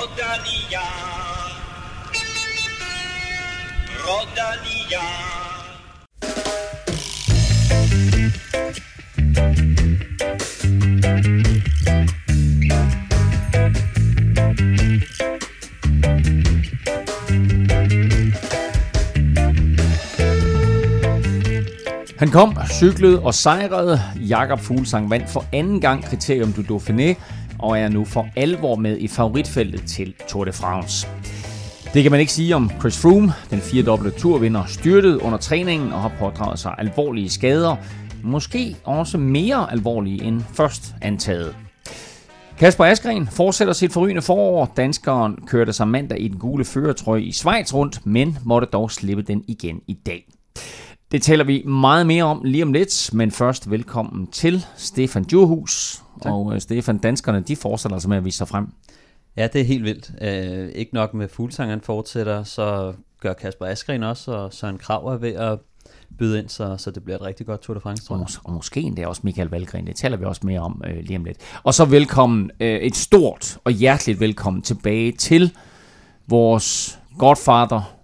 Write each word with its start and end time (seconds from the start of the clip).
Rodalia. 0.00 0.80
Rodalia. 4.06 5.04
Han 22.18 22.28
kom, 22.28 22.58
cyklede 22.70 23.20
og 23.20 23.34
sejrede. 23.34 24.00
Jakob 24.16 24.60
Fuglsang 24.60 25.10
vandt 25.10 25.30
for 25.30 25.44
anden 25.52 25.80
gang 25.80 26.04
kriterium 26.04 26.52
du 26.52 26.62
Dauphiné 26.62 27.14
og 27.62 27.78
er 27.78 27.88
nu 27.88 28.04
for 28.04 28.26
alvor 28.36 28.76
med 28.76 28.98
i 28.98 29.08
favoritfeltet 29.08 29.82
til 29.86 30.14
Tour 30.28 30.44
de 30.44 30.52
France. 30.52 31.08
Det 31.94 32.02
kan 32.02 32.12
man 32.12 32.20
ikke 32.20 32.32
sige 32.32 32.56
om 32.56 32.70
Chris 32.80 32.98
Froome. 33.02 33.32
Den 33.50 33.60
firedobbelte 33.60 34.18
turvinder 34.18 34.64
styrtede 34.66 35.22
under 35.22 35.38
træningen 35.38 35.92
og 35.92 36.00
har 36.00 36.12
pådraget 36.18 36.58
sig 36.58 36.74
alvorlige 36.78 37.30
skader. 37.30 37.76
Måske 38.22 38.76
også 38.84 39.18
mere 39.18 39.72
alvorlige 39.72 40.22
end 40.22 40.42
først 40.54 40.94
antaget. 41.02 41.56
Kasper 42.58 42.84
Askren 42.84 43.26
fortsætter 43.26 43.74
sit 43.74 43.92
forrygende 43.92 44.22
forår. 44.22 44.72
Danskeren 44.76 45.36
kørte 45.46 45.72
sig 45.72 45.88
mandag 45.88 46.20
i 46.20 46.28
den 46.28 46.38
gule 46.38 46.64
føretrøje 46.64 47.22
i 47.22 47.32
Schweiz 47.32 47.74
rundt, 47.74 48.06
men 48.06 48.38
måtte 48.44 48.68
dog 48.72 48.90
slippe 48.90 49.22
den 49.22 49.44
igen 49.48 49.80
i 49.88 49.94
dag. 50.06 50.24
Det 51.12 51.22
taler 51.22 51.44
vi 51.44 51.62
meget 51.66 52.06
mere 52.06 52.24
om 52.24 52.40
lige 52.44 52.62
om 52.62 52.72
lidt, 52.72 53.10
men 53.12 53.30
først 53.30 53.70
velkommen 53.70 54.26
til 54.26 54.66
Stefan 54.76 55.24
Djurhus. 55.24 56.02
Tak. 56.22 56.32
Og 56.32 56.46
uh, 56.46 56.58
Stefan, 56.58 56.98
danskerne 56.98 57.40
de 57.40 57.56
fortsætter 57.56 57.96
altså 57.96 58.08
med 58.08 58.16
at 58.16 58.24
vise 58.24 58.38
sig 58.38 58.48
frem. 58.48 58.66
Ja, 59.36 59.46
det 59.46 59.60
er 59.60 59.64
helt 59.64 59.84
vildt. 59.84 60.10
Uh, 60.20 60.74
ikke 60.74 60.94
nok 60.94 61.14
med 61.14 61.28
fuglsangeren 61.28 61.80
fortsætter, 61.80 62.42
så 62.42 62.92
gør 63.20 63.32
Kasper 63.32 63.66
Askren 63.66 64.02
også, 64.02 64.32
og 64.32 64.52
Søren 64.52 64.78
Krav 64.78 65.06
er 65.06 65.16
ved 65.16 65.34
at 65.34 65.58
byde 66.18 66.38
ind, 66.38 66.48
så, 66.48 66.76
så 66.76 66.90
det 66.90 67.04
bliver 67.04 67.16
et 67.16 67.22
rigtig 67.22 67.46
godt 67.46 67.60
Tour 67.60 67.74
de 67.74 67.80
France, 67.80 68.04
tror 68.04 68.16
jeg. 68.16 68.22
Og, 68.22 68.30
og 68.44 68.52
måske 68.52 68.80
endda 68.80 69.06
også 69.06 69.20
Michael 69.24 69.48
Valgren, 69.48 69.86
det 69.86 69.96
taler 69.96 70.16
vi 70.16 70.24
også 70.24 70.40
mere 70.44 70.60
om 70.60 70.82
uh, 70.90 70.96
lige 70.96 71.16
om 71.16 71.24
lidt. 71.24 71.38
Og 71.62 71.74
så 71.74 71.84
velkommen, 71.84 72.50
uh, 72.60 72.66
et 72.66 72.96
stort 72.96 73.58
og 73.64 73.72
hjerteligt 73.72 74.20
velkommen 74.20 74.62
tilbage 74.62 75.12
til 75.12 75.56
vores 76.28 76.98
godfather 77.18 77.96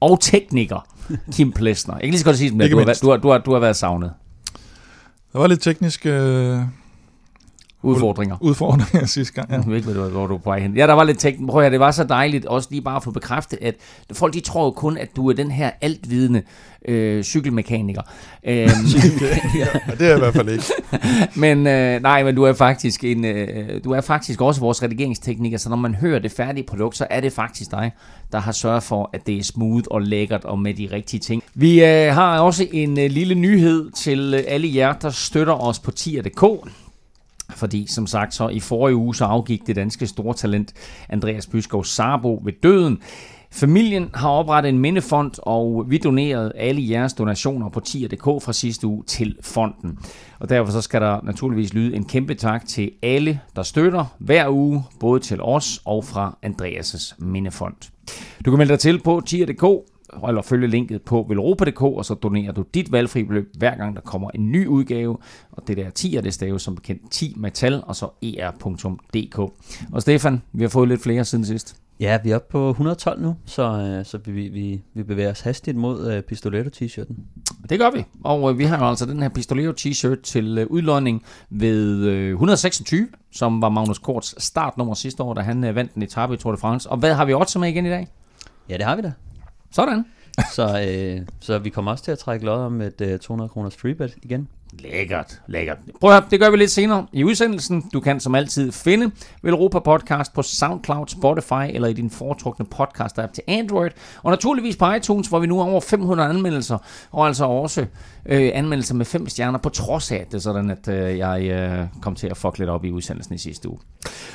og 0.00 0.20
tekniker, 0.20 0.86
Kim 1.32 1.52
Plesner. 1.58 1.94
Jeg 1.94 2.02
kan 2.02 2.10
lige 2.10 2.18
så 2.18 2.24
godt 2.24 2.36
sige, 2.36 2.64
at 2.64 2.70
du, 2.70 2.78
har, 2.78 2.98
du, 3.02 3.10
har, 3.10 3.16
du, 3.16 3.30
har, 3.30 3.38
du 3.38 3.52
har 3.52 3.60
været 3.60 3.76
savnet. 3.76 4.12
Der 5.32 5.38
var 5.38 5.46
lidt 5.46 5.60
teknisk... 5.60 6.06
Øh, 6.06 6.60
udfordringer. 7.84 8.36
Udfordringer 8.40 9.06
sidste 9.16 9.34
gang, 9.34 9.50
ja. 9.50 9.56
Jeg 9.56 9.66
ved 9.66 9.76
ikke, 9.76 9.92
hvor, 9.92 10.26
du 10.26 10.34
er 10.34 10.38
på 10.38 10.50
vej 10.50 10.60
hen. 10.60 10.76
Ja, 10.76 10.86
der 10.86 10.92
var 10.92 11.04
lidt 11.04 11.18
teknisk. 11.18 11.50
Prøv 11.50 11.62
at 11.62 11.72
det 11.72 11.80
var 11.80 11.90
så 11.90 12.04
dejligt 12.04 12.46
også 12.46 12.68
lige 12.70 12.82
bare 12.82 12.96
at 12.96 13.04
få 13.04 13.10
bekræftet, 13.10 13.58
at 13.62 13.74
folk 14.12 14.34
de 14.34 14.40
tror 14.40 14.64
jo 14.64 14.70
kun, 14.70 14.98
at 14.98 15.16
du 15.16 15.30
er 15.30 15.32
den 15.32 15.50
her 15.50 15.70
altvidende 15.80 16.42
øh, 16.88 17.22
cykelmekaniker. 17.22 18.02
Øhm, 18.44 18.68
ja, 19.62 19.66
det 19.98 20.10
er 20.10 20.16
i 20.16 20.18
hvert 20.18 20.34
fald 20.34 20.48
ikke. 20.48 20.64
men 21.36 21.66
øh, 21.66 22.02
nej, 22.02 22.24
men 22.24 22.34
du 22.34 22.42
er 22.42 22.52
faktisk 22.52 23.04
en, 23.04 23.24
øh, 23.24 23.84
du 23.84 23.90
er 23.90 24.00
faktisk 24.00 24.40
også 24.40 24.60
vores 24.60 24.82
redigeringstekniker, 24.82 25.58
så 25.58 25.68
når 25.68 25.76
man 25.76 25.94
hører 25.94 26.18
det 26.18 26.32
færdige 26.32 26.66
produkt, 26.66 26.96
så 26.96 27.06
er 27.10 27.20
det 27.20 27.32
faktisk 27.32 27.70
dig, 27.70 27.92
der 28.32 28.38
har 28.38 28.52
sørget 28.52 28.82
for, 28.82 29.10
at 29.12 29.26
det 29.26 29.38
er 29.38 29.42
smooth 29.42 29.84
og 29.90 30.02
lækkert 30.02 30.44
og 30.44 30.58
med 30.58 30.74
de 30.74 30.88
rigtige 30.92 31.20
ting. 31.20 31.42
Vi 31.54 31.84
øh, 31.84 32.14
har 32.14 32.38
også 32.38 32.66
en 32.72 32.98
øh, 32.98 33.10
lille 33.10 33.34
nyhed 33.34 33.90
til 33.90 34.34
øh, 34.34 34.44
alle 34.48 34.74
jer, 34.74 34.92
der 34.92 35.10
støtter 35.10 35.54
os 35.54 35.78
på 35.78 35.90
tier.dk. 35.90 36.44
Fordi 37.56 37.86
som 37.86 38.06
sagt, 38.06 38.34
så 38.34 38.48
i 38.48 38.60
forrige 38.60 38.96
uge 38.96 39.14
så 39.14 39.24
afgik 39.24 39.66
det 39.66 39.76
danske 39.76 40.06
store 40.06 40.34
talent 40.34 40.72
Andreas 41.08 41.46
Byskov 41.46 41.84
Sarbo 41.84 42.40
ved 42.44 42.52
døden. 42.62 42.98
Familien 43.50 44.10
har 44.14 44.28
oprettet 44.28 44.68
en 44.68 44.78
mindefond, 44.78 45.32
og 45.42 45.84
vi 45.88 45.98
donerede 45.98 46.52
alle 46.56 46.90
jeres 46.90 47.12
donationer 47.12 47.68
på 47.68 47.80
tier.dk 47.80 48.24
fra 48.24 48.52
sidste 48.52 48.86
uge 48.86 49.04
til 49.06 49.36
fonden. 49.40 49.98
Og 50.38 50.48
derfor 50.48 50.72
så 50.72 50.80
skal 50.80 51.00
der 51.00 51.20
naturligvis 51.22 51.74
lyde 51.74 51.96
en 51.96 52.04
kæmpe 52.04 52.34
tak 52.34 52.66
til 52.66 52.90
alle, 53.02 53.40
der 53.56 53.62
støtter 53.62 54.04
hver 54.18 54.48
uge, 54.48 54.84
både 55.00 55.20
til 55.20 55.42
os 55.42 55.80
og 55.84 56.04
fra 56.04 56.38
Andreas' 56.46 57.14
mindefond. 57.18 57.74
Du 58.44 58.50
kan 58.50 58.58
melde 58.58 58.72
dig 58.72 58.78
til 58.78 59.02
på 59.02 59.22
tier.dk, 59.26 59.93
eller 60.28 60.42
følge 60.42 60.66
linket 60.66 61.02
på 61.02 61.26
velropa.dk, 61.28 61.82
og 61.82 62.04
så 62.04 62.14
donerer 62.14 62.52
du 62.52 62.64
dit 62.74 62.92
valgfri 62.92 63.22
beløb 63.22 63.50
hver 63.58 63.76
gang 63.76 63.96
der 63.96 64.02
kommer 64.02 64.30
en 64.34 64.52
ny 64.52 64.66
udgave. 64.66 65.18
Og 65.52 65.68
det 65.68 65.76
der 65.76 65.90
10 65.90 66.16
er 66.16 66.20
det 66.20 66.34
stave 66.34 66.60
som 66.60 66.74
bekendt 66.74 67.10
10 67.10 67.34
med 67.36 67.50
tal, 67.50 67.82
og 67.86 67.96
så 67.96 68.08
er.dk. 68.22 69.38
Og 69.92 70.02
Stefan, 70.02 70.42
vi 70.52 70.62
har 70.62 70.68
fået 70.68 70.88
lidt 70.88 71.02
flere 71.02 71.24
siden 71.24 71.44
sidst. 71.44 71.76
Ja, 72.00 72.18
vi 72.24 72.30
er 72.30 72.36
oppe 72.36 72.52
på 72.52 72.70
112 72.70 73.22
nu, 73.22 73.36
så, 73.44 73.62
øh, 73.62 74.04
så 74.04 74.18
vi, 74.18 74.48
vi, 74.48 74.82
vi 74.94 75.02
bevæger 75.02 75.30
os 75.30 75.40
hastigt 75.40 75.76
mod 75.76 76.16
uh, 76.16 76.22
Pistoletto-t-shirten. 76.22 77.16
Det 77.68 77.78
gør 77.78 77.90
vi, 77.90 78.04
og 78.24 78.42
uh, 78.42 78.58
vi 78.58 78.64
har 78.64 78.78
jo 78.78 78.88
altså 78.88 79.06
den 79.06 79.22
her 79.22 79.28
Pistoletto-t-shirt 79.28 80.22
til 80.22 80.58
uh, 80.58 80.70
udlåning 80.70 81.22
ved 81.50 82.08
uh, 82.08 82.30
126, 82.30 83.08
som 83.32 83.62
var 83.62 83.68
Magnus 83.68 83.98
Korts 83.98 84.44
startnummer 84.44 84.94
sidste 84.94 85.22
år, 85.22 85.34
da 85.34 85.40
han 85.40 85.64
uh, 85.64 85.74
vandt 85.74 85.94
en 85.94 86.02
etape 86.02 86.34
i 86.34 86.36
Tour 86.36 86.52
de 86.52 86.58
France. 86.58 86.90
Og 86.90 86.96
hvad 86.96 87.14
har 87.14 87.24
vi 87.24 87.34
også 87.34 87.58
med 87.58 87.68
igen 87.68 87.86
i 87.86 87.90
dag? 87.90 88.08
Ja, 88.68 88.76
det 88.76 88.84
har 88.84 88.96
vi 88.96 89.02
da. 89.02 89.12
Sådan. 89.74 90.04
så, 90.52 90.86
øh, 90.88 91.26
så 91.40 91.58
vi 91.58 91.70
kommer 91.70 91.90
også 91.90 92.04
til 92.04 92.12
at 92.12 92.18
trække 92.18 92.46
lod 92.46 92.60
om 92.60 92.80
et 92.80 93.00
øh, 93.00 93.18
200 93.18 93.48
kroners 93.48 93.76
freebet 93.76 94.14
igen. 94.22 94.48
Lækkert, 94.78 95.40
lækkert. 95.46 95.78
Prøv 96.00 96.10
at 96.10 96.16
høre, 96.16 96.28
det 96.30 96.40
gør 96.40 96.50
vi 96.50 96.56
lidt 96.56 96.70
senere 96.70 97.06
i 97.12 97.24
udsendelsen. 97.24 97.84
Du 97.92 98.00
kan 98.00 98.20
som 98.20 98.34
altid 98.34 98.72
finde 98.72 99.10
Europa 99.44 99.78
Podcast 99.78 100.34
på 100.34 100.42
SoundCloud, 100.42 101.06
Spotify 101.06 101.74
eller 101.74 101.88
i 101.88 101.92
din 101.92 102.10
foretrukne 102.10 102.66
podcast-app 102.74 103.32
til 103.32 103.42
Android. 103.48 103.90
Og 104.22 104.30
naturligvis 104.30 104.76
på 104.76 104.92
iTunes, 104.92 105.28
hvor 105.28 105.38
vi 105.38 105.46
nu 105.46 105.58
har 105.58 105.64
over 105.64 105.80
500 105.80 106.28
anmeldelser, 106.28 106.78
og 107.10 107.26
altså 107.26 107.44
også 107.44 107.86
øh, 108.26 108.50
anmeldelser 108.54 108.94
med 108.94 109.06
fem 109.06 109.28
stjerner, 109.28 109.58
på 109.58 109.68
trods 109.68 110.12
af, 110.12 110.26
det 110.32 110.42
sådan, 110.42 110.70
at 110.70 110.88
øh, 110.88 111.18
jeg 111.18 111.42
øh, 111.44 111.86
kom 112.02 112.14
til 112.14 112.26
at 112.26 112.36
fuck 112.36 112.58
lidt 112.58 112.70
op 112.70 112.84
i 112.84 112.90
udsendelsen 112.90 113.34
i 113.34 113.38
sidste 113.38 113.68
uge. 113.68 113.78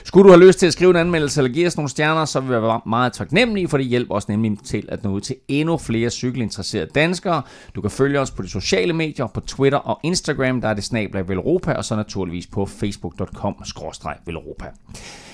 Skulle 0.03 0.23
du 0.23 0.29
have 0.29 0.47
lyst 0.47 0.59
til 0.59 0.67
at 0.67 0.73
skrive 0.73 0.89
en 0.89 0.95
anmeldelse 0.95 1.39
eller 1.39 1.53
give 1.53 1.67
os 1.67 1.77
nogle 1.77 1.89
stjerner, 1.89 2.25
så 2.25 2.39
vil 2.39 2.49
vi 2.49 2.61
være 2.61 2.81
meget 2.85 3.13
taknemmelige, 3.13 3.67
for 3.67 3.77
det 3.77 3.85
hjælper 3.85 4.15
os 4.15 4.27
nemlig 4.27 4.57
til 4.65 4.85
at 4.87 5.03
nå 5.03 5.09
ud 5.09 5.21
til 5.21 5.35
endnu 5.47 5.77
flere 5.77 6.09
cykelinteresserede 6.09 6.89
danskere. 6.95 7.41
Du 7.75 7.81
kan 7.81 7.91
følge 7.91 8.19
os 8.19 8.31
på 8.31 8.41
de 8.41 8.49
sociale 8.49 8.93
medier, 8.93 9.27
på 9.27 9.39
Twitter 9.39 9.77
og 9.77 9.99
Instagram, 10.03 10.28
der 10.37 10.67
er 10.67 10.73
det 10.73 10.83
snablag 10.83 11.29
Velropa, 11.29 11.73
og 11.73 11.85
så 11.85 11.95
naturligvis 11.95 12.47
på 12.47 12.65
facebook.com-velropa. 12.65 14.65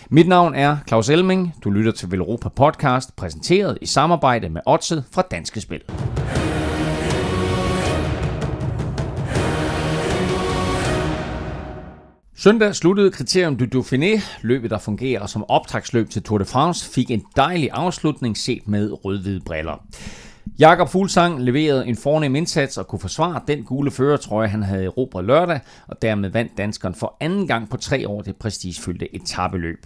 Mit 0.10 0.28
navn 0.28 0.56
er 0.56 0.78
Claus 0.88 1.10
Elming. 1.10 1.54
Du 1.64 1.70
lytter 1.70 1.92
til 1.92 2.12
Velropa 2.12 2.50
Podcast, 2.50 3.16
præsenteret 3.16 3.78
i 3.82 3.86
samarbejde 3.86 4.50
med 4.50 4.62
Odset 4.66 5.04
fra 5.12 5.22
Danske 5.22 5.62
Spil. 5.62 5.82
Søndag 12.38 12.76
sluttede 12.76 13.12
kriterium 13.12 13.56
du 13.56 13.80
Dauphiné. 13.80 14.22
Løbet, 14.42 14.72
der 14.72 14.78
fungerer 14.78 15.26
som 15.26 15.46
optagsløb 15.50 16.10
til 16.10 16.24
Tour 16.24 16.38
de 16.38 16.46
France, 16.46 16.92
fik 16.92 17.12
en 17.12 17.24
dejlig 17.36 17.70
afslutning 17.74 18.38
set 18.38 18.68
med 18.68 19.06
rødhvide 19.06 19.42
briller. 19.46 19.86
Jakob 20.60 20.90
Fuglsang 20.90 21.42
leverede 21.42 21.88
en 21.88 21.96
fornem 21.96 22.36
indsats 22.36 22.78
og 22.78 22.88
kunne 22.88 23.00
forsvare 23.00 23.42
den 23.48 23.64
gule 23.64 23.92
førertrøje, 23.92 24.48
han 24.48 24.64
havde 24.64 24.86
erobret 24.86 25.26
lørdag, 25.26 25.60
og 25.88 26.02
dermed 26.02 26.30
vandt 26.30 26.58
danskeren 26.58 26.96
for 26.96 27.18
anden 27.20 27.48
gang 27.48 27.70
på 27.70 27.78
tre 27.78 28.10
år 28.10 28.22
det 28.22 28.36
prestigefyldte 28.36 29.16
etabeløb. 29.16 29.86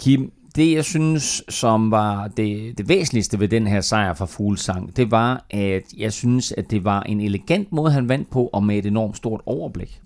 Kim, 0.00 0.32
det 0.56 0.72
jeg 0.72 0.84
synes, 0.84 1.42
som 1.48 1.90
var 1.90 2.28
det, 2.28 2.78
det 2.78 2.88
væsentligste 2.88 3.40
ved 3.40 3.48
den 3.48 3.66
her 3.66 3.80
sejr 3.80 4.14
for 4.14 4.26
Fuglsang, 4.26 4.96
det 4.96 5.10
var, 5.10 5.44
at 5.50 5.82
jeg 5.96 6.12
synes, 6.12 6.52
at 6.52 6.70
det 6.70 6.84
var 6.84 7.02
en 7.02 7.20
elegant 7.20 7.72
måde, 7.72 7.92
han 7.92 8.08
vandt 8.08 8.30
på, 8.30 8.50
og 8.52 8.64
med 8.64 8.78
et 8.78 8.86
enormt 8.86 9.16
stort 9.16 9.40
overblik. 9.46 10.00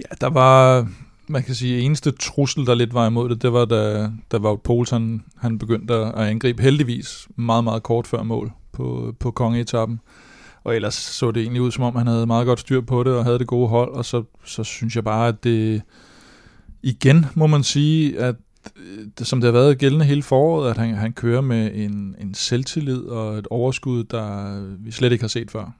Ja, 0.00 0.14
der 0.20 0.30
var, 0.30 0.88
man 1.28 1.42
kan 1.42 1.54
sige, 1.54 1.80
eneste 1.80 2.10
trussel, 2.10 2.66
der 2.66 2.74
lidt 2.74 2.94
var 2.94 3.06
imod 3.06 3.28
det, 3.28 3.42
det 3.42 3.52
var, 3.52 3.64
da, 3.64 4.10
da 4.32 4.36
Wout 4.36 4.62
Poulsen 4.62 5.24
han 5.38 5.58
begyndte 5.58 5.94
at 5.94 6.28
angribe 6.28 6.62
heldigvis 6.62 7.28
meget, 7.36 7.64
meget 7.64 7.82
kort 7.82 8.06
før 8.06 8.22
mål 8.22 8.52
på, 8.78 9.14
på 9.18 9.30
kongeetappen. 9.30 10.00
Og 10.64 10.76
ellers 10.76 10.94
så 10.94 11.30
det 11.30 11.40
egentlig 11.40 11.62
ud, 11.62 11.70
som 11.70 11.84
om 11.84 11.96
han 11.96 12.06
havde 12.06 12.26
meget 12.26 12.46
godt 12.46 12.60
styr 12.60 12.80
på 12.80 13.04
det, 13.04 13.12
og 13.12 13.24
havde 13.24 13.38
det 13.38 13.46
gode 13.46 13.68
hold, 13.68 13.92
og 13.92 14.04
så, 14.04 14.22
så 14.44 14.64
synes 14.64 14.96
jeg 14.96 15.04
bare, 15.04 15.28
at 15.28 15.44
det 15.44 15.82
igen 16.82 17.26
må 17.34 17.46
man 17.46 17.62
sige, 17.62 18.18
at 18.18 18.34
det, 19.18 19.26
som 19.26 19.40
det 19.40 19.46
har 19.46 19.52
været 19.52 19.78
gældende 19.78 20.04
hele 20.04 20.22
foråret, 20.22 20.70
at 20.70 20.78
han, 20.78 20.94
han 20.94 21.12
kører 21.12 21.40
med 21.40 21.70
en, 21.74 22.16
en 22.20 22.34
selvtillid 22.34 23.02
og 23.02 23.38
et 23.38 23.46
overskud, 23.50 24.04
der 24.04 24.60
vi 24.78 24.90
slet 24.90 25.12
ikke 25.12 25.22
har 25.22 25.28
set 25.28 25.50
før. 25.50 25.72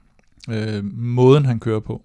Øh, 0.49 0.83
måden 0.93 1.45
han 1.45 1.59
kører 1.59 1.79
på 1.79 2.01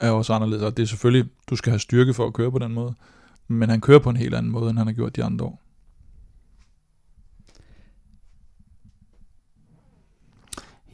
er 0.00 0.10
også 0.10 0.32
anderledes, 0.32 0.62
og 0.62 0.76
det 0.76 0.82
er 0.82 0.86
selvfølgelig, 0.86 1.30
du 1.50 1.56
skal 1.56 1.70
have 1.70 1.80
styrke 1.80 2.14
for 2.14 2.26
at 2.26 2.32
køre 2.32 2.50
på 2.50 2.58
den 2.58 2.72
måde, 2.72 2.94
men 3.48 3.70
han 3.70 3.80
kører 3.80 3.98
på 3.98 4.10
en 4.10 4.16
helt 4.16 4.34
anden 4.34 4.52
måde, 4.52 4.70
end 4.70 4.78
han 4.78 4.86
har 4.86 4.94
gjort 4.94 5.16
de 5.16 5.24
andre 5.24 5.44
år. 5.44 5.61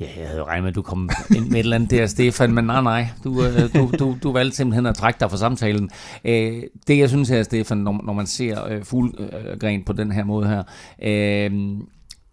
Ja, 0.01 0.07
jeg 0.19 0.27
havde 0.27 0.39
jo 0.39 0.47
regnet 0.47 0.63
med, 0.63 0.69
at 0.69 0.75
du 0.75 0.83
kom 0.83 1.11
ind 1.37 1.47
med 1.47 1.55
et 1.55 1.59
eller 1.59 1.77
andet 1.77 1.91
der, 1.91 2.07
Stefan, 2.07 2.55
men 2.55 2.65
nej, 2.65 2.83
nej, 2.83 3.09
du, 3.25 3.45
øh, 3.45 3.75
du, 3.75 3.91
du, 3.99 4.17
du 4.23 4.33
valgte 4.33 4.57
simpelthen 4.57 4.87
at 4.87 4.95
trække 4.95 5.21
dig 5.21 5.31
fra 5.31 5.37
samtalen. 5.37 5.91
Øh, 6.25 6.63
det, 6.87 6.99
jeg 6.99 7.09
synes 7.09 7.29
her, 7.29 7.43
Stefan, 7.43 7.79
når, 7.79 8.01
når 8.05 8.13
man 8.13 8.27
ser 8.27 8.65
øh, 8.65 8.85
fuldgren 8.85 9.85
på 9.85 9.93
den 9.93 10.13
her 10.13 10.25
måde 10.25 10.49
her, 10.49 10.63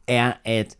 er, 0.08 0.34
at 0.46 0.76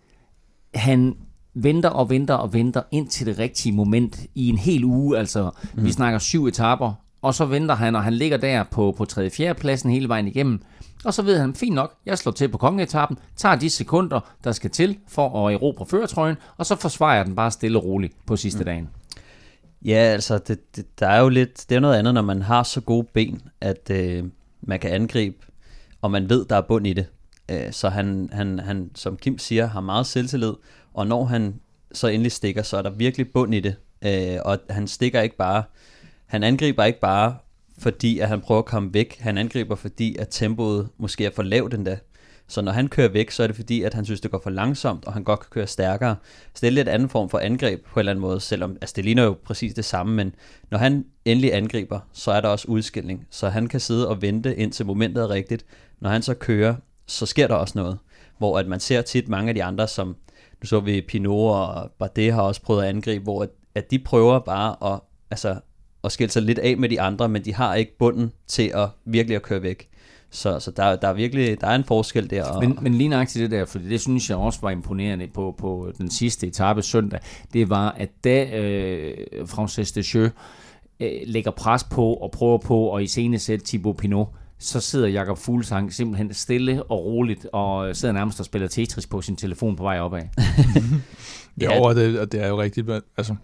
han 0.76 1.16
venter 1.54 1.90
og 1.90 2.10
venter 2.10 2.34
og 2.34 2.54
venter 2.54 2.82
ind 2.92 3.08
til 3.08 3.26
det 3.26 3.40
rigtige 3.40 3.76
moment 3.76 4.26
i 4.36 4.50
en 4.50 4.58
hel 4.58 4.84
uge. 4.84 5.18
Altså, 5.18 5.52
mm. 5.74 5.86
vi 5.86 5.92
snakker 5.92 6.20
syv 6.20 6.46
etaper, 6.46 6.94
og 7.26 7.36
så 7.36 7.46
venter 7.46 7.76
han, 7.76 7.96
og 7.96 8.04
han 8.04 8.14
ligger 8.14 8.38
der 8.38 8.64
på, 8.64 8.94
på 8.98 9.06
3. 9.06 9.30
4. 9.30 9.54
pladsen 9.54 9.90
hele 9.90 10.10
vejen 10.10 10.28
igennem. 10.28 10.62
Og 11.06 11.14
så 11.14 11.22
ved 11.22 11.40
han, 11.40 11.56
fint 11.56 11.76
nok, 11.76 11.94
jeg 12.06 12.18
slår 12.18 12.32
til 12.32 12.50
på 12.50 12.58
kongeetappen, 12.58 13.18
tager 13.36 13.56
de 13.56 13.70
sekunder, 13.70 14.20
der 14.44 14.52
skal 14.52 14.70
til 14.70 14.98
for 15.08 15.48
at 15.48 15.54
erobre 15.54 15.86
føretrøjen, 15.86 16.36
og 16.58 16.66
så 16.66 16.76
forsvarer 16.76 17.16
jeg 17.16 17.26
den 17.26 17.36
bare 17.36 17.52
stille 17.52 17.78
og 17.78 17.86
roligt 17.86 18.14
på 18.26 18.36
sidste 18.36 18.60
mm. 18.60 18.66
dagen. 18.66 18.90
Ja, 19.86 19.96
altså, 19.96 20.38
det, 20.38 20.76
det, 20.76 21.00
der 21.00 21.08
er 21.08 21.22
jo 21.22 21.30
lidt, 21.30 21.66
det 21.70 21.76
er 21.76 21.80
noget 21.80 21.96
andet, 21.96 22.14
når 22.14 22.22
man 22.22 22.42
har 22.42 22.64
så 22.64 22.82
gode 22.82 23.08
ben, 23.14 23.42
at 23.62 23.90
øh, 23.92 24.24
man 24.62 24.80
kan 24.80 24.92
angribe, 24.92 25.38
og 26.02 26.12
man 26.12 26.30
ved, 26.30 26.46
der 26.46 26.56
er 26.56 26.62
bund 26.62 26.88
i 26.88 26.94
det. 26.94 27.06
Øh, 27.52 27.72
så 27.72 27.90
han, 27.90 28.30
han, 28.32 28.60
han, 28.60 28.92
som 28.96 29.18
Kim 29.18 29.38
siger, 29.38 29.66
har 29.66 29.82
meget 29.82 30.06
selvtillid, 30.06 30.54
og 30.94 31.08
når 31.08 31.26
han 31.26 31.60
så 31.92 32.08
endelig 32.08 32.32
stikker, 32.32 32.64
så 32.64 32.78
er 32.78 32.82
der 32.82 32.90
virkelig 32.90 33.32
bund 33.34 33.56
i 33.56 33.60
det. 33.60 33.76
Øh, 34.06 34.38
og 34.46 34.60
han 34.70 34.88
stikker 34.88 35.22
ikke 35.22 35.38
bare, 35.38 35.64
han 36.26 36.44
angriber 36.44 36.84
ikke 36.84 37.00
bare 37.00 37.36
fordi 37.78 38.20
at 38.20 38.28
han 38.28 38.42
prøver 38.42 38.60
at 38.60 38.66
komme 38.66 38.94
væk. 38.94 39.18
Han 39.20 39.38
angriber, 39.38 39.76
fordi 39.76 40.16
at 40.16 40.28
tempoet 40.32 40.90
måske 40.98 41.26
er 41.26 41.32
for 41.36 41.44
lavt 41.44 41.74
endda. 41.74 41.98
Så 42.48 42.62
når 42.62 42.72
han 42.72 42.88
kører 42.88 43.08
væk, 43.08 43.32
så 43.32 43.44
er 43.44 43.48
det 43.48 43.56
fordi, 43.56 43.82
at 43.82 43.94
han 43.94 44.06
synes, 44.06 44.22
det 44.22 44.32
går 44.32 44.40
for 44.44 44.50
langsomt, 44.50 45.06
og 45.06 45.14
han 45.14 45.24
godt 45.24 45.40
kan 45.40 45.48
køre 45.52 45.68
stærkere. 45.68 46.16
Så 46.54 46.60
det 46.62 46.68
er 46.68 46.72
lidt 46.72 46.88
anden 46.88 47.10
form 47.10 47.30
for 47.30 47.40
angreb 47.40 47.86
på 47.86 48.00
en 48.00 48.00
eller 48.00 48.12
anden 48.12 48.22
måde, 48.22 48.40
selvom 48.40 48.78
altså 48.82 48.94
det 48.96 49.06
ligner 49.06 49.24
jo 49.24 49.38
præcis 49.46 49.74
det 49.74 49.86
samme, 49.86 50.16
men 50.16 50.36
når 50.72 50.78
han 50.78 51.06
endelig 51.26 51.56
angriber, 51.56 52.00
så 52.14 52.32
er 52.32 52.42
der 52.42 52.50
også 52.50 52.68
udskilling. 52.68 53.28
Så 53.30 53.50
han 53.50 53.68
kan 53.68 53.80
sidde 53.80 54.08
og 54.08 54.22
vente 54.22 54.56
indtil 54.56 54.86
momentet 54.86 55.24
er 55.24 55.30
rigtigt. 55.30 55.66
Når 56.00 56.10
han 56.10 56.22
så 56.22 56.34
kører, 56.34 56.76
så 57.06 57.26
sker 57.26 57.48
der 57.48 57.56
også 57.56 57.74
noget. 57.78 57.98
Hvor 58.38 58.60
at 58.60 58.68
man 58.68 58.80
ser 58.80 59.02
tit 59.02 59.28
mange 59.28 59.50
af 59.50 59.56
de 59.56 59.64
andre, 59.64 59.88
som 59.88 60.16
nu 60.62 60.68
så 60.68 60.80
vi 60.80 61.02
Pinot 61.02 61.56
og 61.56 61.92
Bardet 62.00 62.34
har 62.34 62.42
også 62.42 62.62
prøvet 62.62 62.84
at 62.84 62.90
angribe, 62.90 63.24
hvor 63.24 63.44
at, 63.44 63.50
at 63.76 63.92
de 63.92 64.00
prøver 64.00 64.40
bare 64.40 64.94
at 64.94 65.00
altså, 65.32 65.56
og 66.06 66.12
skille 66.12 66.32
sig 66.32 66.42
lidt 66.42 66.60
af 66.60 66.78
med 66.78 66.90
de 66.90 67.02
andre, 67.02 67.30
men 67.30 67.46
de 67.46 67.54
har 67.54 67.76
ikke 67.76 67.98
bunden 67.98 68.32
til 68.48 68.72
at 68.76 68.90
virkelig 69.06 69.36
at 69.36 69.42
køre 69.42 69.62
væk. 69.62 69.90
Så, 70.30 70.60
så 70.60 70.72
der, 70.72 70.96
der 70.96 71.08
er 71.08 71.14
virkelig 71.14 71.62
der 71.62 71.68
er 71.68 71.76
en 71.76 71.84
forskel 71.84 72.30
der. 72.30 72.44
Og... 72.44 72.64
Men, 72.64 72.78
men 72.82 72.94
lige 72.94 73.08
nøjagtigt 73.08 73.44
det 73.44 73.52
der, 73.52 73.66
for 73.66 73.80
det 73.80 74.02
synes 74.02 74.30
jeg 74.30 74.38
også 74.38 74.60
var 74.62 74.70
imponerende 74.70 75.28
på, 75.34 75.56
på 75.58 75.92
den 75.98 76.12
sidste 76.12 76.48
etape 76.48 76.82
søndag, 76.82 77.20
det 77.54 77.70
var, 77.70 77.92
at 77.92 78.10
da 78.24 78.60
øh, 78.60 79.18
Frances 79.48 79.92
Descheux 79.92 80.32
øh, 81.00 81.12
lægger 81.26 81.52
pres 81.52 81.84
på 81.84 82.14
og 82.14 82.32
prøver 82.32 82.58
på 82.58 82.96
at 82.96 83.04
iscenesætte 83.04 83.66
Thibaut 83.66 83.98
Pinot, 83.98 84.28
så 84.60 84.80
sidder 84.80 85.08
Jakob 85.08 85.38
Fuglsang 85.38 85.94
simpelthen 85.94 86.34
stille 86.34 86.84
og 86.84 87.06
roligt 87.06 87.48
og 87.54 87.96
sidder 87.96 88.14
nærmest 88.14 88.40
og 88.40 88.46
spiller 88.46 88.68
Tetris 88.68 89.08
på 89.08 89.22
sin 89.22 89.36
telefon 89.36 89.76
på 89.76 89.84
vej 89.84 90.00
opad. 90.00 90.22
ja, 91.62 91.82
og 91.82 91.96
det, 91.96 92.20
og 92.20 92.32
det 92.32 92.44
er 92.44 92.48
jo 92.48 92.62
rigtigt. 92.62 92.90
Altså, 93.18 93.36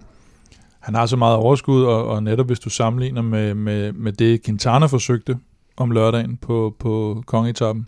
han 0.82 0.96
har 0.96 1.06
så 1.06 1.18
meget 1.18 1.36
overskud, 1.36 1.84
og, 1.84 2.08
og 2.08 2.24
netop 2.24 2.46
hvis 2.46 2.60
du 2.60 2.70
sammenligner 2.70 3.22
med, 3.22 3.54
med, 3.54 3.94
med 3.94 4.14
det, 4.14 4.44
Quintana 4.44 4.86
forsøgte 4.86 5.38
om 5.78 5.92
lørdagen 5.92 6.38
på, 6.38 6.76
på 6.80 7.24
kongetappen, 7.26 7.88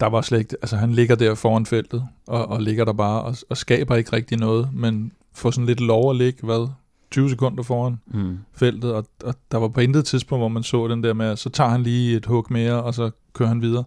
der 0.00 0.06
var 0.06 0.20
slet 0.20 0.38
ikke, 0.38 0.56
altså 0.62 0.76
han 0.76 0.92
ligger 0.92 1.14
der 1.14 1.34
foran 1.34 1.66
feltet, 1.66 2.04
og, 2.26 2.48
og 2.48 2.62
ligger 2.62 2.84
der 2.84 2.92
bare 2.92 3.22
og, 3.22 3.36
og 3.50 3.56
skaber 3.56 3.96
ikke 3.96 4.12
rigtig 4.12 4.38
noget, 4.38 4.68
men 4.72 5.12
får 5.34 5.50
sådan 5.50 5.66
lidt 5.66 5.80
lov 5.80 6.10
at 6.10 6.16
ligge, 6.16 6.46
hvad, 6.46 6.68
20 7.10 7.30
sekunder 7.30 7.62
foran 7.62 8.00
mm. 8.06 8.38
feltet, 8.54 8.92
og, 8.92 9.04
og 9.24 9.34
der 9.52 9.58
var 9.58 9.68
på 9.68 9.80
intet 9.80 10.04
tidspunkt, 10.04 10.40
hvor 10.40 10.48
man 10.48 10.62
så 10.62 10.88
den 10.88 11.02
der 11.02 11.12
med, 11.12 11.36
så 11.36 11.50
tager 11.50 11.70
han 11.70 11.82
lige 11.82 12.16
et 12.16 12.26
hug 12.26 12.46
mere, 12.50 12.82
og 12.82 12.94
så 12.94 13.10
kører 13.32 13.48
han 13.48 13.62
videre. 13.62 13.84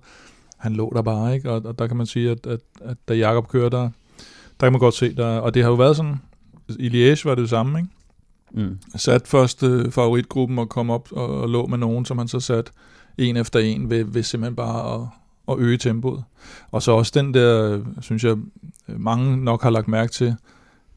Han 0.57 0.73
lå 0.73 0.91
der 0.95 1.01
bare, 1.01 1.35
ikke? 1.35 1.51
Og, 1.51 1.61
og 1.65 1.79
der 1.79 1.87
kan 1.87 1.97
man 1.97 2.05
sige, 2.05 2.31
at, 2.31 2.45
at, 2.47 2.59
at 2.81 2.97
da 3.07 3.13
Jakob 3.13 3.47
kører 3.47 3.69
der, 3.69 3.89
der 4.59 4.65
kan 4.65 4.71
man 4.71 4.79
godt 4.79 4.93
se, 4.93 5.15
der, 5.15 5.39
og 5.39 5.53
det 5.53 5.63
har 5.63 5.69
jo 5.69 5.75
været 5.75 5.95
sådan, 5.95 6.21
i 6.79 6.87
Liège 6.87 7.21
var 7.23 7.35
det 7.35 7.41
det 7.41 7.49
samme, 7.49 7.79
ikke? 7.79 7.89
Mm. 8.53 8.77
Sat 8.95 9.27
først 9.27 9.63
øh, 9.63 9.91
favoritgruppen 9.91 10.59
og 10.59 10.69
kom 10.69 10.89
op 10.89 11.11
og, 11.11 11.41
og 11.41 11.49
lå 11.49 11.67
med 11.67 11.77
nogen, 11.77 12.05
som 12.05 12.17
han 12.17 12.27
så 12.27 12.39
sat 12.39 12.71
en 13.17 13.37
efter 13.37 13.59
en 13.59 13.89
ved, 13.89 14.03
ved 14.03 14.23
simpelthen 14.23 14.55
bare 14.55 14.95
at, 14.95 15.07
at 15.47 15.59
øge 15.59 15.77
tempoet. 15.77 16.23
Og 16.71 16.83
så 16.83 16.91
også 16.91 17.11
den 17.15 17.33
der, 17.33 17.79
synes 18.01 18.23
jeg, 18.23 18.37
mange 18.87 19.37
nok 19.37 19.63
har 19.63 19.69
lagt 19.69 19.87
mærke 19.87 20.11
til, 20.11 20.35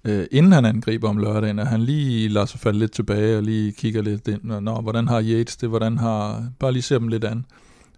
øh, 0.05 0.27
inden 0.31 0.53
han 0.53 0.65
angriber 0.65 1.09
om 1.09 1.19
lørdagen, 1.19 1.59
at 1.59 1.67
han 1.67 1.81
lige 1.81 2.29
lader 2.29 2.47
sig 2.47 2.61
falde 2.61 2.79
lidt 2.79 2.93
tilbage 2.93 3.37
og 3.37 3.43
lige 3.43 3.73
kigger 3.73 4.03
lidt 4.03 4.29
ind, 4.29 4.53
og 4.53 4.63
nå, 4.63 4.81
hvordan 4.81 5.09
har 5.09 5.23
Yates 5.23 5.57
det, 5.57 5.69
hvordan 5.69 5.99
har, 5.99 6.49
bare 6.59 6.73
lige 6.73 6.83
ser 6.83 6.99
dem 6.99 7.09
lidt 7.09 7.25
an. 7.25 7.45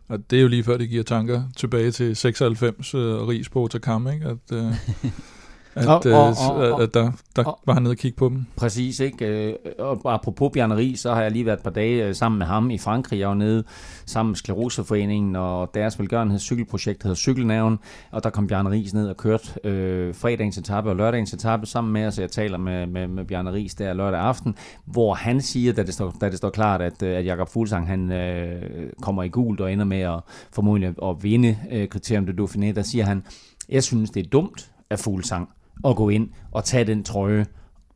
Og 0.09 0.31
det 0.31 0.37
er 0.37 0.43
jo 0.43 0.49
lige 0.49 0.65
før, 0.65 0.77
det 0.77 0.89
giver 0.89 1.03
tanker 1.03 1.43
tilbage 1.57 1.91
til 1.91 2.17
96 2.17 2.95
øh, 2.95 3.29
Ries 3.29 3.49
på 3.49 3.69
Takam, 3.71 4.09
ikke? 4.09 4.27
At, 4.27 4.53
øh, 4.53 4.73
at, 5.77 5.87
og, 5.87 6.03
og, 6.07 6.35
og, 6.51 6.73
og, 6.73 6.83
at 6.83 6.95
der, 6.95 7.13
der 7.37 7.45
og, 7.45 7.59
var 7.67 7.75
han 7.75 7.83
nede 7.83 7.93
og 7.93 7.97
kigge 7.97 8.17
på 8.17 8.29
dem. 8.29 8.47
Præcis, 8.57 9.01
ikke? 9.01 9.27
Øh, 9.27 9.55
og 9.79 10.15
apropos 10.15 10.51
Bjarne 10.53 10.77
Ries, 10.77 11.01
så 11.01 11.15
har 11.15 11.23
jeg 11.23 11.31
lige 11.31 11.47
været 11.47 11.57
et 11.57 11.63
par 11.63 11.71
dage 11.71 12.07
øh, 12.07 12.15
sammen 12.15 12.39
med 12.39 12.47
ham 12.47 12.71
i 12.71 12.79
Frankrig. 12.79 13.19
Jeg 13.19 13.29
var 13.29 13.35
nede 13.35 13.65
sammen 14.07 14.31
med 14.31 14.37
Skleroseforeningen 14.37 15.37
og 15.37 15.71
deres 15.75 15.99
velgørenhed 15.99 16.39
cykelprojekt 16.39 17.03
hedder 17.03 17.17
Cykelnæven, 17.17 17.79
og 18.11 18.25
der 18.25 18.31
kom 18.31 18.47
Bjarne 18.47 18.71
Ries 18.71 18.95
ned 18.95 19.09
og 19.09 19.17
kørte 19.17 19.49
øh, 19.65 20.15
fredagens 20.15 20.59
etape 20.59 20.91
og 20.91 20.97
lørdagens 20.97 21.33
etape 21.33 21.67
sammen 21.67 21.93
med 21.93 22.07
os. 22.07 22.19
Jeg 22.19 22.31
taler 22.31 22.59
med, 22.59 22.87
med, 22.87 23.09
med 23.09 23.25
Bjarne 23.25 23.53
Ries 23.53 23.75
der 23.75 23.93
lørdag 23.93 24.21
aften, 24.21 24.55
hvor 24.85 25.15
han 25.15 25.41
siger, 25.41 25.73
da 25.73 25.83
det 25.83 25.95
står, 25.95 26.15
da 26.21 26.29
det 26.29 26.37
står 26.37 26.51
klart, 26.51 26.83
at, 26.83 27.03
øh, 27.03 27.19
at 27.19 27.25
Jakob 27.27 27.49
Fuglsang 27.49 27.87
han 27.87 28.13
øh, 28.13 28.63
kommer 29.03 29.23
i 29.23 29.29
gult 29.29 29.61
og 29.61 29.73
ender 29.73 29.85
med 29.85 30.01
at 30.01 30.21
formodentlig 30.53 30.95
at 31.03 31.23
vinde 31.23 31.59
øh, 31.73 31.89
kriterium 31.89 32.27
de 32.27 32.43
Dauphiné, 32.43 32.73
der 32.73 32.83
siger 32.83 33.05
han, 33.05 33.25
jeg 33.69 33.83
synes, 33.83 34.11
det 34.11 34.27
er 34.27 34.31
dumt 34.31 34.71
af 34.91 34.99
Fuglsang 34.99 35.49
at 35.85 35.97
gå 35.97 36.09
ind 36.09 36.29
og 36.53 36.65
tage 36.65 36.85
den 36.85 37.05
trøje 37.05 37.47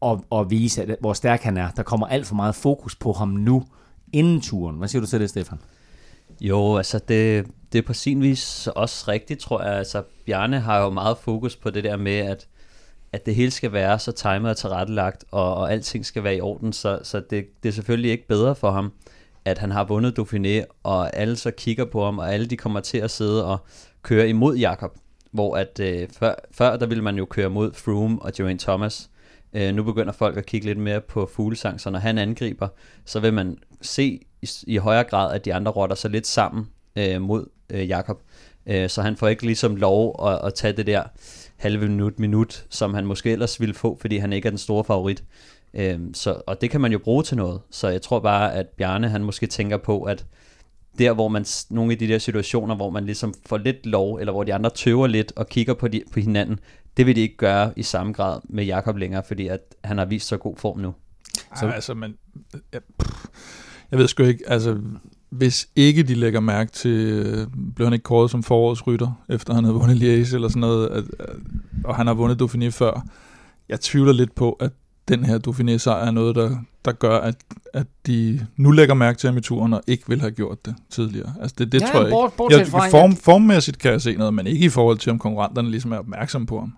og, 0.01 0.25
og 0.31 0.51
vise, 0.51 0.83
at, 0.83 0.97
hvor 1.01 1.13
stærk 1.13 1.43
han 1.43 1.57
er. 1.57 1.71
Der 1.71 1.83
kommer 1.83 2.07
alt 2.07 2.27
for 2.27 2.35
meget 2.35 2.55
fokus 2.55 2.97
på 2.97 3.13
ham 3.13 3.29
nu, 3.29 3.65
inden 4.13 4.41
turen. 4.41 4.77
Hvad 4.77 4.89
siger 4.89 5.01
du 5.01 5.07
til 5.07 5.21
det, 5.21 5.31
Stefan? 5.31 5.59
Jo, 6.41 6.77
altså 6.77 6.99
det, 6.99 7.47
det 7.73 7.79
er 7.79 7.83
på 7.83 7.93
sin 7.93 8.23
vis 8.23 8.69
også 8.77 9.05
rigtigt, 9.09 9.41
tror 9.41 9.63
jeg. 9.63 9.73
Altså 9.73 10.03
Bjarne 10.27 10.61
har 10.61 10.79
jo 10.79 10.91
meget 10.91 11.19
fokus 11.19 11.57
på 11.57 11.71
det 11.71 11.85
der 11.85 11.97
med, 11.97 12.17
at, 12.17 12.49
at 13.13 13.27
det 13.27 13.35
hele 13.35 13.51
skal 13.51 13.73
være 13.73 13.99
så 13.99 14.13
timet 14.13 14.51
og 14.51 14.57
tilrettelagt, 14.57 15.25
og, 15.31 15.55
og 15.55 15.73
alting 15.73 16.07
skal 16.07 16.25
være 16.25 16.37
i 16.37 16.41
orden, 16.41 16.73
så, 16.73 17.01
så 17.03 17.21
det, 17.31 17.47
det 17.63 17.69
er 17.69 17.73
selvfølgelig 17.73 18.11
ikke 18.11 18.29
bedre 18.29 18.55
for 18.55 18.71
ham, 18.71 18.93
at 19.45 19.59
han 19.59 19.71
har 19.71 19.85
vundet 19.85 20.19
Dauphiné, 20.19 20.65
og 20.83 21.17
alle 21.17 21.37
så 21.37 21.51
kigger 21.51 21.85
på 21.85 22.05
ham, 22.05 22.19
og 22.19 22.35
alle 22.35 22.47
de 22.47 22.57
kommer 22.57 22.81
til 22.81 22.99
at 22.99 23.11
sidde 23.11 23.47
og 23.47 23.59
køre 24.03 24.29
imod 24.29 24.57
Jakob 24.57 24.91
hvor 25.31 25.57
at 25.57 25.81
øh, 25.81 26.09
før, 26.19 26.35
før 26.53 26.77
der 26.77 26.87
ville 26.87 27.05
man 27.05 27.17
jo 27.17 27.25
køre 27.25 27.51
mod 27.51 27.73
Froome 27.73 28.23
og 28.23 28.33
Geraint 28.33 28.61
Thomas. 28.61 29.11
Øh, 29.53 29.75
nu 29.75 29.83
begynder 29.83 30.13
folk 30.13 30.37
at 30.37 30.47
kigge 30.47 30.67
lidt 30.67 30.79
mere 30.79 31.01
på 31.01 31.31
fuglesang, 31.35 31.81
så 31.81 31.91
når 31.91 31.99
han 31.99 32.19
angriber, 32.19 32.69
så 33.05 33.21
vil 33.21 33.35
man 33.35 33.59
se 33.83 34.21
i, 34.43 34.49
i 34.67 34.77
højere 34.77 35.05
grad, 35.05 35.35
at 35.35 35.45
de 35.45 35.55
andre 35.55 35.73
rotter 35.73 35.97
sig 35.97 36.11
lidt 36.11 36.27
sammen 36.27 36.69
øh, 36.97 37.21
mod 37.21 37.47
øh, 37.71 37.89
Jakob. 37.89 38.21
Øh, 38.67 38.89
så 38.89 39.03
han 39.03 39.17
får 39.17 39.29
ikke 39.29 39.47
ligesom 39.47 39.77
lov 39.77 40.27
at, 40.27 40.47
at 40.47 40.55
tage 40.55 40.73
det 40.73 40.87
der 40.87 41.03
halve 41.57 41.89
minut, 41.89 42.19
minut, 42.19 42.67
som 42.71 42.95
han 42.95 43.07
måske 43.07 43.33
ellers 43.33 43.61
ville 43.61 43.75
få, 43.75 43.99
fordi 44.01 44.17
han 44.17 44.33
ikke 44.33 44.47
er 44.47 44.51
den 44.51 44.59
store 44.59 44.85
favorit. 44.85 45.25
Øh, 45.75 45.99
så, 46.15 46.43
og 46.47 46.61
det 46.61 46.71
kan 46.71 46.81
man 46.81 46.93
jo 46.93 46.99
bruge 46.99 47.23
til 47.23 47.37
noget. 47.37 47.61
Så 47.71 47.89
jeg 47.89 48.03
tror 48.03 48.21
bare, 48.21 48.55
at 48.55 48.67
Bjarne 48.69 49.09
han 49.09 49.25
måske 49.25 49.47
tænker 49.47 49.77
på, 49.77 50.03
at 50.03 50.25
der, 51.01 51.13
hvor 51.13 51.29
man, 51.29 51.45
nogle 51.71 51.93
af 51.93 51.99
de 51.99 52.09
der 52.09 52.19
situationer, 52.19 52.75
hvor 52.75 52.91
man 52.91 53.05
ligesom 53.05 53.35
får 53.47 53.59
lidt 53.59 53.87
lov, 53.87 54.17
eller 54.17 54.33
hvor 54.33 54.45
de 54.45 54.55
andre 54.55 54.71
tøver 54.71 55.07
lidt 55.07 55.33
og 55.37 55.49
kigger 55.49 55.75
på, 55.75 55.89
de, 55.89 56.03
på 56.13 56.21
hinanden, 56.21 56.59
det 56.97 57.07
vil 57.07 57.17
de 57.17 57.21
ikke 57.21 57.37
gøre 57.37 57.73
i 57.77 57.83
samme 57.83 58.13
grad 58.13 58.41
med 58.45 58.65
Jakob 58.65 58.97
længere, 58.97 59.23
fordi 59.29 59.47
at 59.47 59.61
han 59.85 59.99
har 59.99 60.05
vist 60.05 60.29
så 60.29 60.37
god 60.37 60.57
form 60.57 60.79
nu. 60.79 60.95
Så. 61.59 61.67
Ej, 61.67 61.75
altså, 61.75 61.95
men, 61.95 62.15
jeg, 62.73 62.81
jeg 63.91 63.99
ved 63.99 64.09
sgu 64.09 64.23
ikke, 64.23 64.45
altså, 64.47 64.79
hvis 65.31 65.69
ikke 65.77 66.03
de 66.03 66.15
lægger 66.15 66.41
mærke 66.41 66.73
til, 66.73 66.91
øh, 66.91 67.47
blev 67.77 67.87
han 67.87 67.93
ikke 67.93 68.03
kåret 68.03 68.31
som 68.31 68.43
forårsrytter, 68.43 69.23
efter 69.29 69.55
han 69.55 69.65
havde 69.65 69.75
vundet 69.75 69.97
Liège 69.97 70.35
eller 70.35 70.49
sådan 70.49 70.61
noget, 70.61 70.89
at, 70.89 71.05
at, 71.19 71.37
og 71.85 71.97
han 71.97 72.07
har 72.07 72.15
vundet 72.15 72.43
Dauphiné 72.43 72.69
før. 72.69 73.07
Jeg 73.69 73.81
tvivler 73.81 74.13
lidt 74.13 74.35
på, 74.35 74.53
at 74.53 74.71
den 75.11 75.25
her 75.25 75.39
Dauphiné-sejr 75.39 76.07
er 76.07 76.11
noget, 76.11 76.37
der, 76.37 76.51
der 76.85 76.93
gør, 76.93 77.19
at, 77.19 77.35
at 77.75 77.87
de 78.07 78.47
nu 78.57 78.71
lægger 78.71 78.95
mærke 78.95 79.19
til 79.19 79.29
ham 79.29 79.37
i 79.37 79.41
turen, 79.41 79.75
og 79.75 79.83
ikke 79.87 80.05
vil 80.09 80.21
have 80.21 80.31
gjort 80.31 80.67
det 80.67 80.75
tidligere. 80.91 81.35
Altså 81.41 81.57
det, 81.59 81.73
det 81.73 81.81
ja, 81.81 81.87
tror 81.87 82.01
jeg 82.01 82.11
bort, 82.11 82.53
ikke. 82.53 82.77
Jeg, 82.77 82.91
form, 82.91 83.17
formmæssigt 83.17 83.79
kan 83.79 83.93
jeg 83.93 84.01
se 84.01 84.17
noget, 84.17 84.35
men 84.35 84.47
ikke 84.47 84.67
i 84.67 84.69
forhold 84.69 84.99
til, 84.99 85.13
om 85.13 85.19
konkurrenterne 85.19 85.71
ligesom 85.71 85.93
er 85.93 85.99
opmærksomme 85.99 86.47
på 86.47 86.59
ham. 86.59 86.73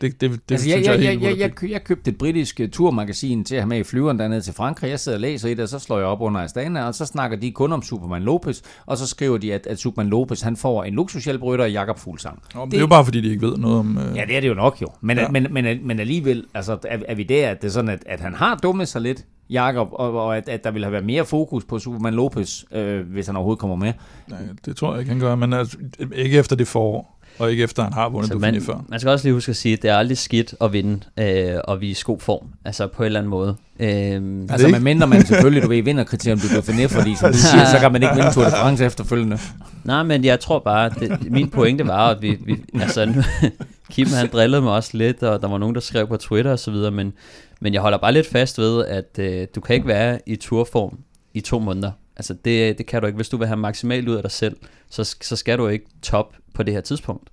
Det, 0.00 0.20
det, 0.20 0.30
det 0.30 0.40
altså, 0.50 0.64
synes 0.70 0.86
jeg, 0.86 0.94
jeg, 0.94 1.04
jeg, 1.04 1.22
jeg, 1.22 1.38
jeg, 1.38 1.52
jeg, 1.62 1.70
jeg 1.70 1.84
købte 1.84 2.10
et 2.10 2.18
britisk 2.18 2.60
øh, 2.60 2.68
turmagasin 2.70 3.44
til 3.44 3.54
at 3.54 3.60
have 3.62 3.68
med 3.68 3.78
i 3.78 3.82
flyveren 3.82 4.18
dernede 4.18 4.40
til 4.40 4.54
Frankrig. 4.54 4.90
Jeg 4.90 5.00
sidder 5.00 5.18
og 5.18 5.20
læser 5.20 5.48
i 5.48 5.54
det, 5.54 5.60
og 5.62 5.68
så 5.68 5.78
slår 5.78 5.98
jeg 5.98 6.06
op 6.06 6.20
under 6.20 6.40
Astana, 6.40 6.86
og 6.86 6.94
så 6.94 7.06
snakker 7.06 7.36
de 7.36 7.50
kun 7.52 7.72
om 7.72 7.82
Superman 7.82 8.22
Lopez, 8.22 8.62
og 8.86 8.98
så 8.98 9.06
skriver 9.06 9.38
de, 9.38 9.54
at, 9.54 9.66
at 9.66 9.78
Superman 9.78 10.10
Lopez 10.10 10.40
han 10.40 10.56
får 10.56 10.84
en 10.84 10.94
luksushjælprytter 10.94 11.64
og 11.64 11.72
Jakob 11.72 11.98
Fuglsang. 11.98 12.42
Nå, 12.54 12.60
men 12.60 12.70
det 12.70 12.76
er 12.76 12.80
jo 12.80 12.86
bare 12.86 13.04
fordi, 13.04 13.20
de 13.20 13.28
ikke 13.30 13.46
ved 13.46 13.56
noget 13.56 13.78
om... 13.78 13.98
Øh, 13.98 14.16
Ja, 14.16 14.24
det 14.24 14.36
er 14.36 14.40
det 14.40 14.48
jo 14.48 14.54
nok 14.54 14.82
jo. 14.82 14.86
Men, 15.00 15.16
Ja. 15.16 15.22
ja. 15.22 15.28
men, 15.28 15.46
men, 15.50 15.86
men 15.86 16.00
alligevel, 16.00 16.44
altså, 16.54 16.78
er, 16.84 16.98
er 17.08 17.14
vi 17.14 17.22
der, 17.22 17.50
at 17.50 17.62
det 17.62 17.68
er 17.68 17.72
sådan, 17.72 17.90
at, 17.90 18.02
at 18.06 18.20
han 18.20 18.34
har 18.34 18.54
dummet 18.56 18.88
sig 18.88 19.00
lidt, 19.02 19.24
Jakob, 19.50 19.88
og, 19.92 20.12
og 20.26 20.36
at, 20.36 20.48
at 20.48 20.64
der 20.64 20.70
ville 20.70 20.84
have 20.84 20.92
været 20.92 21.04
mere 21.04 21.24
fokus 21.24 21.64
på 21.64 21.78
Superman 21.78 22.14
Lopez, 22.14 22.64
øh, 22.72 23.00
hvis 23.00 23.26
han 23.26 23.36
overhovedet 23.36 23.60
kommer 23.60 23.76
med. 23.76 23.92
nej, 24.28 24.38
det 24.64 24.76
tror 24.76 24.92
jeg 24.92 25.00
ikke, 25.00 25.10
han 25.10 25.20
gør, 25.20 25.34
men 25.34 25.52
altså, 25.52 25.76
ikke 26.14 26.38
efter 26.38 26.56
det 26.56 26.68
forår, 26.68 27.15
og 27.38 27.50
ikke 27.50 27.62
efter 27.64 27.82
han 27.82 27.92
har 27.92 28.08
vundet 28.08 28.28
Så 28.28 28.34
Dauphiné 28.34 28.40
man, 28.40 28.62
før. 28.62 28.84
man 28.88 29.00
skal 29.00 29.10
også 29.10 29.24
lige 29.26 29.34
huske 29.34 29.50
at 29.50 29.56
sige, 29.56 29.72
at 29.72 29.82
det 29.82 29.90
er 29.90 29.96
aldrig 29.96 30.18
skidt 30.18 30.54
at 30.60 30.72
vinde 30.72 31.00
øh, 31.16 31.60
og 31.64 31.80
vise 31.80 32.04
god 32.04 32.20
form. 32.20 32.46
Altså 32.64 32.86
på 32.86 33.02
en 33.02 33.06
eller 33.06 33.20
anden 33.20 33.30
måde. 33.30 33.56
Øh, 33.80 34.22
Altså, 34.50 34.66
ikke? 34.66 34.74
man 34.74 34.82
mindre 34.82 35.06
man 35.06 35.26
selvfølgelig, 35.26 35.62
du 35.62 35.68
ved, 35.68 35.82
vinder 35.82 36.04
kriterium, 36.04 36.38
du 36.38 36.62
finde, 36.62 36.88
fordi 36.88 37.14
som 37.16 37.32
du 37.32 37.38
siger, 37.38 37.64
så 37.64 37.78
kan 37.80 37.92
man 37.92 38.02
ikke 38.02 38.14
vinde 38.14 38.32
Tour 38.32 38.44
de 38.44 38.50
France 38.50 38.84
efterfølgende. 38.84 39.38
Nej, 39.84 40.02
men 40.02 40.24
jeg 40.24 40.40
tror 40.40 40.58
bare, 40.58 40.90
det, 41.00 41.30
min 41.32 41.50
pointe 41.50 41.86
var, 41.86 42.08
at 42.10 42.22
vi, 42.22 42.38
vi 42.46 42.56
altså, 42.80 43.04
nu, 43.06 43.22
Kim 43.92 44.06
han 44.06 44.28
drillede 44.32 44.62
mig 44.62 44.72
også 44.72 44.90
lidt, 44.92 45.22
og 45.22 45.42
der 45.42 45.48
var 45.48 45.58
nogen, 45.58 45.74
der 45.74 45.80
skrev 45.80 46.06
på 46.08 46.16
Twitter 46.16 46.52
og 46.52 46.58
så 46.58 46.70
videre, 46.70 46.90
men, 46.90 47.12
men 47.60 47.74
jeg 47.74 47.82
holder 47.82 47.98
bare 47.98 48.12
lidt 48.12 48.26
fast 48.26 48.58
ved, 48.58 48.84
at 48.84 49.18
øh, 49.18 49.46
du 49.54 49.60
kan 49.60 49.74
ikke 49.74 49.88
være 49.88 50.18
i 50.26 50.36
turform 50.36 50.98
i 51.34 51.40
to 51.40 51.58
måneder. 51.58 51.90
Altså 52.16 52.34
det, 52.44 52.78
det 52.78 52.86
kan 52.86 53.00
du 53.00 53.06
ikke. 53.06 53.16
Hvis 53.16 53.28
du 53.28 53.36
vil 53.36 53.46
have 53.46 53.56
maksimalt 53.56 54.08
ud 54.08 54.14
af 54.14 54.22
dig 54.22 54.30
selv, 54.30 54.56
så, 54.90 55.16
så 55.22 55.36
skal 55.36 55.58
du 55.58 55.68
ikke 55.68 55.86
top 56.02 56.34
på 56.54 56.62
det 56.62 56.74
her 56.74 56.80
tidspunkt. 56.80 57.30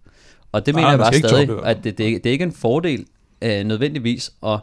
Og 0.51 0.65
det 0.65 0.75
Nej, 0.75 0.81
mener 0.81 0.89
jeg 0.89 0.99
bare 0.99 1.13
stadig, 1.13 1.47
toppe 1.47 1.67
at 1.67 1.83
det, 1.83 1.97
det, 1.97 2.23
det 2.23 2.29
er 2.29 2.31
ikke 2.31 2.43
en 2.43 2.51
fordel 2.51 3.05
øh, 3.41 3.63
nødvendigvis, 3.63 4.33
og 4.41 4.59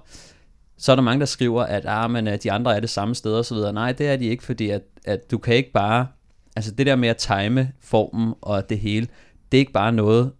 så 0.78 0.92
er 0.92 0.96
der 0.96 1.02
mange, 1.02 1.20
der 1.20 1.26
skriver, 1.26 1.62
at 1.62 1.84
ah, 1.88 2.10
men, 2.10 2.28
øh, 2.28 2.38
de 2.42 2.52
andre 2.52 2.76
er 2.76 2.80
det 2.80 2.90
samme 2.90 3.14
sted 3.14 3.32
og 3.32 3.44
så 3.44 3.54
videre. 3.54 3.72
Nej, 3.72 3.92
det 3.92 4.08
er 4.08 4.16
de 4.16 4.24
ikke, 4.24 4.44
fordi 4.44 4.70
at, 4.70 4.82
at 5.04 5.30
du 5.30 5.38
kan 5.38 5.54
ikke 5.54 5.72
bare, 5.72 6.06
altså 6.56 6.70
det 6.70 6.86
der 6.86 6.96
med 6.96 7.08
at 7.08 7.16
time 7.16 7.72
formen 7.80 8.34
og 8.40 8.70
det 8.70 8.78
hele, 8.78 9.06
det 9.52 9.58
er 9.58 9.60
ikke 9.60 9.72
bare 9.72 9.92
noget, 9.92 10.32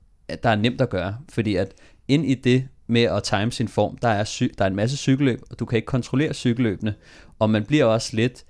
der 0.43 0.51
er 0.51 0.57
nemt 0.57 0.81
at 0.81 0.91
gøre, 0.91 1.17
fordi 1.29 1.57
at 1.57 1.75
ind 2.09 2.27
i 2.27 2.35
det 2.35 2.69
med 2.87 3.03
at 3.03 3.23
time 3.23 3.53
sin 3.53 3.69
form, 3.69 3.97
der 3.97 4.09
er, 4.09 4.49
der 4.59 4.65
er 4.65 4.69
en 4.69 4.77
masse 4.77 4.97
cykelløb, 4.97 5.41
og 5.51 5.59
du 5.59 5.65
kan 5.65 5.77
ikke 5.77 5.87
kontrollere 5.87 6.35
cykelløbene, 6.35 6.95
og 7.39 7.51
man 7.51 7.65
bliver 7.65 7.85
også 7.85 8.17
lidt, 8.17 8.45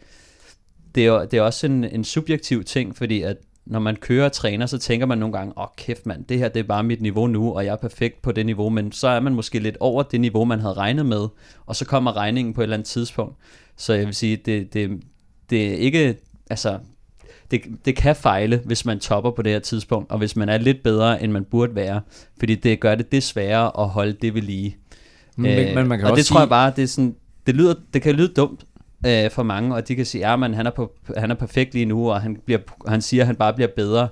det 0.95 1.07
er, 1.07 1.25
det 1.25 1.35
er 1.39 1.43
også 1.43 1.67
en, 1.67 1.85
en 1.85 2.05
subjektiv 2.05 2.65
ting, 2.65 2.97
fordi 2.97 3.23
at 3.23 3.37
når 3.67 3.79
man 3.79 3.97
kører 3.97 4.25
og 4.25 4.33
træner, 4.33 4.67
så 4.67 4.79
tænker 4.79 5.07
man 5.07 5.19
nogle 5.19 5.33
gange, 5.39 5.53
åh 5.59 5.63
oh, 5.63 5.69
kæft 5.77 6.07
mand, 6.07 6.25
det 6.25 6.39
her 6.39 6.49
det 6.49 6.61
er 6.61 6.65
bare 6.65 6.83
mit 6.85 7.01
niveau 7.03 7.27
nu, 7.27 7.53
og 7.53 7.65
jeg 7.65 7.73
er 7.73 7.77
perfekt 7.77 8.23
på 8.23 8.33
det 8.33 8.47
niveau, 8.47 8.69
men 8.69 8.93
så 8.93 9.09
er 9.09 9.21
man 9.21 9.35
måske 9.35 9.59
lidt 9.59 9.77
over 9.81 10.03
det 10.03 10.21
niveau, 10.21 10.45
man 10.45 10.61
havde 10.61 10.75
regnet 10.75 11.07
med, 11.07 11.29
og 11.67 11.77
så 11.77 11.85
kommer 11.85 12.17
regningen 12.17 12.55
på 12.55 12.61
et 12.61 12.63
eller 12.63 12.77
andet 12.77 12.89
tidspunkt. 12.89 13.37
Så 13.77 13.93
jeg 13.95 14.07
vil 14.07 14.15
sige, 14.15 14.37
det, 14.37 14.75
det, 14.75 14.91
det 15.51 15.69
er 15.69 15.75
ikke, 15.77 16.17
altså, 16.51 16.79
det, 17.51 17.61
det 17.85 17.97
kan 17.97 18.17
fejle, 18.17 18.61
hvis 18.65 18.85
man 18.85 19.01
topper 19.01 19.31
på 19.31 19.43
det 19.43 19.53
her 19.53 19.59
tidspunkt, 19.59 20.11
og 20.11 20.19
hvis 20.19 20.37
man 20.37 20.49
er 20.49 20.59
lidt 20.59 20.83
bedre, 20.83 21.23
end 21.23 21.33
man 21.33 21.45
burde 21.45 21.75
være, 21.75 22.01
fordi 22.39 22.55
det 22.55 22.81
gør 22.81 22.95
det 22.95 23.13
det 23.13 23.23
sværere 23.23 23.81
at 23.83 23.89
holde 23.89 24.13
det 24.13 24.35
ved 24.35 24.43
lige. 24.43 24.77
Men, 25.37 25.59
Øh, 25.69 25.75
men 25.75 25.89
man 25.89 25.99
kan 25.99 26.07
og 26.07 26.13
også 26.13 26.21
det 26.21 26.27
tror 26.27 26.41
jeg 26.41 26.45
sige- 26.45 26.49
bare, 26.51 26.73
det, 26.77 26.83
er 26.83 26.87
sådan, 26.87 27.15
det, 27.47 27.55
lyder, 27.55 27.75
det 27.95 28.03
kan 28.03 28.15
lyde 28.15 28.29
dumt 28.29 28.65
øh, 29.07 29.31
for 29.31 29.43
mange, 29.43 29.75
og 29.75 29.89
de 29.89 29.97
kan 29.97 30.07
sige, 30.07 30.27
at 30.27 30.55
han, 30.55 30.67
er 30.67 30.71
på, 30.71 30.93
han 31.17 31.31
er 31.31 31.35
perfekt 31.35 31.75
lige 31.75 31.87
nu, 31.87 32.11
og 32.11 32.21
han, 32.21 32.37
bliver, 32.45 32.61
han 32.89 33.03
siger, 33.03 33.23
at 33.23 33.27
han 33.27 33.37
bare 33.37 33.55
bliver 33.55 33.69
bedre. 33.77 34.09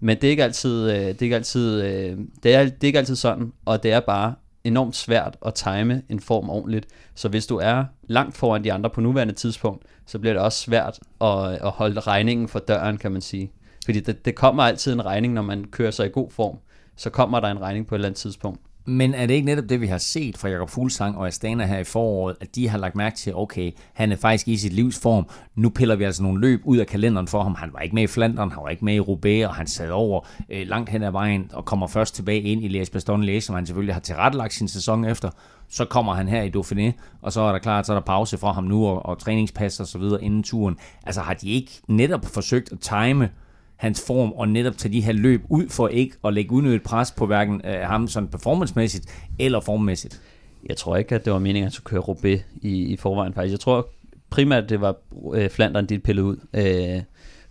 Men 0.00 0.16
det 0.16 0.24
er 0.24 0.30
ikke 0.30 0.44
altid, 0.44 0.90
øh, 0.90 1.00
det 1.00 1.08
er 1.08 1.22
ikke 1.22 1.36
altid, 1.36 1.82
øh, 1.82 2.18
det 2.42 2.54
er, 2.54 2.64
det 2.64 2.82
er 2.82 2.86
ikke 2.86 2.98
altid 2.98 3.16
sådan, 3.16 3.52
og 3.64 3.82
det 3.82 3.92
er 3.92 4.00
bare 4.00 4.34
enormt 4.64 4.96
svært 4.96 5.36
at 5.46 5.54
time 5.54 6.02
en 6.08 6.20
form 6.20 6.50
ordentligt. 6.50 6.86
Så 7.14 7.28
hvis 7.28 7.46
du 7.46 7.56
er 7.56 7.84
langt 8.08 8.36
foran 8.36 8.64
de 8.64 8.72
andre 8.72 8.90
på 8.90 9.00
nuværende 9.00 9.34
tidspunkt, 9.34 9.84
så 10.06 10.18
bliver 10.18 10.32
det 10.32 10.42
også 10.42 10.58
svært 10.58 10.98
at, 11.20 11.48
at 11.48 11.70
holde 11.70 12.00
regningen 12.00 12.48
for 12.48 12.58
døren, 12.58 12.96
kan 12.96 13.12
man 13.12 13.20
sige. 13.20 13.52
Fordi 13.84 14.00
det, 14.00 14.24
det 14.24 14.34
kommer 14.34 14.62
altid 14.62 14.92
en 14.92 15.04
regning, 15.04 15.34
når 15.34 15.42
man 15.42 15.64
kører 15.64 15.90
sig 15.90 16.06
i 16.06 16.10
god 16.12 16.30
form. 16.30 16.58
Så 16.96 17.10
kommer 17.10 17.40
der 17.40 17.48
en 17.48 17.60
regning 17.60 17.86
på 17.86 17.94
et 17.94 17.96
eller 17.96 18.08
andet 18.08 18.18
tidspunkt. 18.18 18.60
Men 18.88 19.14
er 19.14 19.26
det 19.26 19.34
ikke 19.34 19.46
netop 19.46 19.68
det, 19.68 19.80
vi 19.80 19.86
har 19.86 19.98
set 19.98 20.38
fra 20.38 20.48
Jakob 20.48 20.70
Fuglsang 20.70 21.18
og 21.18 21.26
Astana 21.26 21.66
her 21.66 21.78
i 21.78 21.84
foråret, 21.84 22.36
at 22.40 22.54
de 22.54 22.68
har 22.68 22.78
lagt 22.78 22.96
mærke 22.96 23.16
til, 23.16 23.34
okay, 23.34 23.72
han 23.92 24.12
er 24.12 24.16
faktisk 24.16 24.48
i 24.48 24.56
sit 24.56 24.72
livs 24.72 24.98
form. 24.98 25.26
Nu 25.54 25.70
piller 25.70 25.96
vi 25.96 26.04
altså 26.04 26.22
nogle 26.22 26.40
løb 26.40 26.60
ud 26.64 26.76
af 26.76 26.86
kalenderen 26.86 27.28
for 27.28 27.42
ham. 27.42 27.54
Han 27.54 27.72
var 27.72 27.80
ikke 27.80 27.94
med 27.94 28.02
i 28.02 28.06
Flandern, 28.06 28.50
han 28.50 28.62
var 28.62 28.68
ikke 28.68 28.84
med 28.84 28.94
i 28.94 29.00
Roubaix, 29.00 29.46
og 29.46 29.54
han 29.54 29.66
sad 29.66 29.90
over 29.90 30.20
øh, 30.48 30.66
langt 30.66 30.90
hen 30.90 31.02
ad 31.02 31.10
vejen 31.10 31.50
og 31.52 31.64
kommer 31.64 31.86
først 31.86 32.14
tilbage 32.14 32.40
ind 32.40 32.64
i 32.64 32.82
Liège 32.82 32.92
bastogne 32.92 33.36
liège 33.36 33.40
som 33.40 33.54
han 33.54 33.66
selvfølgelig 33.66 33.94
har 33.94 34.00
tilrettelagt 34.00 34.54
sin 34.54 34.68
sæson 34.68 35.04
efter. 35.04 35.30
Så 35.68 35.84
kommer 35.84 36.14
han 36.14 36.28
her 36.28 36.42
i 36.42 36.50
Dauphiné, 36.56 36.92
og 37.22 37.32
så 37.32 37.40
er 37.40 37.52
der 37.52 37.58
klart, 37.58 37.86
så 37.86 37.92
er 37.92 37.96
der 37.96 38.04
pause 38.04 38.38
fra 38.38 38.52
ham 38.52 38.64
nu, 38.64 38.86
og, 38.86 39.06
og 39.06 39.18
træningspas 39.18 39.80
og 39.80 39.86
så 39.86 39.98
videre 39.98 40.24
inden 40.24 40.42
turen. 40.42 40.76
Altså 41.06 41.20
har 41.20 41.34
de 41.34 41.48
ikke 41.48 41.80
netop 41.88 42.24
forsøgt 42.24 42.72
at 42.72 42.78
time 42.80 43.30
hans 43.76 44.04
form 44.06 44.32
og 44.32 44.48
netop 44.48 44.76
tage 44.76 44.92
de 44.92 45.00
her 45.00 45.12
løb 45.12 45.42
ud 45.48 45.68
for 45.68 45.88
ikke 45.88 46.16
at 46.24 46.34
lægge 46.34 46.52
unødigt 46.52 46.82
pres 46.82 47.10
på 47.10 47.26
hverken 47.26 47.60
øh, 47.64 47.80
ham 47.80 48.08
sådan 48.08 48.28
performancemæssigt 48.28 49.06
eller 49.38 49.60
formmæssigt. 49.60 50.20
Jeg 50.68 50.76
tror 50.76 50.96
ikke, 50.96 51.14
at 51.14 51.24
det 51.24 51.32
var 51.32 51.38
meningen, 51.38 51.62
at 51.62 51.64
han 51.64 51.72
skulle 51.72 51.90
køre 51.90 52.00
Roubaix 52.00 52.40
i, 52.62 52.82
i 52.82 52.96
forvejen 52.96 53.34
faktisk. 53.34 53.52
Jeg 53.52 53.60
tror 53.60 53.88
primært, 54.30 54.70
det 54.70 54.80
var 54.80 54.96
øh, 55.34 55.50
Flanderen, 55.50 55.86
de 55.86 55.98
pillede 55.98 56.26
ud 56.26 56.36
øh, 56.54 57.02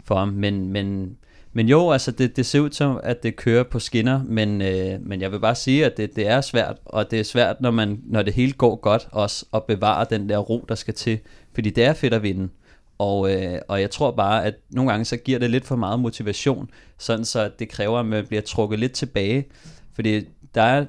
for 0.03 0.15
ham. 0.15 0.27
Men, 0.27 0.67
men, 0.71 1.17
men 1.53 1.67
jo, 1.67 1.91
altså 1.91 2.11
det, 2.11 2.35
det 2.35 2.45
ser 2.45 2.59
ud 2.59 2.71
som, 2.71 2.99
at 3.03 3.23
det 3.23 3.35
kører 3.35 3.63
på 3.63 3.79
skinner, 3.79 4.23
men, 4.23 4.61
øh, 4.61 5.01
men 5.01 5.21
jeg 5.21 5.31
vil 5.31 5.39
bare 5.39 5.55
sige, 5.55 5.85
at 5.85 5.97
det, 5.97 6.15
det 6.15 6.27
er 6.27 6.41
svært, 6.41 6.75
og 6.85 7.11
det 7.11 7.19
er 7.19 7.23
svært, 7.23 7.61
når, 7.61 7.71
man, 7.71 8.01
når 8.05 8.21
det 8.21 8.33
hele 8.33 8.51
går 8.51 8.75
godt, 8.75 9.07
også 9.11 9.45
at 9.53 9.63
bevare 9.63 10.05
den 10.09 10.29
der 10.29 10.37
ro, 10.37 10.65
der 10.69 10.75
skal 10.75 10.93
til. 10.93 11.19
Fordi 11.53 11.69
det 11.69 11.83
er 11.83 11.93
fedt 11.93 12.13
at 12.13 12.23
vinde. 12.23 12.49
Og, 12.97 13.33
øh, 13.33 13.59
og 13.67 13.81
jeg 13.81 13.91
tror 13.91 14.11
bare, 14.11 14.45
at 14.45 14.53
nogle 14.69 14.91
gange 14.91 15.05
så 15.05 15.17
giver 15.17 15.39
det 15.39 15.49
lidt 15.49 15.65
for 15.65 15.75
meget 15.75 15.99
motivation, 15.99 16.69
sådan 16.97 17.25
så 17.25 17.51
det 17.59 17.69
kræver, 17.69 17.99
at 17.99 18.05
man 18.05 18.25
bliver 18.25 18.41
trukket 18.41 18.79
lidt 18.79 18.91
tilbage. 18.91 19.45
Fordi 19.93 20.21
der 20.55 20.61
er, 20.61 20.85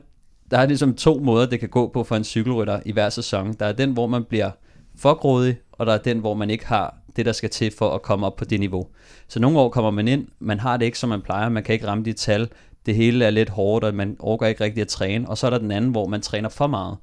der 0.50 0.58
er 0.58 0.66
ligesom 0.66 0.94
to 0.94 1.18
måder, 1.18 1.46
det 1.46 1.60
kan 1.60 1.68
gå 1.68 1.88
på 1.88 2.04
for 2.04 2.16
en 2.16 2.24
cykelrytter 2.24 2.80
i 2.86 2.92
hver 2.92 3.08
sæson. 3.08 3.52
Der 3.52 3.66
er 3.66 3.72
den, 3.72 3.92
hvor 3.92 4.06
man 4.06 4.24
bliver 4.24 4.50
for 4.96 5.14
grådig, 5.14 5.56
og 5.72 5.86
der 5.86 5.92
er 5.92 5.98
den, 5.98 6.18
hvor 6.18 6.34
man 6.34 6.50
ikke 6.50 6.66
har 6.66 6.96
det, 7.16 7.26
der 7.26 7.32
skal 7.32 7.50
til 7.50 7.72
for 7.78 7.90
at 7.90 8.02
komme 8.02 8.26
op 8.26 8.36
på 8.36 8.44
det 8.44 8.60
niveau. 8.60 8.86
Så 9.28 9.40
nogle 9.40 9.58
år 9.58 9.68
kommer 9.68 9.90
man 9.90 10.08
ind, 10.08 10.26
man 10.38 10.60
har 10.60 10.76
det 10.76 10.86
ikke, 10.86 10.98
som 10.98 11.08
man 11.08 11.22
plejer, 11.22 11.48
man 11.48 11.62
kan 11.62 11.72
ikke 11.72 11.86
ramme 11.86 12.04
de 12.04 12.12
tal, 12.12 12.48
det 12.86 12.94
hele 12.94 13.24
er 13.24 13.30
lidt 13.30 13.48
hårdt, 13.48 13.84
og 13.84 13.94
man 13.94 14.16
overgår 14.18 14.46
ikke 14.46 14.64
rigtig 14.64 14.80
at 14.80 14.88
træne, 14.88 15.28
og 15.28 15.38
så 15.38 15.46
er 15.46 15.50
der 15.50 15.58
den 15.58 15.70
anden, 15.70 15.90
hvor 15.90 16.06
man 16.06 16.20
træner 16.20 16.48
for 16.48 16.66
meget. 16.66 16.96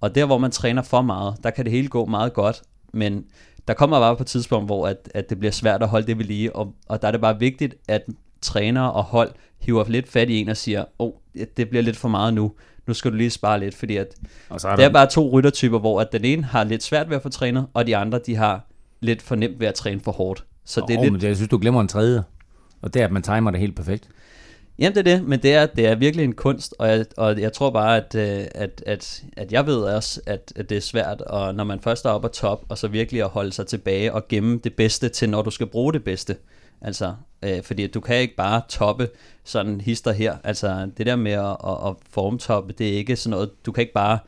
Og 0.00 0.14
der, 0.14 0.24
hvor 0.24 0.38
man 0.38 0.50
træner 0.50 0.82
for 0.82 1.02
meget, 1.02 1.34
der 1.42 1.50
kan 1.50 1.64
det 1.64 1.72
hele 1.72 1.88
gå 1.88 2.06
meget 2.06 2.32
godt, 2.32 2.62
men 2.92 3.24
der 3.68 3.74
kommer 3.74 4.00
bare 4.00 4.16
på 4.16 4.22
et 4.22 4.26
tidspunkt, 4.26 4.68
hvor 4.68 4.86
at, 4.86 5.10
at 5.14 5.30
det 5.30 5.38
bliver 5.38 5.52
svært 5.52 5.82
at 5.82 5.88
holde 5.88 6.06
det 6.06 6.18
ved 6.18 6.24
lige, 6.24 6.56
og, 6.56 6.74
og 6.88 7.02
der 7.02 7.08
er 7.08 7.12
det 7.12 7.20
bare 7.20 7.38
vigtigt, 7.38 7.74
at 7.88 8.02
træner 8.42 8.82
og 8.82 9.04
hold 9.04 9.30
hiver 9.58 9.84
lidt 9.88 10.08
fat 10.08 10.30
i 10.30 10.40
en 10.40 10.48
og 10.48 10.56
siger, 10.56 10.84
åh, 10.98 11.06
oh, 11.06 11.12
det 11.56 11.68
bliver 11.68 11.82
lidt 11.82 11.96
for 11.96 12.08
meget 12.08 12.34
nu, 12.34 12.52
nu 12.86 12.94
skal 12.94 13.10
du 13.10 13.16
lige 13.16 13.30
spare 13.30 13.60
lidt, 13.60 13.74
fordi 13.74 13.96
at 13.96 14.14
Og 14.48 14.60
så 14.60 14.68
er 14.68 14.76
det 14.76 14.84
er 14.84 14.88
bare 14.88 15.06
to 15.06 15.30
ryttertyper, 15.30 15.78
hvor 15.78 16.00
at 16.00 16.12
den 16.12 16.24
ene 16.24 16.44
har 16.44 16.64
lidt 16.64 16.82
svært 16.82 17.08
ved 17.08 17.16
at 17.16 17.22
få 17.22 17.28
trænet, 17.28 17.66
og 17.74 17.86
de 17.86 17.96
andre, 17.96 18.20
de 18.26 18.36
har 18.36 18.66
lidt 19.00 19.22
for 19.22 19.34
nemt 19.34 19.60
ved 19.60 19.66
at 19.66 19.74
træne 19.74 20.00
for 20.00 20.12
hårdt. 20.12 20.44
Så 20.64 20.84
det 20.88 20.94
er 20.94 20.98
oh, 20.98 21.02
lidt, 21.04 21.12
men 21.12 21.22
jeg 21.22 21.36
synes, 21.36 21.48
du 21.48 21.58
glemmer 21.58 21.80
en 21.80 21.88
tredje. 21.88 22.22
Og 22.82 22.94
det 22.94 23.02
er, 23.02 23.06
at 23.06 23.12
man 23.12 23.22
timer 23.22 23.50
det 23.50 23.60
helt 23.60 23.76
perfekt. 23.76 24.08
Jamen 24.78 24.94
det 24.94 25.08
er 25.08 25.16
det, 25.16 25.24
men 25.28 25.42
det 25.42 25.54
er, 25.54 25.66
det 25.66 25.86
er 25.86 25.94
virkelig 25.94 26.24
en 26.24 26.34
kunst, 26.34 26.74
og 26.78 26.88
jeg, 26.88 27.04
og 27.16 27.40
jeg 27.40 27.52
tror 27.52 27.70
bare, 27.70 27.96
at, 27.96 28.14
øh, 28.14 28.46
at, 28.54 28.82
at, 28.86 29.22
at 29.36 29.52
jeg 29.52 29.66
ved 29.66 29.76
også, 29.76 30.20
at, 30.26 30.52
at 30.56 30.70
det 30.70 30.76
er 30.76 30.80
svært, 30.80 31.20
og 31.20 31.54
når 31.54 31.64
man 31.64 31.80
først 31.80 32.04
er 32.04 32.10
oppe 32.10 32.28
på 32.28 32.32
top, 32.32 32.64
og 32.68 32.78
så 32.78 32.88
virkelig 32.88 33.22
at 33.22 33.28
holde 33.28 33.52
sig 33.52 33.66
tilbage 33.66 34.12
og 34.12 34.28
gemme 34.28 34.60
det 34.64 34.74
bedste 34.74 35.08
til, 35.08 35.30
når 35.30 35.42
du 35.42 35.50
skal 35.50 35.66
bruge 35.66 35.92
det 35.92 36.04
bedste. 36.04 36.36
Altså, 36.80 37.14
øh, 37.42 37.62
fordi 37.62 37.86
du 37.86 38.00
kan 38.00 38.16
ikke 38.16 38.36
bare 38.36 38.62
toppe 38.68 39.08
sådan 39.44 39.80
hister 39.80 40.12
her. 40.12 40.36
Altså, 40.44 40.90
det 40.98 41.06
der 41.06 41.16
med 41.16 41.32
at, 41.32 41.56
at, 41.64 41.86
at 41.86 41.94
formtoppe, 42.10 42.72
det 42.72 42.88
er 42.88 42.96
ikke 42.96 43.16
sådan 43.16 43.30
noget, 43.30 43.50
du 43.66 43.72
kan 43.72 43.82
ikke 43.82 43.94
bare 43.94 44.18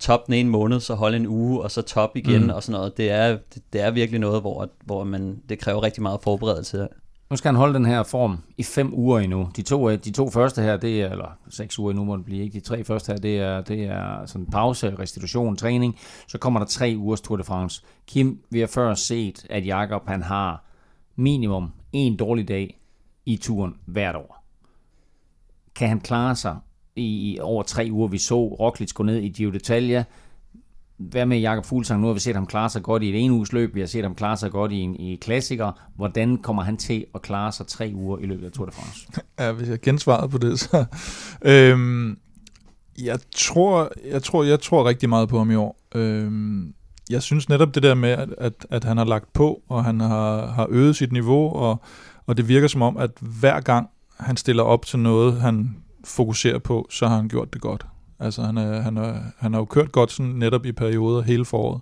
toppe 0.00 0.26
den 0.26 0.34
ene 0.34 0.50
måned, 0.50 0.80
så 0.80 0.94
holde 0.94 1.16
en 1.16 1.26
uge, 1.26 1.62
og 1.62 1.70
så 1.70 1.82
top 1.82 2.16
igen, 2.16 2.42
mm. 2.42 2.50
og 2.50 2.62
sådan 2.62 2.78
noget. 2.78 2.96
Det 2.96 3.10
er, 3.10 3.38
det, 3.54 3.62
det 3.72 3.80
er 3.80 3.90
virkelig 3.90 4.20
noget, 4.20 4.40
hvor, 4.40 4.68
hvor 4.84 5.04
man, 5.04 5.42
det 5.48 5.58
kræver 5.58 5.82
rigtig 5.82 6.02
meget 6.02 6.20
forberedelse. 6.22 6.88
Nu 7.30 7.36
skal 7.36 7.48
han 7.48 7.56
holde 7.56 7.74
den 7.74 7.84
her 7.84 8.02
form 8.02 8.38
i 8.56 8.62
fem 8.62 8.94
uger 8.94 9.18
endnu. 9.18 9.50
De 9.56 9.62
to, 9.62 9.90
øh, 9.90 9.98
de 10.04 10.10
to 10.10 10.30
første 10.30 10.62
her, 10.62 10.76
det 10.76 11.02
er, 11.02 11.10
eller 11.10 11.38
seks 11.48 11.78
uger 11.78 11.90
endnu 11.90 12.04
må 12.04 12.16
det 12.16 12.24
blive, 12.24 12.44
ikke? 12.44 12.54
De 12.54 12.60
tre 12.60 12.84
første 12.84 13.12
her, 13.12 13.18
det 13.18 13.38
er, 13.38 13.60
det 13.60 13.84
er 13.84 14.26
sådan 14.26 14.46
pause, 14.46 14.96
restitution, 14.98 15.56
træning. 15.56 15.98
Så 16.28 16.38
kommer 16.38 16.60
der 16.60 16.66
tre 16.66 16.94
ugers 16.98 17.20
Tour 17.20 17.36
de 17.36 17.44
France. 17.44 17.82
Kim, 18.06 18.40
vi 18.50 18.60
har 18.60 18.66
før 18.66 18.94
set, 18.94 19.46
at 19.50 19.66
Jakob 19.66 20.08
han 20.08 20.22
har 20.22 20.64
minimum 21.16 21.72
en 21.92 22.16
dårlig 22.16 22.48
dag 22.48 22.80
i 23.26 23.36
turen 23.36 23.74
hvert 23.86 24.16
år. 24.16 24.44
Kan 25.74 25.88
han 25.88 26.00
klare 26.00 26.36
sig 26.36 26.56
i, 26.96 27.32
i 27.32 27.38
over 27.40 27.62
tre 27.62 27.88
uger? 27.92 28.08
Vi 28.08 28.18
så 28.18 28.34
Roglic 28.34 28.92
gå 28.92 29.02
ned 29.02 29.16
i 29.16 29.28
Gio 29.28 29.50
d'Italia. 29.50 30.02
Hvad 30.98 31.26
med 31.26 31.38
Jakob 31.38 31.64
Fuglsang? 31.64 32.00
Nu 32.00 32.06
har 32.06 32.14
vi 32.14 32.20
set 32.20 32.34
ham 32.34 32.46
klare 32.46 32.70
sig 32.70 32.82
godt 32.82 33.02
i 33.02 33.08
et 33.08 33.24
en 33.24 33.30
uges 33.30 33.52
løb. 33.52 33.74
Vi 33.74 33.80
har 33.80 33.86
set 33.86 34.02
ham 34.02 34.14
klare 34.14 34.36
sig 34.36 34.50
godt 34.50 34.72
i 34.72 34.76
en 34.76 34.96
i 34.96 35.16
klassiker. 35.16 35.72
Hvordan 35.96 36.36
kommer 36.38 36.62
han 36.62 36.76
til 36.76 37.04
at 37.14 37.22
klare 37.22 37.52
sig 37.52 37.66
tre 37.66 37.92
uger 37.94 38.18
i 38.18 38.26
løbet 38.26 38.46
af 38.46 38.52
Tour 38.52 38.66
de 38.66 38.72
France? 38.72 39.06
Ja, 39.38 39.52
hvis 39.52 39.68
jeg 39.68 39.80
gensvarede 39.80 40.28
på 40.28 40.38
det, 40.38 40.60
så... 40.60 40.84
Øhm, 41.42 42.18
Jeg 43.04 43.18
tror, 43.36 43.90
jeg 44.10 44.22
tror, 44.22 44.44
jeg 44.44 44.60
tror 44.60 44.88
rigtig 44.88 45.08
meget 45.08 45.28
på 45.28 45.38
ham 45.38 45.50
i 45.50 45.54
år. 45.54 45.80
Øhm, 45.94 46.74
jeg 47.10 47.22
synes 47.22 47.48
netop 47.48 47.74
det 47.74 47.82
der 47.82 47.94
med, 47.94 48.10
at, 48.10 48.28
at, 48.38 48.66
at 48.70 48.84
han 48.84 48.96
har 48.96 49.04
lagt 49.04 49.32
på, 49.32 49.62
og 49.68 49.84
han 49.84 50.00
har, 50.00 50.46
har 50.46 50.66
øget 50.70 50.96
sit 50.96 51.12
niveau, 51.12 51.52
og, 51.52 51.80
og 52.26 52.36
det 52.36 52.48
virker 52.48 52.68
som 52.68 52.82
om, 52.82 52.96
at 52.96 53.10
hver 53.20 53.60
gang 53.60 53.88
han 54.20 54.36
stiller 54.36 54.62
op 54.62 54.86
til 54.86 54.98
noget, 54.98 55.40
han 55.40 55.76
fokuserer 56.04 56.58
på, 56.58 56.86
så 56.90 57.06
har 57.08 57.16
han 57.16 57.28
gjort 57.28 57.52
det 57.52 57.60
godt. 57.62 57.86
Altså 58.18 58.42
han, 58.42 58.58
er, 58.58 58.80
han, 58.80 58.96
er, 58.96 59.14
han 59.38 59.52
har 59.52 59.60
jo 59.60 59.64
kørt 59.64 59.92
godt 59.92 60.12
sådan 60.12 60.32
netop 60.32 60.66
i 60.66 60.72
perioder 60.72 61.22
hele 61.22 61.44
foråret 61.44 61.80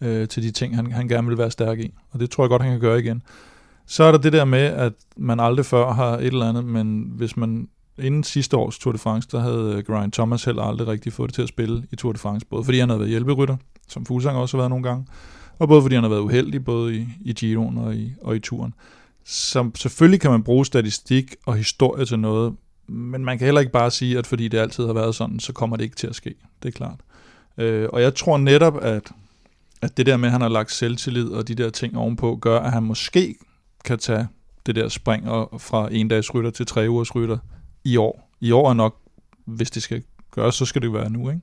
øh, 0.00 0.28
til 0.28 0.42
de 0.42 0.50
ting, 0.50 0.76
han, 0.76 0.92
han 0.92 1.08
gerne 1.08 1.28
vil 1.28 1.38
være 1.38 1.50
stærk 1.50 1.78
i. 1.78 1.94
Og 2.10 2.20
det 2.20 2.30
tror 2.30 2.44
jeg 2.44 2.48
godt, 2.48 2.62
han 2.62 2.70
kan 2.70 2.80
gøre 2.80 3.00
igen. 3.00 3.22
Så 3.86 4.04
er 4.04 4.12
der 4.12 4.18
det 4.18 4.32
der 4.32 4.44
med, 4.44 4.58
at 4.58 4.92
man 5.16 5.40
aldrig 5.40 5.66
før 5.66 5.92
har 5.92 6.16
et 6.18 6.26
eller 6.26 6.48
andet, 6.48 6.64
men 6.64 7.12
hvis 7.16 7.36
man 7.36 7.68
inden 7.98 8.24
sidste 8.24 8.56
års 8.56 8.78
Tour 8.78 8.92
de 8.92 8.98
France, 8.98 9.28
der 9.32 9.40
havde 9.40 9.74
øh, 9.76 9.86
Geraint 9.86 10.14
Thomas 10.14 10.44
heller 10.44 10.62
aldrig 10.62 10.88
rigtig 10.88 11.12
fået 11.12 11.28
det 11.28 11.34
til 11.34 11.42
at 11.42 11.48
spille 11.48 11.86
i 11.92 11.96
Tour 11.96 12.12
de 12.12 12.18
France, 12.18 12.46
både 12.46 12.64
fordi 12.64 12.78
han 12.78 12.88
havde 12.88 13.00
været 13.00 13.10
hjælperytter, 13.10 13.56
som 13.88 14.06
Fuglsang 14.06 14.36
også 14.36 14.56
har 14.56 14.60
været 14.60 14.70
nogle 14.70 14.88
gange, 14.88 15.06
og 15.58 15.68
både 15.68 15.82
fordi 15.82 15.94
han 15.94 16.04
har 16.04 16.10
været 16.10 16.20
uheldig, 16.20 16.64
både 16.64 16.96
i, 16.96 17.08
i 17.20 17.32
Giroen 17.32 17.78
og 17.78 17.94
i, 17.94 18.12
og 18.22 18.36
i 18.36 18.38
turen. 18.38 18.74
Så 19.24 19.70
selvfølgelig 19.76 20.20
kan 20.20 20.30
man 20.30 20.42
bruge 20.42 20.66
statistik 20.66 21.34
og 21.46 21.56
historie 21.56 22.04
til 22.04 22.18
noget, 22.18 22.54
men 22.86 23.24
man 23.24 23.38
kan 23.38 23.44
heller 23.44 23.60
ikke 23.60 23.72
bare 23.72 23.90
sige, 23.90 24.18
at 24.18 24.26
fordi 24.26 24.48
det 24.48 24.58
altid 24.58 24.86
har 24.86 24.92
været 24.92 25.14
sådan, 25.14 25.40
så 25.40 25.52
kommer 25.52 25.76
det 25.76 25.84
ikke 25.84 25.96
til 25.96 26.06
at 26.06 26.14
ske. 26.14 26.34
Det 26.62 26.68
er 26.68 26.72
klart. 26.72 27.00
Øh, 27.58 27.88
og 27.92 28.02
jeg 28.02 28.14
tror 28.14 28.38
netop, 28.38 28.84
at, 28.84 29.12
at 29.82 29.96
det 29.96 30.06
der 30.06 30.16
med, 30.16 30.28
at 30.28 30.32
han 30.32 30.40
har 30.40 30.48
lagt 30.48 30.72
selvtillid 30.72 31.28
og 31.28 31.48
de 31.48 31.54
der 31.54 31.70
ting 31.70 31.96
ovenpå, 31.96 32.36
gør, 32.36 32.58
at 32.58 32.72
han 32.72 32.82
måske 32.82 33.34
kan 33.84 33.98
tage 33.98 34.28
det 34.66 34.74
der 34.74 34.88
spring 34.88 35.24
fra 35.58 35.88
en 35.92 36.08
dags 36.08 36.34
rytter 36.34 36.50
til 36.50 36.66
tre 36.66 36.88
ugers 36.88 37.14
rytter 37.14 37.38
i 37.84 37.96
år. 37.96 38.30
I 38.40 38.52
år 38.52 38.70
er 38.70 38.74
nok, 38.74 38.96
hvis 39.44 39.70
det 39.70 39.82
skal 39.82 40.02
gøres, 40.30 40.54
så 40.54 40.64
skal 40.64 40.82
det 40.82 40.92
være 40.92 41.10
nu, 41.10 41.28
ikke? 41.30 41.40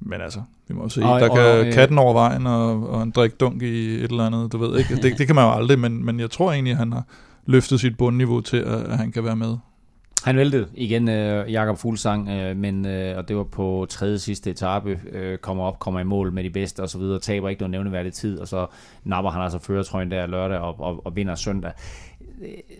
Men 0.00 0.20
altså, 0.20 0.42
vi 0.68 0.74
må 0.74 0.88
se. 0.88 1.02
Og, 1.02 1.20
der 1.20 1.28
kan 1.28 1.66
og, 1.66 1.72
katten 1.72 1.98
over 1.98 2.12
vejen 2.12 2.46
og, 2.46 2.90
og 2.90 3.02
en 3.02 3.10
drik 3.10 3.40
dunk 3.40 3.62
i 3.62 3.94
et 3.94 4.10
eller 4.10 4.26
andet, 4.26 4.52
du 4.52 4.58
ved 4.58 4.78
ikke. 4.78 4.96
Det, 4.96 5.18
det 5.18 5.26
kan 5.26 5.36
man 5.36 5.44
jo 5.44 5.52
aldrig, 5.52 5.78
men, 5.78 6.04
men 6.04 6.20
jeg 6.20 6.30
tror 6.30 6.52
egentlig, 6.52 6.70
at 6.70 6.76
han 6.76 6.92
har 6.92 7.02
løftet 7.46 7.80
sit 7.80 7.96
bundniveau 7.96 8.40
til, 8.40 8.56
at, 8.56 8.80
at 8.80 8.98
han 8.98 9.12
kan 9.12 9.24
være 9.24 9.36
med. 9.36 9.56
Han 10.24 10.36
væltede 10.36 10.68
igen 10.74 11.08
øh, 11.08 11.52
Jakob 11.52 11.78
Fuglsang, 11.78 12.28
øh, 12.28 12.56
men, 12.56 12.86
øh, 12.86 13.18
og 13.18 13.28
det 13.28 13.36
var 13.36 13.44
på 13.44 13.86
tredje 13.88 14.18
sidste 14.18 14.50
etape, 14.50 15.00
øh, 15.12 15.38
kommer 15.38 15.64
op, 15.64 15.78
kommer 15.78 16.00
i 16.00 16.04
mål 16.04 16.32
med 16.32 16.44
de 16.44 16.50
bedste 16.50 16.80
og 16.80 16.88
så 16.88 16.98
videre, 16.98 17.20
taber 17.20 17.48
ikke 17.48 17.60
noget 17.60 17.70
nævneværdigt 17.70 18.14
tid, 18.14 18.38
og 18.38 18.48
så 18.48 18.66
napper 19.04 19.30
han 19.30 19.42
altså 19.42 19.58
føretrøjen 19.58 20.10
der 20.10 20.26
lørdag 20.26 20.58
og, 20.58 20.80
og, 20.80 21.06
og 21.06 21.16
vinder 21.16 21.34
søndag. 21.34 21.72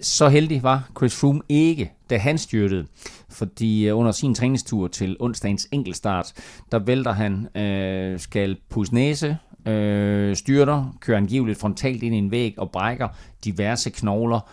Så 0.01 0.29
heldig 0.29 0.63
var 0.63 0.91
Chris 0.99 1.21
Froome 1.21 1.41
ikke, 1.49 1.93
da 2.11 2.19
han 2.19 2.39
styrtede, 2.39 2.87
fordi 3.29 3.89
øh, 3.89 3.99
under 3.99 4.13
sin 4.13 4.35
træningstur 4.35 4.89
til 4.89 5.17
onsdagens 5.21 5.69
enkeltstart, 5.73 6.33
der 6.73 6.79
vælter 6.79 7.13
han, 7.13 7.57
øh, 7.57 8.21
skal 8.21 8.57
pusse 8.69 8.95
næse, 8.95 9.37
øh, 9.67 10.37
styrter, 10.37 10.97
kører 11.01 11.17
angiveligt 11.17 11.61
frontalt 11.61 12.03
ind 12.03 12.15
i 12.15 12.19
en 12.19 12.31
væg 12.31 12.55
og 12.59 12.71
brækker 12.71 13.09
diverse 13.45 13.91
knogler, 13.91 14.51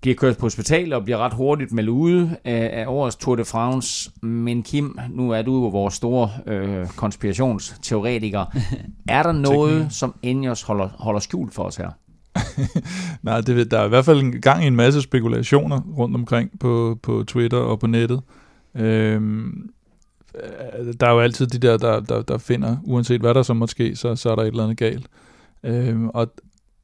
bliver 0.00 0.14
kørt 0.14 0.36
på 0.36 0.46
hospital 0.46 0.92
og 0.92 1.04
bliver 1.04 1.18
ret 1.18 1.34
hurtigt 1.34 1.72
meldt 1.72 1.88
ude 1.88 2.36
af, 2.44 2.70
af 2.72 2.84
årets 2.86 3.16
Tour 3.16 3.36
de 3.36 3.44
France. 3.44 4.10
Men 4.22 4.62
Kim, 4.62 4.98
nu 5.10 5.30
er 5.30 5.42
du 5.42 5.62
jo 5.62 5.68
vores 5.68 5.94
store 5.94 6.30
øh, 6.46 6.86
konspirationsteoretiker. 6.86 8.44
er 9.08 9.22
der 9.22 9.32
noget, 9.32 9.92
som 9.92 10.14
Enios 10.22 10.62
holder, 10.62 10.88
holder 10.98 11.20
skjult 11.20 11.54
for 11.54 11.62
os 11.62 11.76
her? 11.76 11.90
Nej, 13.22 13.40
det, 13.40 13.70
der 13.70 13.78
er 13.78 13.84
i 13.84 13.88
hvert 13.88 14.04
fald 14.04 14.20
en 14.20 14.40
gang 14.40 14.64
i 14.64 14.66
en 14.66 14.76
masse 14.76 15.02
spekulationer 15.02 15.80
rundt 15.80 16.14
omkring 16.16 16.58
på, 16.60 16.98
på 17.02 17.24
Twitter 17.26 17.58
og 17.58 17.80
på 17.80 17.86
nettet. 17.86 18.20
Øhm, 18.74 19.70
der 21.00 21.06
er 21.06 21.12
jo 21.12 21.20
altid 21.20 21.46
de 21.46 21.58
der, 21.58 21.76
der, 21.76 22.00
der, 22.00 22.22
der 22.22 22.38
finder, 22.38 22.76
uanset 22.84 23.20
hvad 23.20 23.34
der 23.34 23.42
så 23.42 23.54
måtte 23.54 23.72
ske, 23.72 23.96
så, 23.96 24.16
så 24.16 24.30
er 24.30 24.34
der 24.36 24.42
et 24.42 24.48
eller 24.48 24.62
andet 24.62 24.78
galt. 24.78 25.06
Øhm, 25.62 26.08
og 26.08 26.32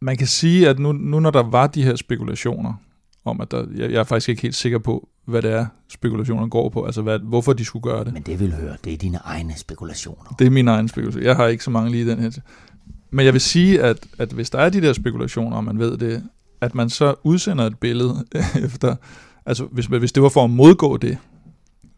man 0.01 0.17
kan 0.17 0.27
sige, 0.27 0.69
at 0.69 0.79
nu, 0.79 0.93
nu 0.93 1.21
når 1.21 1.31
der 1.31 1.43
var 1.43 1.67
de 1.67 1.85
her 1.85 1.97
spekulationer, 1.97 2.75
om 3.25 3.41
at 3.41 3.51
der, 3.51 3.67
jeg, 3.77 3.93
jeg 3.93 4.01
er 4.01 4.05
faktisk 4.05 4.29
ikke 4.29 4.43
helt 4.43 4.55
sikker 4.55 4.79
på, 4.79 5.09
hvad 5.25 5.43
det 5.43 5.53
er, 5.53 5.67
spekulationer 5.89 6.49
går 6.49 6.69
på, 6.69 6.85
altså 6.85 7.03
hvad, 7.03 7.19
hvorfor 7.19 7.53
de 7.53 7.65
skulle 7.65 7.83
gøre 7.83 8.05
det. 8.05 8.13
Men 8.13 8.23
det 8.23 8.41
vil 8.41 8.55
høre, 8.55 8.77
det 8.85 8.93
er 8.93 8.97
dine 8.97 9.19
egne 9.25 9.55
spekulationer. 9.57 10.35
Det 10.39 10.47
er 10.47 10.51
mine 10.51 10.71
egne 10.71 10.89
spekulationer. 10.89 11.27
Jeg 11.27 11.37
har 11.37 11.47
ikke 11.47 11.65
så 11.65 11.71
mange 11.71 11.91
lige 11.91 12.05
i 12.05 12.09
den 12.09 12.19
her. 12.19 12.31
Men 13.11 13.25
jeg 13.25 13.33
vil 13.33 13.41
sige, 13.41 13.83
at, 13.83 14.07
at 14.19 14.33
hvis 14.33 14.51
der 14.51 14.59
er 14.59 14.69
de 14.69 14.81
der 14.81 14.93
spekulationer, 14.93 15.57
og 15.57 15.65
man 15.65 15.79
ved 15.79 15.99
det, 15.99 16.23
at 16.61 16.75
man 16.75 16.91
så 16.91 17.15
udsender 17.23 17.67
et 17.67 17.79
billede 17.79 18.25
efter, 18.65 18.97
altså 19.47 19.65
hvis, 19.65 19.87
hvis 19.87 20.13
det 20.13 20.23
var 20.23 20.29
for 20.29 20.45
at 20.45 20.51
modgå 20.51 20.97
det, 20.97 21.19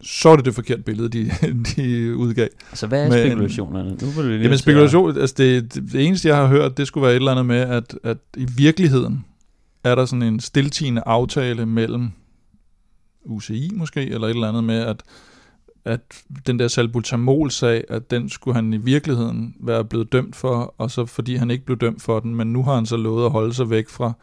så 0.01 0.29
er 0.29 0.35
det 0.35 0.45
det 0.45 0.55
forkerte 0.55 0.81
billede, 0.81 1.09
de, 1.09 1.31
de 1.75 2.15
udgav. 2.15 2.47
Altså, 2.71 2.87
hvad 2.87 3.05
er 3.05 3.09
Men, 3.09 3.27
spekulationerne? 3.27 3.89
Nu 3.89 4.07
det 4.07 4.25
lige 4.25 4.41
jamen, 4.41 4.57
spekulation, 4.57 5.17
altså 5.17 5.35
det, 5.37 5.73
det, 5.73 5.91
det 5.91 6.07
eneste, 6.07 6.27
jeg 6.27 6.37
har 6.37 6.47
hørt, 6.47 6.77
det 6.77 6.87
skulle 6.87 7.01
være 7.01 7.11
et 7.11 7.15
eller 7.15 7.31
andet 7.31 7.45
med, 7.45 7.59
at, 7.59 7.97
at 8.03 8.17
i 8.37 8.47
virkeligheden 8.57 9.25
er 9.85 9.95
der 9.95 10.05
sådan 10.05 10.23
en 10.23 10.39
stiltigende 10.39 11.01
aftale 11.05 11.65
mellem 11.65 12.11
UCI 13.23 13.71
måske, 13.73 14.01
eller 14.01 14.27
et 14.27 14.31
eller 14.31 14.49
andet 14.49 14.63
med, 14.63 14.79
at 14.79 15.03
at 15.85 16.01
den 16.47 16.59
der 16.59 16.67
salbutamol-sag, 16.67 17.83
at 17.89 18.11
den 18.11 18.29
skulle 18.29 18.55
han 18.55 18.73
i 18.73 18.77
virkeligheden 18.77 19.55
være 19.59 19.85
blevet 19.85 20.11
dømt 20.11 20.35
for, 20.35 20.75
og 20.77 20.91
så 20.91 21.05
fordi 21.05 21.35
han 21.35 21.51
ikke 21.51 21.65
blev 21.65 21.77
dømt 21.77 22.01
for 22.01 22.19
den, 22.19 22.35
men 22.35 22.53
nu 22.53 22.63
har 22.63 22.75
han 22.75 22.85
så 22.85 22.97
lovet 22.97 23.25
at 23.25 23.31
holde 23.31 23.53
sig 23.53 23.69
væk 23.69 23.89
fra 23.89 24.13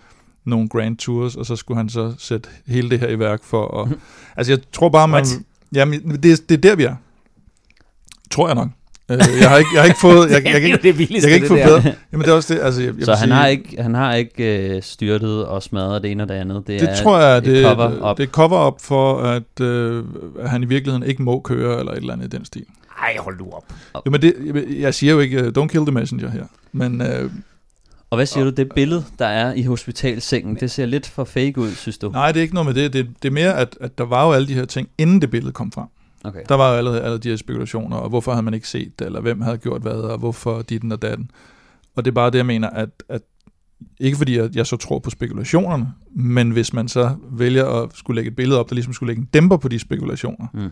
nogle 0.44 0.68
Grand 0.68 0.96
Tours, 0.96 1.36
og 1.36 1.46
så 1.46 1.56
skulle 1.56 1.78
han 1.78 1.88
så 1.88 2.14
sætte 2.18 2.48
hele 2.66 2.90
det 2.90 3.00
her 3.00 3.08
i 3.08 3.18
værk 3.18 3.44
for 3.44 3.82
at... 3.82 3.98
altså 4.36 4.52
jeg 4.52 4.60
tror 4.72 4.88
bare, 4.88 5.08
man... 5.08 5.24
Jamen, 5.74 6.22
det, 6.22 6.48
det 6.48 6.50
er 6.50 6.60
der, 6.60 6.76
vi 6.76 6.84
er. 6.84 6.96
Tror 8.30 8.46
jeg 8.46 8.54
nok. 8.54 8.68
Øh, 9.12 9.18
jeg 9.40 9.50
har 9.50 9.58
ikke, 9.58 9.70
jeg 9.74 9.82
har 9.82 9.86
ikke 9.86 10.00
fået, 10.00 10.30
jeg, 10.30 10.42
jeg, 10.44 10.52
jeg, 10.52 10.62
jeg, 10.62 10.84
jeg, 10.84 11.10
jeg 11.10 11.22
kan 11.22 11.34
ikke 11.34 11.46
få 11.46 11.54
bedre. 11.54 11.94
Jamen 12.12 12.24
det 12.24 12.28
er 12.28 12.32
også 12.32 12.54
det, 12.54 12.60
altså 12.60 12.82
jeg, 12.82 12.94
jeg 12.98 13.04
Så 13.04 13.14
han 13.14 13.28
sige, 13.28 13.34
har 13.34 13.46
ikke, 13.46 13.82
han 13.82 13.94
har 13.94 14.14
ikke 14.14 14.72
uh, 14.76 14.82
styrtet 14.82 15.46
og 15.46 15.62
smadret 15.62 16.02
det 16.02 16.10
ene 16.10 16.22
og 16.22 16.28
det 16.28 16.34
andet. 16.34 16.56
Det, 16.66 16.80
det 16.80 16.90
er 16.90 17.02
tror 17.02 17.20
jeg, 17.20 17.44
det, 17.44 17.64
cover 17.64 18.10
up. 18.10 18.16
det 18.16 18.22
er 18.22 18.30
cover 18.30 18.66
up 18.66 18.80
for, 18.80 19.18
at 19.18 19.60
uh, 19.60 20.04
han 20.46 20.62
i 20.62 20.66
virkeligheden 20.66 21.02
ikke 21.08 21.22
må 21.22 21.40
køre, 21.40 21.78
eller 21.78 21.92
et 21.92 21.98
eller 21.98 22.12
andet 22.12 22.34
i 22.34 22.36
den 22.36 22.44
stil. 22.44 22.64
Ej, 23.02 23.16
hold 23.18 23.38
du 23.38 23.50
op. 23.52 23.64
Jamen 24.06 24.22
det, 24.22 24.34
jeg 24.78 24.94
siger 24.94 25.12
jo 25.12 25.20
ikke, 25.20 25.42
uh, 25.42 25.62
don't 25.62 25.66
kill 25.66 25.86
the 25.86 25.92
messenger 25.92 26.30
her, 26.30 26.44
men... 26.72 27.00
Uh, 27.00 27.30
og 28.10 28.16
hvad 28.16 28.26
siger 28.26 28.44
og, 28.44 28.50
du, 28.50 28.62
det 28.62 28.72
billede, 28.74 29.04
der 29.18 29.26
er 29.26 29.52
i 29.52 29.62
hospitalsengen, 29.62 30.56
det 30.56 30.70
ser 30.70 30.86
lidt 30.86 31.06
for 31.06 31.24
fake 31.24 31.58
ud, 31.58 31.70
synes 31.70 31.98
du? 31.98 32.10
Nej, 32.10 32.32
det 32.32 32.40
er 32.40 32.42
ikke 32.42 32.54
noget 32.54 32.74
med 32.74 32.82
det. 32.82 32.92
Det, 32.92 33.08
det 33.22 33.28
er 33.28 33.32
mere, 33.32 33.56
at, 33.56 33.76
at 33.80 33.98
der 33.98 34.04
var 34.04 34.26
jo 34.26 34.32
alle 34.32 34.48
de 34.48 34.54
her 34.54 34.64
ting, 34.64 34.88
inden 34.98 35.20
det 35.20 35.30
billede 35.30 35.52
kom 35.52 35.72
frem. 35.72 35.86
Okay. 36.24 36.42
Der 36.48 36.54
var 36.54 36.70
jo 36.70 36.76
allerede 36.76 37.02
alle 37.02 37.18
de 37.18 37.28
her 37.28 37.36
spekulationer, 37.36 37.96
og 37.96 38.08
hvorfor 38.08 38.32
havde 38.32 38.42
man 38.42 38.54
ikke 38.54 38.68
set 38.68 38.98
det, 38.98 39.06
eller 39.06 39.20
hvem 39.20 39.40
havde 39.40 39.58
gjort 39.58 39.82
hvad, 39.82 39.92
og 39.92 40.18
hvorfor 40.18 40.62
ditten 40.62 40.92
og 40.92 41.02
datten. 41.02 41.30
Og 41.96 42.04
det 42.04 42.10
er 42.10 42.14
bare 42.14 42.30
det, 42.30 42.38
jeg 42.38 42.46
mener, 42.46 42.70
at, 42.70 42.88
at 43.08 43.22
ikke 44.00 44.16
fordi 44.16 44.38
jeg, 44.38 44.56
jeg 44.56 44.66
så 44.66 44.76
tror 44.76 44.98
på 44.98 45.10
spekulationerne, 45.10 45.92
men 46.14 46.50
hvis 46.50 46.72
man 46.72 46.88
så 46.88 47.16
vælger 47.30 47.66
at 47.66 47.90
skulle 47.94 48.14
lægge 48.14 48.28
et 48.28 48.36
billede 48.36 48.60
op, 48.60 48.68
der 48.68 48.74
ligesom 48.74 48.92
skulle 48.92 49.10
lægge 49.10 49.20
en 49.20 49.28
dæmper 49.34 49.56
på 49.56 49.68
de 49.68 49.78
spekulationer, 49.78 50.46
mm. 50.54 50.70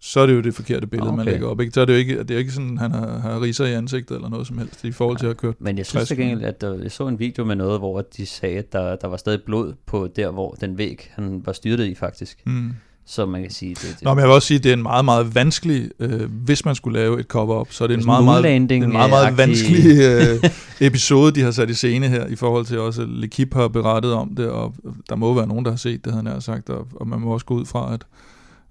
så 0.00 0.20
er 0.20 0.26
det 0.26 0.34
jo 0.34 0.40
det 0.40 0.54
forkerte 0.54 0.86
billede, 0.86 1.08
okay. 1.08 1.16
man 1.16 1.26
lægger 1.26 1.48
op. 1.48 1.60
Ikke? 1.60 1.72
Så 1.72 1.80
er 1.80 1.84
det 1.84 1.92
jo 1.92 1.98
ikke, 1.98 2.18
det 2.18 2.30
er 2.30 2.34
jo 2.34 2.38
ikke 2.38 2.52
sådan, 2.52 2.72
at 2.72 2.78
han 2.78 2.90
har, 2.90 3.18
har 3.18 3.42
riser 3.42 3.66
i 3.66 3.72
ansigtet 3.72 4.14
eller 4.14 4.28
noget 4.28 4.46
som 4.46 4.58
helst 4.58 4.84
i 4.84 4.92
forhold 4.92 5.18
til 5.18 5.26
at 5.26 5.36
køre 5.36 5.54
Men 5.58 5.78
jeg 5.78 5.86
synes 5.86 6.08
til 6.08 6.44
at 6.44 6.60
der, 6.60 6.82
jeg 6.82 6.92
så 6.92 7.08
en 7.08 7.18
video 7.18 7.44
med 7.44 7.56
noget, 7.56 7.78
hvor 7.78 8.00
de 8.16 8.26
sagde, 8.26 8.58
at 8.58 8.72
der, 8.72 8.96
der 8.96 9.08
var 9.08 9.16
stadig 9.16 9.42
blod 9.42 9.74
på 9.86 10.08
der, 10.16 10.30
hvor 10.30 10.50
den 10.50 10.78
væg, 10.78 11.10
han 11.14 11.42
var 11.46 11.52
styrtet 11.52 11.86
i 11.86 11.94
faktisk. 11.94 12.42
Mm. 12.46 12.72
Så 13.12 13.26
man 13.26 13.42
kan 13.42 13.50
sige... 13.50 13.74
Det, 13.74 13.82
det. 13.82 14.02
Nå, 14.02 14.14
men 14.14 14.18
jeg 14.18 14.28
vil 14.28 14.34
også 14.34 14.48
sige, 14.48 14.58
at 14.58 14.64
det 14.64 14.70
er 14.70 14.76
en 14.76 14.82
meget, 14.82 15.04
meget 15.04 15.34
vanskelig... 15.34 15.90
Øh, 15.98 16.30
hvis 16.44 16.64
man 16.64 16.74
skulle 16.74 17.00
lave 17.00 17.20
et 17.20 17.26
cover-up, 17.26 17.72
så 17.72 17.84
er 17.84 17.88
det 17.88 17.98
en 17.98 18.06
meget, 18.06 18.24
meget, 18.24 18.72
en 18.72 18.92
meget, 18.92 19.10
meget 19.10 19.38
vanskelig 19.38 20.00
øh, 20.00 20.50
episode, 20.88 21.32
de 21.32 21.42
har 21.42 21.50
sat 21.50 21.70
i 21.70 21.74
scene 21.74 22.08
her, 22.08 22.26
i 22.26 22.36
forhold 22.36 22.66
til 22.66 22.78
også, 22.78 23.02
at 23.02 23.08
L'Equipe 23.08 23.58
har 23.58 23.68
berettet 23.68 24.12
om 24.12 24.34
det, 24.34 24.48
og 24.48 24.74
der 25.08 25.16
må 25.16 25.34
være 25.34 25.46
nogen, 25.46 25.64
der 25.64 25.70
har 25.70 25.78
set 25.78 26.04
det, 26.04 26.12
han 26.12 26.26
har 26.26 26.40
sagt, 26.40 26.70
og, 26.70 26.86
og 26.96 27.08
man 27.08 27.20
må 27.20 27.32
også 27.32 27.46
gå 27.46 27.54
ud 27.54 27.64
fra, 27.64 27.94
at 27.94 28.00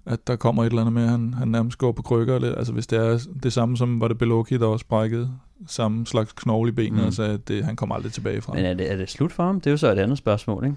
at 0.06 0.26
der 0.26 0.36
kommer 0.36 0.62
et 0.62 0.66
eller 0.66 0.80
andet 0.80 0.92
med, 0.92 1.02
at 1.02 1.08
han, 1.08 1.34
han 1.34 1.48
nærmest 1.48 1.78
går 1.78 1.92
på 1.92 2.02
krykker. 2.02 2.36
Eller, 2.36 2.54
altså 2.54 2.72
hvis 2.72 2.86
det 2.86 2.98
er 2.98 3.18
det 3.42 3.52
samme 3.52 3.76
som, 3.76 4.00
var 4.00 4.08
det 4.08 4.18
Beloki, 4.18 4.58
der 4.58 4.66
også 4.66 4.86
brækkede 4.86 5.30
samme 5.66 6.06
slags 6.06 6.32
knogle 6.32 6.68
i 6.68 6.72
benet, 6.72 7.00
mm. 7.00 7.06
og 7.06 7.12
sagde, 7.12 7.34
at 7.34 7.48
det, 7.48 7.64
han 7.64 7.76
kommer 7.76 7.94
aldrig 7.94 8.12
tilbage 8.12 8.40
fra. 8.40 8.52
Men 8.54 8.64
er 8.64 8.74
det, 8.74 8.92
er 8.92 8.96
det 8.96 9.10
slut 9.10 9.32
for 9.32 9.42
ham? 9.42 9.60
Det 9.60 9.66
er 9.66 9.70
jo 9.70 9.76
så 9.76 9.92
et 9.92 9.98
andet 9.98 10.18
spørgsmål, 10.18 10.64
ikke? 10.64 10.76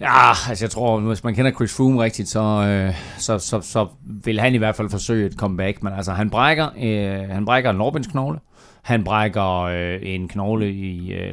Ja, 0.00 0.30
altså 0.48 0.64
jeg 0.64 0.70
tror, 0.70 1.00
hvis 1.00 1.24
man 1.24 1.34
kender 1.34 1.50
Chris 1.52 1.76
Froome 1.76 2.02
rigtigt, 2.02 2.28
så, 2.28 2.40
øh, 2.40 2.94
så, 3.18 3.38
så, 3.38 3.60
så 3.60 3.86
vil 4.04 4.40
han 4.40 4.54
i 4.54 4.58
hvert 4.58 4.76
fald 4.76 4.90
forsøge 4.90 5.26
et 5.26 5.32
comeback. 5.32 5.82
Men 5.82 5.92
altså, 5.92 6.12
han 6.12 6.30
brækker, 6.30 6.68
øh, 6.82 7.30
han 7.30 7.44
brækker 7.44 7.70
en 7.70 7.78
knogle. 8.06 8.38
Han 8.86 9.04
brækker 9.04 9.62
øh, 9.62 9.98
en 10.02 10.28
knogle 10.28 10.72
i... 10.72 11.12
Øh, 11.12 11.32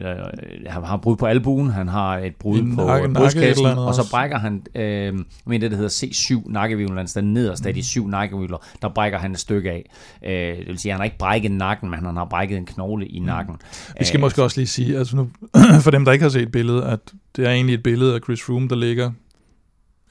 han 0.67 0.83
har 0.83 0.97
brud 0.97 1.15
på 1.15 1.25
albuen, 1.25 1.69
han 1.69 1.87
har 1.87 2.17
et 2.17 2.35
brud 2.35 2.59
en 2.59 2.75
på 2.75 2.85
nakke, 2.85 3.13
brystkassen, 3.13 3.65
nakke 3.65 3.81
og 3.81 3.95
så 3.95 4.09
brækker 4.11 4.39
han, 4.39 4.63
øh, 4.75 5.13
men 5.45 5.61
det 5.61 5.71
der 5.71 5.77
hedder 5.77 5.89
C7 5.89 6.51
nakkevivlen, 6.51 6.97
altså 6.97 7.21
den 7.21 7.33
nederste 7.33 7.69
af 7.69 7.75
de 7.75 7.83
syv 7.83 8.07
nakkevivler, 8.07 8.57
der 8.81 8.89
brækker 8.89 9.19
han 9.19 9.31
et 9.31 9.39
stykke 9.39 9.71
af. 9.71 9.89
Øh, 10.25 10.57
det 10.57 10.67
vil 10.67 10.79
sige, 10.79 10.91
han 10.91 10.99
har 10.99 11.05
ikke 11.05 11.17
brækket 11.17 11.51
nakken, 11.51 11.89
men 11.89 12.05
han 12.05 12.17
har 12.17 12.25
brækket 12.25 12.57
en 12.57 12.65
knogle 12.65 13.07
i 13.07 13.19
nakken. 13.19 13.53
Mm. 13.53 13.95
Vi 13.99 14.05
skal 14.05 14.17
øh, 14.17 14.21
måske 14.21 14.43
også 14.43 14.59
lige 14.59 14.67
sige, 14.67 14.97
altså 14.97 15.15
nu, 15.15 15.29
for 15.85 15.91
dem, 15.91 16.05
der 16.05 16.11
ikke 16.11 16.23
har 16.23 16.29
set 16.29 16.51
billedet, 16.51 16.81
at 16.81 16.99
det 17.35 17.47
er 17.47 17.51
egentlig 17.51 17.73
et 17.73 17.83
billede 17.83 18.15
af 18.15 18.19
Chris 18.23 18.41
Froome, 18.41 18.67
der 18.67 18.75
ligger 18.75 19.11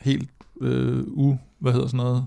helt 0.00 0.28
øh, 0.60 1.02
u, 1.06 1.36
hvad 1.58 1.72
hedder 1.72 1.86
sådan 1.86 1.98
noget, 1.98 2.26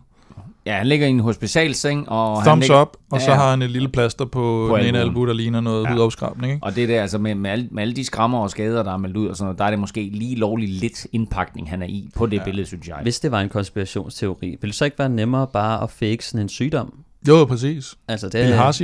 Ja, 0.66 0.78
han 0.78 0.88
ligger 0.88 1.08
i 1.08 1.10
en 1.10 1.20
hospitalseng, 1.20 2.10
og 2.10 2.38
han 2.42 2.48
Thumbs 2.48 2.62
ligger, 2.68 2.82
up, 2.82 2.98
og 3.12 3.22
så 3.22 3.32
Ja. 3.32 3.38
har 3.38 3.50
han 3.50 3.62
et 3.62 3.70
lille 3.72 3.90
plaster 3.90 4.26
på, 4.26 4.66
På 4.70 4.78
den 4.78 4.86
ene 4.86 5.00
albu, 5.00 5.26
der 5.28 5.34
ligner 5.34 5.62
noget 5.62 5.84
Ja. 5.84 5.92
hudafskrabning. 5.94 6.54
Ikke? 6.54 6.66
Og 6.66 6.76
det 6.76 6.90
der, 6.90 7.02
altså 7.02 7.18
med, 7.18 7.36
med, 7.36 7.52
alle, 7.52 7.68
med 7.72 7.82
alle 7.82 7.94
de 7.94 8.04
skrammer 8.06 8.40
og 8.40 8.50
skader, 8.50 8.84
der 8.84 8.94
er 8.94 8.98
meldt 8.98 9.18
ud 9.18 9.28
og 9.28 9.36
sådan 9.36 9.46
noget, 9.46 9.60
der 9.60 9.66
er 9.66 9.70
det 9.70 9.80
måske 9.80 10.10
lige 10.14 10.36
lovligt 10.36 10.72
lidt 10.72 11.08
indpakning, 11.12 11.70
han 11.70 11.82
er 11.82 11.86
i 11.88 12.10
på 12.16 12.26
det 12.26 12.38
ja. 12.38 12.44
billede, 12.44 12.68
synes 12.68 12.88
jeg. 12.88 12.96
Hvis 13.02 13.20
det 13.20 13.32
var 13.32 13.42
en 13.42 13.50
konspirationsteori, 13.50 14.48
ville 14.48 14.60
det 14.72 14.76
så 14.76 14.86
ikke 14.86 15.00
være 15.00 15.10
nemmere 15.10 15.48
bare 15.54 15.84
at 15.84 15.90
fake 15.92 16.26
sådan 16.26 16.42
en 16.42 16.50
sygdom? 16.50 16.94
Jo, 17.28 17.46
præcis. 17.46 17.96
Altså 18.08 18.26
det, 18.30 18.34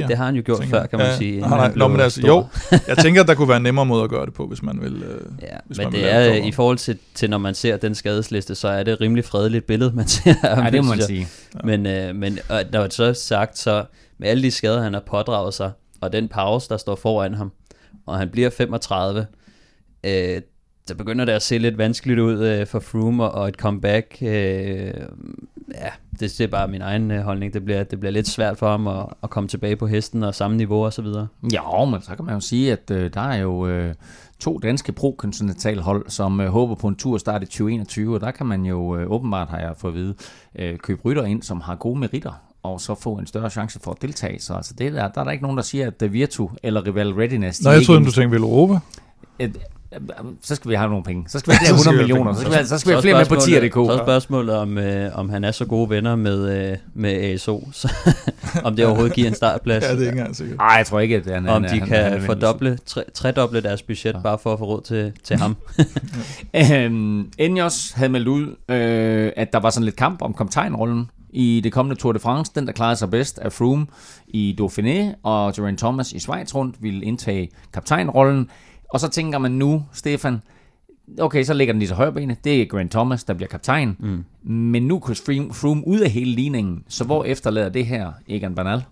det 0.09 0.17
har 0.17 0.25
han 0.25 0.35
jo 0.35 0.41
gjort 0.45 0.59
tænker 0.59 0.79
før, 0.79 0.85
kan 0.87 0.99
man 0.99 1.07
Ja, 1.07 1.17
sige. 1.17 1.39
nej, 1.41 1.49
nej, 1.49 1.59
han 1.59 1.77
nå, 1.77 1.87
men 1.87 1.99
altså, 1.99 2.21
jo, 2.27 2.45
jeg 2.87 2.97
tænker, 2.97 3.21
at 3.21 3.27
der 3.27 3.33
kunne 3.35 3.47
være 3.47 3.57
en 3.57 3.63
nemmere 3.63 3.85
måde 3.85 4.03
at 4.03 4.09
gøre 4.09 4.25
det 4.25 4.33
på, 4.33 4.47
hvis 4.47 4.63
man 4.63 4.81
vil... 4.81 5.03
Øh, 5.03 5.21
Ja, 5.41 5.47
hvis 5.65 5.77
men 5.77 5.85
man 5.85 5.93
vil 5.93 6.01
det 6.01 6.07
lave 6.09 6.23
er, 6.23 6.35
cover. 6.37 6.47
i 6.47 6.51
forhold 6.51 6.77
til, 6.77 6.97
til, 7.15 7.29
når 7.29 7.37
man 7.37 7.55
ser 7.55 7.77
den 7.77 7.95
skadesliste, 7.95 8.55
så 8.55 8.67
er 8.67 8.83
det 8.83 8.91
et 8.93 9.01
rimelig 9.01 9.25
fredeligt 9.25 9.65
billede, 9.67 9.91
man 9.95 10.07
ser. 10.17 10.33
Ja, 10.63 10.69
det 10.69 10.83
må 10.85 10.89
man 10.89 11.01
sige. 11.01 11.27
Men, 11.63 11.85
øh, 11.85 12.15
men 12.15 12.39
og 12.49 12.63
når 12.71 12.81
det 12.83 12.93
så 12.93 13.03
er 13.03 13.13
sagt, 13.13 13.57
så 13.57 13.85
med 14.17 14.27
alle 14.29 14.43
de 14.43 14.51
skader, 14.51 14.81
han 14.81 14.93
har 14.93 15.03
pådraget 15.07 15.53
sig, 15.53 15.71
og 16.01 16.13
den 16.13 16.27
pause, 16.27 16.69
der 16.69 16.77
står 16.77 16.95
foran 16.95 17.33
ham, 17.33 17.51
og 18.05 18.17
han 18.17 18.29
bliver 18.29 18.49
35, 18.49 19.25
øh, 20.03 20.41
så 20.91 20.97
begynder 20.97 21.25
det 21.25 21.31
at 21.31 21.41
se 21.41 21.57
lidt 21.57 21.77
vanskeligt 21.77 22.19
ud 22.19 22.39
øh, 22.39 22.67
for 22.67 22.79
Froome, 22.79 23.23
og, 23.23 23.47
et 23.47 23.55
comeback, 23.55 24.17
øh, 24.21 24.27
ja, 24.27 25.89
det, 26.19 26.19
det 26.19 26.41
er 26.41 26.47
bare 26.47 26.67
min 26.67 26.81
egen 26.81 27.11
øh, 27.11 27.21
holdning, 27.21 27.53
det 27.53 27.65
bliver, 27.65 27.83
det 27.83 27.99
bliver 27.99 28.11
lidt 28.11 28.27
svært 28.27 28.57
for 28.57 28.71
ham 28.71 28.87
at, 28.87 29.05
at 29.23 29.29
komme 29.29 29.49
tilbage 29.49 29.75
på 29.75 29.87
hesten 29.87 30.23
og 30.23 30.35
samme 30.35 30.57
niveau 30.57 30.85
og 30.85 30.93
så 30.93 31.01
videre. 31.01 31.27
Ja, 31.53 31.85
men 31.85 32.01
så 32.01 32.15
kan 32.15 32.25
man 32.25 32.33
jo 32.33 32.39
sige, 32.39 32.71
at 32.71 32.91
øh, 32.91 33.13
der 33.13 33.21
er 33.21 33.37
jo 33.37 33.67
øh, 33.67 33.93
to 34.39 34.57
danske 34.57 34.91
pro 34.91 35.19
hold, 35.79 36.09
som 36.09 36.41
øh, 36.41 36.47
håber 36.47 36.75
på 36.75 36.87
en 36.87 36.95
tur 36.95 37.17
start 37.17 37.43
i 37.43 37.45
2021, 37.45 38.15
og 38.15 38.21
der 38.21 38.31
kan 38.31 38.45
man 38.45 38.65
jo 38.65 38.97
øh, 38.97 39.11
åbenbart, 39.11 39.49
har 39.49 39.59
jeg 39.59 39.73
fået 39.77 39.91
at 39.91 39.97
vide, 39.97 40.15
øh, 40.55 40.77
købe 40.77 41.01
rytter 41.05 41.23
ind, 41.23 41.43
som 41.43 41.61
har 41.61 41.75
gode 41.75 41.99
meritter, 41.99 42.31
og 42.63 42.81
så 42.81 42.95
få 42.95 43.13
en 43.13 43.27
større 43.27 43.49
chance 43.49 43.79
for 43.83 43.91
at 43.91 44.01
deltage. 44.01 44.39
Så 44.39 44.53
altså, 44.53 44.73
det 44.77 44.93
der, 44.93 45.07
der 45.07 45.19
er 45.21 45.23
der 45.23 45.31
ikke 45.31 45.43
nogen, 45.43 45.57
der 45.57 45.63
siger, 45.63 45.87
at 45.87 46.01
uh, 46.01 46.13
Virtu 46.13 46.49
eller 46.63 46.85
Rival 46.85 47.13
Readiness... 47.13 47.61
Nej, 47.61 47.69
er 47.69 47.73
jeg 47.73 47.81
ikke 47.81 47.87
troede, 47.87 48.05
du 48.05 48.11
tænkte 48.11 48.35
vel 48.35 48.41
Europa. 48.41 48.79
et, 49.39 49.57
så 50.41 50.55
skal 50.55 50.69
vi 50.71 50.75
have 50.75 50.89
nogle 50.89 51.03
penge. 51.03 51.23
Så 51.27 51.39
skal 51.39 51.51
vi 51.51 51.57
have 51.61 51.67
de 51.67 51.73
her 51.73 51.77
Så 51.77 51.83
skal 51.83 51.91
100 51.93 52.07
vi 52.07 52.13
have 52.13 52.23
millioner. 52.23 52.33
Så 52.33 52.39
skal 52.39 52.51
vi, 52.51 52.55
have- 52.55 52.67
så 52.67 52.77
skal 52.77 52.89
vi 52.89 52.91
have 52.93 52.97
er 52.97 53.01
flere 53.01 53.17
med 53.17 53.25
på 53.25 53.35
spørgsmålet- 53.35 53.63
10.dk. 53.63 53.73
Så 53.73 53.99
er 54.01 54.05
spørgsmålet, 54.05 54.55
om, 54.55 54.77
øh, 54.77 55.17
om 55.19 55.29
han 55.29 55.43
er 55.43 55.51
så 55.51 55.65
gode 55.65 55.89
venner 55.89 56.15
med, 56.15 56.69
øh, 56.71 56.77
med 56.93 57.11
ASO, 57.11 57.67
så, 57.73 57.89
om 58.63 58.75
det 58.75 58.85
overhovedet 58.85 59.13
giver 59.15 59.27
en 59.27 59.35
startplads. 59.35 59.83
Ja, 59.83 59.89
det 59.91 59.95
er 59.97 59.99
ikke 60.01 60.11
engang 60.11 60.35
sikkert. 60.35 60.57
Nej, 60.57 60.67
jeg 60.67 60.85
tror 60.85 60.99
ikke, 60.99 61.15
at 61.15 61.25
han, 61.25 61.47
om 61.49 61.61
de 61.63 61.69
han, 61.69 61.87
kan 61.87 62.03
han, 62.03 62.11
han 62.11 62.21
fordoble, 62.21 62.77
tre, 62.85 63.03
tredoble 63.13 63.61
deres 63.61 63.81
budget, 63.81 64.15
bare 64.23 64.37
for 64.43 64.53
at 64.53 64.59
få 64.59 64.65
råd 64.65 64.81
til, 64.81 65.11
til 65.23 65.37
ham. 65.37 65.55
Øhm, 66.71 67.31
Enyos 67.37 67.91
havde 67.91 68.09
meldt 68.11 68.27
ud, 68.27 68.55
øh, 68.69 69.31
at 69.37 69.53
der 69.53 69.59
var 69.59 69.69
sådan 69.69 69.85
lidt 69.85 69.95
kamp 69.95 70.21
om 70.21 70.33
kaptajnrollen 70.33 71.09
i 71.33 71.61
det 71.63 71.71
kommende 71.73 72.01
Tour 72.01 72.13
de 72.13 72.19
France. 72.19 72.51
Den, 72.55 72.65
der 72.67 72.73
klarede 72.73 72.95
sig 72.95 73.09
bedst, 73.09 73.39
er 73.41 73.49
Froome 73.49 73.85
i 74.27 74.57
Dauphiné, 74.61 75.19
og 75.23 75.53
Geraint 75.55 75.79
Thomas 75.79 76.11
i 76.11 76.19
Schweiz 76.19 76.55
rundt 76.55 76.75
ville 76.79 77.03
indtage 77.05 77.49
kaptajnrollen. 77.73 78.49
Og 78.91 78.99
så 78.99 79.09
tænker 79.09 79.37
man 79.37 79.51
nu, 79.51 79.83
Stefan, 79.93 80.41
okay, 81.19 81.43
så 81.43 81.53
ligger 81.53 81.73
den 81.73 81.79
lige 81.79 81.89
så 81.89 81.95
højbenet. 81.95 82.43
Det 82.43 82.61
er 82.61 82.65
Grant 82.65 82.91
Thomas, 82.91 83.23
der 83.23 83.33
bliver 83.33 83.49
kaptajn. 83.49 83.97
Mm. 83.99 84.23
Men 84.53 84.87
nu 84.87 84.95
er 84.95 85.21
Froome, 85.25 85.53
Froome 85.53 85.87
ud 85.87 85.99
af 85.99 86.09
hele 86.09 86.31
ligningen. 86.31 86.83
Så 86.87 87.03
hvor 87.03 87.23
efterlader 87.23 87.69
det 87.69 87.85
her 87.85 88.11
Egan 88.27 88.55
Bernal? 88.55 88.83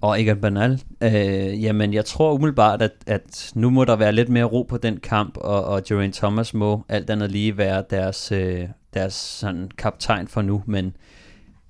Og 0.00 0.20
Egan 0.20 0.40
Bernal, 0.40 0.82
øh, 1.02 1.62
jamen 1.62 1.94
jeg 1.94 2.04
tror 2.04 2.32
umiddelbart, 2.32 2.82
at, 2.82 2.92
at 3.06 3.52
nu 3.54 3.70
må 3.70 3.84
der 3.84 3.96
være 3.96 4.12
lidt 4.12 4.28
mere 4.28 4.44
ro 4.44 4.62
på 4.62 4.76
den 4.76 4.96
kamp, 4.96 5.36
og, 5.36 5.64
og 5.64 5.82
Geraint 5.88 6.14
Thomas 6.14 6.54
må 6.54 6.84
alt 6.88 7.10
andet 7.10 7.30
lige 7.30 7.56
være 7.56 7.84
deres, 7.90 8.32
øh, 8.32 8.68
deres 8.94 9.14
sådan, 9.14 9.70
kaptajn 9.78 10.28
for 10.28 10.42
nu, 10.42 10.62
men 10.66 10.96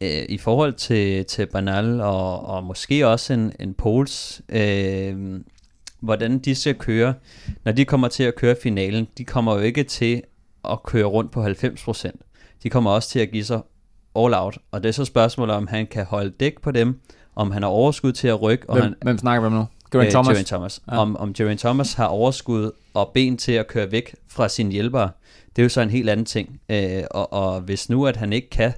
øh, 0.00 0.22
i 0.28 0.38
forhold 0.38 0.72
til, 0.72 1.24
til 1.24 1.46
Bernal 1.46 2.00
og, 2.00 2.46
og 2.46 2.64
måske 2.64 3.06
også 3.08 3.32
en, 3.32 3.52
en 3.60 3.74
Pols, 3.74 4.42
øh, 4.48 5.40
hvordan 6.04 6.38
de 6.38 6.54
skal 6.54 6.74
køre, 6.74 7.14
når 7.64 7.72
de 7.72 7.84
kommer 7.84 8.08
til 8.08 8.22
at 8.22 8.34
køre 8.34 8.56
finalen, 8.62 9.08
de 9.18 9.24
kommer 9.24 9.54
jo 9.54 9.60
ikke 9.60 9.84
til 9.84 10.22
at 10.70 10.82
køre 10.82 11.04
rundt 11.04 11.30
på 11.30 11.46
90%. 11.46 12.10
De 12.62 12.70
kommer 12.70 12.90
også 12.90 13.08
til 13.08 13.18
at 13.18 13.30
give 13.30 13.44
sig 13.44 13.60
all 14.16 14.34
out, 14.34 14.58
og 14.70 14.82
det 14.82 14.88
er 14.88 14.92
så 14.92 15.04
spørgsmålet, 15.04 15.56
om 15.56 15.66
han 15.66 15.86
kan 15.86 16.04
holde 16.04 16.30
dæk 16.30 16.60
på 16.62 16.70
dem, 16.70 17.00
om 17.36 17.50
han 17.50 17.62
har 17.62 17.70
overskud 17.70 18.12
til 18.12 18.28
at 18.28 18.42
rykke, 18.42 18.70
og 18.70 18.74
Hvem, 18.74 18.82
han, 18.82 18.94
hvem 19.02 19.18
snakker 19.18 19.40
vi 19.40 19.46
om 19.46 19.52
nu? 19.52 19.66
Geraint 19.92 20.08
øh, 20.08 20.12
Thomas? 20.12 20.28
Geraint 20.28 20.48
Thomas. 20.48 20.82
Ja. 20.90 20.96
Om, 20.98 21.16
om 21.16 21.32
Geraint 21.32 21.60
Thomas 21.60 21.94
har 21.94 22.06
overskud 22.06 22.70
og 22.94 23.10
ben 23.14 23.36
til 23.36 23.52
at 23.52 23.66
køre 23.66 23.92
væk 23.92 24.14
fra 24.28 24.48
sine 24.48 24.72
hjælpere, 24.72 25.10
det 25.56 25.62
er 25.62 25.64
jo 25.64 25.68
så 25.68 25.80
en 25.80 25.90
helt 25.90 26.10
anden 26.10 26.26
ting. 26.26 26.60
Øh, 26.68 27.02
og, 27.10 27.32
og 27.32 27.60
hvis 27.60 27.88
nu, 27.88 28.06
at 28.06 28.16
han 28.16 28.32
ikke 28.32 28.50
kan 28.50 28.72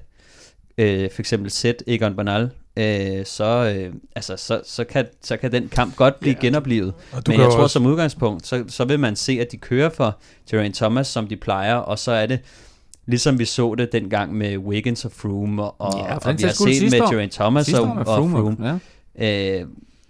øh, 0.77 1.09
for 1.11 1.21
eksempel 1.21 1.51
sætte 1.51 1.83
Egon 1.87 2.15
Bernal, 2.15 2.49
øh, 2.77 3.25
så, 3.25 3.73
øh, 3.77 3.93
altså, 4.15 4.37
så, 4.37 4.61
så, 4.65 4.83
kan, 4.83 5.05
så 5.21 5.37
kan 5.37 5.51
den 5.51 5.69
kamp 5.69 5.95
godt 5.95 6.19
blive 6.19 6.35
Ja. 6.41 6.45
genoplevet. 6.47 6.93
Men 7.27 7.39
jeg 7.39 7.49
tror 7.51 7.61
også, 7.63 7.73
som 7.73 7.85
udgangspunkt, 7.85 8.47
så, 8.47 8.63
så 8.67 8.85
vil 8.85 8.99
man 8.99 9.15
se, 9.15 9.31
at 9.41 9.51
de 9.51 9.57
kører 9.57 9.89
for 9.89 10.17
Geraint 10.51 10.75
Thomas, 10.75 11.07
som 11.07 11.27
de 11.27 11.35
plejer, 11.35 11.75
og 11.75 11.99
så 11.99 12.11
er 12.11 12.25
det, 12.25 12.39
ligesom 13.05 13.39
vi 13.39 13.45
så 13.45 13.75
det 13.75 13.91
dengang 13.91 14.33
med 14.35 14.57
Wiggins 14.57 15.05
og 15.05 15.11
Froome, 15.11 15.63
og, 15.63 15.75
og, 15.79 15.99
Ja, 15.99 16.15
og 16.15 16.37
vi 16.37 16.43
har 16.43 16.51
set 16.51 16.91
med. 16.91 17.09
Geraint 17.11 17.31
Thomas 17.33 17.65
Sidste 17.65 17.81
og, 17.81 17.89
og 17.97 18.05
Froome. 18.05 18.31
Froome. 18.37 18.79
Ja. 19.19 19.59
Øh, 19.61 19.67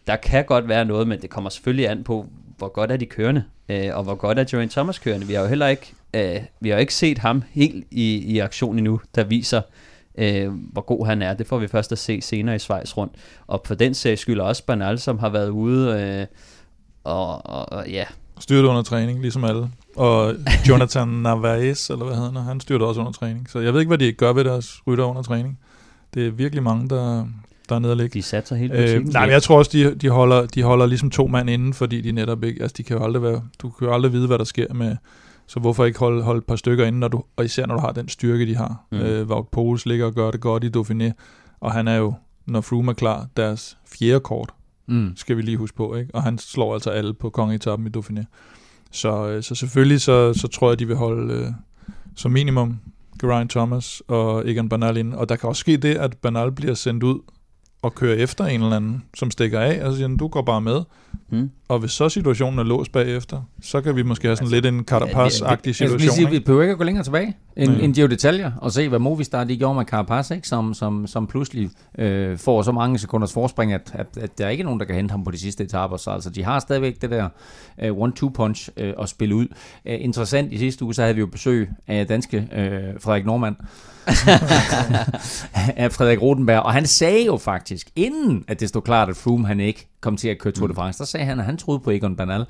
der 0.08 0.16
kan 0.16 0.46
godt 0.46 0.68
være 0.70 0.86
noget, 0.86 1.08
men 1.08 1.22
det 1.22 1.30
kommer 1.30 1.50
selvfølgelig 1.50 1.90
an 1.90 2.04
på, 2.04 2.26
hvor 2.58 2.68
godt 2.68 2.92
er 2.92 2.98
de 2.98 3.06
kørende, 3.06 3.44
øh, 3.70 3.90
og 3.94 4.04
hvor 4.04 4.16
godt 4.16 4.40
er 4.40 4.44
Geraint 4.44 4.72
Thomas 4.72 5.00
kørende. 5.00 5.28
Vi 5.28 5.34
har 5.34 5.42
jo 5.42 5.48
heller 5.48 5.68
ikke, 5.68 5.94
øh, 6.14 6.42
vi 6.60 6.70
har 6.70 6.78
ikke 6.78 6.94
set 6.94 7.18
ham 7.18 7.44
helt 7.52 7.86
i, 7.92 8.16
i 8.18 8.40
aktion 8.40 8.78
endnu, 8.78 9.02
der 9.16 9.24
viser, 9.24 9.62
øh, 10.18 10.52
hvor 10.54 10.82
god 10.82 11.06
han 11.06 11.22
er. 11.22 11.34
Det 11.34 11.48
får 11.48 11.58
vi 11.58 11.68
først 11.68 11.92
at 11.92 11.98
se 11.98 12.22
senere 12.22 12.56
i 12.56 12.60
Schweiz 12.60 12.98
rundt. 12.98 13.14
Og 13.48 13.62
på 13.62 13.76
den 13.76 13.94
sags 13.94 14.22
skyld 14.22 14.40
også 14.40 14.66
Bernal, 14.66 15.00
som 15.00 15.20
har 15.20 15.30
været 15.30 15.50
ude, 15.50 16.02
øh, 16.02 16.26
og, 17.04 17.46
og, 17.46 17.72
og 17.72 17.90
ja, 17.90 18.04
styrte 18.40 18.68
under 18.68 18.82
træning, 18.82 19.22
ligesom 19.22 19.44
alle. 19.44 19.70
Og 19.96 20.34
Jonathan 20.70 21.08
Narvaez, 21.24 21.90
eller 21.90 22.06
hvad 22.06 22.16
hedder 22.16 22.32
han, 22.32 22.44
han 22.44 22.60
styrte 22.60 22.84
også 22.84 23.00
under 23.02 23.14
træning. 23.14 23.50
Så 23.50 23.60
jeg 23.60 23.74
ved 23.74 23.80
ikke, 23.80 23.90
hvad 23.90 23.98
de 23.98 24.12
gør 24.12 24.34
ved 24.34 24.44
deres 24.44 24.82
rytter 24.88 25.04
under 25.04 25.22
træning. 25.22 25.60
Det 26.14 26.28
er 26.28 26.32
virkelig 26.32 26.64
mange, 26.64 26.90
der, 26.90 27.28
der 27.70 27.76
er 27.76 27.80
nede 27.80 27.94
og 27.94 27.98
ligge. 27.98 28.14
de 28.14 28.24
satser 28.24 28.56
helt 28.56 28.74
Øh, 28.74 29.06
nej, 29.06 29.26
men 29.26 29.34
jeg 29.34 29.44
tror 29.44 29.58
også, 29.58 29.72
de, 29.74 29.96
de, 29.96 30.10
holder, 30.10 30.46
de 30.46 30.64
holder 30.64 30.86
ligesom 30.86 31.10
to 31.10 31.28
mand 31.28 31.50
inden, 31.50 31.74
fordi 31.74 32.02
de 32.02 32.12
netop 32.12 32.44
ikke, 32.44 32.62
altså 32.62 32.76
de 32.78 32.84
kan 32.84 32.98
jo 32.98 33.04
aldrig 33.04 33.24
være, 33.24 33.42
du 33.62 33.70
kan 33.70 33.88
jo 33.88 33.94
aldrig 33.94 34.12
vide, 34.12 34.28
hvad 34.28 34.38
der 34.38 34.44
sker 34.44 34.74
med, 34.74 34.96
så 35.48 35.60
hvorfor 35.60 35.86
ikke 35.86 36.00
holde, 36.00 36.24
holde 36.24 36.38
et 36.38 36.46
par 36.46 36.56
stykker 36.56 36.86
inde, 36.86 37.00
når 37.00 37.08
du, 37.08 37.24
og 37.36 37.46
især 37.46 37.66
når 37.66 37.76
du 37.76 37.82
har 37.82 37.92
den 37.92 38.10
styrke, 38.10 38.46
de 38.46 38.56
har. 38.56 38.86
Mm. 38.92 38.98
Øh, 38.98 39.28
Poels 39.52 39.86
ligger 39.86 40.06
og 40.06 40.14
gør 40.14 40.32
det 40.32 40.42
godt 40.42 40.64
i 40.64 40.70
Dauphiné, 40.78 41.12
og 41.60 41.72
han 41.72 41.88
er 41.88 41.96
jo, 41.96 42.14
når 42.46 42.62
Froome 42.62 42.90
er 42.92 42.94
klar, 42.96 43.28
deres 43.38 43.78
fjerde 43.86 44.20
kort, 44.20 44.50
Mm. 44.90 45.12
skal 45.16 45.38
vi 45.38 45.42
lige 45.42 45.58
huske 45.58 45.78
på, 45.78 45.96
ikke? 45.96 46.16
og 46.16 46.24
han 46.24 46.38
slår 46.38 46.74
altså 46.74 46.90
alle 46.90 47.14
på 47.14 47.30
kongeetappen 47.30 47.88
i 47.88 47.98
Dauphiné. 47.98 48.24
Så, 48.92 49.28
øh, 49.28 49.44
så 49.44 49.56
selvfølgelig 49.56 50.02
så, 50.02 50.34
så 50.34 50.48
tror 50.48 50.70
jeg, 50.72 50.80
de 50.80 50.88
vil 50.88 50.96
holde 50.96 51.34
øh, 51.34 51.48
som 52.16 52.32
minimum 52.32 52.80
Geraint 53.22 53.52
Thomas 53.52 54.04
og 54.08 54.50
Egan 54.50 54.70
Bernal 54.70 54.98
inde. 54.98 55.18
Og 55.18 55.30
der 55.30 55.36
kan 55.36 55.50
også 55.50 55.60
ske 55.60 55.78
det, 55.78 55.96
at 55.96 56.18
Bernal 56.18 56.52
bliver 56.52 56.74
sendt 56.74 57.04
ud 57.04 57.20
og 57.82 57.96
kører 57.96 58.16
efter 58.16 58.46
en 58.46 58.62
eller 58.64 58.76
anden, 58.76 59.04
som 59.16 59.32
stikker 59.32 59.60
af, 59.60 59.86
og 59.86 59.92
så 59.92 59.98
siger, 59.98 60.18
du 60.18 60.28
går 60.28 60.42
bare 60.42 60.62
med. 60.62 60.82
Mm. 61.30 61.50
Og 61.68 61.80
hvis 61.80 61.92
så 61.92 62.10
situationen 62.10 62.60
er 62.60 62.64
låst 62.64 62.92
bagefter, 62.92 63.42
så 63.62 63.82
kan 63.82 63.96
vi 63.96 64.04
måske 64.04 64.28
have 64.28 64.36
sådan 64.36 64.52
lidt 64.52 64.66
en 64.66 64.86
Carapaz-agtig 64.92 65.72
situation. 65.72 66.00
sige, 66.00 66.30
vi 66.30 66.36
ikke? 66.36 66.46
behøver 66.46 66.64
ikke 66.64 66.72
at 66.72 66.78
gå 66.78 66.84
længere 66.84 67.04
tilbage 67.04 67.38
end, 67.58 67.72
Nej. 67.72 67.80
end 67.80 67.94
Gio 67.96 68.08
Detaljer 68.08 68.52
og 68.62 68.72
se, 68.72 68.90
hvad 68.90 69.00
Movistar 69.00 69.44
de 69.44 69.58
gjorde 69.58 69.76
med 69.76 69.86
Carapaz, 69.86 70.32
ikke? 70.32 70.48
Som, 70.48 70.74
som, 70.74 71.08
som 71.08 71.28
pludselig 71.28 71.70
øh, 71.98 72.38
får 72.38 72.62
så 72.62 72.72
mange 72.72 73.00
sekunders 73.00 73.34
forspring, 73.34 73.74
at, 73.74 73.92
at, 73.94 74.08
at 74.22 74.38
der 74.38 74.46
er 74.46 74.50
ikke 74.50 74.64
nogen, 74.64 74.80
der 74.80 74.86
kan 74.86 74.96
hente 74.96 75.12
ham 75.12 75.24
på 75.24 75.32
de 75.32 75.38
sidste 75.38 75.64
etaper. 75.64 75.98
Så 75.98 76.12
altså, 76.12 76.30
de 76.30 76.44
har 76.44 76.60
stadigvæk 76.60 77.02
det 77.02 77.10
der 77.10 77.30
øh, 77.82 77.92
one-two-punch 77.98 78.70
øh, 78.78 78.94
at 79.02 79.10
spille 79.10 79.36
ud. 79.36 79.48
Øh, 79.86 79.98
interessant, 80.00 80.54
i 80.54 80.58
sidste 80.58 80.86
uge, 80.86 80.94
så 80.94 81.02
havde 81.02 81.16
vi 81.16 81.20
jo 81.20 81.28
besøg 81.28 81.70
af 81.88 82.08
danske 82.08 82.38
øh, 82.38 83.02
Frederik 83.02 83.26
Normand, 83.26 83.56
af 85.84 85.92
Frederik 85.92 86.22
Rotenberg, 86.22 86.60
og 86.60 86.74
han 86.74 86.86
sagde 86.88 87.26
jo 87.26 87.38
faktisk, 87.38 87.90
inden 87.96 88.44
at 88.48 88.60
det 88.60 88.70
stod 88.70 88.82
klart, 88.82 89.10
at 89.10 89.18
Froome 89.18 89.48
han 89.48 89.60
ikke 89.60 89.88
kom 90.02 90.18
til 90.18 90.28
at 90.28 90.38
køre 90.40 90.54
Tour 90.54 90.68
de 90.68 90.74
France, 90.74 91.00
der 91.00 91.06
sagde 91.06 91.26
han, 91.26 91.40
at 91.40 91.46
han 91.46 91.58
troede 91.58 91.80
på 91.80 91.92
Egon 91.92 92.16
Bernal, 92.16 92.46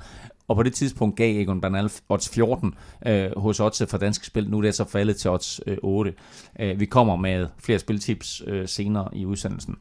og 0.48 0.56
på 0.56 0.62
det 0.62 0.72
tidspunkt 0.72 1.16
gav 1.16 1.40
Egon 1.40 1.60
Bernal 1.60 1.90
odds 2.08 2.28
14 2.28 2.74
øh, 3.06 3.30
hos 3.36 3.60
odds 3.60 3.82
for 3.90 3.98
danske 3.98 4.26
spil. 4.26 4.50
Nu 4.50 4.58
er 4.58 4.62
det 4.62 4.74
så 4.74 4.84
faldet 4.84 5.16
til 5.16 5.30
odds 5.30 5.60
øh, 5.66 5.76
8. 5.82 6.12
Øh, 6.60 6.80
vi 6.80 6.86
kommer 6.86 7.16
med 7.16 7.46
flere 7.58 7.78
spiltips 7.78 8.42
øh, 8.46 8.68
senere 8.68 9.08
i 9.12 9.26
udsendelsen. 9.26 9.76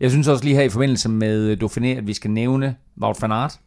Jeg 0.00 0.10
synes 0.10 0.28
også 0.28 0.44
lige 0.44 0.56
her 0.56 0.62
i 0.62 0.68
forbindelse 0.68 1.08
med 1.08 1.56
Dauphiné, 1.62 1.98
at 1.98 2.06
vi 2.06 2.14
skal 2.14 2.30
nævne 2.30 2.76
Wout 3.02 3.22
van 3.22 3.32
Aert. 3.32 3.58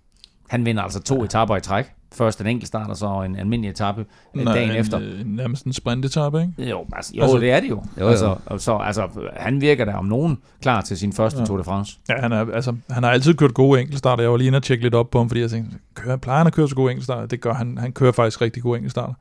Han 0.50 0.66
vinder 0.66 0.84
altså 0.84 1.00
to 1.00 1.18
ja. 1.18 1.24
etaper 1.24 1.56
i 1.56 1.62
træk. 1.62 1.86
Først 2.14 2.42
en 2.42 2.48
enkelt 2.48 2.68
start, 2.68 2.90
og 2.90 2.98
så 2.98 3.22
en 3.22 3.36
almindelig 3.36 3.70
etape 3.70 4.06
øh, 4.36 4.46
dagen 4.46 4.70
en, 4.72 4.76
efter. 4.76 5.00
øh, 5.02 5.26
nærmest 5.26 5.66
en 5.66 5.74
sprintetappe, 5.74 6.42
ikke? 6.58 6.70
Jo, 6.70 6.86
altså, 6.94 7.14
jo 7.16 7.22
Altså- 7.22 7.38
det 7.38 7.52
er 7.52 7.60
det 7.60 7.70
jo. 7.70 7.84
Jo, 8.00 8.04
jo. 8.04 8.10
Altså, 8.10 8.36
og 8.46 8.62
så, 8.62 8.76
altså, 8.78 9.08
han 9.36 9.62
virker 9.62 9.86
der 9.86 9.96
om 9.96 10.06
nogen 10.06 10.38
klar 10.62 10.82
til 10.82 10.98
sin 10.98 11.14
første 11.14 11.38
ja. 11.38 11.42
Ja. 11.42 11.46
Tour 11.48 11.58
de 11.58 11.64
France. 11.64 11.98
Ja, 12.10 12.14
han, 12.22 12.32
er, 12.32 12.52
altså, 12.54 12.76
han 12.90 13.04
har 13.04 13.12
altid 13.12 13.34
kørt 13.34 13.54
gode 13.54 13.80
enkeltstarter. 13.82 14.24
Jeg 14.24 14.32
var 14.32 14.38
lige 14.38 14.48
inde 14.48 14.58
og 14.58 14.64
tjekke 14.64 14.84
lidt 14.84 14.96
op 14.96 15.10
på 15.12 15.18
ham, 15.18 15.30
fordi 15.30 15.42
jeg 15.42 15.50
tænkte, 15.50 15.78
kører, 15.96 16.18
plejer 16.18 16.38
han 16.38 16.48
at 16.48 16.54
køre 16.54 16.70
så 16.70 16.76
gode 16.76 16.92
enkeltstarter? 16.92 17.26
Det 17.26 17.42
gør 17.42 17.54
han. 17.54 17.78
Han 17.78 17.92
kører 17.92 18.12
faktisk 18.12 18.42
rigtig 18.42 18.64
gode 18.64 18.78
enkeltstarter. 18.78 19.14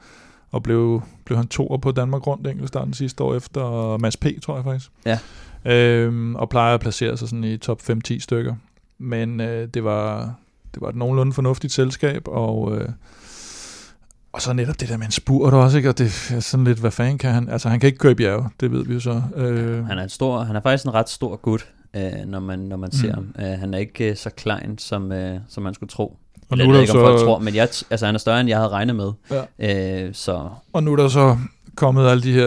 og 0.50 0.62
blev, 0.62 1.02
blev 1.24 1.36
han 1.38 1.46
toer 1.46 1.76
på 1.78 1.90
Danmark 1.92 2.26
rundt 2.26 2.46
enkeltstarten 2.46 2.94
sidste 2.94 3.24
år 3.24 3.34
efter 3.34 3.96
Mads 3.98 4.16
P, 4.16 4.26
tror 4.42 4.54
jeg 4.56 4.64
faktisk. 4.64 4.90
Ja. 5.06 5.18
Øhm, 5.64 6.34
og 6.36 6.48
plejer 6.48 6.74
at 6.74 6.80
placere 6.80 7.16
sig 7.16 7.28
sådan 7.28 7.44
i 7.44 7.56
top 7.56 7.80
5-10 7.90 8.18
stykker. 8.20 8.54
Men 8.98 9.40
øh, 9.40 9.68
det 9.74 9.84
var 9.84 10.34
det 10.74 10.80
var 10.82 10.88
et 10.88 10.96
nogenlunde 10.96 11.32
fornuftigt 11.32 11.72
selskab, 11.72 12.22
og, 12.28 12.76
øh, 12.76 12.88
og 14.32 14.42
så 14.42 14.52
netop 14.52 14.80
det 14.80 14.88
der 14.88 14.96
med 14.96 15.06
en 15.06 15.12
spurt 15.12 15.54
også, 15.54 15.76
ikke? 15.76 15.88
og 15.88 15.98
det 15.98 16.30
er 16.34 16.40
sådan 16.40 16.64
lidt, 16.64 16.78
hvad 16.78 16.90
fanden 16.90 17.18
kan 17.18 17.30
han? 17.32 17.48
Altså 17.48 17.68
han 17.68 17.80
kan 17.80 17.86
ikke 17.86 17.98
køre 17.98 18.14
bjerge, 18.14 18.48
det 18.60 18.72
ved 18.72 18.84
vi 18.84 18.94
jo 18.94 19.00
så. 19.00 19.22
Øh, 19.36 19.86
Han 19.86 19.98
er, 19.98 20.02
en 20.02 20.08
stor, 20.08 20.40
han 20.42 20.56
er 20.56 20.60
faktisk 20.60 20.84
en 20.84 20.94
ret 20.94 21.08
stor 21.08 21.36
gut, 21.36 21.68
øh, 21.96 22.02
når 22.26 22.40
man, 22.40 22.58
når 22.58 22.76
man 22.76 22.92
ser 22.92 23.16
Mm. 23.16 23.32
ham. 23.38 23.46
Øh, 23.52 23.58
han 23.58 23.74
er 23.74 23.78
ikke 23.78 24.10
øh, 24.10 24.16
så 24.16 24.30
klein, 24.30 24.78
som, 24.78 25.12
øh, 25.12 25.38
som 25.48 25.62
man 25.62 25.74
skulle 25.74 25.90
tro. 25.90 26.16
og, 26.50 26.58
nu 26.58 26.64
jeg 26.64 26.64
er 26.64 26.68
ved 26.68 26.74
der 26.76 26.80
ikke, 26.82 26.92
om 26.92 26.98
folk 27.06 27.18
så, 27.18 27.24
tror, 27.24 27.38
men 27.38 27.54
jeg, 27.54 27.68
altså, 27.90 28.06
han 28.06 28.14
er 28.14 28.18
større, 28.18 28.40
end 28.40 28.48
jeg 28.48 28.58
havde 28.58 28.68
regnet 28.68 28.96
med. 28.96 29.12
Ja. 29.60 30.04
Øh, 30.06 30.14
så 30.14 30.48
og 30.72 30.82
nu 30.82 30.92
er 30.92 30.96
der 30.96 31.08
så 31.08 31.38
kommet 31.76 32.08
alle 32.08 32.22
de 32.22 32.32
her 32.32 32.46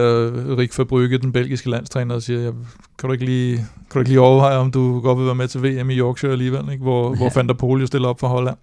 Rik 0.58 0.72
Fabrygge, 0.72 1.18
den 1.18 1.32
belgiske 1.32 1.70
landstræner, 1.70 2.14
og 2.14 2.22
siger, 2.22 2.40
jeg, 2.40 2.52
kan, 2.98 3.08
du 3.08 3.12
ikke 3.12 3.24
lige, 3.24 3.56
kan 3.56 3.66
du 3.94 3.98
ikke 3.98 4.10
lige 4.10 4.20
overveje, 4.20 4.56
om 4.56 4.70
du 4.70 5.00
godt 5.00 5.18
vil 5.18 5.26
være 5.26 5.34
med 5.34 5.48
til 5.48 5.62
VM 5.62 5.90
i 5.90 5.98
Yorkshire 5.98 6.32
alligevel, 6.32 6.72
ikke? 6.72 6.82
hvor, 6.82 7.14
hvor 7.14 7.24
Ja. 7.24 7.30
Van 7.34 7.48
der 7.48 7.54
Pol 7.54 7.80
jo 7.80 7.86
stiller 7.86 8.08
op 8.08 8.20
for 8.20 8.28
Holland. 8.28 8.56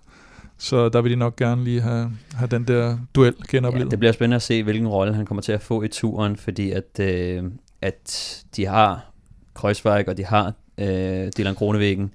Så 0.57 0.89
der 0.89 1.01
vil 1.01 1.11
de 1.11 1.15
nok 1.15 1.35
gerne 1.35 1.63
lige 1.63 1.81
have, 1.81 2.11
have 2.33 2.47
den 2.47 2.67
der 2.67 2.97
duel 3.15 3.33
ja, 3.39 3.57
genoplevet. 3.57 3.91
det 3.91 3.99
bliver 3.99 4.11
spændende 4.11 4.35
at 4.35 4.41
se, 4.41 4.63
hvilken 4.63 4.87
rolle 4.87 5.13
han 5.13 5.25
kommer 5.25 5.41
til 5.41 5.51
at 5.51 5.61
få 5.61 5.83
i 5.83 5.87
turen, 5.87 6.37
fordi 6.37 6.71
at, 6.71 6.99
øh, 6.99 7.43
at 7.81 8.43
de 8.55 8.65
har 8.65 9.11
Kreuzweig, 9.53 10.09
og 10.09 10.17
de 10.17 10.25
har 10.25 10.53
øh, 10.77 11.31
Dylan 11.37 11.55
Kronevæggen. 11.55 12.13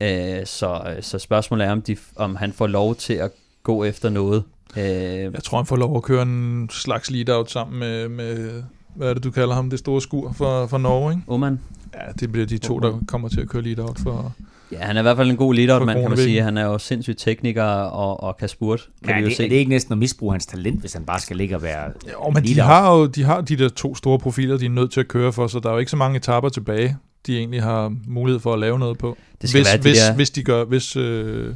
Øh, 0.00 0.46
så, 0.46 0.96
så 1.00 1.18
spørgsmålet 1.18 1.66
er, 1.66 1.72
om, 1.72 1.82
de, 1.82 1.96
om 2.16 2.36
han 2.36 2.52
får 2.52 2.66
lov 2.66 2.94
til 2.94 3.14
at 3.14 3.30
gå 3.62 3.84
efter 3.84 4.10
noget. 4.10 4.44
Øh, 4.76 4.84
Jeg 4.84 5.42
tror, 5.44 5.58
han 5.58 5.66
får 5.66 5.76
lov 5.76 5.96
at 5.96 6.02
køre 6.02 6.22
en 6.22 6.68
slags 6.72 7.10
lead-out 7.10 7.50
sammen 7.50 7.78
med, 7.78 8.08
med 8.08 8.62
hvad 8.94 9.08
er 9.08 9.14
det, 9.14 9.24
du 9.24 9.30
kalder 9.30 9.54
ham, 9.54 9.70
det 9.70 9.78
store 9.78 10.00
skur 10.02 10.32
for, 10.32 10.66
for 10.66 10.78
Norge, 10.78 11.12
ikke? 11.12 11.22
Oman? 11.26 11.60
Ja, 11.94 12.12
det 12.20 12.32
bliver 12.32 12.46
de 12.46 12.58
to, 12.58 12.78
der 12.78 12.98
kommer 13.08 13.28
til 13.28 13.40
at 13.40 13.48
køre 13.48 13.62
lead-out 13.62 13.98
for... 13.98 14.32
Ja, 14.72 14.78
han 14.78 14.96
er 14.96 15.00
i 15.00 15.02
hvert 15.02 15.16
fald 15.16 15.30
en 15.30 15.36
god 15.36 15.54
For 15.78 15.84
man 15.84 16.00
kan 16.00 16.08
man 16.10 16.18
sige. 16.18 16.42
Han 16.42 16.56
er 16.56 16.64
jo 16.64 16.78
sindssygt 16.78 17.18
tekniker 17.18 17.62
og, 17.64 18.22
og 18.22 18.36
kan 18.36 18.48
spurte. 18.48 18.82
Kan 19.04 19.10
Ja, 19.14 19.16
vi 19.16 19.22
jo 19.22 19.28
det, 19.28 19.36
se. 19.36 19.44
er 19.44 19.48
det 19.48 19.56
ikke 19.56 19.68
næsten 19.70 19.92
at 19.92 19.98
misbruge 19.98 20.32
hans 20.32 20.46
talent, 20.46 20.80
hvis 20.80 20.92
han 20.92 21.04
bare 21.04 21.20
skal 21.20 21.36
ligge 21.36 21.56
og 21.56 21.62
være... 21.62 21.90
Jo, 22.12 22.30
men 22.30 22.42
de 22.44 22.48
Lead-out. 22.54 22.66
har 22.66 22.96
jo 22.96 23.06
de, 23.06 23.22
har 23.24 23.40
de 23.40 23.56
der 23.56 23.68
to 23.68 23.94
store 23.94 24.18
profiler, 24.18 24.56
de 24.58 24.64
er 24.66 24.70
nødt 24.70 24.92
til 24.92 25.00
at 25.00 25.08
køre 25.08 25.32
for, 25.32 25.46
så 25.46 25.58
der 25.60 25.68
er 25.68 25.72
jo 25.72 25.78
ikke 25.78 25.90
så 25.90 25.96
mange 25.96 26.16
etaper 26.16 26.48
tilbage, 26.48 26.96
de 27.26 27.38
egentlig 27.38 27.62
har 27.62 27.94
mulighed 28.06 28.40
for 28.40 28.52
at 28.52 28.58
lave 28.58 28.78
noget 28.78 28.98
på. 28.98 29.16
Det 29.42 29.48
skal 29.50 29.58
hvis, 29.58 29.68
være 29.68 29.76
de 29.76 29.82
hvis, 29.82 29.98
der, 29.98 30.14
hvis 30.14 30.30
de 30.30 30.42
gør, 30.42 30.64
hvis 30.64 30.96
øh, 30.96 31.54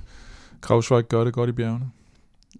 Krausweig 0.61 1.05
gør 1.09 1.25
det 1.25 1.33
godt 1.33 1.49
i 1.51 1.53
bjergene. 1.53 1.85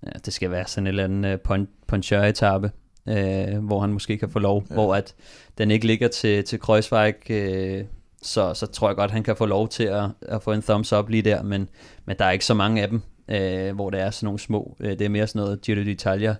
Ja, 0.06 0.11
det 0.24 0.32
skal 0.32 0.50
være 0.50 0.66
sådan 0.66 0.85
en 0.85 0.87
eller 0.87 1.04
anden 1.04 1.32
uh, 1.32 1.40
pon, 1.40 1.68
poncheur-etappe, 1.87 2.70
øh, 3.09 3.59
hvor 3.64 3.80
han 3.80 3.92
måske 3.92 4.18
kan 4.18 4.30
få 4.30 4.38
lov, 4.38 4.64
Ja. 4.70 4.74
hvor 4.74 4.94
at 4.94 5.14
den 5.59 5.70
ikke 5.70 5.87
ligger 5.87 6.09
til, 6.09 6.44
til 6.44 6.61
Kreuzweig, 6.61 7.30
øh, 7.30 7.85
så, 8.22 8.54
så 8.54 8.66
tror 8.66 8.88
jeg 8.88 8.96
godt, 8.96 9.11
han 9.11 9.22
kan 9.22 9.37
få 9.37 9.46
lov 9.46 9.68
til 9.68 9.85
at, 9.85 10.04
at 10.22 10.42
få 10.42 10.52
en 10.52 10.62
thumbs 10.62 10.92
up 10.92 11.09
lige 11.09 11.22
der, 11.22 11.42
men, 11.42 11.68
men 12.04 12.16
der 12.18 12.24
er 12.24 12.30
ikke 12.30 12.44
så 12.44 12.54
mange 12.54 12.82
af 12.82 12.88
dem, 12.88 13.02
øh, 13.28 13.74
hvor 13.74 13.90
det 13.90 14.00
er 14.00 14.11
sådan 14.11 14.26
nogle 14.26 14.38
små, 14.38 14.76
øh, 14.80 14.90
det 14.90 15.00
er 15.00 15.09
mere 15.09 15.26
sådan 15.26 15.42
noget, 15.42 15.61
Giro 15.61 15.80
d'Italia 15.80 16.35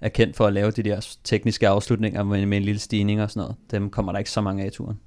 er 0.00 0.08
kendt 0.08 0.36
for 0.36 0.46
at 0.46 0.52
lave 0.52 0.70
de 0.70 0.82
der 0.82 1.16
tekniske 1.24 1.68
afslutninger 1.68 2.22
med, 2.22 2.46
med 2.46 2.58
en 2.58 2.64
lille 2.64 2.78
stigning 2.78 3.22
og 3.22 3.30
sådan 3.30 3.40
noget. 3.40 3.56
Dem 3.70 3.90
kommer 3.90 4.12
der 4.12 4.18
ikke 4.18 4.30
så 4.30 4.40
mange 4.40 4.62
af 4.62 4.66
i 4.66 4.70
turen. 4.70 5.00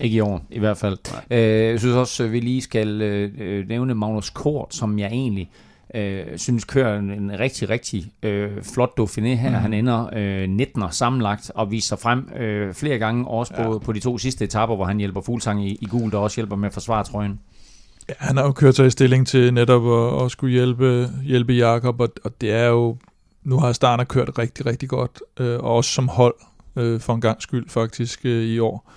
Ikke 0.00 0.16
i 0.16 0.20
år, 0.20 0.46
i 0.50 0.58
hvert 0.58 0.76
fald. 0.76 0.98
Øh, 1.30 1.38
jeg 1.40 1.80
synes 1.80 1.94
også, 1.96 2.24
at 2.24 2.32
vi 2.32 2.40
lige 2.40 2.62
skal 2.62 3.02
øh, 3.02 3.32
øh, 3.38 3.68
nævne 3.68 3.94
Magnus 3.94 4.30
Kort, 4.30 4.74
som 4.74 4.98
jeg 4.98 5.06
egentlig 5.08 5.50
øh, 5.96 6.38
synes 6.38 6.64
kører 6.64 6.98
en, 6.98 7.10
en 7.10 7.38
rigtig, 7.38 7.68
rigtig 7.70 8.12
øh, 8.22 8.62
flot 8.62 8.90
Dauphiné 9.00 9.20
her. 9.26 9.50
Mm. 9.50 9.54
Han 9.54 9.72
ender 9.72 10.08
øh, 10.16 10.48
19. 10.48 10.82
sammenlagt 10.90 11.50
og 11.54 11.70
viser 11.70 11.88
sig 11.88 11.98
frem 11.98 12.28
øh, 12.36 12.74
flere 12.74 12.98
gange, 12.98 13.28
også 13.28 13.54
på, 13.54 13.72
Ja. 13.72 13.78
på 13.78 13.92
de 13.92 14.00
to 14.00 14.18
sidste 14.18 14.44
etapper, 14.44 14.76
hvor 14.76 14.84
han 14.84 14.98
hjælper 14.98 15.20
Fuglsang 15.20 15.68
i, 15.68 15.78
i 15.80 15.86
gul, 15.86 16.10
der 16.10 16.18
også 16.18 16.36
hjælper 16.36 16.56
med 16.56 16.66
at 16.68 16.72
forsvare 16.74 17.04
trøjen. 17.04 17.40
Ja, 18.08 18.14
han 18.18 18.36
har 18.36 18.44
jo 18.44 18.52
kørt 18.52 18.76
sig 18.76 18.86
i 18.86 18.90
stilling 18.90 19.26
til 19.26 19.54
netop 19.54 20.14
at, 20.18 20.24
at 20.24 20.30
skulle 20.30 20.52
hjælpe, 20.52 21.08
hjælpe 21.24 21.52
Jakob, 21.52 22.00
og, 22.00 22.08
og 22.24 22.40
det 22.40 22.52
er 22.52 22.66
jo, 22.66 22.96
nu 23.44 23.58
har 23.58 23.72
Starner 23.72 24.04
kørt 24.04 24.38
rigtig, 24.38 24.66
rigtig 24.66 24.88
godt, 24.88 25.22
øh, 25.40 25.58
og 25.58 25.76
også 25.76 25.90
som 25.90 26.08
hold 26.08 26.34
øh, 26.76 27.00
for 27.00 27.14
en 27.14 27.20
gang 27.20 27.42
skyld 27.42 27.68
faktisk 27.68 28.20
øh, 28.24 28.44
i 28.44 28.58
år. 28.58 28.92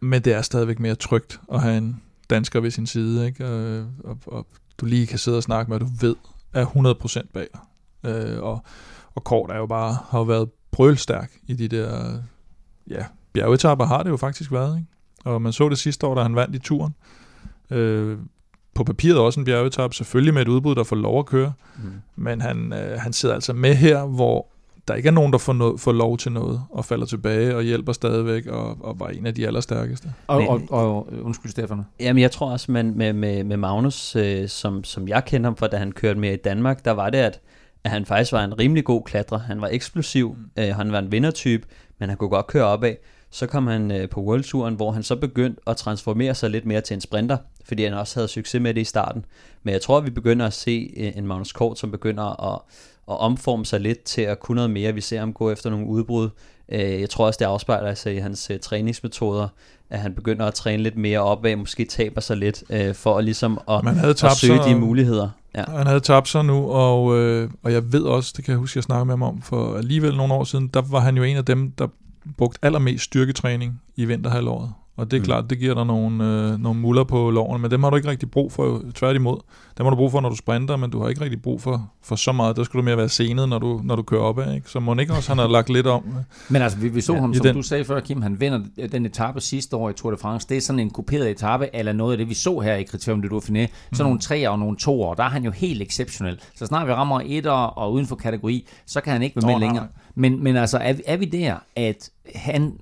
Men 0.00 0.22
det 0.22 0.32
er 0.32 0.42
stadigvæk 0.42 0.80
mere 0.80 0.94
trygt 0.94 1.40
at 1.52 1.62
have 1.62 1.78
en 1.78 2.02
dansker 2.30 2.60
ved 2.60 2.70
sin 2.70 2.86
side, 2.86 3.26
ikke? 3.26 3.44
Øh, 3.44 3.84
og, 4.04 4.18
og 4.26 4.46
du 4.80 4.86
lige 4.86 5.06
kan 5.06 5.18
sidde 5.18 5.36
og 5.36 5.42
snakke 5.42 5.70
med, 5.70 5.76
at 5.76 5.80
du 5.80 5.88
ved, 6.00 6.16
er 6.52 6.66
100% 6.66 7.32
bag 7.34 7.46
dig. 7.54 7.60
Øh, 8.10 8.42
og, 8.42 8.62
og 9.14 9.24
Kort 9.24 9.50
er 9.50 9.56
jo 9.56 9.66
bare, 9.66 9.96
har 10.10 10.18
jo 10.18 10.24
været 10.24 10.50
brølstærk 10.70 11.30
i 11.46 11.52
de 11.54 11.68
der, 11.68 12.18
ja, 12.90 13.04
bjergetapper 13.32 13.84
har 13.86 14.02
det 14.02 14.10
jo 14.10 14.16
faktisk 14.16 14.52
været, 14.52 14.76
ikke? 14.76 14.88
Og 15.24 15.42
man 15.42 15.52
så 15.52 15.68
det 15.68 15.78
sidste 15.78 16.06
år, 16.06 16.14
da 16.14 16.22
han 16.22 16.34
vandt 16.36 16.54
i 16.54 16.58
turen. 16.58 16.94
Øh, 17.70 18.18
på 18.74 18.84
papiret 18.84 19.18
også 19.18 19.40
en 19.40 19.44
bjergetap, 19.44 19.94
selvfølgelig 19.94 20.34
med 20.34 20.42
et 20.42 20.48
udbud, 20.48 20.74
der 20.74 20.84
får 20.84 20.96
lov 20.96 21.18
at 21.18 21.26
køre, 21.26 21.52
Mm. 21.76 21.92
men 22.16 22.40
han, 22.40 22.72
øh, 22.72 23.00
han 23.00 23.12
sidder 23.12 23.34
altså 23.34 23.52
med 23.52 23.74
her, 23.74 24.04
hvor 24.06 24.46
der 24.88 24.94
ikke 24.94 25.06
er 25.06 25.12
nogen, 25.12 25.32
der 25.32 25.38
får, 25.38 25.52
no- 25.52 25.76
får 25.78 25.92
lov 25.92 26.18
til 26.18 26.32
noget, 26.32 26.62
og 26.70 26.84
falder 26.84 27.06
tilbage 27.06 27.56
og 27.56 27.62
hjælper 27.62 27.92
stadigvæk, 27.92 28.46
og, 28.46 28.76
og 28.80 29.00
var 29.00 29.08
en 29.08 29.26
af 29.26 29.34
de 29.34 29.46
allerstærkeste. 29.46 30.12
Og, 30.26 30.40
Men- 30.40 30.48
og, 30.48 30.62
og, 30.70 31.08
undskyld, 31.22 31.50
Stefan. 31.50 31.82
Jamen, 32.00 32.22
jeg 32.22 32.30
tror 32.30 32.50
også, 32.50 32.72
man, 32.72 32.92
med, 32.96 33.12
med, 33.12 33.44
med 33.44 33.56
Magnus, 33.56 34.16
øh, 34.16 34.48
som, 34.48 34.84
som 34.84 35.08
jeg 35.08 35.24
kendte 35.24 35.46
ham 35.46 35.56
fra, 35.56 35.66
da 35.66 35.76
han 35.76 35.92
kørte 35.92 36.20
med 36.20 36.32
i 36.32 36.36
Danmark, 36.36 36.84
der 36.84 36.90
var 36.90 37.10
det, 37.10 37.18
at, 37.18 37.40
at 37.84 37.90
han 37.90 38.06
faktisk 38.06 38.32
var 38.32 38.44
en 38.44 38.58
rimelig 38.58 38.84
god 38.84 39.02
klatrer. 39.02 39.38
Han 39.38 39.60
var 39.60 39.68
eksplosiv, 39.72 40.36
mm. 40.38 40.62
øh, 40.62 40.74
han 40.74 40.92
var 40.92 40.98
en 40.98 41.12
vindertype, 41.12 41.66
men 41.98 42.08
han 42.08 42.18
kunne 42.18 42.30
godt 42.30 42.46
køre 42.46 42.64
opad. 42.64 42.94
Så 43.30 43.46
kom 43.46 43.66
han 43.66 43.90
øh, 43.90 44.08
på 44.08 44.20
World 44.20 44.44
Touren, 44.44 44.74
hvor 44.74 44.92
han 44.92 45.02
så 45.02 45.16
begyndte 45.16 45.60
at 45.66 45.76
transformere 45.76 46.34
sig 46.34 46.50
lidt 46.50 46.66
mere 46.66 46.80
til 46.80 46.94
en 46.94 47.00
sprinter, 47.00 47.36
fordi 47.64 47.84
han 47.84 47.94
også 47.94 48.16
havde 48.16 48.28
succes 48.28 48.62
med 48.62 48.74
det 48.74 48.80
i 48.80 48.84
starten. 48.84 49.24
Men 49.62 49.72
jeg 49.72 49.82
tror, 49.82 50.00
vi 50.00 50.10
begynder 50.10 50.46
at 50.46 50.52
se 50.52 50.94
øh, 50.96 51.12
en 51.16 51.26
Magnus 51.26 51.52
Kort, 51.52 51.78
som 51.78 51.90
begynder 51.90 52.54
at, 52.54 52.60
at 53.10 53.18
omforme 53.18 53.66
sig 53.66 53.80
lidt 53.80 54.02
til 54.02 54.22
at 54.22 54.40
kunne 54.40 54.54
noget 54.54 54.70
mere. 54.70 54.94
Vi 54.94 55.00
ser 55.00 55.18
ham 55.18 55.32
gå 55.32 55.50
efter 55.50 55.70
nogle 55.70 55.86
udbrud. 55.86 56.28
Øh, 56.72 57.00
jeg 57.00 57.10
tror 57.10 57.26
også, 57.26 57.38
det 57.38 57.44
afspejler 57.44 57.94
sig 57.94 58.14
i 58.14 58.18
hans 58.18 58.50
øh, 58.50 58.58
træningsmetoder, 58.60 59.48
at 59.90 59.98
han 59.98 60.14
begynder 60.14 60.46
at 60.46 60.54
træne 60.54 60.82
lidt 60.82 60.96
mere 60.96 61.20
opad, 61.20 61.56
måske 61.56 61.84
taber 61.84 62.20
sig 62.20 62.36
lidt, 62.36 62.64
øh, 62.70 62.94
for 62.94 63.18
at 63.18 63.24
ligesom 63.24 63.60
at, 63.68 63.84
Man 63.84 63.96
havde 63.96 64.10
at 64.10 64.16
tabt 64.16 64.36
søge 64.36 64.56
sig, 64.56 64.64
de 64.64 64.74
muligheder. 64.74 65.30
Ja. 65.56 65.64
Han 65.68 65.86
havde 65.86 66.00
tabt 66.00 66.28
sig 66.28 66.44
nu, 66.44 66.70
og, 66.70 67.02
og 67.62 67.72
jeg 67.72 67.92
ved 67.92 68.02
også, 68.02 68.32
det 68.36 68.44
kan 68.44 68.52
jeg 68.52 68.58
huske, 68.58 68.76
jeg 68.76 68.84
snakkede 68.84 69.04
med 69.04 69.12
ham 69.12 69.22
om, 69.22 69.42
for 69.42 69.76
alligevel 69.76 70.16
nogle 70.16 70.34
år 70.34 70.44
siden, 70.44 70.68
der 70.68 70.82
var 70.90 71.00
han 71.00 71.16
jo 71.16 71.22
en 71.22 71.36
af 71.36 71.44
dem, 71.44 71.70
der 71.70 71.86
brugte 72.36 72.58
allermest 72.62 73.04
styrketræning 73.04 73.80
i 73.96 74.04
vinterhalvåret. 74.04 74.72
Og 74.98 75.10
det 75.10 75.16
er 75.16 75.20
Mm. 75.20 75.22
mm. 75.22 75.24
klart, 75.24 75.50
det 75.50 75.58
giver 75.58 75.74
dig 75.74 75.86
nogle, 75.86 76.24
øh, 76.24 76.58
nogle 76.62 76.80
muller 76.80 77.04
på 77.04 77.30
lovene, 77.30 77.58
men 77.62 77.70
dem 77.70 77.82
har 77.82 77.90
du 77.90 77.96
ikke 77.96 78.08
rigtig 78.10 78.30
brug 78.30 78.52
for, 78.52 78.82
tværtimod. 78.94 79.36
Dem 79.78 79.86
har 79.86 79.90
du 79.90 79.96
brug 79.96 80.10
for, 80.10 80.20
når 80.20 80.28
du 80.28 80.36
sprinter, 80.36 80.76
men 80.76 80.90
du 80.90 81.00
har 81.02 81.08
ikke 81.08 81.20
rigtig 81.20 81.42
brug 81.42 81.62
for, 81.62 81.90
for 82.02 82.16
så 82.16 82.32
meget. 82.32 82.56
Der 82.56 82.64
skal 82.64 82.78
du 82.78 82.84
mere 82.84 82.96
være 82.96 83.08
senet, 83.08 83.48
når 83.48 83.58
du, 83.58 83.80
når 83.84 83.96
du 83.96 84.02
kører 84.02 84.20
opad. 84.22 84.54
Ikke? 84.54 84.70
Så 84.70 84.80
må 84.80 84.94
ikke 84.94 85.12
også, 85.12 85.30
han 85.30 85.38
har 85.38 85.46
lagt 85.48 85.70
lidt 85.70 85.86
om. 85.86 86.04
øh, 86.08 86.14
Men 86.48 86.62
altså, 86.62 86.78
vi, 86.78 86.88
vi 86.88 87.00
så 87.00 87.12
Ja, 87.14 87.20
ham, 87.20 87.34
som 87.34 87.42
den- 87.46 87.54
du 87.56 87.62
sagde 87.62 87.84
før, 87.84 88.00
Kim, 88.00 88.22
han 88.22 88.40
vinder 88.40 88.60
den 88.92 89.06
etape 89.06 89.40
sidste 89.40 89.76
år 89.76 89.90
i 89.90 89.92
Tour 89.92 90.10
de 90.10 90.16
France. 90.16 90.46
Det 90.48 90.56
er 90.56 90.60
sådan 90.60 90.80
en 90.80 90.90
kuperet 90.90 91.30
etape, 91.30 91.68
eller 91.72 91.92
noget 91.92 92.12
af 92.12 92.18
det, 92.18 92.28
vi 92.28 92.34
så 92.34 92.58
her 92.58 92.74
i 92.74 92.84
Criterium 92.84 93.22
de 93.22 93.28
Dauphiné. 93.28 93.38
Sådan 93.42 93.68
Mhm. 93.92 93.98
nogle 94.02 94.18
treer 94.18 94.48
og 94.50 94.58
nogle 94.58 94.76
toer, 94.76 95.14
der 95.14 95.22
er 95.24 95.28
han 95.28 95.44
jo 95.44 95.50
helt 95.50 95.82
exceptionel. 95.82 96.38
Så 96.54 96.66
snart 96.66 96.86
vi 96.88 96.92
rammer 96.92 97.20
etter 97.26 97.50
og 97.50 97.92
uden 97.92 98.06
for 98.06 98.16
kategori, 98.16 98.66
så 98.86 99.00
kan 99.00 99.12
han 99.12 99.22
ikke 99.22 99.36
være 99.42 99.52
med 99.52 99.60
længere. 99.60 99.84
nej. 99.84 99.88
Men, 100.18 100.42
men 100.42 100.56
altså, 100.56 100.78
er, 100.78 100.92
vi- 100.92 101.02
er 101.06 101.16
vi 101.16 101.24
der, 101.24 101.56
at 101.76 102.10
han, 102.34 102.72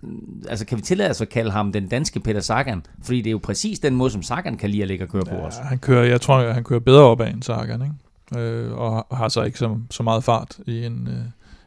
altså 0.48 0.66
kan 0.66 0.78
vi 0.78 0.82
tillade 0.82 1.10
os 1.10 1.20
at 1.20 1.28
kalde 1.28 1.50
ham 1.50 1.72
den 1.72 1.88
danske 1.88 2.20
Peter 2.20 2.40
Sagan? 2.40 2.82
Fordi 3.02 3.18
det 3.18 3.26
er 3.26 3.32
jo 3.32 3.40
præcis 3.42 3.78
den 3.78 3.96
måde, 3.96 4.10
som 4.10 4.22
Sagan 4.22 4.56
kan 4.56 4.70
lide 4.70 4.82
at 4.82 4.88
ligge 4.88 5.04
og 5.04 5.08
køre 5.08 5.24
på 5.24 5.34
os. 5.34 5.54
Ja, 5.58 5.62
han 5.62 5.78
kører, 5.78 6.04
jeg 6.04 6.20
tror, 6.20 6.52
han 6.52 6.64
kører 6.64 6.80
bedre 6.80 7.02
opad 7.02 7.28
end 7.34 7.42
Sagan, 7.42 7.82
ikke? 7.82 8.40
Øh, 8.46 8.72
og 8.78 8.92
har- 8.92 9.06
har 9.16 9.28
så 9.28 9.42
ikke 9.42 9.58
så, 9.58 9.76
så 9.90 10.02
meget 10.02 10.24
fart 10.24 10.58
i 10.66 10.84
en, 10.84 11.08
øh, 11.08 11.24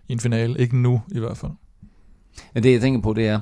i 0.07 0.13
en 0.13 0.19
finale. 0.19 0.59
Ikke 0.59 0.77
nu 0.77 1.01
i 1.11 1.19
hvert 1.19 1.37
fald. 1.37 1.51
Men 2.53 2.63
det, 2.63 2.71
jeg 2.73 2.81
tænker 2.81 3.01
på, 3.01 3.13
det 3.13 3.27
er, 3.27 3.39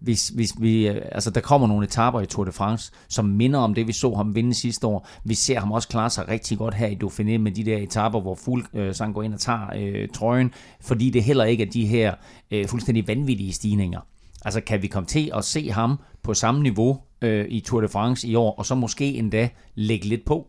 hvis, 0.00 0.28
hvis 0.28 0.52
vi, 0.60 0.88
øh, 0.88 1.02
altså 1.12 1.30
der 1.30 1.40
kommer 1.40 1.68
nogle 1.68 1.84
etaper 1.84 2.20
i 2.20 2.26
Tour 2.26 2.44
de 2.44 2.52
France, 2.52 2.92
som 3.08 3.24
minder 3.24 3.58
om 3.58 3.74
det, 3.74 3.86
vi 3.86 3.92
så 3.92 4.14
ham 4.14 4.34
vinde 4.34 4.54
sidste 4.54 4.86
år. 4.86 5.08
Vi 5.24 5.34
ser 5.34 5.60
ham 5.60 5.72
også 5.72 5.88
klare 5.88 6.10
sig 6.10 6.28
rigtig 6.28 6.58
godt 6.58 6.74
her 6.74 6.86
i 6.86 6.98
Dauphiné 7.04 7.38
med 7.38 7.52
de 7.52 7.64
der 7.64 7.76
etaper, 7.76 8.20
hvor 8.20 8.34
Fuglsang 8.34 9.10
øh, 9.10 9.14
går 9.14 9.22
ind 9.22 9.34
og 9.34 9.40
tager 9.40 9.66
øh, 9.76 10.08
trøjen, 10.08 10.52
fordi 10.80 11.10
det 11.10 11.24
heller 11.24 11.44
ikke 11.44 11.64
er 11.64 11.70
de 11.70 11.86
her 11.86 12.14
øh, 12.50 12.66
fuldstændig 12.66 13.08
vanvittige 13.08 13.52
stigninger. 13.52 14.00
Altså 14.44 14.60
kan 14.60 14.82
vi 14.82 14.86
komme 14.86 15.06
til 15.06 15.30
at 15.34 15.44
se 15.44 15.70
ham 15.70 15.98
på 16.22 16.34
samme 16.34 16.62
niveau 16.62 17.00
øh, 17.22 17.46
i 17.48 17.60
Tour 17.60 17.80
de 17.80 17.88
France 17.88 18.28
i 18.28 18.34
år, 18.34 18.54
og 18.58 18.66
så 18.66 18.74
måske 18.74 19.04
endda 19.04 19.48
lægge 19.74 20.06
lidt 20.06 20.24
på? 20.24 20.46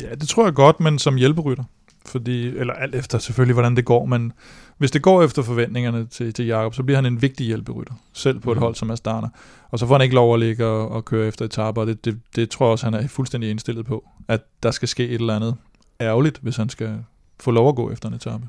Ja, 0.00 0.14
det 0.14 0.28
tror 0.28 0.44
jeg 0.44 0.54
godt, 0.54 0.80
men 0.80 0.98
som 0.98 1.16
hjælperytter. 1.16 1.64
Fordi, 2.06 2.46
eller 2.46 2.74
alt 2.74 2.94
efter 2.94 3.18
selvfølgelig, 3.18 3.52
hvordan 3.54 3.76
det 3.76 3.84
går, 3.84 4.04
men 4.06 4.32
hvis 4.78 4.90
det 4.90 5.02
går 5.02 5.22
efter 5.22 5.42
forventningerne 5.42 6.06
til, 6.06 6.32
til 6.32 6.46
Jakob, 6.46 6.74
så 6.74 6.82
bliver 6.82 6.96
han 6.96 7.06
en 7.06 7.22
vigtig 7.22 7.46
hjælperytter, 7.46 7.94
selv 8.12 8.40
på 8.40 8.50
et 8.52 8.56
Mhm. 8.56 8.62
hold 8.62 8.74
som 8.74 8.90
Astana. 8.90 9.28
Og 9.70 9.78
så 9.78 9.86
får 9.86 9.94
han 9.94 10.02
ikke 10.02 10.14
lov 10.14 10.34
at 10.34 10.40
ligge 10.40 10.66
og, 10.66 10.88
og 10.90 11.04
køre 11.04 11.28
efter 11.28 11.44
etaper, 11.44 11.80
og 11.80 11.86
det, 11.86 12.04
det, 12.04 12.20
det 12.36 12.50
tror 12.50 12.66
jeg 12.66 12.70
også, 12.72 12.86
han 12.86 12.94
er 12.94 13.08
fuldstændig 13.08 13.50
indstillet 13.50 13.86
på, 13.86 14.04
at 14.28 14.40
der 14.62 14.70
skal 14.70 14.88
ske 14.88 15.08
et 15.08 15.14
eller 15.20 15.36
andet 15.36 15.56
ærgerligt, 16.00 16.38
hvis 16.42 16.56
han 16.56 16.68
skal 16.68 16.98
få 17.40 17.50
lov 17.50 17.68
at 17.68 17.76
gå 17.76 17.90
efter 17.90 18.08
en 18.08 18.14
etape. 18.14 18.44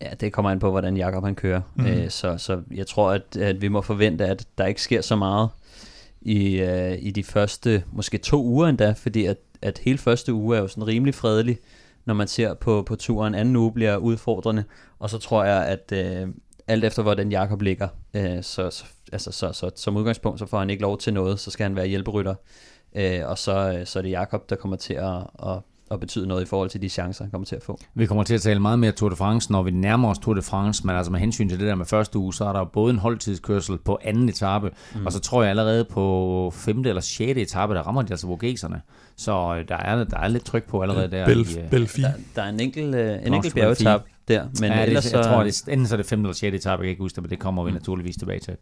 Ja, 0.00 0.10
det 0.20 0.32
kommer 0.32 0.50
an 0.50 0.58
på, 0.58 0.70
hvordan 0.70 0.96
Jakob 0.96 1.24
han 1.24 1.34
kører. 1.34 1.60
Mm. 1.74 1.86
Øh, 1.86 2.10
så, 2.10 2.38
så 2.38 2.62
jeg 2.74 2.86
tror, 2.86 3.10
at, 3.10 3.36
at 3.36 3.62
vi 3.62 3.68
må 3.68 3.80
forvente, 3.80 4.26
at 4.26 4.46
der 4.58 4.66
ikke 4.66 4.82
sker 4.82 5.00
så 5.00 5.16
meget 5.16 5.48
i, 6.22 6.60
øh, 6.60 6.98
i 7.00 7.10
de 7.10 7.22
første, 7.24 7.82
måske 7.92 8.18
to 8.18 8.44
uger 8.44 8.66
endda, 8.68 8.92
fordi 8.92 9.24
at, 9.24 9.36
at 9.62 9.78
hele 9.84 9.98
første 9.98 10.32
uge 10.32 10.56
er 10.56 10.60
jo 10.60 10.68
sådan 10.68 10.86
rimelig 10.86 11.14
fredelig, 11.14 11.58
når 12.04 12.14
man 12.14 12.28
ser 12.28 12.54
på, 12.54 12.82
på 12.82 12.96
turen. 12.96 13.34
Anden 13.34 13.56
uge 13.56 13.72
bliver 13.72 13.96
udfordrende, 13.96 14.64
og 14.98 15.10
så 15.10 15.18
tror 15.18 15.44
jeg, 15.44 15.66
at 15.66 15.92
øh, 15.92 16.28
alt 16.66 16.84
efter 16.84 17.02
hvordan 17.02 17.30
Jakob 17.30 17.62
ligger, 17.62 17.88
øh, 18.14 18.42
så, 18.42 18.70
så, 18.70 18.84
altså, 19.12 19.32
så, 19.32 19.52
så, 19.52 19.70
som 19.76 19.96
udgangspunkt, 19.96 20.38
så 20.38 20.46
får 20.46 20.58
han 20.58 20.70
ikke 20.70 20.82
lov 20.82 20.98
til 20.98 21.14
noget, 21.14 21.40
så 21.40 21.50
skal 21.50 21.64
han 21.64 21.76
være 21.76 21.86
hjælperytter. 21.86 22.34
Øh, 22.96 23.20
og 23.24 23.38
så, 23.38 23.78
øh, 23.78 23.86
så 23.86 23.98
er 23.98 24.02
det 24.02 24.10
Jakob, 24.10 24.50
der 24.50 24.56
kommer 24.56 24.76
til 24.76 24.94
at, 24.94 25.16
at, 25.42 25.58
at 25.92 26.00
betyde 26.00 26.26
noget 26.26 26.42
i 26.42 26.44
forhold 26.44 26.70
til 26.70 26.82
de 26.82 26.88
chancer, 26.88 27.24
han 27.24 27.30
kommer 27.30 27.46
til 27.46 27.56
at 27.56 27.62
få. 27.62 27.78
Vi 27.94 28.06
kommer 28.06 28.24
til 28.24 28.34
at 28.34 28.40
tale 28.40 28.60
meget 28.60 28.78
mere 28.78 28.92
Tour 28.92 29.08
de 29.08 29.16
France, 29.16 29.52
når 29.52 29.62
vi 29.62 29.70
nærmer 29.70 30.08
os 30.08 30.18
Tour 30.18 30.34
de 30.34 30.42
France, 30.42 30.86
men 30.86 30.96
altså 30.96 31.12
med 31.12 31.20
hensyn 31.20 31.48
til 31.48 31.60
det 31.60 31.68
der 31.68 31.74
med 31.74 31.86
første 31.86 32.18
uge, 32.18 32.34
så 32.34 32.44
er 32.44 32.52
der 32.52 32.64
både 32.64 32.92
en 32.92 32.98
holdtidskørsel 32.98 33.78
på 33.78 33.98
anden 34.04 34.28
etape, 34.28 34.70
mm. 34.94 35.06
og 35.06 35.12
så 35.12 35.20
tror 35.20 35.42
jeg 35.42 35.50
allerede 35.50 35.84
på 35.84 36.52
femte 36.54 36.88
eller 36.88 37.02
sjette 37.02 37.42
etape, 37.42 37.74
der 37.74 37.82
rammer 37.82 38.02
de 38.02 38.12
altså 38.12 38.26
Vogeserne. 38.26 38.80
Så 39.16 39.56
øh, 39.58 39.68
der 39.68 39.76
er, 39.76 40.04
der 40.04 40.18
er 40.18 40.28
lidt 40.28 40.44
tryk 40.44 40.68
på 40.68 40.82
allerede 40.82 41.10
der. 41.10 41.28
I, 41.28 41.32
øh, 41.32 41.70
Belfi. 41.70 42.02
Der, 42.02 42.12
der 42.36 42.42
er 42.42 42.48
en 42.48 42.60
enkelt, 42.60 42.94
øh, 42.94 43.26
en 43.26 43.34
enkelt 43.34 43.54
bjergetap 43.54 44.02
der, 44.28 44.44
men 44.60 44.70
ja, 44.70 44.82
ellers 44.82 45.04
det, 45.04 45.10
så... 45.10 45.18
jeg 45.18 45.26
tror, 45.26 45.42
det 45.42 45.62
er, 45.66 45.72
enten 45.72 45.86
så 45.86 45.94
er 45.94 45.96
det 45.96 46.06
femte 46.06 46.26
eller 46.26 46.34
sjette 46.34 46.58
etape, 46.58 46.80
jeg 46.80 46.86
kan 46.86 46.90
ikke 46.90 47.02
huske 47.02 47.16
det, 47.16 47.22
men 47.22 47.30
det 47.30 47.38
kommer 47.38 47.64
vi 47.64 47.70
naturligvis 47.70 48.16
tilbage 48.16 48.40
til. 48.40 48.56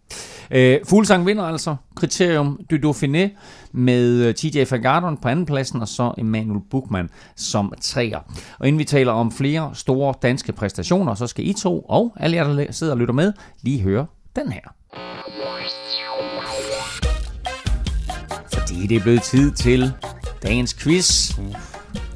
Øh, 0.50 0.78
Fuglsang 0.88 1.26
vinder 1.26 1.44
altså 1.44 1.76
kriterium 1.96 2.60
du 2.70 2.90
Dauphiné 2.90 3.28
med 3.72 4.26
øh, 4.26 4.34
TJ 4.34 4.64
van 4.70 4.82
Garderen 4.82 5.16
på 5.16 5.28
andenpladsen, 5.28 5.80
og 5.80 5.88
så 5.88 6.14
Emanuel 6.18 6.60
Buchmann 6.70 7.08
som 7.36 7.72
træer. 7.80 8.18
Og 8.58 8.68
inden 8.68 8.78
vi 8.78 8.84
taler 8.84 9.12
om 9.12 9.32
flere 9.32 9.70
store 9.74 10.14
danske 10.22 10.52
præstationer, 10.52 11.14
så 11.14 11.26
skal 11.26 11.46
I 11.46 11.52
to 11.52 11.80
og 11.80 12.12
alle 12.20 12.36
jer, 12.36 12.44
der 12.44 12.72
sidder 12.72 12.92
og 12.92 12.98
lytter 12.98 13.14
med, 13.14 13.32
lige 13.62 13.80
høre 13.80 14.06
den 14.36 14.52
her. 14.52 14.60
Fordi 18.52 18.86
det 18.86 18.96
er 18.96 19.02
blevet 19.02 19.22
tid 19.22 19.52
til 19.52 19.92
dagens 20.42 20.74
quiz. 20.74 21.32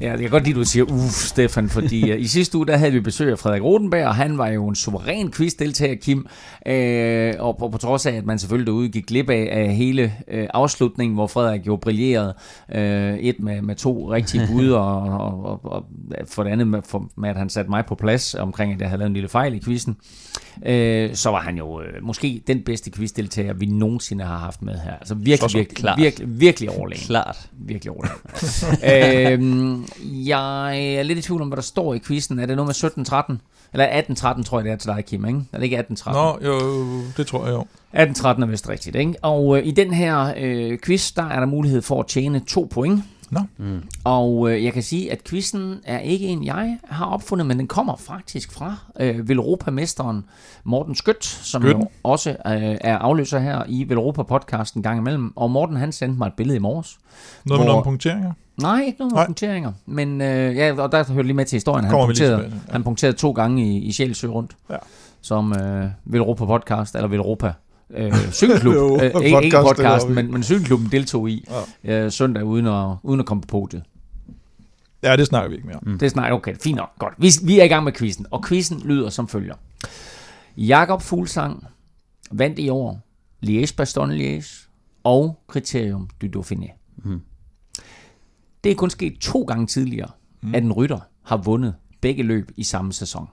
Ja, 0.01 0.11
jeg 0.11 0.19
kan 0.19 0.29
godt 0.29 0.43
lide, 0.43 0.53
at 0.53 0.59
du 0.59 0.63
siger 0.63 0.83
uff, 0.83 1.13
Stefan, 1.13 1.69
fordi 1.69 2.13
uh, 2.13 2.19
i 2.19 2.27
sidste 2.27 2.57
uge, 2.57 2.67
der 2.67 2.77
havde 2.77 2.91
vi 2.91 2.99
besøg 2.99 3.31
af 3.31 3.39
Frederik 3.39 3.63
Rodenberg, 3.63 4.07
og 4.07 4.15
han 4.15 4.37
var 4.37 4.47
jo 4.47 4.67
en 4.67 4.75
suveræn 4.75 5.31
quizdeltager, 5.31 5.95
Kim. 5.95 6.27
Øh, 6.65 7.33
og 7.39 7.57
på, 7.57 7.69
på 7.69 7.77
trods 7.77 8.05
af, 8.05 8.11
at 8.11 8.25
man 8.25 8.39
selvfølgelig 8.39 8.67
derude 8.67 8.89
gik 8.89 9.05
glip 9.05 9.29
af, 9.29 9.49
af 9.51 9.75
hele 9.75 10.13
øh, 10.27 10.47
afslutningen, 10.53 11.15
hvor 11.15 11.27
Frederik 11.27 11.67
jo 11.67 11.75
brillerede. 11.75 12.35
Øh, 12.75 13.17
et 13.17 13.35
med, 13.39 13.61
med 13.61 13.75
to 13.75 14.11
rigtige 14.11 14.47
bud, 14.51 14.69
og, 14.69 15.01
og, 15.01 15.43
og, 15.43 15.65
og 15.65 15.85
for 16.27 16.43
det 16.43 16.51
andet 16.51 16.67
med, 16.67 16.81
for, 16.85 17.09
med, 17.17 17.29
at 17.29 17.35
han 17.35 17.49
satte 17.49 17.69
mig 17.69 17.85
på 17.85 17.95
plads 17.95 18.35
omkring, 18.35 18.73
at 18.73 18.81
jeg 18.81 18.89
havde 18.89 18.99
lavet 18.99 19.09
en 19.09 19.13
lille 19.13 19.29
fejl 19.29 19.53
i 19.53 19.59
quizzen. 19.59 19.97
Øh, 20.65 21.15
så 21.15 21.29
var 21.29 21.41
han 21.41 21.57
jo 21.57 21.81
øh, 21.81 22.03
måske 22.03 22.41
den 22.47 22.61
bedste 22.61 22.91
quizdeltager, 22.91 23.53
vi 23.53 23.65
nogensinde 23.65 24.23
har 24.23 24.37
haft 24.37 24.61
med 24.61 24.73
her. 24.73 24.93
Altså 24.93 25.15
virkelig, 25.15 25.51
så 25.51 25.57
virkelig, 25.57 25.77
klart. 25.77 25.99
virkelig, 25.99 26.39
virkelig 26.39 26.69
overlegen 26.69 27.03
Klart. 27.05 27.49
virkelig 27.51 27.91
overlegen. 27.91 29.43
øhm, 29.43 29.84
jeg 30.03 30.95
er 30.95 31.03
lidt 31.03 31.19
i 31.19 31.21
tvivl 31.21 31.41
om, 31.41 31.47
hvad 31.47 31.55
der 31.55 31.61
står 31.63 31.93
i 31.93 31.99
quizzen. 31.99 32.39
Er 32.39 32.45
det 32.45 32.55
noget 32.55 32.67
med 32.97 33.05
17-13? 33.07 33.37
Eller 33.73 34.01
18-13, 34.01 34.43
tror 34.43 34.57
jeg, 34.59 34.65
det 34.65 34.71
er 34.71 34.75
til 34.75 34.89
dig, 34.89 35.05
Kim, 35.05 35.25
ikke? 35.25 35.41
Er 35.53 35.57
det 35.57 35.63
ikke 35.63 35.79
18-13? 35.79 36.11
Nå, 36.11 36.37
jo, 36.45 36.59
det 37.17 37.27
tror 37.27 37.45
jeg 37.45 37.53
jo. 37.53 37.65
18-13 37.93 38.41
er 38.41 38.45
vist 38.45 38.69
rigtigt, 38.69 38.95
ikke? 38.95 39.13
Og 39.21 39.57
øh, 39.57 39.67
i 39.67 39.71
den 39.71 39.93
her 39.93 40.33
øh, 40.37 40.79
quiz, 40.79 41.11
der 41.13 41.23
er 41.23 41.39
der 41.39 41.47
mulighed 41.47 41.81
for 41.81 41.99
at 41.99 42.07
tjene 42.07 42.39
to 42.47 42.67
point. 42.71 43.03
Nå. 43.31 43.39
Mm. 43.57 43.83
Og 44.03 44.51
øh, 44.51 44.63
jeg 44.63 44.73
kan 44.73 44.83
sige, 44.83 45.11
at 45.11 45.23
quizzen 45.23 45.79
er 45.83 45.99
ikke 45.99 46.25
en, 46.27 46.45
jeg 46.45 46.77
har 46.89 47.05
opfundet, 47.05 47.47
men 47.47 47.59
den 47.59 47.67
kommer 47.67 47.95
faktisk 47.95 48.51
fra 48.51 48.75
øh, 48.99 49.29
Velropa-mesteren 49.29 50.25
Morten 50.63 50.95
Skødt, 50.95 51.25
som 51.25 51.61
Skytten. 51.61 51.81
jo 51.83 51.87
også 52.03 52.29
øh, 52.29 52.35
er 52.81 52.97
afløser 52.97 53.39
her 53.39 53.63
i 53.67 53.89
Velropa-podcasten 53.89 54.81
gang 54.81 54.99
imellem. 54.99 55.33
Og 55.37 55.51
Morten, 55.51 55.75
han 55.75 55.91
sendte 55.91 56.17
mig 56.17 56.27
et 56.27 56.33
billede 56.33 56.57
i 56.57 56.59
morges. 56.61 56.97
Noget 57.45 57.59
med 57.59 57.65
Hvor- 57.65 57.71
nogle 57.73 57.83
punkteringer? 57.83 58.31
Nej, 58.61 58.81
ikke 58.87 58.99
nogen 58.99 59.13
Nej. 59.15 59.25
punkteringer. 59.25 59.71
Men 59.85 60.21
øh, 60.21 60.55
ja, 60.55 60.81
og 60.81 60.91
der 60.91 61.13
hører 61.13 61.23
lige 61.23 61.33
med 61.33 61.45
til 61.45 61.55
historien. 61.55 61.85
Han 61.85 61.95
punkterede, 62.05 62.41
ja. 62.41 62.71
han 62.71 62.83
punkterede 62.83 63.17
to 63.17 63.31
gange 63.31 63.65
i, 63.65 63.77
i 63.77 63.91
Sjælsø 63.91 64.27
rundt. 64.27 64.55
Ja. 64.69 64.75
Som 65.21 65.53
øh, 65.53 65.87
Velropa 66.05 66.45
podcast, 66.45 66.95
eller 66.95 67.07
Velropa 67.07 67.53
øh, 67.89 68.31
cykelklub. 68.31 68.73
Velropa 68.75 69.05
øh, 69.17 69.25
ikke, 69.25 69.43
ikke 69.43 69.57
podcast, 69.57 70.09
men, 70.09 70.31
men 70.31 70.43
cykelklubben 70.43 70.91
deltog 70.91 71.29
i 71.29 71.45
øh, 71.83 72.11
søndag 72.11 72.43
uden 72.43 72.67
at, 72.67 72.95
uden 73.03 73.19
at 73.19 73.25
komme 73.25 73.41
på 73.41 73.47
podiet. 73.47 73.83
Ja, 75.03 75.15
det 75.15 75.27
snakker 75.27 75.49
vi 75.49 75.55
ikke 75.55 75.67
mere 75.67 75.77
om. 75.77 75.83
Mm. 75.85 75.99
Det 75.99 76.05
er 76.05 76.09
snart 76.09 76.31
okay. 76.31 76.55
Fint 76.61 76.75
nok. 76.75 76.89
Godt. 76.99 77.13
Vi, 77.17 77.29
vi 77.43 77.59
er 77.59 77.63
i 77.63 77.67
gang 77.67 77.83
med 77.83 77.93
quizzen, 77.93 78.25
og 78.31 78.45
quizzen 78.45 78.81
lyder 78.85 79.09
som 79.09 79.27
følger. 79.27 79.55
Jakob 80.57 81.01
Fuglsang 81.01 81.67
vandt 82.31 82.59
i 82.59 82.69
år 82.69 83.01
Liège-Bastogne-Liège 83.45 84.69
og 85.03 85.39
Kriterium 85.47 86.09
du 86.21 86.39
Dauphiné. 86.39 86.71
Mm. 86.97 87.21
Det 88.63 88.71
er 88.71 88.75
kun 88.75 88.89
sket 88.89 89.17
to 89.19 89.43
gange 89.43 89.67
tidligere, 89.67 90.09
mm. 90.41 90.55
at 90.55 90.63
en 90.63 90.73
rytter 90.73 90.99
har 91.23 91.37
vundet 91.37 91.75
begge 92.01 92.23
løb 92.23 92.51
i 92.57 92.63
samme 92.63 92.93
sæson. 92.93 93.27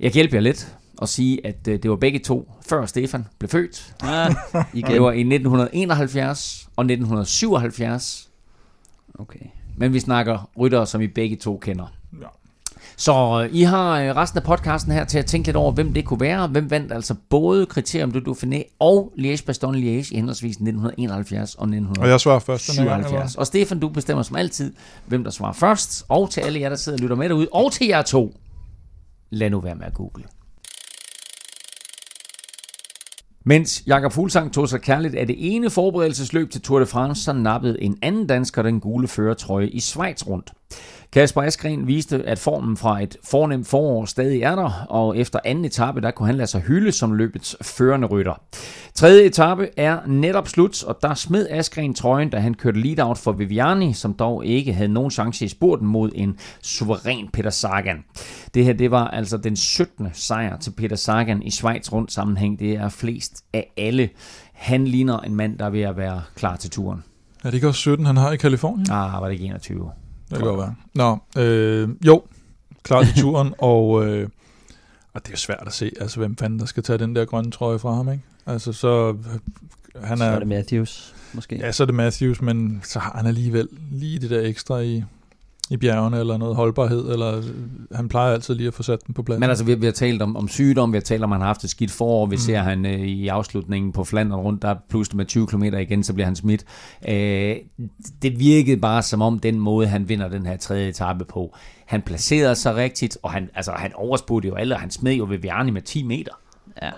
Jeg 0.00 0.12
kan 0.12 0.14
hjælpe 0.14 0.34
jer 0.34 0.40
lidt 0.40 0.76
og 0.98 1.08
sige, 1.08 1.46
at 1.46 1.68
øh, 1.68 1.82
det 1.82 1.90
var 1.90 1.96
begge 1.96 2.18
to, 2.18 2.52
før 2.68 2.86
Stefan 2.86 3.26
blev 3.38 3.48
født. 3.48 3.94
Ah, 4.02 4.34
igen. 4.74 4.90
Det 4.90 5.02
var 5.02 5.12
i 5.12 5.20
1971 5.20 6.68
og 6.76 6.84
1977, 6.84 8.30
Okay. 9.18 9.40
men 9.76 9.92
vi 9.92 10.00
snakker 10.00 10.50
ryttere, 10.58 10.86
som 10.86 11.00
I 11.00 11.06
begge 11.06 11.36
to 11.36 11.56
kender. 11.62 11.86
Ja. 12.20 12.26
Så 12.96 13.42
øh, 13.44 13.56
I 13.56 13.62
har 13.62 14.00
øh, 14.00 14.16
resten 14.16 14.38
af 14.38 14.44
podcasten 14.44 14.92
her 14.92 15.04
til 15.04 15.18
at 15.18 15.26
tænke 15.26 15.48
lidt 15.48 15.56
over, 15.56 15.72
hvem 15.72 15.92
det 15.92 16.04
kunne 16.04 16.20
være. 16.20 16.46
Hvem 16.48 16.70
vandt 16.70 16.92
altså 16.92 17.14
både 17.30 17.66
Kriterium 17.66 18.10
du 18.12 18.32
Dauphiné 18.32 18.76
og 18.78 19.12
Liège-Bastogne-Liège 19.18 20.12
i 20.12 20.16
henholdsvis 20.16 20.56
1971 20.56 21.54
og 21.54 21.60
Og 21.62 21.66
1977. 21.68 22.08
jeg 22.10 22.20
svarer 22.20 22.38
først 22.38 22.66
den 22.68 22.74
her 22.84 22.90
gang, 22.90 23.04
eller 23.04 23.18
hvad? 23.18 23.38
Og 23.38 23.46
Stefan, 23.46 23.80
du 23.80 23.88
bestemmer 23.88 24.22
som 24.22 24.36
altid, 24.36 24.72
hvem 25.06 25.24
der 25.24 25.30
svarer 25.30 25.52
først. 25.52 26.04
Og 26.08 26.30
til 26.30 26.40
alle 26.40 26.60
jer, 26.60 26.68
der 26.68 26.76
sidder 26.76 26.98
og 26.98 27.02
lytter 27.02 27.16
med 27.16 27.28
derude, 27.28 27.48
og 27.52 27.72
til 27.72 27.86
jer 27.86 28.02
to, 28.02 28.36
lad 29.30 29.50
nu 29.50 29.60
være 29.60 29.74
med 29.74 29.86
at 29.86 29.94
google. 29.94 30.24
Mens 33.46 33.82
Jakob 33.86 34.12
Fuglsang 34.12 34.52
tog 34.52 34.68
sig 34.68 34.80
kærligt 34.80 35.14
af 35.14 35.26
det 35.26 35.36
ene 35.38 35.70
forberedelsesløb 35.70 36.50
til 36.50 36.62
Tour 36.62 36.78
de 36.78 36.86
France, 36.86 37.22
så 37.22 37.32
nappede 37.32 37.82
en 37.82 37.98
anden 38.02 38.26
dansker 38.26 38.62
den 38.62 38.80
gule 38.80 39.08
førertrøje 39.08 39.68
i 39.68 39.80
Schweiz 39.80 40.26
rundt. 40.26 40.52
Kasper 41.14 41.42
Askren 41.42 41.86
viste, 41.86 42.22
at 42.26 42.38
formen 42.38 42.76
fra 42.76 43.02
et 43.02 43.16
fornemt 43.24 43.66
forår 43.66 44.04
stadig 44.04 44.42
er 44.42 44.56
der, 44.56 44.86
og 44.88 45.18
efter 45.18 45.38
anden 45.44 45.64
etape, 45.64 46.00
der 46.00 46.10
kunne 46.10 46.26
han 46.26 46.34
lade 46.34 46.46
sig 46.46 46.60
hylde 46.60 46.92
som 46.92 47.12
løbets 47.12 47.56
førende 47.62 48.06
rytter. 48.06 48.42
Tredje 48.94 49.24
etape 49.24 49.68
er 49.76 49.98
netop 50.06 50.48
slut, 50.48 50.84
og 50.84 50.98
der 51.02 51.14
smed 51.14 51.46
Askren 51.50 51.94
trøjen, 51.94 52.30
da 52.30 52.38
han 52.38 52.54
kørte 52.54 52.80
lead-out 52.80 53.18
for 53.18 53.32
Viviani, 53.32 53.92
som 53.92 54.14
dog 54.14 54.46
ikke 54.46 54.72
havde 54.72 54.88
nogen 54.88 55.10
chance 55.10 55.44
i 55.44 55.48
spurten 55.48 55.86
mod 55.86 56.10
en 56.14 56.38
suveræn 56.62 57.28
Peter 57.32 57.50
Sagan. 57.50 58.04
Det 58.54 58.64
her, 58.64 58.72
det 58.72 58.90
var 58.90 59.08
altså 59.08 59.36
den 59.36 59.56
17. 59.56 60.08
sejr 60.12 60.58
til 60.58 60.70
Peter 60.70 60.96
Sagan 60.96 61.42
i 61.42 61.50
Schweiz 61.50 61.92
rundt 61.92 62.12
sammenhæng. 62.12 62.58
Det 62.58 62.72
er 62.72 62.88
flest 62.88 63.44
af 63.52 63.72
alle. 63.76 64.08
Han 64.52 64.84
ligner 64.84 65.18
en 65.18 65.34
mand, 65.34 65.58
der 65.58 65.64
er 65.64 65.70
ved 65.70 65.82
at 65.82 65.96
være 65.96 66.22
klar 66.34 66.56
til 66.56 66.70
turen. 66.70 67.04
Er 67.44 67.50
det 67.50 67.54
ikke 67.54 67.68
også 67.68 67.80
17, 67.80 68.06
han 68.06 68.16
har 68.16 68.32
i 68.32 68.36
Kalifornien? 68.36 68.90
Ah, 68.90 69.20
var 69.20 69.26
det 69.26 69.32
ikke 69.32 69.44
21? 69.44 69.90
Det 70.30 70.38
kan 70.38 70.46
godt 70.46 70.58
være. 70.58 70.74
Nå, 70.94 71.18
øh, 71.42 71.88
jo, 72.06 72.22
klar 72.82 73.02
til 73.04 73.14
turen, 73.22 73.54
og, 73.72 74.06
øh, 74.06 74.28
og 75.14 75.20
det 75.22 75.28
er 75.28 75.32
jo 75.32 75.36
svært 75.36 75.62
at 75.66 75.72
se, 75.72 75.92
altså 76.00 76.18
hvem 76.18 76.36
fanden 76.36 76.58
der 76.58 76.66
skal 76.66 76.82
tage 76.82 76.98
den 76.98 77.16
der 77.16 77.24
grønne 77.24 77.50
trøje 77.50 77.78
fra 77.78 77.94
ham, 77.94 78.08
ikke? 78.12 78.22
Altså 78.46 78.72
så, 78.72 79.16
han 80.02 80.18
Så 80.18 80.24
er, 80.24 80.28
er 80.28 80.38
det 80.38 80.48
Matthews, 80.48 81.14
måske. 81.32 81.56
ja, 81.56 81.72
så 81.72 81.82
er 81.82 81.86
det 81.86 81.94
Matthews, 81.94 82.42
men 82.42 82.80
så 82.84 82.98
har 82.98 83.12
han 83.16 83.26
alligevel 83.26 83.68
lige 83.90 84.18
det 84.18 84.30
der 84.30 84.40
ekstra 84.40 84.78
i, 84.78 85.04
i 85.70 85.76
bjergene, 85.76 86.18
eller 86.20 86.36
noget 86.36 86.56
holdbarhed, 86.56 87.12
eller 87.12 87.36
øh, 87.36 87.44
han 87.92 88.08
plejer 88.08 88.32
altid 88.32 88.54
lige 88.54 88.66
at 88.66 88.74
få 88.74 88.82
sat 88.82 88.98
den 89.06 89.14
på 89.14 89.22
plads. 89.22 89.40
Men 89.40 89.48
altså, 89.48 89.64
vi, 89.64 89.74
vi 89.74 89.86
har 89.86 89.92
talt 89.92 90.22
om, 90.22 90.36
om 90.36 90.48
sygdom, 90.48 90.92
vi 90.92 90.96
har 90.96 91.02
talt 91.02 91.22
om, 91.24 91.32
at 91.32 91.36
han 91.36 91.40
har 91.40 91.46
haft 91.46 91.64
et 91.64 91.70
skidt 91.70 91.90
forår. 91.90 92.26
Vi 92.26 92.34
Mm. 92.36 92.40
ser 92.40 92.58
han 92.58 92.86
øh, 92.86 93.00
i 93.00 93.28
afslutningen 93.28 93.92
på 93.92 94.04
Flandern 94.04 94.40
rundt, 94.40 94.62
der 94.62 94.68
er 94.68 94.74
pludselig 94.90 95.16
med 95.16 95.26
20 95.26 95.46
km 95.46 95.62
igen, 95.62 96.04
så 96.04 96.12
bliver 96.12 96.26
han 96.26 96.36
smidt. 96.36 96.64
Øh, 97.08 97.56
det 98.22 98.38
virkede 98.38 98.76
bare 98.76 99.02
som 99.02 99.22
om 99.22 99.38
den 99.38 99.60
måde, 99.60 99.86
han 99.86 100.08
vinder 100.08 100.28
den 100.28 100.46
her 100.46 100.56
tredje 100.56 100.88
etape 100.88 101.24
på. 101.24 101.56
Han 101.86 102.02
placerede 102.02 102.54
sig 102.54 102.74
rigtigt, 102.76 103.18
og 103.22 103.30
han, 103.32 103.50
altså, 103.54 103.72
han 103.72 103.92
overspurgte 103.94 104.48
jo 104.48 104.54
alle, 104.54 104.74
og 104.74 104.80
han 104.80 104.90
smed 104.90 105.12
jo 105.14 105.24
Viviani 105.24 105.70
med 105.70 105.82
10 105.82 106.02
meter. 106.02 106.32
Ja. 106.82 106.90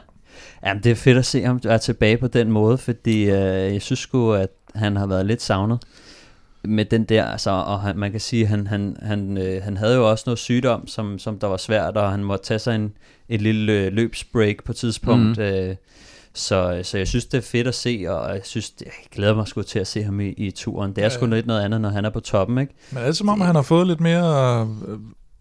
Jamen, 0.67 0.83
det 0.83 0.91
er 0.93 0.97
fedt 0.97 1.19
at 1.19 1.27
se 1.27 1.43
ham 1.43 1.61
er 1.65 1.79
tilbage 1.79 2.17
på 2.17 2.27
den 2.27 2.51
måde, 2.53 2.79
fordi 2.79 3.23
øh, 3.23 3.31
jeg 3.73 3.83
synes 3.83 3.99
sgu, 4.01 4.33
at 4.33 4.49
han 4.75 4.97
har 4.97 5.07
været 5.07 5.27
lidt 5.27 5.43
savnet 5.43 5.79
med 6.69 6.85
den 6.85 7.05
der, 7.05 7.25
altså, 7.25 7.51
og 7.51 7.81
han, 7.81 7.99
man 7.99 8.11
kan 8.11 8.21
sige, 8.21 8.47
han, 8.47 8.67
han, 8.67 8.97
han, 9.03 9.39
øh, 9.39 9.63
han 9.63 9.77
havde 9.77 9.95
jo 9.97 10.11
også 10.11 10.23
noget 10.27 10.39
sygdom, 10.39 10.87
som, 10.87 11.19
som 11.19 11.39
der 11.39 11.47
var 11.47 11.57
svært, 11.57 11.97
og 11.97 12.11
han 12.11 12.25
måtte 12.25 12.45
tage 12.45 12.59
sig 12.59 12.75
en, 12.75 12.93
et 13.29 13.43
lille 13.43 13.73
øh, 13.73 13.93
løbsbreak 13.93 14.57
på 14.65 14.73
et 14.73 14.77
tidspunkt, 14.77 15.37
mm. 15.39 15.43
øh, 15.45 15.77
så, 16.35 16.81
så 16.83 16.99
jeg 16.99 17.09
synes, 17.09 17.27
det 17.27 17.39
er 17.39 17.43
fedt 17.43 17.67
at 17.67 17.75
se, 17.75 18.05
og 18.09 18.35
jeg 18.35 18.41
synes, 18.45 18.73
jeg 18.81 18.93
glæder 19.13 19.35
mig 19.35 19.49
sgu 19.49 19.63
til 19.63 19.79
at 19.79 19.87
se 19.87 20.03
ham 20.03 20.21
i, 20.21 20.29
i 20.29 20.51
turen. 20.51 20.91
Det 20.91 20.99
er 20.99 21.03
Ja, 21.03 21.09
sgu 21.09 21.27
lidt 21.27 21.47
noget 21.47 21.61
andet, 21.63 21.81
når 21.81 21.89
han 21.89 22.05
er 22.05 22.11
på 22.11 22.21
toppen, 22.21 22.59
ikke? 22.59 22.75
Men 22.91 23.03
er 23.03 23.07
det 23.07 23.17
som 23.17 23.29
om, 23.29 23.41
han 23.41 23.55
har 23.55 23.63
fået 23.63 23.87
lidt 23.87 24.01
mere 24.01 24.61
øh, 24.89 24.99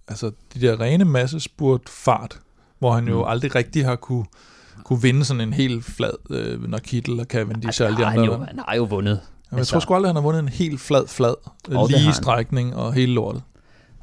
altså 0.08 0.32
de 0.54 0.62
der 0.62 0.80
rene 0.82 1.06
massespurt 1.06 1.82
fart, 1.90 2.40
hvor 2.80 2.92
han 2.92 3.08
jo 3.08 3.18
Mm. 3.24 3.30
aldrig 3.30 3.56
rigtig 3.56 3.86
har 3.86 3.96
kunne, 3.96 4.26
kunne 4.84 5.02
vinde 5.02 5.26
sådan 5.26 5.42
en 5.42 5.54
helt 5.54 5.86
flad, 5.86 6.14
øh, 6.30 6.70
når 6.70 6.78
Kittel 6.78 7.20
og 7.20 7.26
Cavendish 7.26 7.82
og 7.82 7.88
alle 7.88 7.98
de 8.00 8.06
han, 8.06 8.20
andre. 8.20 8.34
jo, 8.34 8.44
han 8.44 8.60
har 8.68 8.76
jo 8.76 8.84
vundet. 8.84 9.20
Jeg 9.58 9.68
tror 9.68 9.80
sgu 9.80 9.94
aldrig, 9.96 10.10
han 10.10 10.16
har 10.16 10.24
vundet 10.24 10.40
en 10.42 10.50
helt 10.50 10.82
flad, 10.82 11.08
flad, 11.08 11.34
øh, 11.70 11.78
Og 11.80 11.88
lige 11.90 12.14
strækning 12.14 12.76
og 12.76 12.94
hele 12.94 13.14
lortet. 13.14 13.42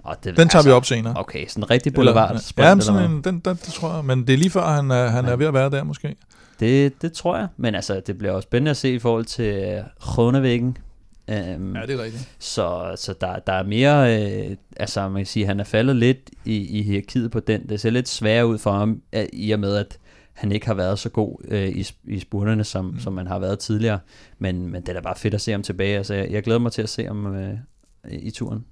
Og 0.05 0.17
det, 0.25 0.37
Den 0.37 0.49
tager 0.49 0.63
vi 0.65 0.71
op 0.71 0.85
senere. 0.85 1.15
Okay, 1.17 1.47
sådan 1.49 1.65
en 1.65 1.71
rigtig 1.71 1.95
boulevard 1.95 2.31
Eller- 2.31 2.69
Ja, 2.69 2.75
men 2.75 2.83
sådan 2.83 3.11
en, 3.11 3.25
den, 3.25 3.39
den, 3.39 3.55
det 3.57 3.61
tror 3.75 3.95
jeg. 3.95 4.05
Men 4.05 4.27
det 4.27 4.33
er 4.33 4.37
lige 4.39 4.51
før, 4.51 4.67
han 4.67 4.91
er, 4.91 5.07
han 5.09 5.25
er 5.25 5.31
Ja. 5.31 5.37
ved 5.37 5.47
at 5.47 5.55
være 5.55 5.71
der 5.71 5.85
måske. 5.85 6.17
Det, 6.61 7.03
det 7.03 7.13
tror 7.13 7.37
jeg. 7.37 7.49
Men 7.57 7.75
altså, 7.75 8.01
det 8.07 8.19
bliver 8.19 8.33
også 8.33 8.47
spændende 8.47 8.71
at 8.71 8.77
se 8.77 8.95
i 8.95 8.99
forhold 8.99 9.25
til 9.25 9.83
Kronevæggen. 10.01 10.77
Um, 11.29 11.35
Ja, 11.77 11.83
det 11.87 11.91
er 12.01 12.03
rigtigt. 12.03 12.29
Så, 12.39 12.93
så 12.97 13.15
der, 13.21 13.39
der 13.39 13.53
er 13.53 13.63
mere, 13.63 14.23
øh, 14.51 14.57
altså 14.77 15.09
man 15.09 15.17
kan 15.21 15.27
sige, 15.27 15.47
han 15.47 15.61
er 15.61 15.65
faldet 15.65 15.97
lidt 15.97 16.31
i, 16.45 16.57
i 16.79 16.83
hierarkiet 16.83 17.31
på 17.31 17.41
den. 17.41 17.69
Det 17.69 17.81
ser 17.81 17.91
lidt 17.91 18.09
sværere 18.09 18.47
ud 18.47 18.59
for 18.59 18.73
ham, 18.73 19.01
øh, 19.13 19.25
i 19.33 19.51
og 19.51 19.61
med, 19.61 19.77
at 19.77 19.99
han 20.43 20.53
ikke 20.53 20.67
har 20.67 20.75
været 20.75 20.99
så 20.99 21.09
god 21.09 21.45
øh, 21.49 21.69
i, 21.69 21.87
i 22.05 22.19
spurterne, 22.19 22.65
som, 22.65 22.85
mm. 22.85 23.01
som 23.01 23.13
man 23.13 23.27
har 23.27 23.39
været 23.39 23.59
tidligere. 23.59 23.99
Men, 24.39 24.69
men 24.69 24.83
det 24.83 24.89
er 24.89 24.93
da 24.93 25.01
bare 25.01 25.17
fedt 25.17 25.35
at 25.35 25.41
se 25.41 25.53
ham 25.53 25.63
tilbage. 25.63 25.97
Altså, 25.97 26.15
jeg, 26.15 26.31
jeg 26.31 26.43
glæder 26.43 26.61
mig 26.61 26.73
til 26.73 26.83
at 26.83 26.89
se 26.89 27.05
ham 27.07 27.37
øh, 27.37 27.55
i 28.11 28.31
turen. 28.31 28.65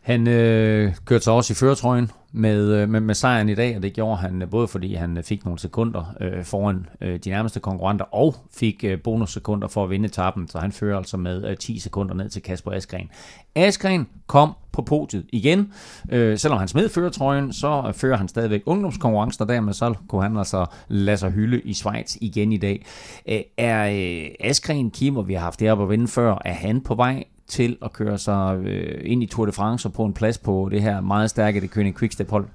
Han 0.00 0.28
øh, 0.28 0.94
kørte 1.04 1.24
sig 1.24 1.32
også 1.32 1.52
i 1.52 1.54
føretrøjen 1.54 2.10
med, 2.32 2.74
øh, 2.74 2.88
med, 2.88 3.00
med 3.00 3.14
sejren 3.14 3.48
i 3.48 3.54
dag, 3.54 3.76
og 3.76 3.82
det 3.82 3.92
gjorde 3.92 4.16
han 4.16 4.42
øh, 4.42 4.50
både 4.50 4.68
fordi 4.68 4.94
han 4.94 5.16
øh, 5.18 5.24
fik 5.24 5.44
nogle 5.44 5.58
sekunder 5.58 6.14
øh, 6.20 6.44
foran 6.44 6.86
øh, 7.00 7.18
de 7.24 7.30
nærmeste 7.30 7.60
konkurrenter, 7.60 8.04
og 8.04 8.34
fik 8.54 8.84
øh, 8.84 9.02
bonussekunder 9.02 9.68
for 9.68 9.84
at 9.84 9.90
vinde 9.90 10.06
etappen, 10.06 10.48
så 10.48 10.58
han 10.58 10.72
fører 10.72 10.96
altså 10.96 11.16
med 11.16 11.48
øh, 11.48 11.56
10 11.56 11.78
sekunder 11.78 12.14
ned 12.14 12.28
til 12.28 12.42
Kasper 12.42 12.72
Askren. 12.72 13.08
Askren 13.54 14.08
kom 14.26 14.52
på 14.72 14.82
podiet 14.82 15.26
igen. 15.32 15.72
Øh, 16.10 16.38
selvom 16.38 16.58
han 16.58 16.68
smed 16.68 16.88
førertrøjen, 16.88 17.52
så 17.52 17.92
fører 17.94 18.16
han 18.16 18.28
stadigvæk 18.28 18.62
ungdomskonkurrencen, 18.66 19.42
og 19.42 19.48
dermed 19.48 19.72
så 19.72 19.94
kunne 20.08 20.22
han 20.22 20.36
altså 20.36 20.66
lade 20.88 21.16
sig 21.16 21.30
hylde 21.30 21.60
i 21.60 21.74
Schweiz 21.74 22.16
igen 22.20 22.52
i 22.52 22.56
dag. 22.56 22.86
Øh, 23.28 23.40
er 23.56 23.90
øh, 23.90 24.30
Askren, 24.40 24.90
Kim, 24.90 25.16
og 25.16 25.28
vi 25.28 25.34
har 25.34 25.40
haft 25.40 25.60
det 25.60 25.72
op 25.72 25.82
at 25.82 25.90
vinde 25.90 26.08
før, 26.08 26.38
er 26.44 26.52
han 26.52 26.80
på 26.80 26.94
vej 26.94 27.24
til 27.50 27.76
at 27.82 27.92
køre 27.92 28.18
sig 28.18 28.58
øh, 28.64 29.00
ind 29.04 29.22
i 29.22 29.26
Tour 29.26 29.46
de 29.46 29.52
France 29.52 29.88
og 29.88 29.92
på 29.92 30.04
en 30.04 30.12
plads 30.12 30.38
på 30.38 30.68
det 30.70 30.82
her 30.82 31.00
meget 31.00 31.30
stærke 31.30 31.60
det 31.60 31.70
König 31.70 31.98
Quickstep 31.98 32.30
hold. 32.30 32.46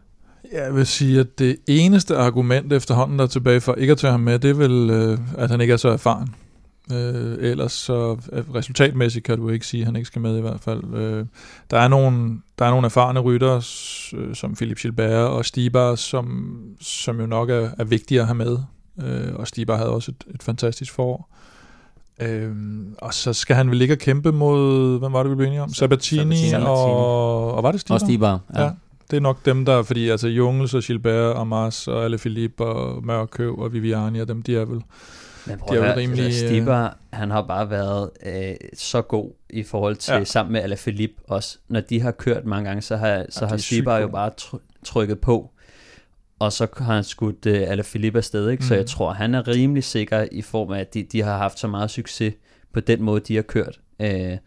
Jeg 0.54 0.76
vil 0.76 0.86
sige, 0.86 1.20
at 1.20 1.40
det 1.40 1.58
eneste 1.68 2.18
argument 2.18 2.74
efterhånden, 2.74 3.20
der 3.20 3.24
er 3.24 3.30
tilbage 3.30 3.62
for 3.62 3.74
ikke 3.74 3.92
at 3.92 3.98
tage 3.98 4.12
ham 4.12 4.20
med, 4.20 4.40
det 4.40 4.50
er 4.50 4.54
vel, 4.54 4.90
øh, 4.90 5.18
at 5.38 5.52
han 5.52 5.62
ikke 5.62 5.74
er 5.74 5.78
så 5.78 5.90
erfaren. 5.90 6.36
Øh, 6.92 7.38
ellers 7.40 7.72
så 7.72 8.18
øh, 8.32 8.44
resultatmæssigt 8.56 9.26
kan 9.26 9.38
du 9.38 9.50
ikke 9.50 9.68
sige, 9.68 9.82
at 9.82 9.86
han 9.86 9.96
ikke 9.96 10.08
skal 10.08 10.22
med 10.22 10.38
i 10.38 10.42
hvert 10.42 10.60
fald. 10.60 10.94
Øh, 10.94 11.26
der, 11.72 11.80
er 11.80 11.88
nogle, 11.88 12.42
der 12.60 12.66
er 12.66 12.70
nogle 12.70 12.86
erfarne 12.86 13.20
ryttere, 13.20 13.62
øh, 14.14 14.36
som 14.36 14.56
Philip 14.56 14.78
Gilbert 14.78 15.28
og 15.28 15.46
Stibar, 15.46 15.96
som, 15.96 16.58
som 16.82 17.20
jo 17.20 17.26
nok 17.26 17.50
er, 17.50 17.70
er 17.78 17.84
vigtige 17.84 18.20
at 18.20 18.28
have 18.28 18.36
med. 18.36 18.58
Øh, 19.04 19.36
og 19.36 19.48
Stibar 19.48 19.78
havde 19.78 19.90
også 19.90 20.12
et, 20.12 20.36
et 20.36 20.44
fantastisk 20.44 20.94
forår. 20.94 21.30
Øhm, 22.22 22.96
og 23.02 23.14
så 23.14 23.34
skal 23.34 23.56
han 23.56 23.70
vel 23.70 23.78
ligge 23.78 23.94
og 23.94 23.98
kæmpe 23.98 24.32
mod, 24.32 25.00
hvem 25.00 25.14
var 25.14 25.24
det, 25.24 25.30
vi 25.32 25.36
blev 25.36 25.48
enige 25.48 25.62
om? 25.62 25.70
Sabatini, 25.74 26.36
Sabatini. 26.38 26.70
og, 26.70 27.54
og 27.54 27.64
var 27.64 27.72
det 27.72 27.82
Stibar? 27.82 27.94
Og 27.96 28.00
Stibar. 28.02 28.40
Ja. 28.56 28.64
ja. 28.64 28.70
Det 29.12 29.18
er 29.18 29.22
nok 29.22 29.46
dem, 29.46 29.66
der, 29.66 29.84
fordi 29.84 30.10
altså 30.10 30.28
Jungels 30.28 30.74
og 30.74 30.82
Gilbert 30.84 31.36
og 31.36 31.48
Mars 31.48 31.88
og 31.88 32.04
alle 32.04 32.18
Philippe 32.18 32.66
og 32.66 33.06
Mørkøv 33.06 33.56
og 33.60 33.74
Viviani 33.74 34.20
og 34.20 34.28
dem, 34.28 34.42
de 34.42 34.56
er 34.58 34.66
vel... 34.66 34.82
Men 35.48 35.58
prøv 35.60 35.78
at 35.78 35.84
høre, 35.84 35.98
rimelig, 35.98 36.26
altså, 36.26 36.46
øh, 36.46 36.52
Stibar, 36.52 36.98
han 37.14 37.32
har 37.32 37.42
bare 37.42 37.70
været 37.70 38.10
øh, 38.26 38.56
så 38.78 39.02
god 39.02 39.32
i 39.50 39.64
forhold 39.64 39.96
til, 39.96 40.12
Ja. 40.12 40.18
ja. 40.18 40.24
sammen 40.24 40.54
med 40.54 40.62
Alaphilippe 40.62 41.22
også. 41.28 41.58
Når 41.68 41.80
de 41.82 42.02
har 42.02 42.12
kørt 42.12 42.46
mange 42.46 42.68
gange, 42.68 42.82
så 42.82 42.96
har, 42.98 43.26
så 43.30 43.46
de 43.46 43.50
har 43.50 43.58
Stibar 43.58 43.98
jo 43.98 44.08
bare 44.08 44.32
try- 44.42 44.60
trykket 44.86 45.20
på, 45.20 45.52
og 46.46 46.54
så 46.54 46.68
har 46.78 46.94
han 46.96 47.04
skudt 47.04 47.46
øh, 47.46 47.64
Alaphilippe 47.68 48.18
afsted, 48.20 48.50
ikke? 48.50 48.66
Så 48.66 48.74
Mhm. 48.74 48.78
jeg 48.80 48.86
tror, 48.86 49.14
han 49.14 49.36
er 49.36 49.48
rimelig 49.48 49.84
sikker 49.84 50.26
i 50.32 50.42
form 50.42 50.72
af, 50.72 50.80
at 50.80 50.94
de, 50.94 51.04
de 51.04 51.22
har 51.24 51.38
haft 51.38 51.60
så 51.60 51.68
meget 51.68 51.90
succes 51.90 52.34
på 52.74 52.80
den 52.80 53.02
måde, 53.04 53.20
de 53.28 53.36
har 53.36 53.42
kørt. 53.42 53.80
Øh, 54.02 54.38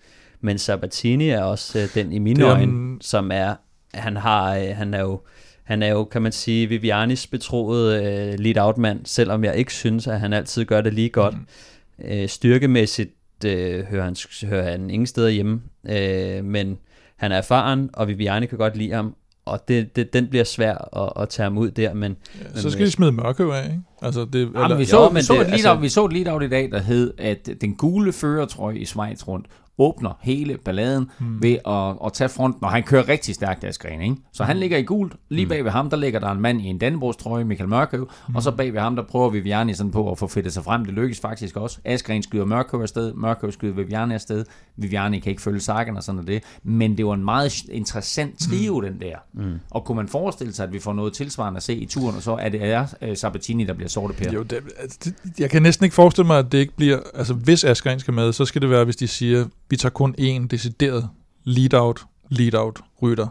men 0.40 0.59
Sabatini 0.59 1.28
er 1.28 1.42
også 1.42 1.78
øh, 1.78 1.88
den 1.94 2.12
i 2.12 2.18
mine 2.18 2.44
øjne, 2.44 2.72
um, 2.72 2.99
som 3.01 3.30
er, 3.34 3.55
han 3.94 4.16
har, 4.16 4.57
øh, 4.57 4.76
han 4.76 4.94
er 4.94 5.01
jo, 5.01 5.20
han 5.64 5.82
er 5.82 5.88
jo, 5.88 6.05
kan 6.05 6.22
man 6.22 6.32
sige, 6.32 6.66
Vivianis 6.66 7.26
betroede 7.26 8.05
øh, 8.05 8.38
lead-out-mand, 8.38 9.01
selvom 9.07 9.44
jeg 9.44 9.57
ikke 9.57 9.72
synes, 9.72 10.07
at 10.07 10.20
han 10.20 10.32
altid 10.32 10.64
gør 10.64 10.80
det 10.80 10.94
lige 10.94 11.09
godt. 11.09 11.34
Mm. 11.34 12.05
Øh, 12.05 12.28
styrkemæssigt 12.28 13.11
øh, 13.46 13.84
hører, 13.84 14.05
han, 14.05 14.16
hører 14.49 14.70
han 14.70 14.90
ingen 14.90 15.07
steder 15.07 15.28
hjemme, 15.28 15.61
øh, 15.90 16.44
men 16.44 16.78
han 17.16 17.32
er 17.32 17.36
erfaren, 17.36 17.90
og 17.92 18.09
Viviani 18.09 18.46
kan 18.46 18.59
godt 18.59 18.76
lide 18.76 18.92
ham, 18.92 19.14
og 19.49 19.68
det, 19.68 19.96
det, 19.96 20.12
den 20.12 20.26
bliver 20.26 20.44
svær 20.44 20.96
at, 21.07 21.22
at 21.22 21.28
tage 21.28 21.44
ham 21.44 21.59
ud 21.59 21.70
der, 21.70 21.94
men 21.94 22.16
Ja, 22.55 22.61
så 22.61 22.70
skal 22.70 22.86
de 22.86 22.90
smide 22.90 23.12
Mørkøv 23.12 23.49
af, 23.51 23.64
ikke? 23.64 23.80
Altså, 24.03 24.24
det, 24.24 24.49
Jamen, 24.55 24.78
vi, 24.78 24.82
Jo, 24.82 24.88
så, 24.88 25.09
men 25.09 25.16
vi, 25.16 25.22
så 25.22 25.32
det- 25.34 25.40
et 25.40 25.46
lead 25.46 25.53
altså- 25.53 25.74
vi 25.74 25.88
så 25.88 26.05
et 26.05 26.12
lead 26.12 26.42
i 26.42 26.49
dag, 26.49 26.70
der 26.70 26.78
hed, 26.78 27.12
at 27.18 27.49
den 27.61 27.74
gule 27.74 28.12
førertrøje 28.12 28.76
i 28.78 28.84
Schweiz 28.84 29.28
rundt 29.28 29.46
åbner 29.80 30.18
hele 30.20 30.57
balladen 30.64 31.11
mm. 31.20 31.42
ved 31.42 31.57
at, 31.66 32.07
at 32.07 32.12
tage 32.12 32.28
fronten, 32.28 32.64
og 32.64 32.70
han 32.70 32.82
kører 32.82 33.09
rigtig 33.09 33.34
stærkt 33.34 33.64
af 33.64 33.74
skræn, 33.74 34.01
ikke? 34.03 34.16
Så 34.32 34.44
han 34.44 34.57
ligger 34.57 34.78
i 34.78 34.82
gult. 34.82 35.12
Lige 35.28 35.46
bag 35.46 35.64
ved 35.64 35.70
ham, 35.70 35.90
der 35.90 35.96
ligger 35.96 36.20
der 36.20 36.30
en 36.30 36.40
mand 36.40 36.61
i 36.61 36.64
en 36.64 36.78
Dannebrogs-trøje, 36.78 37.44
Michael 37.44 37.68
Mørkøv, 37.68 38.11
mm. 38.28 38.36
og 38.36 38.42
så 38.42 38.51
bag 38.51 38.72
ved 38.72 38.80
ham, 38.80 38.96
der 38.96 39.03
prøver 39.03 39.30
Viviani 39.30 39.74
sådan 39.74 39.90
på 39.90 40.11
at 40.11 40.18
få 40.18 40.26
fedtet 40.26 40.53
sig 40.53 40.64
frem. 40.64 40.84
Det 40.84 40.94
lykkes 40.94 41.20
faktisk 41.20 41.57
også. 41.57 41.78
Askren 41.84 42.22
skyder 42.22 42.44
Mørkøv 42.44 42.80
afsted, 42.82 43.12
Mørkøv 43.14 43.53
skyder 43.53 43.74
Viviani 43.74 44.14
afsted. 44.14 44.44
Viviani 44.79 45.18
kan 45.18 45.31
ikke 45.31 45.43
følge 45.43 45.61
Sagan 45.61 45.97
og 45.97 46.03
sådan 46.03 46.16
noget 46.16 46.29
det. 46.29 46.43
Men 46.62 46.99
det 46.99 47.07
var 47.07 47.14
en 47.14 47.24
meget 47.24 47.64
interessant 47.70 48.39
trio, 48.39 48.81
mm. 48.81 48.87
den 48.87 49.01
der. 49.01 49.16
Mm. 49.35 49.59
Og 49.70 49.85
kunne 49.85 49.97
man 49.97 50.09
forestille 50.09 50.53
sig, 50.53 50.64
at 50.64 50.72
vi 50.72 50.79
får 50.79 50.93
noget 50.93 51.12
tilsvarende 51.12 51.57
at 51.57 51.62
se 51.62 51.74
i 51.74 51.87
turen, 51.87 52.16
og 52.16 52.22
så 52.22 52.33
er 52.33 52.49
det 52.49 52.64
er 52.64 52.87
uh, 53.09 53.16
Sabatini, 53.16 53.64
der 53.64 53.72
bliver 53.72 53.89
sorte 53.89 54.14
per. 54.14 54.33
Jo, 54.33 54.43
det, 54.43 54.61
altså, 54.79 54.99
det, 55.05 55.14
jeg 55.39 55.51
kan 55.51 55.62
næsten 55.62 55.85
ikke 55.85 55.95
forestille 55.95 56.26
mig, 56.26 56.39
at 56.39 56.53
det 56.53 56.59
ikke 56.59 56.76
bliver... 56.76 57.01
Altså, 57.14 57.35
hvis 57.35 57.64
Askren 57.64 58.01
skal 58.01 58.14
med, 58.14 58.33
så 58.33 58.45
skal 58.45 58.62
det 58.62 58.70
være, 58.70 58.85
hvis 58.85 58.97
de 58.97 59.09
siger, 59.09 59.47
vi 59.70 59.76
tager 59.76 59.91
kun 59.91 60.14
én 60.18 60.47
decideret 60.47 61.09
lead-out, 61.45 62.05
lead-out 62.29 62.81
rytter 63.03 63.26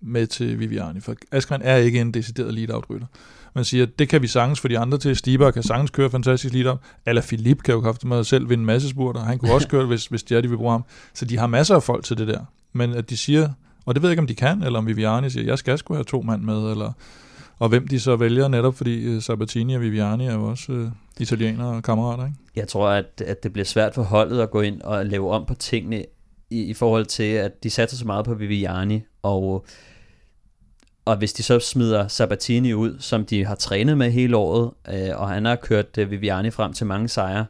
med 0.00 0.26
til 0.26 0.60
Viviani. 0.60 1.00
For 1.00 1.14
Askren 1.32 1.62
er 1.62 1.76
ikke 1.76 2.00
en 2.00 2.14
decideret 2.14 2.54
lead-out 2.54 2.84
rytter. 2.90 3.06
Man 3.54 3.64
siger, 3.64 3.86
det 3.86 4.08
kan 4.08 4.22
vi 4.22 4.26
sagtens 4.26 4.60
for 4.60 4.68
de 4.68 4.78
andre 4.78 4.98
til. 4.98 5.16
Stiber 5.16 5.50
kan 5.50 5.62
sagtens 5.62 5.90
køre 5.90 6.10
fantastisk 6.10 6.54
lead-out. 6.54 6.78
Eller 7.06 7.22
Philippe 7.22 7.62
kan 7.62 7.74
jo 7.74 7.80
kraftigt 7.80 8.08
med 8.08 8.24
selv 8.24 8.48
vinde 8.48 8.62
en 8.62 8.66
masse 8.66 8.88
spurter. 8.88 9.20
Han 9.20 9.38
kunne 9.38 9.52
også 9.52 9.68
køre, 9.74 9.86
hvis, 9.86 10.06
hvis 10.06 10.22
de 10.22 10.36
er, 10.36 10.40
de 10.40 10.48
vil 10.48 10.56
bruge 10.56 10.70
ham. 10.70 10.84
Så 11.14 11.24
de 11.24 11.38
har 11.38 11.46
masser 11.46 11.74
af 11.74 11.82
folk 11.82 12.04
til 12.04 12.18
det 12.18 12.28
der. 12.28 12.40
Men 12.72 12.94
at 12.94 13.10
de 13.10 13.16
siger, 13.16 13.48
og 13.86 13.94
det 13.94 14.02
ved 14.02 14.08
jeg 14.08 14.12
ikke, 14.12 14.20
om 14.20 14.26
de 14.26 14.34
kan, 14.34 14.62
eller 14.62 14.78
om 14.78 14.86
Viviani 14.86 15.30
siger, 15.30 15.44
jeg 15.44 15.58
skal 15.58 15.78
sgu 15.78 15.94
have 15.94 16.04
to 16.04 16.22
mand 16.22 16.42
med, 16.42 16.70
eller 16.70 16.92
og 17.58 17.68
hvem 17.68 17.88
de 17.88 18.00
så 18.00 18.16
vælger, 18.16 18.48
netop 18.48 18.74
fordi 18.74 19.16
uh, 19.16 19.22
Sabatini 19.22 19.74
og 19.74 19.80
Viviani 19.80 20.26
er 20.26 20.34
jo 20.34 20.44
også 20.44 20.72
uh, 20.72 20.88
italienere 21.20 21.68
og 21.68 21.82
kammerater, 21.82 22.24
ikke? 22.24 22.36
Jeg 22.56 22.68
tror, 22.68 22.88
at, 22.88 23.22
at 23.26 23.42
det 23.42 23.52
bliver 23.52 23.64
svært 23.64 23.94
for 23.94 24.02
holdet 24.02 24.40
at 24.40 24.50
gå 24.50 24.60
ind 24.60 24.82
og 24.82 25.06
lave 25.06 25.30
om 25.30 25.44
på 25.46 25.54
tingene 25.54 26.04
i, 26.50 26.62
i 26.62 26.74
forhold 26.74 27.06
til, 27.06 27.22
at 27.22 27.62
de 27.62 27.70
satser 27.70 27.96
så 27.96 28.06
meget 28.06 28.24
på 28.24 28.34
Viviani, 28.34 29.02
og, 29.22 29.64
og 31.08 31.16
hvis 31.16 31.32
de 31.32 31.42
så 31.42 31.60
smider 31.60 32.08
Sabatini 32.08 32.74
ud, 32.74 32.96
som 33.00 33.26
de 33.26 33.44
har 33.44 33.54
trænet 33.54 33.98
med 33.98 34.10
hele 34.10 34.36
året, 34.36 34.70
øh, 34.88 35.20
og 35.20 35.28
han 35.28 35.44
har 35.44 35.56
kørt 35.56 35.98
øh, 35.98 36.10
Viviani 36.10 36.50
frem 36.50 36.72
til 36.72 36.86
mange 36.86 37.08
sejre, 37.08 37.46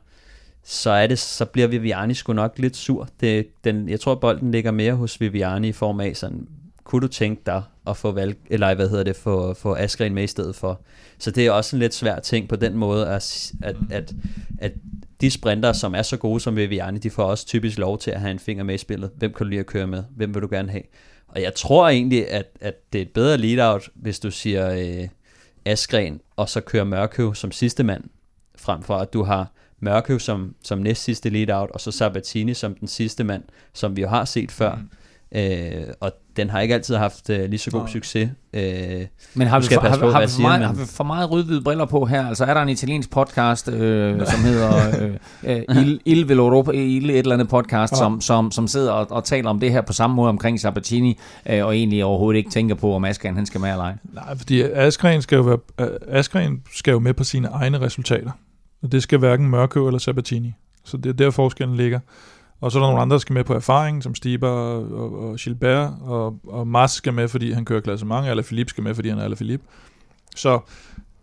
så, 0.65 0.91
er 0.91 1.07
det, 1.07 1.19
så 1.19 1.45
bliver 1.45 1.69
Viviani 1.69 2.15
sgu 2.15 2.33
nok 2.33 2.59
lidt 2.59 2.77
sur. 2.77 3.09
Det, 3.21 3.47
den, 3.65 3.89
jeg 3.89 4.01
tror, 4.01 4.15
bolden 4.15 4.51
ligger 4.51 4.71
mere 4.71 4.93
hos 4.93 5.21
Viviani 5.21 5.69
i 5.69 5.73
form 5.73 6.01
af 6.01 6.17
sådan, 6.17 6.49
kunne 6.85 7.03
du 7.03 7.09
tænke 7.09 7.43
dig 7.47 7.63
at 7.87 7.97
få 7.97 8.13
valg, 8.13 8.37
eller 8.51 8.75
hvad 8.75 8.89
hedder 8.89 9.05
det, 9.05 9.17
få, 9.17 9.55
få 9.55 9.75
Askren 9.75 10.15
med 10.15 10.25
i 10.25 10.27
stedet 10.27 10.57
for. 10.57 10.81
Så 11.19 11.31
det 11.31 11.47
er 11.47 11.51
også 11.51 11.77
en 11.77 11.81
lidt 11.81 11.95
svær 11.95 12.19
ting 12.19 12.49
på 12.49 12.57
den 12.57 12.77
måde, 12.77 13.09
at, 13.09 13.53
at, 13.63 13.77
at, 13.91 14.15
at 14.59 14.73
de 15.21 15.31
sprinter, 15.31 15.73
som 15.73 15.95
er 15.95 16.03
så 16.03 16.17
gode 16.17 16.41
som 16.41 16.57
Viviani, 16.57 16.99
de 16.99 17.11
får 17.11 17.25
også 17.25 17.47
typisk 17.47 17.79
lov 17.79 17.99
til 17.99 18.11
at 18.11 18.21
have 18.21 18.31
en 18.31 18.39
finger 18.39 18.65
med 18.65 18.75
i 18.75 18.79
spillet. 18.79 19.11
Hvem 19.17 19.33
kan 19.33 19.47
du 19.47 19.49
lige 19.49 19.61
at 19.61 19.67
køre 19.67 19.87
med? 19.87 20.05
Hvem 20.17 20.35
vil 20.35 20.43
du 20.43 20.49
gerne 20.51 20.71
have? 20.71 20.83
Og 21.29 21.43
jeg 21.43 21.55
tror 21.55 21.89
egentlig, 21.89 22.31
at, 22.31 22.47
at 22.61 22.93
det 22.93 22.99
er 22.99 23.03
et 23.03 23.13
bedre 23.13 23.39
lead-out, 23.39 23.91
hvis 23.95 24.21
du 24.21 24.31
siger 24.31 24.71
øh, 24.71 25.09
Askren, 25.65 26.21
og 26.37 26.49
så 26.49 26.61
kører 26.61 26.85
Mørkøv 26.85 27.35
som 27.35 27.53
sidste 27.53 27.83
mand, 27.83 28.05
frem 28.57 28.83
for 28.83 28.97
at 28.97 29.13
du 29.13 29.23
har 29.23 29.53
Mørkøv 29.81 30.19
som, 30.19 30.55
som 30.63 30.79
næst 30.79 31.03
sidste 31.03 31.31
lead-out, 31.31 31.71
og 31.71 31.81
så 31.81 31.91
Sabatini 31.91 32.55
som 32.55 32.75
den 32.75 32.89
sidste 32.89 33.25
mand, 33.25 33.43
som 33.73 33.97
vi 33.97 34.03
jo 34.03 34.09
har 34.09 34.25
set 34.25 34.53
før. 34.53 34.75
Mm. 34.75 35.39
Øh, 35.39 35.95
og 36.01 36.13
den 36.39 36.51
har 36.51 36.61
ikke 36.61 36.75
altid 36.75 36.97
haft 36.97 37.31
øh, 37.31 37.51
lige 37.51 37.59
så 37.59 37.71
god 37.71 37.81
Nej. 37.81 37.91
succes. 37.91 38.31
Øh, 38.53 38.63
Men 39.35 39.49
har 39.49 39.59
vi, 39.59 39.65
skal 39.65 39.75
for, 39.81 39.89
har, 39.89 39.97
på, 39.99 40.11
har, 40.11 40.19
hvad 40.19 40.29
vi 40.29 40.33
for, 40.33 40.41
meget, 40.43 40.59
siger, 40.59 40.67
har 40.67 40.73
men- 40.73 40.81
vi 40.83 40.87
for 40.87 41.05
meget 41.05 41.31
rødhvide 41.31 41.63
briller 41.63 41.85
på 41.85 42.05
her? 42.05 42.27
Altså 42.29 42.45
er 42.45 42.55
der 42.55 42.63
en 42.63 42.69
italiensk 42.69 43.11
podcast, 43.11 43.69
øh, 43.69 44.27
som 44.27 44.41
hedder 44.41 44.71
øh, 45.45 45.57
øh, 45.69 45.83
Il, 45.83 46.01
Il 46.19 46.29
Vel 46.29 46.39
Europa, 46.39 46.71
Il 46.71 47.11
et 47.11 47.19
eller 47.19 47.33
andet 47.35 47.49
podcast, 47.49 47.93
Ja. 47.93 47.97
som, 47.97 48.21
som, 48.21 48.51
som 48.51 48.69
sidder 48.69 48.93
og, 48.93 49.07
og 49.11 49.25
taler 49.25 49.51
om 49.51 49.61
det 49.61 49.73
her 49.73 49.81
på 49.81 49.93
samme 49.93 50.17
måde 50.17 50.29
omkring 50.29 50.61
Sabatini, 50.61 51.19
øh, 51.51 51.65
og 51.67 51.77
egentlig 51.77 52.05
overhovedet 52.05 52.39
ikke 52.39 52.51
tænker 52.51 52.75
på, 52.75 52.95
om 52.95 53.05
Askan 53.05 53.35
han 53.37 53.47
skal 53.47 53.61
med 53.61 53.71
eller 53.71 53.85
ej. 53.85 53.95
Nej, 54.15 54.37
fordi 54.37 54.63
Askren 54.63 55.23
skal 55.23 55.37
jo, 55.37 55.43
være, 55.43 55.59
øh, 55.81 55.89
Askren 56.09 56.63
skal 56.75 56.93
jo 56.93 56.99
med 56.99 57.15
på 57.15 57.25
sine 57.25 57.49
egne 57.49 57.81
resultater. 57.81 58.31
Og 58.83 58.93
det 58.93 59.03
skal 59.03 59.19
hverken 59.19 59.49
Mørkøv 59.51 59.87
eller 59.87 59.99
Sabatini. 59.99 60.53
Så 60.85 60.97
det 60.97 61.09
er 61.11 61.13
der 61.15 61.31
forskellen 61.31 61.77
ligger. 61.77 62.01
Og 62.61 62.73
så 62.73 62.79
er 62.79 62.83
der 62.83 62.89
nogle 62.89 63.03
andre, 63.03 63.15
der 63.15 63.21
skal 63.21 63.35
med 63.35 63.45
på 63.45 63.55
erfaring, 63.55 64.03
som 64.03 64.15
Stiber 64.15 64.49
og, 64.49 64.93
og, 64.93 65.29
og 65.29 65.37
Gilbert, 65.37 65.93
og, 66.01 66.39
og 66.47 66.67
Mars 66.67 66.91
skal 66.91 67.15
med, 67.15 67.29
fordi 67.29 67.53
han 67.53 67.65
kører 67.65 67.81
klassement, 67.81 68.29
eller 68.29 68.43
Philippe 68.43 68.71
skal 68.71 68.85
med, 68.85 68.95
fordi 68.95 69.09
han 69.09 69.19
er 69.19 69.35
Philippe. 69.35 69.67
Så 70.37 70.61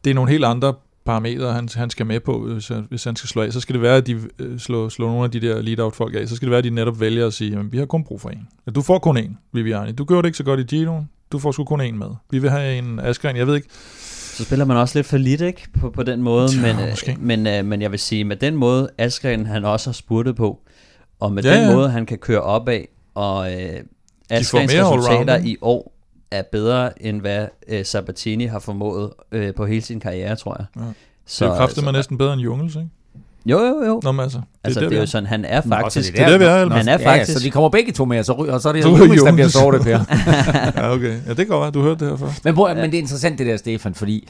det 0.04 0.10
er 0.10 0.14
nogle 0.16 0.32
helt 0.32 0.46
andre 0.46 0.74
parametre, 1.06 1.54
han, 1.54 1.70
han 1.76 1.90
skal 1.90 2.06
med 2.06 2.20
på, 2.20 2.40
hvis, 2.40 2.72
hvis 2.90 3.04
han 3.04 3.16
skal 3.16 3.28
slå 3.28 3.42
af. 3.42 3.54
Så 3.54 3.60
skal 3.60 3.74
det 3.74 3.82
være, 3.82 3.98
at 3.98 4.08
de 4.08 4.22
øh, 4.40 4.60
slår, 4.60 4.90
slår 4.90 5.08
nogle 5.08 5.24
af 5.24 5.32
de 5.32 5.42
der 5.42 5.62
lead-out-folk 5.62 6.16
af. 6.16 6.28
Så 6.28 6.36
skal 6.36 6.46
det 6.46 6.52
være, 6.52 6.58
at 6.58 6.64
de 6.64 6.70
netop 6.70 7.00
vælger 7.00 7.28
at 7.28 7.34
sige, 7.34 7.60
at 7.60 7.72
vi 7.72 7.78
har 7.78 7.86
kun 7.86 8.04
brug 8.04 8.22
for 8.22 8.30
en. 8.30 8.48
Du 8.76 8.82
får 8.82 9.00
kun 9.00 9.18
en, 9.18 9.38
Viviani. 9.52 9.92
Du 9.92 10.04
gør 10.04 10.16
det 10.16 10.26
ikke 10.26 10.38
så 10.38 10.44
godt 10.44 10.60
i 10.60 10.64
Gino. 10.64 11.02
Du 11.32 11.40
får 11.40 11.52
sgu 11.52 11.64
kun 11.64 11.82
en 11.82 11.98
med. 12.00 12.08
Vi 12.32 12.40
vil 12.40 12.50
have 12.50 12.78
en 12.78 13.00
Askren. 13.00 13.38
Jeg 13.38 13.48
ved 13.48 13.56
ikke, 13.56 13.68
så 14.36 14.44
spiller 14.44 14.66
man 14.66 14.78
også 14.78 14.98
lidt 14.98 15.08
for 15.08 15.18
lidt, 15.18 15.42
ikke? 15.42 15.68
På, 15.80 15.90
på 15.90 16.04
den 16.04 16.22
måde. 16.22 16.50
Ja, 16.56 16.76
men, 16.76 16.90
måske. 16.90 17.18
men, 17.20 17.48
øh, 17.48 17.66
men 17.66 17.82
jeg 17.82 17.92
vil 17.92 18.00
sige, 18.00 18.24
med 18.24 18.36
den 18.36 18.56
måde, 18.56 18.90
Askren 18.98 19.46
han 19.46 19.66
også 19.66 19.90
har 19.90 19.94
spurtet 19.94 20.36
på, 20.36 20.60
og 21.20 21.34
med 21.34 21.44
Ja, 21.44 21.56
den 21.58 21.70
ja. 21.70 21.76
måde, 21.76 21.90
han 21.90 22.06
kan 22.06 22.18
køre 22.18 22.42
op 22.42 22.70
af, 22.70 22.88
og 23.16 23.54
øh, 23.54 23.80
Askrens 24.30 24.74
mere 24.74 24.98
resultater 24.98 25.38
i 25.38 25.58
år 25.62 25.92
er 26.32 26.44
bedre, 26.52 27.04
end 27.04 27.22
hvad 27.22 27.48
øh, 27.68 27.86
Sabatini 27.86 28.46
har 28.46 28.60
formået 28.60 29.10
øh, 29.32 29.54
på 29.54 29.66
hele 29.66 29.82
sin 29.82 30.00
karriere, 30.00 30.36
tror 30.36 30.56
jeg. 30.60 30.66
Ja. 30.76 30.82
så, 31.26 31.46
det 31.46 31.52
er 31.52 31.58
kraftigt 31.58 31.86
man 31.86 31.94
næsten 31.94 32.18
bedre 32.18 32.34
end 32.34 32.42
Jungels, 32.42 32.76
ikke? 32.76 32.90
Jo, 33.46 33.60
jo, 33.60 33.84
jo. 33.86 34.02
Nå, 34.04 34.12
men 34.12 34.20
altså, 34.24 34.38
det 34.38 34.46
altså, 34.64 34.80
er 34.80 34.84
der, 34.84 34.90
det 34.90 34.96
er 34.96 35.00
jo 35.00 35.08
sådan, 35.08 35.28
han 35.28 35.46
er 35.46 35.62
Nå, 35.66 35.76
faktisk... 35.76 36.14
Det 36.14 36.22
er 36.22 36.30
der, 36.30 36.38
vi 36.38 36.44
er, 36.44 36.70
Han 36.70 36.88
er 36.88 37.00
Ja, 37.00 37.12
faktisk... 37.12 37.38
så 37.38 37.44
de 37.44 37.52
kommer 37.52 37.70
begge 37.70 37.92
to 37.92 38.06
med, 38.06 38.20
og 38.20 38.26
så, 38.26 38.32
og 38.34 38.62
så 38.62 38.70
er 38.70 38.74
det 38.74 38.84
jo 38.86 38.90
Jungels, 38.90 39.24
der 39.24 39.34
bliver 39.34 39.48
såret, 39.48 39.82
Per. 39.82 40.00
ja, 40.82 40.94
okay. 40.94 41.18
Ja, 41.26 41.30
det 41.30 41.38
kan 41.38 41.48
godt. 41.48 41.74
Du 41.74 41.82
hørte 41.82 42.06
det 42.06 42.10
her 42.10 42.18
før. 42.18 42.28
Men, 42.44 42.56
prøv, 42.56 42.68
ja. 42.68 42.74
men 42.74 42.92
det 42.92 42.98
er 42.98 43.02
interessant 43.02 43.40
det 43.40 43.48
der, 43.48 43.58
Stefan, 43.58 43.96
fordi 43.96 44.28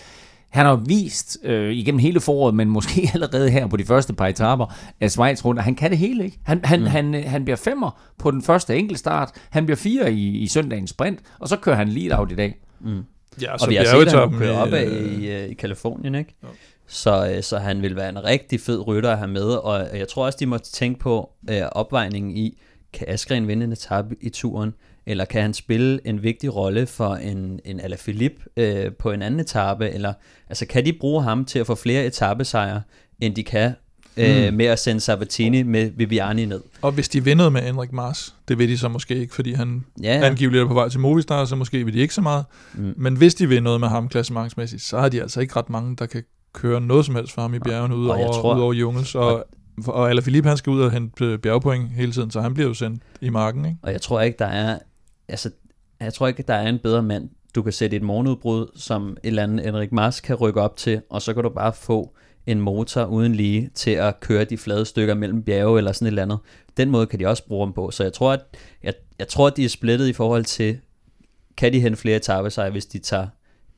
han 0.55 0.65
har 0.65 0.75
vist 0.75 1.37
øh, 1.43 1.73
igennem 1.73 1.99
hele 1.99 2.19
foråret, 2.19 2.55
men 2.55 2.69
måske 2.69 3.09
allerede 3.13 3.49
her 3.49 3.67
på 3.67 3.77
de 3.77 3.85
første 3.85 4.13
par 4.13 4.27
etaper 4.27 4.73
af 5.01 5.11
Schweiz 5.11 5.45
rundt, 5.45 5.59
at 5.59 5.65
han 5.65 5.75
kan 5.75 5.89
det 5.89 5.97
hele, 5.97 6.25
ikke? 6.25 6.39
Han, 6.43 6.61
han, 6.63 6.79
mm. 6.79 6.85
han, 6.85 7.15
øh, 7.15 7.23
han 7.25 7.43
bliver 7.45 7.57
femmer 7.57 8.01
på 8.17 8.31
den 8.31 8.41
første 8.41 8.75
enkeltstart, 8.75 9.31
han 9.49 9.65
bliver 9.65 9.77
fire 9.77 10.13
i, 10.13 10.37
i 10.37 10.47
søndagens 10.47 10.89
sprint, 10.89 11.19
og 11.39 11.49
så 11.49 11.57
kører 11.57 11.75
han 11.75 11.89
lead 11.89 12.19
out 12.19 12.31
i 12.31 12.35
dag. 12.35 12.59
Mm. 12.79 13.03
Ja, 13.41 13.53
Og 13.53 13.69
vi 13.69 13.75
har 13.75 13.83
set 13.83 13.91
ham 13.91 13.99
bjergetappen 13.99 14.39
køre 14.39 14.57
op 14.57 14.73
af 14.73 14.85
øh, 14.85 15.21
i, 15.21 15.31
øh, 15.31 15.49
i 15.49 15.53
Kalifornien, 15.53 16.15
ikke? 16.15 16.35
Jo. 16.43 16.47
Så, 16.87 17.39
så 17.41 17.57
han 17.57 17.81
vil 17.81 17.95
være 17.95 18.09
en 18.09 18.23
rigtig 18.23 18.59
fed 18.59 18.87
rytter 18.87 19.11
at 19.11 19.17
have 19.17 19.31
med, 19.31 19.47
og 19.47 19.97
jeg 19.97 20.07
tror 20.07 20.25
også, 20.25 20.37
de 20.39 20.45
må 20.45 20.57
tænke 20.57 20.99
på 20.99 21.29
øh, 21.49 21.61
opvejningen 21.71 22.37
i, 22.37 22.57
kan 22.93 23.09
Askren 23.09 23.47
vinde 23.47 23.63
en 23.63 23.71
etape 23.71 24.15
i 24.21 24.29
turen, 24.29 24.73
eller 25.05 25.25
kan 25.25 25.41
han 25.41 25.53
spille 25.53 26.07
en 26.07 26.23
vigtig 26.23 26.55
rolle 26.55 26.87
for 26.87 27.15
en, 27.15 27.59
en 27.65 27.79
Alaphilippe 27.79 28.41
øh, 28.57 28.91
på 28.99 29.11
en 29.11 29.21
anden 29.21 29.39
etape, 29.39 29.89
eller 29.89 30.13
altså 30.49 30.65
kan 30.65 30.85
de 30.85 30.93
bruge 30.93 31.23
ham 31.23 31.45
til 31.45 31.59
at 31.59 31.67
få 31.67 31.75
flere 31.75 32.05
etappesejre, 32.05 32.81
end 33.21 33.35
de 33.35 33.43
kan 33.43 33.73
øh, 34.17 34.53
med 34.53 34.65
at 34.65 34.79
sende 34.79 35.01
Sabatini 35.01 35.63
med 35.63 35.91
Viviani 35.95 36.45
ned. 36.45 36.61
Og 36.81 36.91
hvis 36.91 37.09
de 37.09 37.23
vindede 37.23 37.51
med 37.51 37.61
Henrik 37.61 37.91
Mars, 37.91 38.35
det 38.47 38.57
vil 38.59 38.69
de 38.69 38.77
så 38.77 38.87
måske 38.89 39.15
ikke, 39.15 39.35
fordi 39.35 39.53
han 39.53 39.85
Ja, 40.03 40.17
ja. 40.17 40.25
angiveligt 40.25 40.63
er 40.63 40.67
på 40.67 40.73
vej 40.73 40.89
til 40.89 40.99
Movistar, 40.99 41.45
så 41.45 41.55
måske 41.55 41.85
vil 41.85 41.93
de 41.93 41.99
ikke 41.99 42.13
så 42.13 42.21
meget. 42.21 42.45
Mm. 42.73 42.93
Men 42.97 43.17
hvis 43.17 43.35
de 43.35 43.61
noget 43.61 43.79
med 43.79 43.87
ham 43.87 44.09
klassementsmæssigt, 44.09 44.81
så 44.81 44.99
har 44.99 45.09
de 45.09 45.21
altså 45.21 45.41
ikke 45.41 45.55
ret 45.55 45.69
mange, 45.69 45.95
der 45.95 46.05
kan 46.05 46.23
køre 46.53 46.81
noget 46.81 47.05
som 47.05 47.15
helst 47.15 47.33
for 47.33 47.41
ham 47.41 47.53
i 47.53 47.59
bjergene, 47.59 47.95
ud 47.95 48.07
Og 48.07 48.17
tror- 48.33 48.55
ud 48.55 48.61
over 48.61 48.73
Jungels. 48.73 49.15
Og, 49.15 49.45
og 49.87 50.09
Alaphilippe, 50.09 50.49
han 50.49 50.57
skal 50.57 50.71
ud 50.71 50.81
og 50.81 50.91
hente 50.91 51.25
øh, 51.25 51.39
bjergpoint 51.39 51.89
hele 51.89 52.11
tiden, 52.11 52.31
så 52.31 52.41
han 52.41 52.53
bliver 52.53 52.67
jo 52.67 52.73
sendt 52.73 53.03
i 53.21 53.29
marken, 53.29 53.65
ikke? 53.65 53.77
Og 53.81 53.91
jeg 53.91 54.01
tror 54.01 54.21
ikke, 54.21 54.35
der 54.39 54.45
er, 54.45 54.79
altså, 55.28 55.51
jeg 55.99 56.13
tror 56.13 56.28
ikke, 56.28 56.43
der 56.43 56.53
er 56.53 56.69
en 56.69 56.80
bedre 56.80 57.03
mand, 57.03 57.30
du 57.55 57.61
kan 57.61 57.73
sætte 57.73 57.97
et 57.97 58.03
morgenudbrud, 58.03 58.67
som 58.76 59.09
et 59.09 59.17
eller 59.23 59.43
andet 59.43 59.65
Henrik 59.65 59.91
Mars 59.91 60.19
kan 60.19 60.36
rykke 60.36 60.61
op 60.61 60.78
til, 60.78 61.01
og 61.09 61.21
så 61.21 61.34
kan 61.34 61.43
du 61.43 61.49
bare 61.49 61.73
få 61.73 62.15
en 62.47 62.61
motor 62.61 63.05
uden 63.05 63.36
lige 63.36 63.69
til 63.76 63.91
at 63.91 64.19
køre 64.19 64.43
de 64.43 64.57
flade 64.57 64.86
stykker 64.86 65.13
mellem 65.13 65.43
bjerge 65.43 65.78
eller 65.78 65.91
sådan 65.91 66.05
et 66.05 66.11
eller 66.11 66.21
andet. 66.21 66.38
Den 66.78 66.89
måde 66.89 67.07
kan 67.07 67.19
de 67.19 67.28
også 67.28 67.47
bruge 67.47 67.65
dem 67.65 67.73
på. 67.73 67.91
Så 67.91 68.03
jeg 68.03 68.13
tror, 68.13 68.34
at, 68.34 68.39
jeg, 68.84 68.93
jeg 69.19 69.28
tror, 69.28 69.47
at 69.47 69.57
de 69.57 69.65
er 69.65 69.69
splittet 69.69 70.07
i 70.07 70.13
forhold 70.13 70.45
til, 70.45 70.80
kan 71.57 71.73
de 71.73 71.80
hente 71.80 71.97
flere 71.97 72.15
etape 72.15 72.49
sig, 72.49 72.69
hvis 72.69 72.86
de 72.86 72.99
tager 72.99 73.28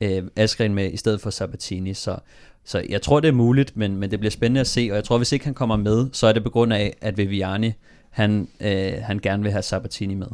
øh, 0.02 0.24
Askren 0.36 0.74
med 0.74 0.94
i 0.94 0.98
stedet 0.98 1.22
for 1.22 1.30
Sabatini. 1.30 1.94
Så, 1.94 2.18
så 2.66 2.86
jeg 2.90 3.02
tror, 3.02 3.20
det 3.20 3.28
er 3.28 3.32
muligt, 3.32 3.78
men, 3.78 3.96
men 3.96 4.12
det 4.12 4.20
bliver 4.20 4.32
spændende 4.32 4.62
at 4.62 4.68
se, 4.68 4.88
og 4.92 4.96
jeg 4.96 5.04
tror, 5.04 5.18
hvis 5.18 5.32
ikke 5.32 5.46
han 5.46 5.54
kommer 5.54 5.76
med, 5.76 6.08
så 6.14 6.28
er 6.28 6.34
det 6.34 6.44
på 6.44 6.50
grund 6.50 6.74
af, 6.74 6.98
at 7.02 7.18
Viviani, 7.18 7.72
han, 8.10 8.48
øh, 8.60 8.94
han 9.02 9.20
gerne 9.20 9.44
vil 9.44 9.52
have 9.52 9.62
Sabatini 9.62 10.14
med. 10.14 10.28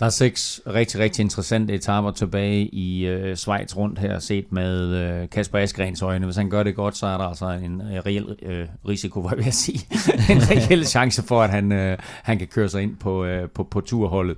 Der 0.00 0.06
er 0.06 0.10
seks 0.10 0.60
rigtig, 0.66 1.00
rigtig 1.00 1.22
interessante 1.22 1.74
etaper 1.74 2.10
tilbage 2.10 2.66
i 2.66 3.06
øh, 3.06 3.36
Schweiz 3.36 3.76
rundt 3.76 3.98
her, 3.98 4.18
set 4.18 4.52
med 4.52 4.94
øh, 4.94 5.28
Kasper 5.28 5.58
Asgrens 5.58 6.02
øjne. 6.02 6.24
Hvis 6.24 6.36
han 6.36 6.50
gør 6.50 6.62
det 6.62 6.74
godt, 6.76 6.96
så 6.96 7.06
er 7.06 7.18
der 7.18 7.24
altså 7.24 7.50
en 7.50 7.80
øh, 7.80 8.02
reel 8.06 8.36
øh, 8.42 8.66
risiko, 8.88 9.20
hvad 9.20 9.36
vil 9.36 9.44
jeg 9.44 9.54
sige, 9.54 9.86
en 10.30 10.38
reel 10.50 10.86
chance 10.86 11.22
for, 11.22 11.42
at 11.42 11.50
han, 11.50 11.72
øh, 11.72 11.98
han 12.22 12.38
kan 12.38 12.46
køre 12.46 12.68
sig 12.68 12.82
ind 12.82 12.96
på, 12.96 13.24
øh, 13.24 13.48
på, 13.48 13.64
på 13.64 13.80
turholdet. 13.80 14.36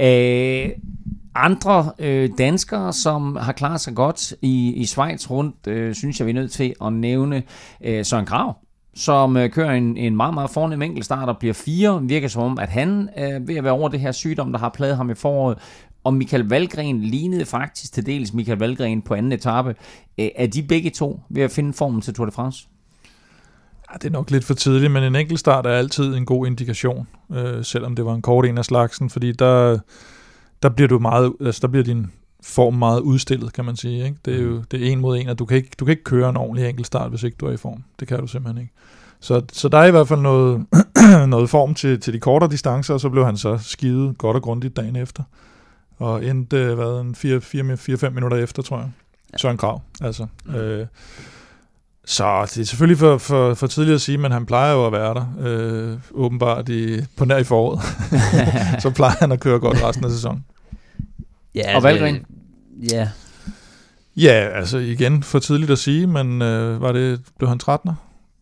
Øh, 0.00 0.70
andre 1.34 1.92
øh, 1.98 2.30
danskere, 2.38 2.92
som 2.92 3.36
har 3.36 3.52
klaret 3.52 3.80
sig 3.80 3.94
godt 3.94 4.34
i, 4.42 4.72
i 4.72 4.86
Schweiz 4.86 5.30
rundt, 5.30 5.66
øh, 5.66 5.94
synes 5.94 6.18
jeg, 6.18 6.26
vi 6.26 6.30
er 6.30 6.34
nødt 6.34 6.52
til 6.52 6.74
at 6.84 6.92
nævne 6.92 7.42
øh, 7.84 8.04
Søren 8.04 8.26
Krav 8.26 8.56
som 8.94 9.36
øh, 9.36 9.50
kører 9.50 9.72
en, 9.72 9.96
en 9.96 10.16
meget, 10.16 10.34
meget 10.34 10.50
fornem 10.50 10.82
enkeltstart 10.82 11.28
og 11.28 11.38
bliver 11.38 11.54
fire. 11.54 12.02
Virker 12.02 12.28
som 12.28 12.42
om, 12.42 12.58
at 12.58 12.68
han 12.68 13.08
øh, 13.18 13.48
ved 13.48 13.56
at 13.56 13.64
være 13.64 13.72
over 13.72 13.88
det 13.88 14.00
her 14.00 14.12
sygdom, 14.12 14.52
der 14.52 14.58
har 14.58 14.68
plaget 14.68 14.96
ham 14.96 15.10
i 15.10 15.14
foråret. 15.14 15.58
Og 16.04 16.14
Michael 16.14 16.48
Valgren 16.48 17.00
lignede 17.00 17.44
faktisk 17.44 17.92
til 17.92 18.06
dels 18.06 18.32
Michael 18.32 18.58
Valgren 18.58 19.02
på 19.02 19.14
anden 19.14 19.32
etape. 19.32 19.74
Øh, 20.18 20.28
er 20.36 20.46
de 20.46 20.62
begge 20.62 20.90
to 20.90 21.20
ved 21.28 21.42
at 21.42 21.50
finde 21.50 21.72
formen 21.72 22.00
til 22.00 22.14
Tour 22.14 22.26
de 22.26 22.32
France? 22.32 22.68
Ja, 23.92 23.96
det 23.98 24.04
er 24.04 24.12
nok 24.12 24.30
lidt 24.30 24.44
for 24.44 24.54
tidligt, 24.54 24.92
men 24.92 25.02
en 25.02 25.16
enkeltstart 25.16 25.66
er 25.66 25.70
altid 25.70 26.14
en 26.14 26.26
god 26.26 26.46
indikation, 26.46 27.08
øh, 27.32 27.64
selvom 27.64 27.96
det 27.96 28.04
var 28.04 28.14
en 28.14 28.22
kort 28.22 28.46
en 28.46 28.58
af 28.58 28.64
slagsen, 28.64 29.10
fordi 29.10 29.32
der, 29.32 29.78
der 30.62 30.68
bliver 30.68 30.88
du 30.88 30.98
meget, 30.98 31.32
altså 31.40 31.60
der 31.62 31.68
bliver 31.68 31.84
din 31.84 32.06
form 32.44 32.74
meget 32.74 33.00
udstillet, 33.00 33.52
kan 33.52 33.64
man 33.64 33.76
sige. 33.76 34.04
Ikke? 34.04 34.16
Det 34.24 34.34
er 34.34 34.42
jo 34.42 34.62
det 34.70 34.82
er 34.82 34.92
en 34.92 35.00
mod 35.00 35.18
en, 35.18 35.28
og 35.28 35.38
du 35.38 35.44
kan, 35.44 35.56
ikke, 35.56 35.70
du 35.78 35.84
kan 35.84 35.92
ikke 35.92 36.04
køre 36.04 36.28
en 36.28 36.36
ordentlig 36.36 36.68
enkelt 36.68 36.86
start, 36.86 37.10
hvis 37.10 37.22
ikke 37.22 37.36
du 37.36 37.46
er 37.46 37.52
i 37.52 37.56
form. 37.56 37.84
Det 38.00 38.08
kan 38.08 38.20
du 38.20 38.26
simpelthen 38.26 38.62
ikke. 38.62 38.72
Så, 39.20 39.42
så 39.52 39.68
der 39.68 39.78
er 39.78 39.84
i 39.84 39.90
hvert 39.90 40.08
fald 40.08 40.20
noget, 40.20 40.66
noget 41.28 41.50
form 41.50 41.74
til, 41.74 42.00
til 42.00 42.12
de 42.12 42.20
kortere 42.20 42.50
distancer, 42.50 42.94
og 42.94 43.00
så 43.00 43.08
blev 43.08 43.24
han 43.24 43.36
så 43.36 43.58
skidet 43.58 44.18
godt 44.18 44.36
og 44.36 44.42
grundigt 44.42 44.76
dagen 44.76 44.96
efter. 44.96 45.22
Og 45.98 46.24
endte, 46.24 46.56
øh, 46.56 46.74
hvad, 46.74 47.00
en 47.00 47.16
4-5 48.04 48.08
minutter 48.10 48.36
efter, 48.36 48.62
tror 48.62 48.78
jeg. 48.78 48.90
Søren 49.36 49.56
Krav, 49.56 49.82
altså. 50.00 50.26
Mm. 50.44 50.54
Øh, 50.54 50.86
så 52.04 52.42
det 52.54 52.58
er 52.60 52.64
selvfølgelig 52.64 52.98
for, 52.98 53.18
for, 53.18 53.54
for 53.54 53.66
tidligt 53.66 53.94
at 53.94 54.00
sige, 54.00 54.18
men 54.18 54.32
han 54.32 54.46
plejer 54.46 54.72
jo 54.72 54.86
at 54.86 54.92
være 54.92 55.14
der, 55.14 55.26
øh, 55.40 55.98
åbenbart 56.12 56.68
i, 56.68 57.00
på 57.16 57.24
nær 57.24 57.36
i 57.36 57.44
foråret. 57.44 57.80
så 58.82 58.90
plejer 58.90 59.16
han 59.20 59.32
at 59.32 59.40
køre 59.40 59.58
godt 59.58 59.82
resten 59.84 60.04
af 60.04 60.10
sæsonen. 60.10 60.44
Ja, 61.54 61.76
Og 61.76 61.82
Valgren? 61.82 62.24
Ja, 62.92 63.08
Ja, 64.16 64.48
altså 64.54 64.78
igen, 64.78 65.22
for 65.22 65.38
tidligt 65.38 65.70
at 65.70 65.78
sige, 65.78 66.06
men 66.06 66.42
øh, 66.42 66.82
var 66.82 66.92
det, 66.92 67.20
blev 67.38 67.48
han 67.48 67.60
13'er? 67.68 67.92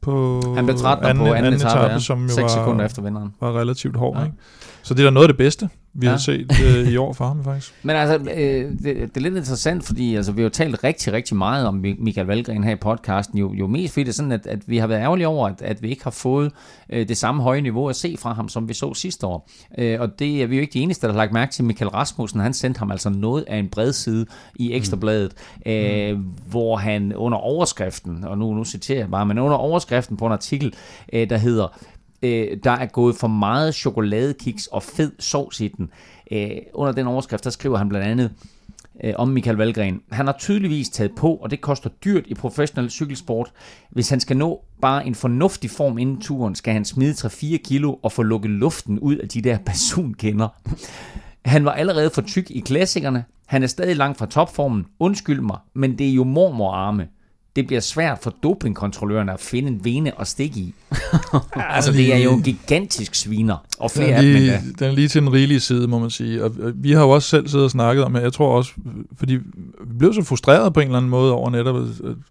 På 0.01 0.43
Han 0.57 0.65
blev 0.65 0.79
13 0.79 1.07
anden, 1.07 1.27
på 1.27 1.33
anden 1.33 1.55
etape, 1.55 1.93
ja. 1.93 1.99
som 1.99 2.23
jo 2.23 2.29
6 2.29 2.43
var, 2.43 2.49
sekunder 2.49 2.85
efter 2.85 3.03
vinderen. 3.03 3.35
var 3.41 3.61
relativt 3.61 3.97
hård. 3.97 4.19
Ja. 4.19 4.25
Ikke? 4.25 4.37
Så 4.83 4.95
det 4.95 5.01
er 5.01 5.05
da 5.05 5.11
noget 5.11 5.29
af 5.29 5.29
det 5.29 5.37
bedste, 5.37 5.69
vi 5.95 6.07
Ja. 6.07 6.11
har 6.11 6.19
set 6.19 6.53
øh, 6.67 6.89
i 6.89 6.97
år 6.97 7.13
for 7.13 7.27
ham 7.27 7.45
faktisk. 7.45 7.75
Men 7.83 7.97
altså, 7.97 8.31
øh, 8.35 8.71
det, 8.73 8.85
det 8.85 9.17
er 9.17 9.21
lidt 9.21 9.37
interessant, 9.37 9.85
fordi 9.85 10.15
altså, 10.17 10.33
vi 10.33 10.41
har 10.41 10.45
jo 10.45 10.49
talt 10.51 10.85
rigtig, 10.85 11.13
rigtig 11.13 11.37
meget 11.37 11.67
om 11.67 11.85
Mi- 11.85 12.03
Michael 12.05 12.27
Valgren 12.27 12.65
her 12.65 12.73
i 12.73 12.77
podcasten. 12.77 13.39
Jo, 13.39 13.53
jo 13.55 13.67
mest 13.67 13.93
fordi 13.95 14.05
det 14.05 14.09
er 14.11 14.15
sådan, 14.15 14.33
at, 14.33 14.47
at 14.47 14.59
vi 14.67 14.77
har 14.79 14.87
været 14.87 15.01
ærgerlige 15.01 15.29
over, 15.29 15.49
at, 15.49 15.63
at 15.63 15.83
vi 15.83 15.89
ikke 15.91 16.05
har 16.05 16.11
fået 16.11 16.53
øh, 16.91 17.09
det 17.09 17.17
samme 17.17 17.43
høje 17.43 17.61
niveau 17.61 17.89
at 17.89 17.97
se 17.97 18.17
fra 18.19 18.33
ham, 18.33 18.49
som 18.49 18.69
vi 18.69 18.75
så 18.75 18.95
sidste 18.95 19.27
år. 19.27 19.49
Øh, 19.79 20.01
og 20.01 20.19
det 20.19 20.43
er 20.43 20.47
vi 20.47 20.57
jo 20.57 20.61
ikke 20.61 20.73
de 20.73 20.81
eneste, 20.81 21.07
der 21.07 21.13
har 21.13 21.19
lagt 21.19 21.33
mærke 21.33 21.53
til. 21.53 21.65
Michael 21.65 21.89
Rasmussen, 21.89 22.41
han 22.41 22.55
sendte 22.55 22.79
ham 22.79 22.91
altså 22.91 23.11
noget 23.11 23.45
af 23.49 23.57
en 23.57 23.69
bred 23.69 23.93
side 23.93 24.27
i 24.57 24.73
Ekstrabladet, 24.73 25.33
øh, 25.67 26.19
hvor 26.51 26.77
han 26.77 27.15
under 27.17 27.39
overskriften, 27.39 28.25
og 28.25 28.39
nu, 28.39 28.55
nu 28.55 28.65
citerer 28.65 28.99
jeg 28.99 29.11
bare, 29.11 29.27
men 29.27 29.39
under 29.39 29.57
overskriften 29.57 30.17
på 30.17 30.27
en 30.27 30.33
artikel, 30.33 30.75
øh, 31.13 31.31
der 31.31 31.37
hedder 31.37 31.79
øh, 32.23 32.59
der 32.65 32.71
er 32.71 32.87
gået 32.87 33.17
for 33.17 33.29
meget 33.29 33.75
chokoladekiks 33.75 34.67
og 34.67 34.83
fed 34.83 35.13
sovs 35.19 35.61
i 35.61 35.69
den. 35.69 35.91
Øh, 36.33 36.51
under 36.75 36.93
den 36.93 37.07
overskrift, 37.07 37.45
der 37.45 37.51
skriver 37.51 37.79
han 37.79 37.89
blandt 37.89 38.07
andet 38.07 38.31
øh, 39.05 39.13
om 39.17 39.29
Michael 39.29 39.57
Valgren. 39.57 40.01
Han 40.11 40.27
har 40.27 40.37
tydeligvis 40.39 40.89
taget 40.89 41.13
på, 41.17 41.35
og 41.35 41.51
det 41.51 41.61
koster 41.61 41.91
dyrt 42.05 42.25
i 42.27 42.35
professionel 42.35 42.91
cykelsport. 42.91 43.53
Hvis 43.91 44.09
han 44.09 44.21
skal 44.21 44.37
nå 44.37 44.65
bare 44.81 45.07
en 45.07 45.15
fornuftig 45.15 45.71
form 45.71 45.99
inden 45.99 46.21
turen, 46.21 46.55
skal 46.55 46.73
han 46.73 46.85
smide 46.85 47.13
3-4 47.13 47.57
kilo 47.57 47.95
og 48.03 48.13
få 48.13 48.23
lukket 48.23 48.51
luften 48.51 48.99
ud 48.99 49.17
af 49.17 49.29
de 49.29 49.43
der 49.43 49.59
personkender. 49.67 50.49
Han 51.45 51.65
var 51.65 51.73
allerede 51.73 52.11
for 52.11 52.23
tyk 52.23 52.51
i 52.51 52.61
klassikerne. 52.61 53.25
Han 53.47 53.63
er 53.63 53.67
stadig 53.67 53.97
langt 53.97 54.19
fra 54.19 54.27
topformen. 54.27 54.87
Undskyld 54.99 55.41
mig, 55.41 55.59
men 55.75 55.99
det 55.99 56.09
er 56.09 56.15
jo 56.15 56.25
mormorarme. 56.25 57.09
Det 57.57 57.67
bliver 57.67 57.81
svært 57.81 58.19
for 58.23 58.35
dopingkontrollørerne 58.43 59.33
at 59.33 59.41
finde 59.41 59.69
en 59.69 59.85
vene 59.85 60.15
og 60.15 60.27
stikke 60.27 60.61
i. 60.61 60.75
altså, 61.57 61.93
det 61.93 62.15
er 62.15 62.19
jo 62.19 62.33
en 62.33 62.43
gigantisk 62.43 63.15
sviner. 63.15 63.67
Og 63.79 63.91
flere 63.91 64.09
Den 64.09 64.17
er, 64.17 64.39
lige, 64.39 64.61
den 64.79 64.89
er 64.89 64.93
lige 64.93 65.09
til 65.09 65.21
den 65.21 65.33
rigelige 65.33 65.61
side, 65.61 65.89
må 65.89 65.99
man 65.99 66.11
sige. 66.11 66.45
Og 66.45 66.53
vi 66.75 66.93
har 66.93 67.03
jo 67.03 67.11
også 67.11 67.29
selv 67.29 67.49
siddet 67.49 67.65
og 67.65 67.71
snakket 67.71 68.05
om, 68.05 68.17
at 68.17 68.23
jeg 68.23 68.33
tror 68.33 68.57
også, 68.57 68.73
fordi 69.17 69.35
vi 69.85 69.99
blev 69.99 70.15
så 70.15 70.23
frustreret 70.23 70.75
på 70.75 70.81
en 70.81 70.87
eller 70.87 70.99
anden 70.99 71.11
måde 71.11 71.33
over 71.33 71.51
netop, 71.51 71.87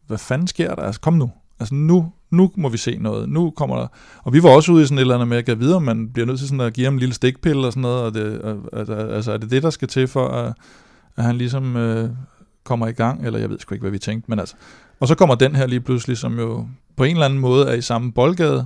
hvad 0.07 0.17
fanden 0.17 0.47
sker 0.47 0.75
der? 0.75 0.81
Altså, 0.81 1.01
kom 1.01 1.13
nu. 1.13 1.31
Altså 1.59 1.75
nu, 1.75 2.11
nu 2.31 2.51
må 2.55 2.69
vi 2.69 2.77
se 2.77 2.97
noget. 2.97 3.29
Nu 3.29 3.49
kommer 3.49 3.75
der... 3.75 3.87
Og 4.23 4.33
vi 4.33 4.43
var 4.43 4.49
også 4.49 4.71
ude 4.71 4.83
i 4.83 4.85
sådan 4.85 4.97
et 4.97 5.01
eller 5.01 5.15
andet 5.15 5.27
med 5.27 5.37
at 5.37 5.45
gå 5.45 5.55
videre, 5.55 5.81
man 5.81 6.09
bliver 6.09 6.25
nødt 6.25 6.39
til 6.39 6.47
sådan 6.47 6.61
at 6.61 6.73
give 6.73 6.85
ham 6.85 6.93
en 6.93 6.99
lille 6.99 7.15
stikpille 7.15 7.67
og 7.67 7.71
sådan 7.71 7.81
noget, 7.81 8.03
og 8.03 8.13
det, 8.13 8.57
altså, 8.73 8.93
altså 8.93 9.31
er 9.31 9.37
det 9.37 9.51
det, 9.51 9.63
der 9.63 9.69
skal 9.69 9.87
til 9.87 10.07
for, 10.07 10.27
at, 10.27 10.53
at 11.17 11.23
han 11.23 11.37
ligesom 11.37 11.75
øh, 11.75 12.09
kommer 12.63 12.87
i 12.87 12.91
gang, 12.91 13.25
eller 13.25 13.39
jeg 13.39 13.49
ved 13.49 13.59
sgu 13.59 13.75
ikke, 13.75 13.83
hvad 13.83 13.91
vi 13.91 13.99
tænkte, 13.99 14.29
men 14.29 14.39
altså... 14.39 14.55
Og 15.01 15.07
så 15.07 15.15
kommer 15.15 15.35
den 15.35 15.55
her 15.55 15.67
lige 15.67 15.81
pludselig, 15.81 16.17
som 16.17 16.39
jo 16.39 16.67
på 16.95 17.03
en 17.03 17.11
eller 17.15 17.25
anden 17.25 17.39
måde 17.39 17.67
er 17.67 17.73
i 17.73 17.81
samme 17.81 18.11
boldgade, 18.11 18.65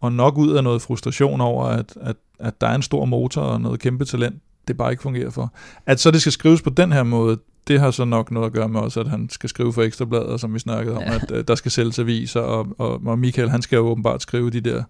og 0.00 0.12
nok 0.12 0.38
ud 0.38 0.50
af 0.50 0.64
noget 0.64 0.82
frustration 0.82 1.40
over, 1.40 1.64
at, 1.64 1.98
at, 2.00 2.16
at 2.38 2.60
der 2.60 2.66
er 2.66 2.74
en 2.74 2.82
stor 2.82 3.04
motor 3.04 3.42
og 3.42 3.60
noget 3.60 3.80
kæmpe 3.80 4.04
talent, 4.04 4.42
det 4.68 4.76
bare 4.76 4.90
ikke 4.90 5.02
fungerer 5.02 5.30
for. 5.30 5.52
At 5.86 6.00
så 6.00 6.10
det 6.10 6.20
skal 6.20 6.32
skrives 6.32 6.62
på 6.62 6.70
den 6.70 6.92
her 6.92 7.02
måde, 7.02 7.38
det 7.68 7.80
har 7.80 7.90
så 7.90 8.04
nok 8.04 8.30
noget 8.30 8.46
at 8.46 8.52
gøre 8.52 8.68
med 8.68 8.80
også, 8.80 9.00
at 9.00 9.08
han 9.08 9.28
skal 9.30 9.48
skrive 9.48 9.72
for 9.72 9.82
Ekstrabladet, 9.82 10.40
som 10.40 10.54
vi 10.54 10.58
snakkede 10.58 10.96
om, 10.96 11.02
ja. 11.02 11.14
at 11.14 11.30
uh, 11.30 11.38
der 11.48 11.54
skal 11.54 11.70
sælges 11.70 11.98
aviser, 11.98 12.40
og, 12.40 12.66
og, 12.78 13.00
og 13.06 13.18
Michael, 13.18 13.50
han 13.50 13.62
skal 13.62 13.76
jo 13.76 13.86
åbenbart 13.86 14.22
skrive 14.22 14.50
de 14.50 14.60
der 14.60 14.82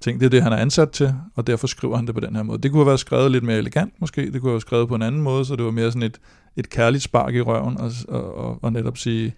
ting. 0.00 0.20
Det 0.20 0.26
er 0.26 0.30
det, 0.30 0.42
han 0.42 0.52
er 0.52 0.56
ansat 0.56 0.90
til, 0.90 1.14
og 1.34 1.46
derfor 1.46 1.66
skriver 1.66 1.96
han 1.96 2.06
det 2.06 2.14
på 2.14 2.20
den 2.20 2.36
her 2.36 2.42
måde. 2.42 2.58
Det 2.58 2.70
kunne 2.70 2.80
have 2.80 2.86
været 2.86 3.00
skrevet 3.00 3.30
lidt 3.30 3.44
mere 3.44 3.58
elegant 3.58 3.92
måske, 3.98 4.20
det 4.20 4.32
kunne 4.32 4.40
have 4.40 4.52
været 4.52 4.62
skrevet 4.62 4.88
på 4.88 4.94
en 4.94 5.02
anden 5.02 5.22
måde, 5.22 5.44
så 5.44 5.56
det 5.56 5.64
var 5.64 5.70
mere 5.70 5.90
sådan 5.92 6.02
et, 6.02 6.20
et 6.56 6.70
kærligt 6.70 7.02
spark 7.02 7.34
i 7.34 7.40
røven, 7.40 7.80
og, 7.80 7.90
og, 8.08 8.38
og, 8.38 8.58
og 8.62 8.72
netop 8.72 8.98
sige, 8.98 9.34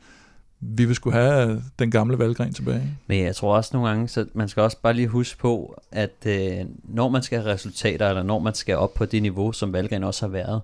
vi 0.60 0.84
vil 0.84 0.94
skulle 0.94 1.16
have 1.16 1.62
den 1.78 1.90
gamle 1.90 2.18
valggren 2.18 2.52
tilbage. 2.52 2.98
Men 3.06 3.24
jeg 3.24 3.36
tror 3.36 3.56
også 3.56 3.70
nogle 3.72 3.88
gange, 3.88 4.08
så 4.08 4.26
man 4.34 4.48
skal 4.48 4.62
også 4.62 4.76
bare 4.82 4.94
lige 4.94 5.08
huske 5.08 5.38
på, 5.38 5.82
at 5.92 6.26
øh, 6.26 6.64
når 6.84 7.08
man 7.08 7.22
skal 7.22 7.40
have 7.42 7.52
resultater, 7.52 8.08
eller 8.08 8.22
når 8.22 8.38
man 8.38 8.54
skal 8.54 8.76
op 8.76 8.94
på 8.94 9.04
det 9.04 9.22
niveau, 9.22 9.52
som 9.52 9.72
valggren 9.72 10.04
også 10.04 10.26
har 10.26 10.30
været, 10.32 10.62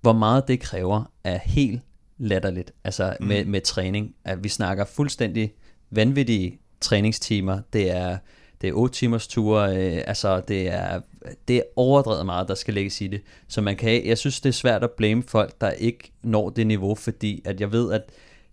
hvor 0.00 0.12
meget 0.12 0.48
det 0.48 0.60
kræver 0.60 1.10
er 1.24 1.38
helt 1.44 1.80
latterligt, 2.18 2.72
altså 2.84 3.16
mm. 3.20 3.26
med, 3.26 3.44
med 3.44 3.60
træning. 3.60 4.14
At 4.24 4.44
vi 4.44 4.48
snakker 4.48 4.84
fuldstændig 4.84 5.52
vanvittige 5.90 6.58
træningstimer. 6.80 7.60
Det 7.72 7.90
er, 7.90 8.18
det 8.60 8.68
er 8.68 8.72
8 8.72 8.94
timers 8.94 9.28
ture, 9.28 9.76
øh, 9.76 10.02
altså 10.06 10.40
det 10.40 10.68
er, 10.68 11.00
det 11.48 11.56
er 11.56 11.62
overdrevet 11.76 12.26
meget, 12.26 12.48
der 12.48 12.54
skal 12.54 12.74
lægges 12.74 13.00
i 13.00 13.06
det. 13.06 13.22
Så 13.48 13.60
man 13.60 13.76
kan, 13.76 14.06
jeg 14.06 14.18
synes, 14.18 14.40
det 14.40 14.48
er 14.48 14.52
svært 14.52 14.84
at 14.84 14.90
blame 14.90 15.22
folk, 15.22 15.60
der 15.60 15.70
ikke 15.70 16.12
når 16.22 16.50
det 16.50 16.66
niveau, 16.66 16.94
fordi 16.94 17.42
at 17.44 17.60
jeg 17.60 17.72
ved, 17.72 17.92
at 17.92 18.02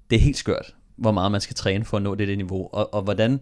det 0.09 0.15
er 0.15 0.19
helt 0.19 0.37
skørt, 0.37 0.73
hvor 0.97 1.11
meget 1.11 1.31
man 1.31 1.41
skal 1.41 1.55
træne 1.55 1.85
for 1.85 1.97
at 1.97 2.03
nå 2.03 2.15
det, 2.15 2.27
det 2.27 2.37
niveau. 2.37 2.69
Og, 2.71 2.93
og 2.93 3.01
hvordan, 3.01 3.39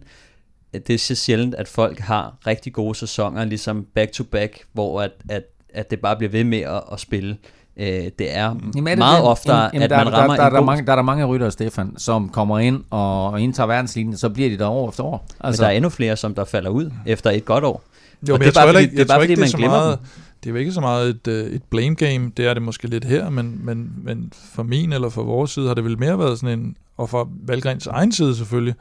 det 0.72 0.90
er 0.90 0.98
så 0.98 1.14
sjældent, 1.14 1.54
at 1.54 1.68
folk 1.68 1.98
har 1.98 2.36
rigtig 2.46 2.72
gode 2.72 2.94
sæsoner, 2.94 3.44
ligesom 3.44 3.86
back-to-back, 3.94 4.64
hvor 4.72 5.02
at, 5.02 5.12
at, 5.28 5.42
at 5.74 5.90
det 5.90 6.00
bare 6.00 6.16
bliver 6.16 6.30
ved 6.30 6.44
med 6.44 6.58
at, 6.58 6.82
at 6.92 7.00
spille. 7.00 7.36
Øh, 7.76 7.86
det 8.18 8.36
er 8.36 8.56
jamen, 8.74 8.86
er 8.86 8.90
det 8.90 8.98
meget 8.98 9.22
oftere, 9.22 9.70
jamen, 9.72 9.82
at 9.82 9.90
der, 9.90 10.04
man 10.04 10.12
rammer 10.12 10.36
der, 10.36 10.42
der, 10.42 10.48
en 10.48 10.52
der, 10.52 10.58
der, 10.58 10.66
mange, 10.66 10.86
der 10.86 10.92
er 10.92 10.96
der 10.96 11.02
mange 11.02 11.24
rytter, 11.24 11.50
Stefan, 11.50 11.94
som 11.96 12.28
kommer 12.28 12.58
ind 12.58 12.84
og 12.90 13.40
indtager 13.40 13.66
verdenslinjen, 13.66 14.16
så 14.16 14.28
bliver 14.28 14.50
de 14.50 14.58
der 14.58 14.68
år 14.68 14.88
efter 14.88 15.04
år. 15.04 15.26
Altså. 15.40 15.62
Men 15.62 15.64
der 15.64 15.72
er 15.72 15.76
endnu 15.76 15.88
flere, 15.88 16.16
som 16.16 16.34
der 16.34 16.44
falder 16.44 16.70
ud 16.70 16.90
efter 17.06 17.30
et 17.30 17.44
godt 17.44 17.64
år. 17.64 17.82
Jo, 18.28 18.34
og 18.34 18.38
men 18.38 18.48
det 18.48 18.56
er 18.56 18.60
bare, 18.60 18.72
fordi, 18.72 18.86
det 18.86 19.00
er 19.00 19.04
bare, 19.04 19.20
fordi 19.20 19.34
man 19.34 19.48
glemmer 19.48 19.76
meget, 19.78 19.98
dem. 19.98 20.06
Det 20.44 20.50
er 20.50 20.50
jo 20.50 20.56
ikke 20.56 20.72
så 20.72 20.80
meget 20.80 21.08
et, 21.08 21.28
øh, 21.28 21.46
et 21.46 21.62
blame 21.62 21.94
game, 21.94 22.32
det 22.36 22.46
er 22.46 22.54
det 22.54 22.62
måske 22.62 22.88
lidt 22.88 23.04
her, 23.04 23.30
men, 23.30 23.60
men, 23.64 23.92
men 24.02 24.32
for 24.34 24.62
min 24.62 24.92
eller 24.92 25.08
for 25.08 25.22
vores 25.22 25.50
side 25.50 25.66
har 25.66 25.74
det 25.74 25.84
vel 25.84 25.98
mere 25.98 26.18
været 26.18 26.38
sådan 26.38 26.58
en, 26.58 26.76
og 26.96 27.08
for 27.08 27.30
Valgrens 27.46 27.86
egen 27.86 28.12
side 28.12 28.36
selvfølgelig, 28.36 28.74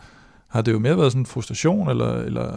har 0.48 0.62
det 0.62 0.72
jo 0.72 0.80
mere 0.80 0.98
været 0.98 1.12
sådan 1.12 1.22
en 1.22 1.26
frustration 1.26 1.90
eller, 1.90 2.14
eller 2.14 2.52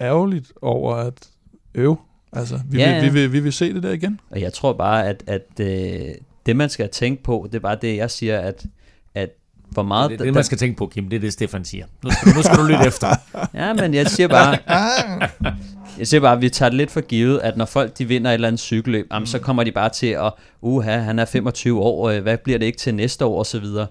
ærgerligt 0.00 0.52
over 0.62 0.94
at 0.94 1.28
øve. 1.74 1.96
Altså, 2.32 2.60
vi, 2.68 2.78
ja, 2.78 2.90
ja. 2.90 3.00
Vi, 3.00 3.08
vi, 3.08 3.20
vi, 3.20 3.26
vi 3.26 3.40
vil 3.40 3.52
se 3.52 3.74
det 3.74 3.82
der 3.82 3.90
igen. 3.90 4.20
Og 4.30 4.40
jeg 4.40 4.52
tror 4.52 4.72
bare, 4.72 5.06
at, 5.06 5.22
at 5.26 5.60
øh, 5.60 6.14
det 6.46 6.56
man 6.56 6.68
skal 6.68 6.88
tænke 6.88 7.22
på, 7.22 7.48
det 7.52 7.58
er 7.58 7.62
bare 7.62 7.78
det, 7.82 7.96
jeg 7.96 8.10
siger, 8.10 8.40
at, 8.40 8.66
at 9.14 9.30
hvor 9.70 9.82
meget... 9.82 10.10
Det 10.10 10.20
er 10.20 10.24
det, 10.24 10.34
man 10.34 10.44
skal 10.44 10.58
tænke 10.58 10.76
på, 10.76 10.86
Kim. 10.86 11.08
Det 11.08 11.16
er 11.16 11.20
det, 11.20 11.32
Stefan 11.32 11.64
siger. 11.64 11.86
Nu 12.04 12.10
skal, 12.10 12.34
nu 12.36 12.42
skal 12.42 12.56
du 12.56 12.62
lytte 12.62 12.86
efter. 12.86 13.08
ja, 13.54 13.72
men 13.72 13.94
jeg 13.94 14.06
siger 14.06 14.28
bare... 14.28 14.58
Jeg 16.02 16.08
siger 16.08 16.20
bare, 16.20 16.32
at 16.32 16.42
vi 16.42 16.48
tager 16.48 16.68
det 16.68 16.76
lidt 16.76 16.90
for 16.90 17.00
givet, 17.00 17.38
at 17.38 17.56
når 17.56 17.64
folk 17.64 17.98
de 17.98 18.04
vinder 18.04 18.30
et 18.30 18.34
eller 18.34 18.48
andet 18.48 18.60
cykelløb, 18.60 19.06
mm. 19.18 19.26
så 19.26 19.38
kommer 19.38 19.64
de 19.64 19.72
bare 19.72 19.88
til 19.88 20.06
at, 20.06 20.32
uha, 20.60 20.98
han 20.98 21.18
er 21.18 21.24
25 21.24 21.80
år, 21.80 22.08
øh, 22.08 22.22
hvad 22.22 22.38
bliver 22.38 22.58
det 22.58 22.66
ikke 22.66 22.78
til 22.78 22.94
næste 22.94 23.24
år, 23.24 23.38
og 23.38 23.46
så 23.46 23.58
videre. 23.58 23.86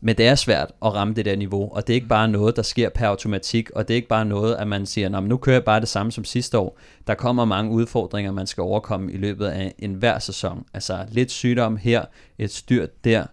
Men 0.00 0.16
det 0.16 0.26
er 0.26 0.34
svært 0.34 0.72
at 0.84 0.94
ramme 0.94 1.14
det 1.14 1.24
der 1.24 1.36
niveau, 1.36 1.68
og 1.72 1.86
det 1.86 1.92
er 1.92 1.94
ikke 1.94 2.06
bare 2.06 2.28
noget, 2.28 2.56
der 2.56 2.62
sker 2.62 2.88
per 2.88 3.06
automatik, 3.06 3.70
og 3.70 3.88
det 3.88 3.94
er 3.94 3.96
ikke 3.96 4.08
bare 4.08 4.24
noget, 4.24 4.54
at 4.54 4.68
man 4.68 4.86
siger, 4.86 5.08
Nå, 5.08 5.20
nu 5.20 5.36
kører 5.36 5.56
jeg 5.56 5.64
bare 5.64 5.80
det 5.80 5.88
samme 5.88 6.12
som 6.12 6.24
sidste 6.24 6.58
år. 6.58 6.78
Der 7.06 7.14
kommer 7.14 7.44
mange 7.44 7.70
udfordringer, 7.70 8.32
man 8.32 8.46
skal 8.46 8.60
overkomme 8.60 9.12
i 9.12 9.16
løbet 9.16 9.46
af 9.46 9.74
en 9.78 9.94
hver 9.94 10.18
sæson. 10.18 10.64
Altså 10.74 10.98
lidt 11.08 11.30
sygdom 11.30 11.76
her, 11.76 12.04
et 12.38 12.52
styrt 12.52 13.04
der, 13.04 13.24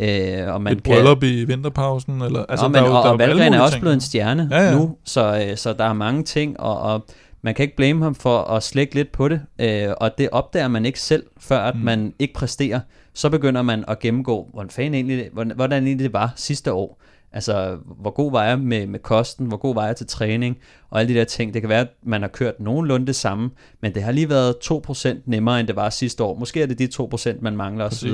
Øh, 0.00 0.54
og 0.54 0.62
man 0.62 0.72
et 0.72 0.82
bryllup 0.82 1.20
kan, 1.20 1.28
i 1.28 1.44
vinterpausen? 1.44 2.22
Eller, 2.22 2.44
altså, 2.48 2.64
og, 2.64 2.70
man, 2.70 2.82
der, 2.82 2.90
og, 2.90 3.04
der 3.04 3.10
og 3.10 3.18
Valgren 3.18 3.54
er 3.54 3.60
også 3.60 3.80
blevet 3.80 3.94
en 3.94 4.00
stjerne 4.00 4.48
ja, 4.50 4.60
ja. 4.62 4.74
nu, 4.74 4.96
så, 5.04 5.46
øh, 5.50 5.56
så 5.56 5.72
der 5.72 5.84
er 5.84 5.92
mange 5.92 6.24
ting, 6.24 6.60
og, 6.60 6.78
og 6.78 7.06
man 7.42 7.54
kan 7.54 7.62
ikke 7.62 7.76
blame 7.76 8.02
ham 8.02 8.14
for 8.14 8.38
at 8.38 8.62
slække 8.62 8.94
lidt 8.94 9.12
på 9.12 9.28
det, 9.28 9.40
øh, 9.58 9.88
og 9.96 10.18
det 10.18 10.28
opdager 10.32 10.68
man 10.68 10.86
ikke 10.86 11.00
selv, 11.00 11.26
før 11.38 11.58
at 11.58 11.74
mm. 11.76 11.80
man 11.80 12.14
ikke 12.18 12.34
præsterer. 12.34 12.80
Så 13.14 13.30
begynder 13.30 13.62
man 13.62 13.84
at 13.88 13.98
gennemgå, 13.98 14.48
hvordan, 14.52 14.70
fanden 14.70 14.94
egentlig, 14.94 15.28
hvordan, 15.32 15.56
hvordan 15.56 15.86
egentlig 15.86 16.04
det 16.04 16.12
var 16.12 16.32
sidste 16.36 16.72
år. 16.72 17.00
Altså, 17.32 17.78
hvor 18.00 18.10
god 18.10 18.32
var 18.32 18.44
jeg 18.44 18.58
med, 18.58 18.86
med 18.86 18.98
kosten, 18.98 19.46
hvor 19.46 19.56
god 19.56 19.74
var 19.74 19.86
jeg 19.86 19.96
til 19.96 20.06
træning, 20.06 20.58
og 20.90 21.00
alle 21.00 21.14
de 21.14 21.18
der 21.18 21.24
ting. 21.24 21.54
Det 21.54 21.62
kan 21.62 21.68
være, 21.68 21.80
at 21.80 21.88
man 22.02 22.20
har 22.20 22.28
kørt 22.28 22.60
nogenlunde 22.60 23.06
det 23.06 23.16
samme, 23.16 23.50
men 23.80 23.94
det 23.94 24.02
har 24.02 24.12
lige 24.12 24.28
været 24.28 24.54
2% 24.64 25.08
nemmere, 25.26 25.60
end 25.60 25.68
det 25.68 25.76
var 25.76 25.90
sidste 25.90 26.24
år. 26.24 26.38
Måske 26.38 26.62
er 26.62 26.66
det 26.66 26.78
de 26.78 26.88
2%, 27.02 27.40
man 27.40 27.56
mangler 27.56 27.84
osv. 27.84 28.10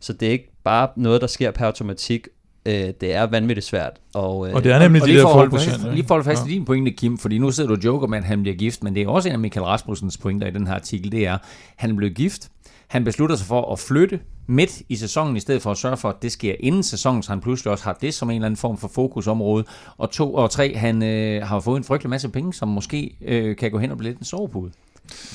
Så 0.00 0.12
det 0.12 0.28
er 0.28 0.32
ikke 0.32 0.52
bare 0.64 0.88
noget, 0.96 1.20
der 1.20 1.26
sker 1.26 1.50
per 1.50 1.66
automatik, 1.66 2.28
øh, 2.66 2.92
det 3.00 3.14
er 3.14 3.22
vanvittigt 3.22 3.66
svært. 3.66 3.92
Og, 4.14 4.48
øh, 4.48 4.54
og 4.54 4.64
det 4.64 4.72
er 4.72 4.78
nemlig 4.78 5.02
og, 5.02 5.08
de 5.08 5.12
og 5.12 5.38
der 5.38 5.44
få 5.44 5.50
procent. 5.50 5.94
Lige 5.94 6.06
for 6.06 6.16
at 6.16 6.24
fast 6.24 6.46
ja. 6.46 6.50
i 6.50 6.54
din 6.54 6.64
pointe, 6.64 6.90
Kim, 6.90 7.18
fordi 7.18 7.38
nu 7.38 7.50
sidder 7.50 7.68
du 7.68 7.74
og 7.74 7.84
joker 7.84 8.06
med, 8.06 8.18
at 8.18 8.24
han 8.24 8.42
bliver 8.42 8.56
gift, 8.56 8.82
men 8.82 8.94
det 8.94 9.02
er 9.02 9.08
også 9.08 9.28
en 9.28 9.32
af 9.32 9.38
Michael 9.38 9.64
Rasmussens 9.64 10.18
pointer 10.18 10.46
i 10.46 10.50
den 10.50 10.66
her 10.66 10.74
artikel, 10.74 11.12
det 11.12 11.26
er, 11.26 11.34
at 11.34 11.40
han 11.76 11.96
blev 11.96 12.10
gift, 12.10 12.50
han 12.88 13.04
beslutter 13.04 13.36
sig 13.36 13.46
for 13.46 13.72
at 13.72 13.78
flytte 13.78 14.20
midt 14.46 14.82
i 14.88 14.96
sæsonen, 14.96 15.36
i 15.36 15.40
stedet 15.40 15.62
for 15.62 15.70
at 15.70 15.76
sørge 15.76 15.96
for, 15.96 16.08
at 16.08 16.22
det 16.22 16.32
sker 16.32 16.54
inden 16.60 16.82
sæsonen, 16.82 17.22
så 17.22 17.32
han 17.32 17.40
pludselig 17.40 17.72
også 17.72 17.84
har 17.84 17.98
det 18.00 18.14
som 18.14 18.30
en 18.30 18.34
eller 18.34 18.46
anden 18.46 18.56
form 18.56 18.78
for 18.78 18.88
fokusområde. 18.88 19.64
Og 19.96 20.10
to 20.10 20.34
og 20.34 20.50
tre, 20.50 20.76
han 20.76 21.02
øh, 21.02 21.46
har 21.46 21.60
fået 21.60 21.76
en 21.76 21.84
frygtelig 21.84 22.10
masse 22.10 22.28
penge, 22.28 22.54
som 22.54 22.68
måske 22.68 23.16
øh, 23.22 23.56
kan 23.56 23.70
gå 23.70 23.78
hen 23.78 23.90
og 23.90 23.98
blive 23.98 24.10
lidt 24.10 24.18
en 24.18 24.24
sovepude. 24.24 24.70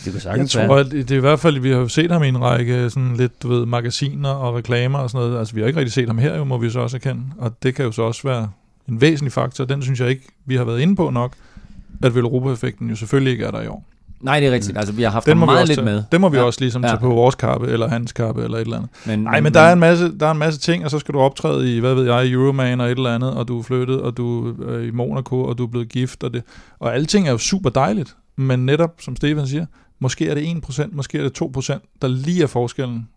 Det 0.05 0.11
kan 0.11 0.21
sagtens 0.21 0.55
jeg 0.55 0.67
tror, 0.67 0.77
at 0.77 0.91
det 0.91 1.11
er 1.11 1.15
i 1.15 1.19
hvert 1.19 1.39
fald, 1.39 1.59
vi 1.59 1.69
har 1.69 1.77
jo 1.77 1.87
set 1.87 2.11
ham 2.11 2.23
i 2.23 2.27
en 2.27 2.41
række 2.41 2.89
sådan 2.89 3.15
lidt, 3.15 3.43
du 3.43 3.47
ved, 3.47 3.65
magasiner 3.65 4.29
og 4.29 4.55
reklamer 4.55 4.99
og 4.99 5.09
sådan 5.09 5.25
noget. 5.25 5.39
Altså, 5.39 5.55
vi 5.55 5.61
har 5.61 5.67
ikke 5.67 5.79
rigtig 5.79 5.93
set 5.93 6.07
ham 6.07 6.17
her, 6.17 6.37
jo, 6.37 6.43
må 6.43 6.57
vi 6.57 6.69
så 6.69 6.79
også 6.79 6.97
erkende. 6.97 7.23
Og 7.37 7.63
det 7.63 7.75
kan 7.75 7.85
jo 7.85 7.91
så 7.91 8.01
også 8.01 8.21
være 8.23 8.49
en 8.89 9.01
væsentlig 9.01 9.31
faktor. 9.31 9.65
Den 9.65 9.81
synes 9.81 9.99
jeg 9.99 10.09
ikke, 10.09 10.27
vi 10.45 10.55
har 10.55 10.63
været 10.63 10.79
inde 10.79 10.95
på 10.95 11.09
nok, 11.09 11.33
at 12.03 12.15
Velropa-effekten 12.15 12.89
jo 12.89 12.95
selvfølgelig 12.95 13.31
ikke 13.31 13.45
er 13.45 13.51
der 13.51 13.61
i 13.61 13.67
år. 13.67 13.85
Nej, 14.21 14.39
det 14.39 14.47
er 14.47 14.51
rigtigt. 14.51 14.77
Altså, 14.77 14.93
vi 14.93 15.03
har 15.03 15.09
haft 15.09 15.25
den 15.25 15.37
må 15.37 15.45
meget 15.45 15.67
lidt 15.67 15.77
tage, 15.77 15.85
med. 15.85 16.03
Det 16.11 16.21
må 16.21 16.29
vi 16.29 16.37
ja. 16.37 16.43
også 16.43 16.61
ligesom 16.61 16.83
ja. 16.83 16.87
tage 16.87 16.99
på 16.99 17.09
vores 17.09 17.35
kappe, 17.35 17.67
eller 17.67 17.87
hans 17.87 18.11
kappe, 18.11 18.43
eller 18.43 18.57
et 18.57 18.61
eller 18.61 18.77
andet. 18.77 18.89
Men, 19.05 19.19
Nej, 19.19 19.33
men, 19.33 19.43
men 19.43 19.53
der, 19.53 19.59
er 19.59 19.73
en 19.73 19.79
masse, 19.79 20.17
der 20.19 20.27
er 20.27 20.31
en 20.31 20.37
masse 20.37 20.59
ting, 20.59 20.85
og 20.85 20.91
så 20.91 20.99
skal 20.99 21.13
du 21.13 21.19
optræde 21.19 21.75
i, 21.75 21.79
hvad 21.79 21.93
ved 21.93 22.05
jeg, 22.05 22.31
Euroman 22.31 22.81
og 22.81 22.91
et 22.91 22.97
eller 22.97 23.15
andet, 23.15 23.33
og 23.33 23.47
du 23.47 23.59
er 23.59 23.63
flyttet, 23.63 24.01
og 24.01 24.17
du 24.17 24.47
er 24.47 24.79
i 24.79 24.91
Monaco, 24.91 25.43
og 25.43 25.57
du 25.57 25.63
er 25.63 25.67
blevet 25.67 25.89
gift, 25.89 26.23
og 26.23 26.33
det. 26.33 26.43
Og 26.79 26.93
alle 26.93 27.05
ting 27.05 27.27
er 27.27 27.31
jo 27.31 27.37
super 27.37 27.69
dejligt, 27.69 28.15
men 28.35 28.65
netop, 28.65 29.01
som 29.01 29.15
Stefan 29.15 29.47
siger, 29.47 29.65
måske 29.99 30.29
er 30.29 30.35
det 30.35 30.67
1%, 30.69 30.87
måske 30.91 31.17
er 31.17 31.23
det 31.23 31.41
2%, 31.41 31.97
der 32.01 32.07
lige 32.07 32.43
er 32.43 32.47
forskellen, 32.47 33.07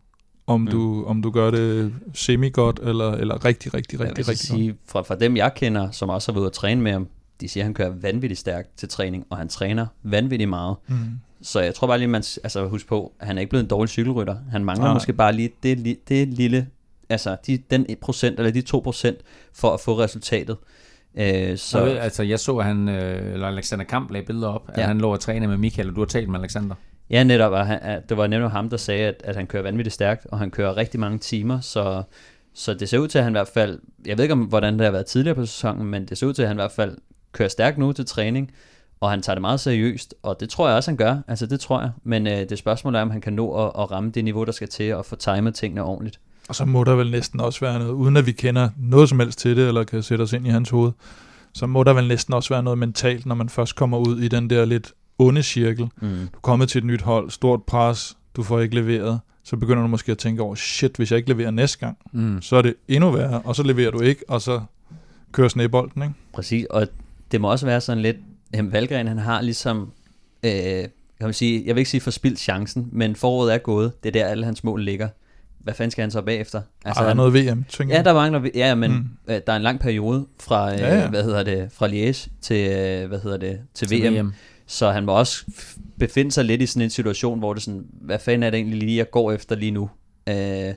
om, 0.49 0.61
mm. 0.61 0.67
du, 0.67 1.05
om 1.05 1.23
du 1.23 1.31
gør 1.31 1.51
det 1.51 1.95
semi-godt, 2.15 2.81
eller, 2.83 3.13
eller 3.13 3.45
rigtig, 3.45 3.75
rigtig, 3.75 4.01
rigtig, 4.01 4.29
rigtig 4.29 4.47
sige, 4.47 4.69
godt. 4.69 4.79
Fra, 4.87 5.03
fra 5.03 5.15
dem, 5.15 5.37
jeg 5.37 5.55
kender, 5.55 5.91
som 5.91 6.09
også 6.09 6.33
har 6.33 6.35
været 6.35 6.43
ude 6.43 6.47
at 6.47 6.53
træne 6.53 6.81
med 6.81 6.93
ham, 6.93 7.09
de 7.41 7.49
siger, 7.49 7.65
at 7.65 7.67
han 7.67 7.75
kører 7.75 7.91
vanvittigt 7.91 8.41
stærkt 8.41 8.79
til 8.79 8.89
træning, 8.89 9.27
og 9.31 9.37
han 9.37 9.49
træner 9.49 9.87
vanvittigt 10.03 10.51
meget. 10.51 10.77
Mm. 10.87 10.97
Så 11.43 11.61
jeg 11.61 11.75
tror 11.75 11.87
bare 11.87 11.99
lige, 11.99 12.09
man 12.09 12.23
altså 12.45 12.67
husk 12.67 12.87
på, 12.87 13.13
at 13.21 13.27
han 13.27 13.37
er 13.37 13.41
ikke 13.41 13.51
blevet 13.51 13.63
en 13.63 13.71
dårlig 13.71 13.89
cykelrytter. 13.89 14.37
Han 14.51 14.65
mangler 14.65 14.85
Nej. 14.85 14.95
måske 14.95 15.13
bare 15.13 15.33
lige 15.33 15.51
det, 15.63 15.99
det 16.09 16.29
lille, 16.29 16.67
altså 17.09 17.37
de, 17.47 17.59
den 17.71 17.87
1% 18.05 18.27
eller 18.27 18.51
de 18.51 18.63
2% 19.15 19.23
for 19.53 19.71
at 19.75 19.81
få 19.81 19.99
resultatet. 19.99 20.57
Øh, 21.19 21.59
så, 21.59 21.79
jeg 21.79 21.87
ved, 21.87 21.97
altså 21.97 22.23
jeg 22.23 22.41
så, 22.41 22.57
at 22.57 22.65
han, 22.65 22.89
øh, 22.89 23.33
eller 23.33 23.47
Alexander 23.47 23.85
Kamp 23.85 24.11
lagde 24.11 24.27
billeder 24.27 24.49
op, 24.49 24.71
ja. 24.77 24.81
at 24.81 24.87
han 24.89 24.99
lå 24.99 25.13
og 25.13 25.21
træne 25.21 25.47
med 25.47 25.57
Michael, 25.57 25.89
og 25.89 25.95
du 25.95 26.01
har 26.01 26.07
talt 26.07 26.29
med 26.29 26.41
Alexander. 26.41 26.75
Ja, 27.11 27.25
netop. 27.25 27.53
Og 27.53 27.67
han, 27.67 28.03
det 28.09 28.17
var 28.17 28.27
nemlig 28.27 28.51
ham, 28.51 28.71
der 28.71 28.77
sagde, 28.77 29.07
at, 29.07 29.23
at 29.25 29.37
han 29.37 29.47
kører 29.47 29.63
vanvittigt 29.63 29.95
stærkt, 29.95 30.27
og 30.27 30.39
han 30.39 30.51
kører 30.51 30.77
rigtig 30.77 31.01
mange 31.01 31.19
timer, 31.19 31.61
så, 31.61 32.03
så 32.55 32.75
det 32.75 32.89
ser 32.89 32.99
ud 32.99 33.09
til, 33.09 33.19
at 33.19 33.25
han 33.25 33.33
i 33.33 33.35
hvert 33.39 33.49
fald, 33.49 33.79
jeg 34.07 34.19
ved 34.19 34.25
ikke, 34.25 34.33
om, 34.33 34.41
hvordan 34.41 34.75
det 34.75 34.85
har 34.85 34.91
været 34.91 35.07
tidligere 35.07 35.35
på 35.35 35.47
sæsonen, 35.47 35.87
men 35.87 36.07
det 36.07 36.19
ser 36.19 36.27
ud 36.27 36.33
til, 36.33 36.43
at 36.43 36.49
han 36.49 36.57
i 36.57 36.61
hvert 36.61 36.73
fald 36.73 36.97
kører 37.33 37.49
stærkt 37.49 37.79
nu 37.79 37.93
til 37.93 38.07
træning, 38.07 38.53
og 39.01 39.11
han 39.11 39.23
tager 39.23 39.35
det 39.35 39.41
meget 39.41 39.61
seriøst, 39.61 40.15
og 40.23 40.41
det 40.41 40.51
tror 40.51 40.69
jeg 40.69 40.77
også, 40.77 40.91
han 40.91 40.97
gør. 40.97 41.17
Altså, 41.29 41.47
det 41.47 41.61
tror 41.61 41.81
jeg. 41.81 41.91
Men 42.05 42.27
øh, 42.27 42.49
det 42.49 42.59
spørgsmål 42.59 42.95
er, 42.95 43.01
om 43.01 43.11
han 43.11 43.21
kan 43.21 43.33
nå 43.33 43.65
at, 43.65 43.73
at 43.83 43.91
ramme 43.91 44.11
det 44.11 44.25
niveau, 44.25 44.45
der 44.45 44.53
skal 44.53 44.69
til, 44.69 44.95
og 44.95 45.07
få 45.07 45.17
timet 45.17 45.55
tingene 45.55 45.83
ordentligt. 45.83 46.21
Og 46.49 46.55
så 46.55 46.65
må 46.65 46.85
der 46.85 46.95
vel 46.95 47.11
næsten 47.11 47.41
også 47.41 47.61
være 47.61 47.79
noget, 47.79 47.93
uden 47.93 48.17
at 48.17 48.27
vi 48.27 48.33
kender 48.33 48.69
noget 48.77 49.09
som 49.09 49.21
helst 49.21 49.39
til 49.39 49.57
det, 49.57 49.69
eller 49.69 49.85
kan 49.85 50.03
sætte 50.03 50.23
os 50.23 50.33
ind 50.33 50.47
i 50.47 50.51
hans 50.51 50.71
hoved, 50.71 50.93
så 51.55 51.67
må 51.67 51.83
der 51.83 51.93
vel 51.93 52.09
næsten 52.09 52.35
også 52.35 52.55
være 52.55 52.63
noget 52.63 52.79
mentalt, 52.79 53.27
når 53.27 53.35
man 53.35 53.49
først 53.49 53.77
kommer 53.77 53.99
ud 53.99 54.21
i 54.21 54.29
den 54.29 54.51
der 54.51 54.65
lidt 54.65 54.93
onde 55.19 55.43
cirkel. 55.43 55.89
Mm. 56.01 56.09
Du 56.09 56.37
er 56.37 56.41
kommet 56.43 56.69
til 56.69 56.79
et 56.79 56.85
nyt 56.85 57.03
hold, 57.03 57.31
stort 57.31 57.63
pres, 57.63 58.17
du 58.37 58.43
får 58.43 58.61
ikke 58.61 58.75
leveret, 58.75 59.21
så 59.45 59.57
begynder 59.57 59.83
du 59.83 59.89
måske 59.89 60.13
at 60.13 60.19
tænke 60.19 60.43
over, 60.43 60.55
shit, 60.55 60.97
hvis 60.97 61.11
jeg 61.11 61.17
ikke 61.17 61.29
leverer 61.29 61.51
næste 61.51 61.79
gang, 61.79 61.99
mm. 62.13 62.43
så 62.43 62.57
er 62.57 62.63
det 62.63 62.75
endnu 62.89 63.11
værre, 63.11 63.41
og 63.45 63.57
så 63.57 63.63
leverer 63.63 63.91
du 63.91 64.01
ikke, 64.01 64.25
og 64.29 64.43
så 64.43 64.61
køre 65.33 65.51
snebolden, 65.51 66.03
ikke? 66.03 66.15
Præcis, 66.33 66.67
og 66.71 66.89
det 67.33 67.41
må 67.41 67.51
også 67.51 67.67
være 67.67 67.81
sådan 67.81 68.03
lidt, 68.03 68.17
at 68.53 68.73
Valgren 68.73 69.07
han 69.07 69.19
har 69.19 69.41
ligesom, 69.41 69.93
øh, 70.43 70.53
kan 70.53 70.91
man 71.21 71.33
sige, 71.33 71.63
jeg 71.67 71.75
vil 71.75 71.81
ikke 71.81 71.91
sige 71.91 72.01
forspildt 72.01 72.39
chancen, 72.39 72.89
men 72.93 73.17
foråret 73.17 73.55
er 73.55 73.59
gået, 73.59 74.03
det 74.03 74.09
er 74.09 74.13
der 74.13 74.27
alle 74.27 74.45
hans 74.45 74.65
mål 74.65 74.85
ligger. 74.85 75.09
Hvad 75.69 75.75
fanden 75.75 75.91
skal 75.91 76.03
han 76.03 76.11
så 76.11 76.23
bagefter? 76.23 76.61
Altså, 76.85 77.03
der 77.03 77.11
er 77.11 77.15
noget 77.15 77.35
VM, 77.35 77.65
tænker 77.69 77.97
Ja, 77.97 78.03
der 78.03 78.15
mangler, 78.15 78.51
ja, 78.55 78.75
men 78.75 78.91
mm. 78.93 79.35
øh, 79.35 79.41
der 79.47 79.53
er 79.53 79.57
en 79.57 79.63
lang 79.63 79.81
periode 79.81 80.27
fra, 80.41 80.73
øh, 80.75 80.79
Ja, 80.81 80.99
ja. 80.99 81.09
hvad 81.09 81.25
hedder 81.25 81.43
det, 81.43 81.69
fra 81.73 81.89
Liège 81.89 82.29
til, 82.41 82.71
øh, 82.71 83.09
hvad 83.09 83.21
hedder 83.21 83.37
det, 83.37 83.61
til, 83.75 83.89
Til 83.89 84.11
VM. 84.13 84.27
VM. 84.27 84.33
Så 84.67 84.91
han 84.91 85.05
må 85.05 85.13
også 85.13 85.45
befinde 85.99 86.33
sig 86.33 86.45
lidt 86.45 86.63
i 86.63 86.67
sådan 86.67 86.83
en 86.83 86.91
situation, 86.91 87.39
hvor 87.39 87.55
det 87.55 87.63
sådan, 87.63 87.85
hvad 88.01 88.19
fanden 88.19 88.43
er 88.43 88.51
det 88.51 88.59
egentlig 88.59 88.79
lige, 88.79 88.97
jeg 88.97 89.11
går 89.11 89.33
efter 89.33 89.57
lige 89.57 89.71
nu? 89.71 89.91
Øh, 90.29 90.75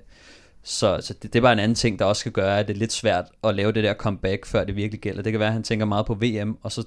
så, 0.64 0.98
så 1.02 1.14
det, 1.22 1.34
det 1.34 1.36
er 1.36 1.42
bare 1.42 1.54
en 1.54 1.60
anden 1.60 1.76
ting, 1.76 2.00
der 2.00 2.06
også 2.06 2.20
skal 2.20 2.32
gøre, 2.32 2.60
at 2.60 2.68
det 2.68 2.74
er 2.74 2.78
lidt 2.80 2.94
svært 2.94 3.26
at 3.44 3.56
lave 3.56 3.72
det 3.72 3.84
der 3.84 3.94
comeback, 3.94 4.46
før 4.46 4.64
det 4.64 4.76
virkelig 4.76 5.02
gælder. 5.02 5.22
Det 5.22 5.32
kan 5.34 5.40
være, 5.40 5.50
at 5.50 5.54
han 5.54 5.64
tænker 5.64 5.86
meget 5.86 6.06
på 6.06 6.14
VM, 6.14 6.58
og 6.64 6.72
så, 6.72 6.84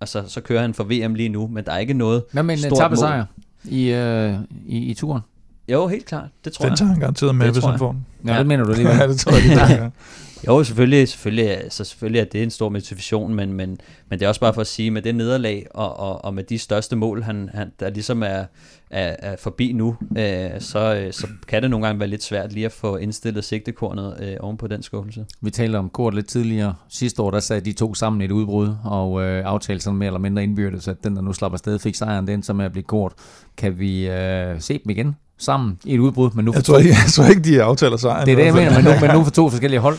altså, 0.00 0.24
så 0.28 0.40
kører 0.40 0.60
han 0.60 0.74
for 0.74 0.84
VM 0.84 1.14
lige 1.14 1.28
nu, 1.28 1.46
men 1.46 1.64
der 1.64 1.72
er 1.72 1.78
ikke 1.78 1.94
noget 1.94 2.22
Hvad 2.32 2.42
med 2.42 2.54
en 2.54 2.60
mål. 2.70 2.96
sejr 2.96 3.24
i, 3.64 3.90
øh, 3.90 4.34
i, 4.66 4.78
i 4.78 4.94
turen? 4.94 5.20
Jo, 5.68 5.86
helt 5.86 6.06
klart, 6.06 6.28
det 6.44 6.52
tror 6.52 6.62
Den 6.64 6.70
jeg. 6.70 6.78
tager 6.78 6.88
han 6.90 7.00
garanteret 7.00 7.34
med, 7.34 7.46
Det 7.46 7.54
hvis 7.54 7.64
han 7.64 7.78
får 7.78 7.92
den. 7.92 8.06
Ja, 8.26 8.32
Ja. 8.32 8.38
det 8.38 8.46
mener 8.46 8.64
du 8.64 8.70
alligevel. 8.70 8.96
Ja, 9.00 9.08
det 9.08 9.18
tror 9.18 9.32
jeg, 9.32 9.80
det. 9.82 9.92
Jo, 10.46 10.64
selvfølgelig, 10.64 11.08
selvfølgelig, 11.08 11.50
altså, 11.50 11.84
selvfølgelig 11.84 12.20
er 12.20 12.24
det 12.24 12.42
en 12.42 12.50
stor 12.50 12.68
motivation, 12.68 13.34
men, 13.34 13.52
men, 13.52 13.78
men 14.10 14.18
det 14.18 14.22
er 14.24 14.28
også 14.28 14.40
bare 14.40 14.54
for 14.54 14.60
at 14.60 14.66
sige, 14.66 14.90
med 14.90 15.02
det 15.02 15.14
nederlag 15.14 15.66
og, 15.70 15.96
og, 16.00 16.24
og 16.24 16.34
med 16.34 16.44
de 16.44 16.58
største 16.58 16.96
mål, 16.96 17.22
han, 17.22 17.50
han, 17.54 17.72
der 17.80 17.90
ligesom 17.90 18.22
er, 18.22 18.44
er, 18.90 19.16
er 19.18 19.36
forbi 19.38 19.72
nu, 19.72 19.96
øh, 20.18 20.50
så, 20.58 20.94
øh, 20.94 21.12
så 21.12 21.26
kan 21.48 21.62
det 21.62 21.70
nogle 21.70 21.86
gange 21.86 22.00
være 22.00 22.08
lidt 22.08 22.22
svært 22.22 22.52
lige 22.52 22.66
at 22.66 22.72
få 22.72 22.96
indstillet 22.96 23.44
sigtekornet 23.44 24.16
øh, 24.22 24.36
oven 24.40 24.56
på 24.56 24.66
den 24.66 24.82
skuffelse. 24.82 25.26
Vi 25.40 25.50
talte 25.50 25.76
om 25.76 25.88
kort 25.90 26.14
lidt 26.14 26.26
tidligere. 26.28 26.74
Sidste 26.88 27.22
år, 27.22 27.30
der 27.30 27.40
sad 27.40 27.60
de 27.60 27.72
to 27.72 27.94
sammen 27.94 28.20
i 28.22 28.24
et 28.24 28.30
udbrud, 28.30 28.74
og 28.84 29.22
øh, 29.22 29.44
aftalte 29.46 29.84
sådan 29.84 29.98
mere 29.98 30.06
eller 30.06 30.20
mindre 30.20 30.42
indbyrdes, 30.42 30.88
at 30.88 31.04
den, 31.04 31.16
der 31.16 31.22
nu 31.22 31.32
slapper 31.32 31.54
afsted, 31.54 31.78
fik 31.78 31.94
sejren, 31.94 32.26
den 32.26 32.42
som 32.42 32.60
er 32.60 32.64
at 32.64 32.72
blive 32.72 32.84
kort. 32.84 33.12
Kan 33.56 33.78
vi 33.78 34.08
øh, 34.08 34.60
se 34.60 34.80
dem 34.84 34.90
igen 34.90 35.16
sammen 35.38 35.78
i 35.84 35.94
et 35.94 35.98
udbrud, 35.98 36.30
men 36.34 36.44
nu 36.44 36.52
for 36.52 36.58
Jeg 36.58 36.64
tror, 36.64 36.78
ikke, 36.78 36.90
jeg 36.90 37.12
tror 37.12 37.24
ikke, 37.24 37.42
de 37.42 37.62
aftaler 37.62 37.96
sejren. 37.96 38.26
Det 38.26 38.32
er 38.32 38.36
det, 38.36 38.44
jeg 38.44 38.54
mener, 38.54 38.74
men 38.74 38.84
nu, 38.84 38.90
men 39.06 39.10
nu 39.18 39.24
for 39.24 39.30
to 39.30 39.50
forskellige 39.50 39.80
hold. 39.80 39.98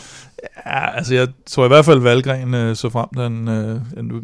Ja, 0.66 0.96
altså 0.96 1.14
jeg 1.14 1.28
tror 1.46 1.64
i 1.64 1.68
hvert 1.68 1.84
fald, 1.84 2.00
Valgren 2.00 2.54
øh, 2.54 2.76
så 2.76 2.88
frem, 2.90 3.06
den, 3.16 3.48
øh, 3.48 3.80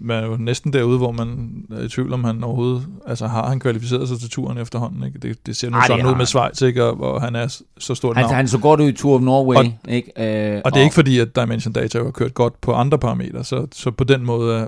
man 0.07 0.25
er 0.25 0.27
jo 0.27 0.37
næsten 0.37 0.73
derude, 0.73 0.99
hvor 0.99 1.13
man 1.13 1.49
er 1.77 1.83
i 1.85 1.89
tvivl 1.89 2.13
om, 2.13 2.25
han 2.25 2.45
overhovedet, 2.45 2.87
altså 3.07 3.27
har 3.27 3.49
han 3.49 3.61
kvalificeret 3.61 4.09
sig 4.09 4.21
til 4.21 4.31
turen 4.31 4.59
efterhånden, 4.59 5.05
ikke? 5.07 5.19
Det, 5.19 5.47
det 5.47 5.57
ser 5.57 5.71
nu 5.71 5.77
Ej, 5.77 5.87
sådan 5.87 6.07
ud 6.07 6.15
med. 6.15 6.27
Schweiz, 6.27 6.63
ikke? 6.63 6.85
Og, 6.85 7.15
og 7.15 7.23
han 7.23 7.37
er 7.37 7.59
så 7.79 7.95
stort 7.95 8.17
Han, 8.17 8.25
navn. 8.25 8.35
han 8.35 8.49
så 8.49 8.59
godt 8.59 8.81
ud 8.81 8.89
i 8.89 8.93
Tour 8.93 9.15
of 9.15 9.21
Norway, 9.23 9.57
Og- 9.57 9.67
ikke? 9.89 10.55
Øh, 10.55 10.61
og 10.65 10.73
det 10.73 10.79
er 10.81 10.85
ikke 10.85 10.95
fordi, 10.95 11.19
at 11.19 11.37
Dimension 11.37 11.73
Data 11.73 11.99
har 12.03 12.11
kørt 12.11 12.35
godt 12.35 12.61
på 12.61 12.73
andre 12.73 12.99
parametre, 12.99 13.45
så, 13.45 13.67
så 13.73 13.91
på 13.91 14.05
den 14.05 14.25
måde 14.27 14.57
er, 14.59 14.67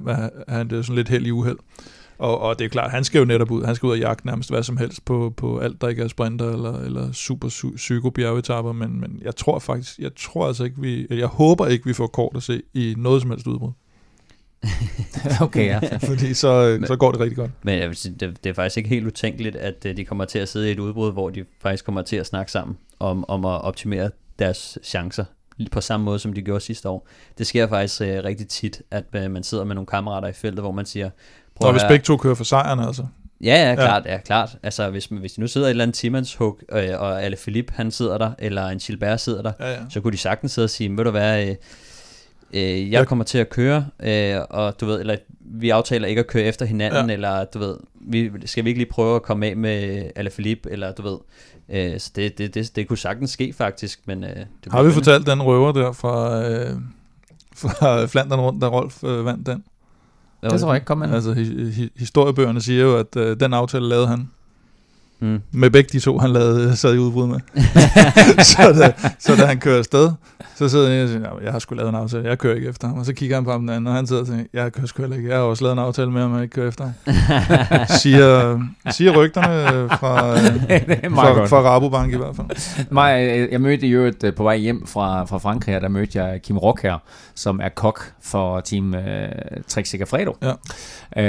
er 0.48 0.56
han 0.56 0.70
det 0.70 0.84
sådan 0.84 0.96
lidt 0.96 1.08
held 1.08 1.26
i 1.26 1.30
uheld. 1.30 1.56
Og, 2.18 2.40
og 2.40 2.58
det 2.58 2.64
er 2.64 2.68
klart, 2.68 2.90
han 2.90 3.04
skal 3.04 3.18
jo 3.18 3.24
netop 3.24 3.50
ud, 3.50 3.64
han 3.64 3.74
skal 3.74 3.86
ud 3.86 3.92
og 3.92 3.98
jagte 3.98 4.26
nærmest 4.26 4.50
hvad 4.50 4.62
som 4.62 4.76
helst 4.76 5.04
på, 5.04 5.34
på 5.36 5.58
alt, 5.58 5.80
der 5.80 5.88
ikke 5.88 6.02
er 6.02 6.08
sprinter 6.08 6.52
eller, 6.52 6.80
eller 6.80 7.12
super 7.12 7.48
psy- 7.48 7.76
psyko-bjergetapper, 7.76 8.72
men, 8.72 9.00
men 9.00 9.22
jeg 9.22 9.36
tror 9.36 9.58
faktisk, 9.58 9.98
jeg 9.98 10.10
tror 10.16 10.46
altså 10.46 10.64
ikke, 10.64 10.80
vi, 10.80 11.06
jeg 11.10 11.26
håber 11.26 11.66
ikke, 11.66 11.86
vi 11.86 11.92
får 11.92 12.06
kort 12.06 12.36
at 12.36 12.42
se 12.42 12.62
i 12.74 12.94
noget 12.98 13.22
som 13.22 13.30
helst 13.30 13.46
udbrud. 13.46 13.72
okay, 15.40 15.66
ja. 15.66 15.80
Fordi 16.08 16.34
så, 16.34 16.80
så 16.86 16.96
går 16.96 17.12
det 17.12 17.20
rigtig 17.20 17.36
godt. 17.36 17.50
Men 17.62 17.78
jeg 17.78 17.88
vil 17.88 17.96
sige, 17.96 18.14
det, 18.20 18.44
det 18.44 18.50
er 18.50 18.54
faktisk 18.54 18.76
ikke 18.76 18.88
helt 18.88 19.06
utænkeligt, 19.06 19.56
at 19.56 19.86
øh, 19.86 19.96
de 19.96 20.04
kommer 20.04 20.24
til 20.24 20.38
at 20.38 20.48
sidde 20.48 20.68
i 20.68 20.72
et 20.72 20.78
udbrud, 20.78 21.12
hvor 21.12 21.30
de 21.30 21.44
faktisk 21.62 21.84
kommer 21.84 22.02
til 22.02 22.16
at 22.16 22.26
snakke 22.26 22.52
sammen 22.52 22.76
om, 22.98 23.24
om 23.28 23.44
at 23.44 23.62
optimere 23.62 24.10
deres 24.38 24.78
chancer 24.82 25.24
på 25.72 25.80
samme 25.80 26.04
måde, 26.04 26.18
som 26.18 26.32
de 26.32 26.42
gjorde 26.42 26.60
sidste 26.60 26.88
år. 26.88 27.08
Det 27.38 27.46
sker 27.46 27.68
faktisk 27.68 28.00
øh, 28.00 28.24
rigtig 28.24 28.48
tit, 28.48 28.82
at 28.90 29.04
øh, 29.16 29.30
man 29.30 29.42
sidder 29.42 29.64
med 29.64 29.74
nogle 29.74 29.86
kammerater 29.86 30.28
i 30.28 30.32
feltet, 30.32 30.62
hvor 30.62 30.72
man 30.72 30.86
siger, 30.86 31.10
Og 31.60 31.68
at 31.68 31.74
hvis 31.74 31.82
begge 31.88 32.02
to 32.02 32.16
kører 32.16 32.34
for 32.34 32.44
sejren, 32.44 32.80
altså. 32.80 33.06
Ja, 33.40 33.68
ja, 33.68 33.74
klart, 33.74 34.06
ja, 34.06 34.18
klart. 34.18 34.56
Altså, 34.62 34.90
hvis, 34.90 35.06
hvis 35.06 35.32
de 35.32 35.40
nu 35.40 35.46
sidder 35.46 35.66
i 35.66 35.68
et 35.68 35.70
eller 35.70 35.84
andet 35.84 35.94
Timans 35.96 36.34
hug, 36.34 36.60
øh, 36.72 36.88
og 36.98 37.22
Ale 37.24 37.36
Philippe, 37.36 37.72
han 37.76 37.90
sidder 37.90 38.18
der, 38.18 38.32
eller 38.38 38.66
en 38.68 38.78
Gilbert 38.78 39.20
sidder 39.20 39.42
der, 39.42 39.52
Ja, 39.60 39.70
ja. 39.72 39.78
så 39.90 40.00
kunne 40.00 40.12
de 40.12 40.16
sagtens 40.18 40.52
sidde 40.52 40.66
og 40.66 40.70
sige, 40.70 40.96
ved 40.96 41.04
du 41.04 41.10
hvad, 41.10 41.48
øh, 41.48 41.54
øh, 42.52 42.92
jeg 42.92 43.06
kommer 43.06 43.24
til 43.24 43.38
at 43.38 43.50
køre, 43.50 43.86
øh, 44.02 44.36
og 44.50 44.80
du 44.80 44.86
ved, 44.86 45.00
eller 45.00 45.16
vi 45.40 45.70
aftaler 45.70 46.08
ikke 46.08 46.18
at 46.18 46.26
køre 46.26 46.42
efter 46.44 46.66
hinanden, 46.66 47.06
Ja. 47.08 47.12
eller 47.14 47.44
du 47.44 47.58
ved, 47.58 47.76
vi, 48.00 48.30
skal 48.44 48.64
vi 48.64 48.68
ikke 48.70 48.80
lige 48.80 48.90
prøve 48.90 49.16
at 49.16 49.22
komme 49.22 49.46
af 49.46 49.56
med 49.56 50.04
Ale 50.16 50.30
Philippe, 50.30 50.70
eller 50.70 50.92
du 50.92 51.02
ved, 51.02 51.18
øh, 51.68 52.00
så 52.00 52.10
det, 52.16 52.38
det, 52.38 52.54
det, 52.54 52.76
det 52.76 52.88
kunne 52.88 52.98
sagtens 52.98 53.30
ske 53.30 53.52
faktisk, 53.56 54.00
men 54.06 54.24
øh, 54.24 54.30
det 54.30 54.36
Har 54.36 54.46
vi 54.46 54.90
spændende. 54.90 54.92
fortalt 54.94 55.26
den 55.26 55.42
røver 55.42 55.72
der 55.72 55.92
fra, 55.92 56.42
øh, 56.50 56.70
fra 57.56 58.06
Flandern 58.06 58.40
rundt, 58.40 58.62
da 58.62 58.66
Rolf 58.68 59.04
øh, 59.04 59.24
vandt 59.24 59.46
den? 59.46 59.64
Det 60.50 60.60
tror 60.60 60.68
jeg 60.72 60.76
ikke, 60.76 60.86
kom 60.86 60.98
med. 60.98 61.10
Altså, 61.14 61.32
hi- 61.34 61.70
hi- 61.70 61.90
historiebøgerne 61.96 62.60
siger 62.60 62.82
jo, 62.82 62.96
at 62.96 63.16
øh, 63.16 63.40
den 63.40 63.54
aftale 63.54 63.88
lavede 63.88 64.06
han 64.06 64.30
Mm. 65.20 65.40
med 65.52 65.70
begge 65.70 65.88
de 65.92 66.00
to, 66.00 66.18
han 66.18 66.30
lavede, 66.30 66.76
sad 66.76 66.94
i 66.94 66.98
udbrud 66.98 67.26
med. 67.26 67.40
så, 68.52 68.74
da, 68.80 68.92
så 69.18 69.36
da 69.36 69.46
han 69.46 69.58
kører 69.58 69.78
afsted, 69.78 70.10
så 70.56 70.68
sidder 70.68 70.90
jeg 70.90 71.02
og 71.02 71.08
siger, 71.08 71.20
"Nå, 71.20 71.40
jeg 71.44 71.52
har 71.52 71.58
sgu 71.58 71.74
lavet 71.74 71.88
en 71.88 71.94
aftale, 71.94 72.28
jeg 72.28 72.38
kører 72.38 72.54
ikke 72.54 72.68
efter 72.68 72.88
ham. 72.88 72.98
Og 72.98 73.06
så 73.06 73.12
kigger 73.12 73.36
han 73.36 73.44
på 73.44 73.50
ham 73.50 73.60
den 73.60 73.68
anden, 73.68 73.86
og 73.86 73.94
han 73.94 74.06
sidder 74.06 74.22
og 74.22 74.28
tænker, 74.28 74.44
jeg 74.52 74.72
kører 74.72 74.86
sgu 74.86 75.02
heller 75.02 75.16
ikke, 75.16 75.28
jeg 75.28 75.36
har 75.38 75.44
også 75.44 75.64
lavet 75.64 75.72
en 75.72 75.78
aftale 75.78 76.10
med 76.10 76.20
ham, 76.22 76.30
og 76.30 76.36
jeg 76.36 76.42
ikke 76.42 76.52
kører 76.54 76.68
efter 76.68 76.84
ham. 76.84 76.92
siger, 78.02 78.60
siger 78.90 79.16
rygterne 79.18 79.62
øh, 79.82 79.90
fra, 79.90 80.30
øh, 80.30 80.36
er 80.68 81.10
fra, 81.10 81.44
fra 81.46 81.60
Rabobank 81.60 82.12
i 82.14 82.16
hvert 82.16 82.36
fald. 82.36 82.46
Mig, 82.90 83.22
øh, 83.22 83.52
jeg 83.52 83.60
mødte 83.60 83.86
i 83.86 83.90
øvrigt 83.90 84.24
øh, 84.24 84.34
på 84.34 84.42
vej 84.42 84.56
hjem 84.56 84.86
fra, 84.86 85.24
fra 85.24 85.38
Frankrig, 85.38 85.80
der 85.80 85.88
mødte 85.88 86.22
jeg 86.24 86.42
Kim 86.42 86.58
Rock 86.58 86.82
her, 86.82 86.98
som 87.34 87.60
er 87.62 87.68
kok 87.68 88.12
for 88.22 88.60
team 88.60 88.94
øh, 88.94 89.28
Trek 89.68 89.86
Segafredo. 89.86 90.36
Ja. 90.42 90.52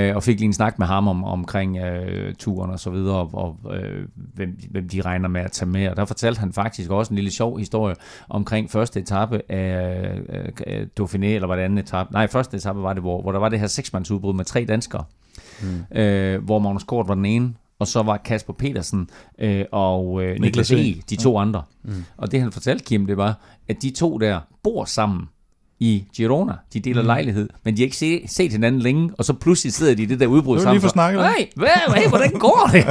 Øh, 0.09 0.15
og 0.15 0.23
fik 0.23 0.35
lige 0.39 0.45
en 0.47 0.53
snak 0.53 0.79
med 0.79 0.87
ham 0.87 1.07
om, 1.07 1.23
omkring 1.23 1.77
øh, 1.77 2.33
turen 2.39 2.71
og 2.71 2.79
så 2.79 2.89
videre, 2.89 3.15
og, 3.15 3.55
og 3.63 3.74
øh, 3.75 4.07
hvem, 4.15 4.59
hvem 4.71 4.89
de 4.89 5.01
regner 5.01 5.29
med 5.29 5.41
at 5.41 5.51
tage 5.51 5.69
med. 5.69 5.87
Og 5.89 5.97
der 5.97 6.05
fortalte 6.05 6.39
han 6.39 6.53
faktisk 6.53 6.89
også 6.89 7.09
en 7.13 7.15
lille 7.15 7.31
sjov 7.31 7.57
historie 7.59 7.95
omkring 8.29 8.71
første 8.71 8.99
etape 8.99 9.51
af 9.51 10.19
øh, 10.67 10.87
Dauphiné, 10.99 11.25
eller 11.25 11.47
var 11.47 11.55
det 11.55 11.63
anden 11.63 11.77
etape? 11.79 12.13
Nej, 12.13 12.27
første 12.27 12.57
etape 12.57 12.81
var 12.83 12.93
det, 12.93 13.03
hvor, 13.03 13.21
hvor 13.21 13.31
der 13.31 13.39
var 13.39 13.49
det 13.49 13.59
her 13.59 13.67
seksmandsudbrud 13.67 14.33
med 14.33 14.45
tre 14.45 14.65
danskere, 14.67 15.03
Mm. 15.61 15.97
øh, 15.97 16.43
hvor 16.43 16.59
Magnus 16.59 16.83
Kort 16.83 17.07
var 17.07 17.15
den 17.15 17.25
ene, 17.25 17.53
og 17.79 17.87
så 17.87 18.03
var 18.03 18.17
Kasper 18.17 18.53
Petersen 18.53 19.09
øh, 19.39 19.65
og 19.71 20.23
øh, 20.23 20.39
Niklas 20.39 20.71
E. 20.71 20.93
De 21.09 21.15
to 21.15 21.37
andre. 21.37 21.63
Mm. 21.83 22.03
Og 22.17 22.31
det 22.31 22.41
han 22.41 22.51
fortalte 22.51 22.83
Kim, 22.85 23.05
det 23.07 23.17
var, 23.17 23.39
at 23.67 23.81
de 23.81 23.91
to 23.91 24.17
der 24.17 24.39
bor 24.63 24.85
sammen 24.85 25.29
i 25.85 26.05
Girona. 26.15 26.53
De 26.73 26.79
deler 26.79 27.01
mm. 27.01 27.05
Lejlighed, 27.07 27.49
men 27.63 27.75
de 27.75 27.81
har 27.81 27.85
ikke 27.85 27.97
se, 27.97 28.23
set 28.27 28.51
hinanden 28.51 28.81
længe, 28.81 29.11
og 29.17 29.25
så 29.25 29.33
pludselig 29.33 29.73
sidder 29.73 29.95
de 29.95 30.03
i 30.03 30.05
det 30.05 30.19
der 30.19 30.27
udbrud 30.27 30.57
Det 30.57 30.65
var 30.65 30.71
sammen. 30.71 30.81
lige 30.81 30.89
for. 30.89 31.21
Nej, 31.21 31.47
hvad, 31.55 31.67
hvad, 31.93 32.09
hvordan 32.09 32.31
går 32.31 32.69
det? 32.71 32.83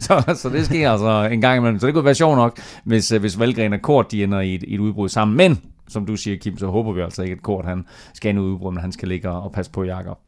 så, 0.06 0.34
så 0.42 0.48
det 0.48 0.64
sker 0.66 0.90
altså 0.90 1.28
en 1.32 1.40
gang 1.40 1.58
imellem. 1.58 1.78
Så 1.80 1.86
det 1.86 1.94
kunne 1.94 2.04
være 2.04 2.14
sjovt 2.14 2.36
nok, 2.36 2.60
hvis, 2.84 3.12
øh, 3.12 3.20
hvis 3.20 3.38
Valgren 3.38 3.72
og 3.72 3.82
Kort 3.82 4.12
de 4.12 4.24
ender 4.24 4.40
i 4.40 4.54
et, 4.54 4.64
et 4.68 4.80
udbrud 4.80 5.08
sammen. 5.08 5.36
Men, 5.36 5.60
som 5.88 6.06
du 6.06 6.16
siger, 6.16 6.36
Kim, 6.36 6.58
så 6.58 6.66
håber 6.66 6.92
vi 6.92 7.00
altså 7.00 7.22
ikke, 7.22 7.32
at 7.32 7.42
Kort 7.42 7.64
han 7.64 7.84
skal 8.14 8.28
ind 8.28 8.38
i 8.38 8.42
udbrud, 8.42 8.72
men 8.72 8.80
han 8.80 8.92
skal 8.92 9.08
ligge 9.08 9.30
og 9.30 9.42
og 9.42 9.52
passe 9.52 9.72
på 9.72 9.84
Jakob. 9.84 10.18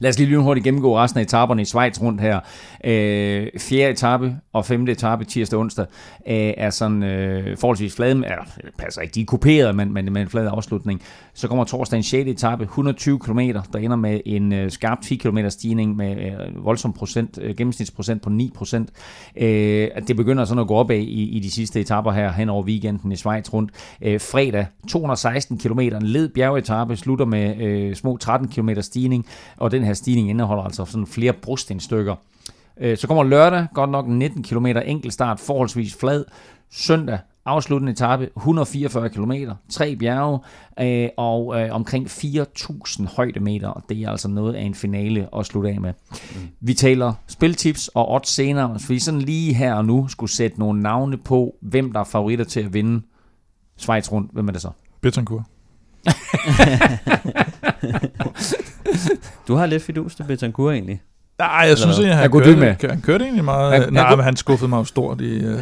Lad 0.00 0.10
os 0.10 0.18
lige 0.18 0.30
lynhurtigt 0.30 0.64
gennemgå 0.64 0.98
resten 0.98 1.18
af 1.18 1.24
etaperne 1.24 1.62
i 1.62 1.64
Schweiz 1.64 2.00
rundt 2.00 2.20
her. 2.20 2.40
Øh, 2.84 3.46
fjerde 3.58 3.92
etape 3.92 4.36
og 4.52 4.66
femte 4.66 4.92
etape 4.92 5.24
tirsdag 5.24 5.56
og 5.56 5.60
onsdag 5.60 5.86
øh, 6.28 6.54
er 6.56 6.70
sådan 6.70 7.02
øh, 7.02 7.56
forholdsvis 7.58 7.96
flade, 7.96 8.10
eller 8.10 8.44
passer 8.78 9.02
ikke, 9.02 9.14
de 9.14 9.20
er 9.20 9.24
kuperet, 9.24 9.74
men, 9.74 9.92
men 9.92 10.12
med 10.12 10.22
en 10.22 10.28
flad 10.28 10.48
afslutning. 10.50 11.02
Så 11.34 11.48
kommer 11.48 11.64
torsdag 11.64 11.96
en 11.96 12.02
6. 12.02 12.28
etape, 12.28 12.62
120 12.62 13.18
km, 13.18 13.38
der 13.72 13.78
ender 13.78 13.96
med 13.96 14.20
en 14.26 14.52
øh, 14.52 14.70
skarp 14.70 15.00
10 15.00 15.16
km 15.16 15.38
stigning 15.48 15.96
med 15.96 16.16
øh, 16.16 16.64
voldsom 16.64 16.92
procent, 16.92 17.38
øh, 17.42 17.56
gennemsnitsprocent 17.56 18.22
på 18.22 18.30
9 18.30 18.52
procent. 18.54 18.90
Øh, 19.36 19.88
det 20.08 20.16
begynder 20.16 20.44
sådan 20.44 20.60
at 20.60 20.66
gå 20.66 20.74
opad 20.74 20.96
i, 20.96 21.22
i 21.36 21.40
de 21.40 21.50
sidste 21.50 21.80
etaper 21.80 22.12
her 22.12 22.32
hen 22.32 22.48
over 22.48 22.62
weekenden 22.62 23.12
i 23.12 23.16
Schweiz 23.16 23.52
rundt. 23.52 23.70
Øh, 24.02 24.20
fredag 24.20 24.66
216 24.88 25.58
km, 25.58 25.80
en 25.80 26.02
led 26.02 26.28
bjergetape, 26.28 26.96
slutter 26.96 27.24
med 27.24 27.56
øh, 27.56 27.94
små 27.94 28.16
13 28.16 28.48
km 28.48 28.70
stigning, 28.80 29.26
og 29.56 29.70
den 29.70 29.84
her 29.84 29.89
stigning 29.94 30.30
indeholder 30.30 30.62
altså 30.62 30.84
sådan 30.84 31.06
flere 31.06 31.32
brostensstykker. 31.32 32.14
Øh, 32.80 32.98
Så 32.98 33.06
kommer 33.06 33.24
lørdag, 33.24 33.66
godt 33.74 33.90
nok 33.90 34.08
19 34.08 34.42
km 34.42 34.66
enkeltstart, 34.66 35.40
forholdsvis 35.40 35.96
flad. 36.00 36.24
Søndag, 36.70 37.18
afsluttende 37.44 37.92
etape, 37.92 38.28
144 38.36 39.08
km, 39.08 39.32
tre 39.70 39.96
bjerge 39.96 40.38
øh, 40.80 41.08
og 41.16 41.60
øh, 41.60 41.74
omkring 41.74 42.06
4.000 42.06 43.16
højdemeter. 43.16 43.68
Og 43.68 43.82
det 43.88 44.02
er 44.02 44.10
altså 44.10 44.28
noget 44.28 44.54
af 44.54 44.62
en 44.62 44.74
finale 44.74 45.28
at 45.38 45.46
slutte 45.46 45.70
af 45.70 45.80
med. 45.80 45.92
Mm. 46.10 46.16
Vi 46.60 46.74
taler 46.74 47.12
spiltips 47.26 47.88
og 47.88 48.12
odds 48.14 48.28
senere, 48.28 48.78
så 48.78 48.88
vi 48.88 48.98
sådan 48.98 49.20
lige 49.20 49.54
her 49.54 49.74
og 49.74 49.84
nu 49.84 50.08
skulle 50.08 50.30
sætte 50.30 50.58
nogle 50.58 50.80
navne 50.82 51.16
på, 51.16 51.54
hvem 51.62 51.92
der 51.92 52.00
er 52.00 52.04
favoritter 52.04 52.44
til 52.44 52.60
at 52.60 52.74
vinde 52.74 53.02
Schweiz 53.76 54.12
rundt. 54.12 54.32
Hvem 54.32 54.48
er 54.48 54.52
det 54.52 54.62
så? 54.62 54.70
Betancourt. 55.00 55.42
Du 59.48 59.54
har 59.54 59.66
lidt 59.66 59.82
fidus 59.82 60.14
til 60.14 60.22
Betancourt 60.24 60.74
egentlig. 60.74 61.02
Nej, 61.38 61.48
jeg 61.68 61.78
synes 61.78 61.96
egentlig, 61.96 62.14
han, 62.14 62.22
Jeg 62.22 62.30
kunne 62.30 62.44
kørte, 62.44 62.56
med. 62.60 62.74
han 62.90 63.00
kørte 63.00 63.24
egentlig 63.24 63.44
meget. 63.44 63.72
Jeg 63.72 63.90
nej, 63.90 64.08
kunne- 64.08 64.16
men 64.16 64.24
han 64.24 64.36
skuffede 64.36 64.68
mig 64.68 64.78
jo 64.78 64.84
stort 64.84 65.20
i, 65.20 65.46
uh, 65.46 65.52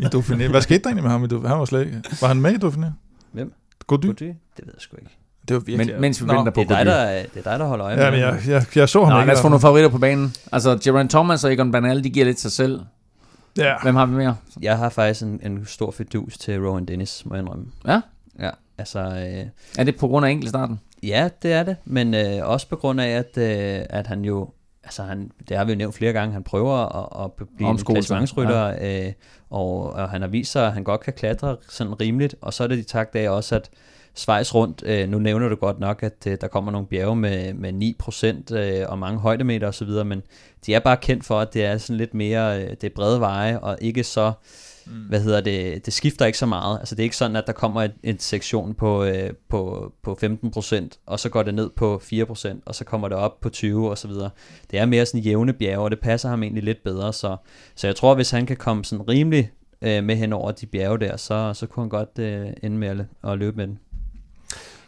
i 0.00 0.04
Dauphiné. 0.04 0.48
Hvad 0.50 0.60
skete 0.60 0.78
der 0.78 0.86
egentlig 0.86 1.02
med 1.02 1.10
ham 1.10 1.24
i 1.24 1.26
Dauphiné? 1.26 1.48
Han 1.48 1.58
var 1.58 1.64
slet 1.64 1.80
ikke... 1.86 2.02
Var 2.20 2.28
han 2.28 2.40
med 2.40 2.52
i 2.52 2.56
Dauphiné? 2.56 2.86
Hvem? 3.32 3.52
Gody? 3.86 4.06
Gody? 4.06 4.12
Det 4.22 4.34
ved 4.56 4.64
jeg 4.66 4.74
sgu 4.78 4.96
ikke. 4.96 5.16
det 5.48 5.54
var 5.54 5.60
virkelig... 5.60 5.92
Men, 5.94 6.00
mens 6.00 6.22
vi 6.22 6.26
Nå, 6.26 6.34
venter 6.36 6.52
på 6.52 6.60
Det 6.60 6.70
er, 6.70 6.76
dig, 6.76 6.86
der, 6.86 7.08
det 7.34 7.46
er 7.46 7.50
dig, 7.50 7.58
der 7.58 7.66
holder 7.66 7.86
øje 7.86 7.96
med 7.96 8.04
Ja, 8.04 8.10
men 8.10 8.20
jeg, 8.20 8.38
jeg, 8.48 8.64
jeg 8.76 8.88
så 8.88 9.04
ham 9.04 9.12
Nå, 9.12 9.18
ikke. 9.18 9.26
lad 9.26 9.36
os 9.36 9.42
få 9.42 9.48
nogle 9.48 9.60
favoritter 9.60 9.90
på 9.90 9.98
banen. 9.98 10.34
Altså, 10.52 10.78
Geraint 10.84 11.10
Thomas 11.10 11.44
og 11.44 11.52
Egon 11.52 11.72
Bernal, 11.72 12.04
de 12.04 12.10
giver 12.10 12.26
lidt 12.26 12.40
sig 12.40 12.52
selv. 12.52 12.80
Ja. 13.58 13.74
Hvem 13.82 13.94
har 13.96 14.06
vi 14.06 14.14
mere? 14.16 14.36
Jeg 14.62 14.78
har 14.78 14.88
faktisk 14.88 15.22
en, 15.22 15.40
en 15.42 15.66
stor 15.66 15.90
fedus 15.90 16.38
til 16.38 16.60
Rowan 16.66 16.84
Dennis, 16.84 17.22
må 17.26 17.34
jeg 17.34 17.42
indrømme. 17.42 17.64
Ja? 17.86 18.00
Ja, 18.40 18.50
altså... 18.78 18.98
Øh, 19.00 19.46
Er 19.78 19.84
det 19.84 19.96
på 19.96 20.06
grund 20.08 20.26
af 20.26 20.30
enkeltstarten? 20.30 20.80
Ja, 21.02 21.28
det 21.42 21.52
er 21.52 21.62
det, 21.62 21.76
men 21.84 22.14
øh, 22.14 22.48
også 22.48 22.68
på 22.68 22.76
grund 22.76 23.00
af, 23.00 23.08
at, 23.08 23.38
øh, 23.38 23.86
at 23.90 24.06
han 24.06 24.24
jo, 24.24 24.50
altså 24.84 25.02
han, 25.02 25.30
det 25.48 25.56
har 25.56 25.64
vi 25.64 25.72
jo 25.72 25.78
nævnt 25.78 25.94
flere 25.94 26.12
gange, 26.12 26.32
han 26.32 26.42
prøver 26.42 26.74
at, 26.74 27.24
at 27.24 27.48
blive 27.56 27.70
en 27.70 27.78
klassementsrytter, 27.78 28.66
ja. 28.66 29.06
øh, 29.06 29.12
og, 29.50 29.92
og 29.92 30.10
han 30.10 30.20
har 30.20 30.28
vist 30.28 30.52
sig, 30.52 30.66
at 30.66 30.72
han 30.72 30.84
godt 30.84 31.00
kan 31.00 31.12
klatre 31.12 31.56
sådan 31.68 32.00
rimeligt, 32.00 32.34
og 32.40 32.54
så 32.54 32.64
er 32.64 32.66
det 32.66 32.78
de 32.78 32.82
takt 32.82 33.16
af 33.16 33.30
også, 33.30 33.54
at 33.54 33.70
Schweiz 34.14 34.54
rundt, 34.54 34.82
øh, 34.86 35.08
nu 35.08 35.18
nævner 35.18 35.48
du 35.48 35.54
godt 35.54 35.80
nok, 35.80 36.02
at 36.02 36.26
øh, 36.26 36.38
der 36.40 36.48
kommer 36.48 36.72
nogle 36.72 36.86
bjerge 36.86 37.16
med, 37.16 37.54
med 37.54 37.94
9% 38.50 38.54
øh, 38.56 38.88
og 38.88 38.98
mange 38.98 39.18
højdemeter 39.18 39.68
osv., 39.68 39.88
men 39.88 40.22
de 40.66 40.74
er 40.74 40.80
bare 40.80 40.96
kendt 40.96 41.24
for, 41.24 41.40
at 41.40 41.54
det 41.54 41.64
er 41.64 41.78
sådan 41.78 41.96
lidt 41.96 42.14
mere, 42.14 42.62
øh, 42.62 42.76
det 42.80 42.92
brede 42.92 43.20
veje, 43.20 43.58
og 43.58 43.78
ikke 43.80 44.04
så, 44.04 44.32
mm. 44.90 45.02
hvad 45.08 45.20
hedder 45.20 45.40
det, 45.40 45.86
det 45.86 45.92
skifter 45.92 46.26
ikke 46.26 46.38
så 46.38 46.46
meget. 46.46 46.78
Altså 46.78 46.94
det 46.94 47.02
er 47.02 47.04
ikke 47.04 47.16
sådan, 47.16 47.36
at 47.36 47.46
der 47.46 47.52
kommer 47.52 47.82
et, 47.82 47.92
en 48.02 48.18
sektion 48.18 48.74
på, 48.74 49.04
øh, 49.04 49.30
på, 49.48 49.92
på 50.02 50.18
15%, 50.22 50.88
og 51.06 51.20
så 51.20 51.28
går 51.28 51.42
det 51.42 51.54
ned 51.54 51.70
på 51.76 52.00
4%, 52.04 52.58
og 52.66 52.74
så 52.74 52.84
kommer 52.84 53.08
det 53.08 53.16
op 53.16 53.40
på 53.40 53.48
20 53.48 53.90
og 53.90 53.98
så 53.98 54.08
videre. 54.08 54.30
Det 54.70 54.78
er 54.78 54.86
mere 54.86 55.06
sådan 55.06 55.20
jævne 55.20 55.52
bjerge, 55.52 55.84
og 55.84 55.90
det 55.90 56.00
passer 56.00 56.28
ham 56.28 56.42
egentlig 56.42 56.64
lidt 56.64 56.84
bedre, 56.84 57.12
så, 57.12 57.36
så 57.74 57.86
jeg 57.86 57.96
tror, 57.96 58.14
hvis 58.14 58.30
han 58.30 58.46
kan 58.46 58.56
komme 58.56 58.84
sådan 58.84 59.08
rimelig 59.08 59.50
øh, 59.82 60.04
med 60.04 60.16
hen 60.16 60.32
over 60.32 60.52
de 60.52 60.66
bjerge 60.66 60.98
der, 60.98 61.16
så, 61.16 61.54
så 61.54 61.66
kunne 61.66 61.82
han 61.82 61.90
godt 61.90 62.18
øh, 62.18 62.46
ende 62.62 62.76
med 62.76 62.88
at, 62.88 63.30
at 63.32 63.38
løbe 63.38 63.56
med 63.56 63.66
den. 63.66 63.78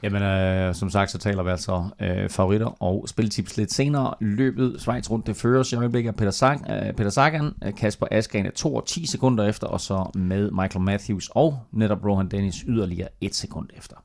Jamen, 0.03 0.23
øh, 0.23 0.75
som 0.75 0.91
sagt, 0.91 1.11
så 1.11 1.19
taler 1.19 1.43
vi 1.43 1.51
altså 1.51 1.85
øh, 2.01 2.29
favoritter 2.29 2.83
og 2.83 3.09
spiltips 3.09 3.57
lidt 3.57 3.73
senere. 3.73 4.15
Løbet 4.21 4.77
Schweiz 4.81 5.11
rundt 5.11 5.27
det 5.27 5.37
føres 5.37 5.73
i 5.73 5.77
øjeblikket 5.77 6.11
af 6.11 6.17
Peter, 6.17 6.31
Sag, 6.31 6.59
øh, 6.71 6.93
Peter 6.93 7.11
Sagan, 7.11 7.55
øh, 7.65 7.75
Kasper 7.75 8.07
Askren 8.11 8.47
er 8.47 8.51
2 8.51 8.75
og 8.75 8.87
10 8.87 9.07
sekunder 9.07 9.49
efter, 9.49 9.67
og 9.67 9.81
så 9.81 10.11
med 10.15 10.51
Michael 10.51 10.85
Matthews 10.85 11.31
og 11.35 11.59
netop 11.73 12.05
Rohan 12.05 12.29
Dennis 12.29 12.65
yderligere 12.69 13.09
1 13.21 13.35
sekund 13.35 13.69
efter. 13.77 13.97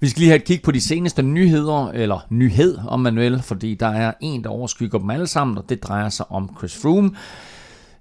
Vi 0.00 0.08
skal 0.08 0.20
lige 0.20 0.28
have 0.28 0.38
et 0.38 0.44
kig 0.44 0.62
på 0.62 0.70
de 0.70 0.80
seneste 0.80 1.22
nyheder, 1.22 1.90
eller 1.90 2.26
nyhed 2.30 2.78
om 2.88 3.00
man 3.00 3.16
vil, 3.16 3.42
fordi 3.42 3.74
der 3.74 3.86
er 3.86 4.12
en, 4.20 4.44
der 4.44 4.50
overskygger 4.50 4.98
dem 4.98 5.10
alle 5.10 5.26
sammen, 5.26 5.58
og 5.58 5.64
det 5.68 5.82
drejer 5.82 6.08
sig 6.08 6.30
om 6.30 6.56
Chris 6.58 6.82
Froome. 6.82 7.10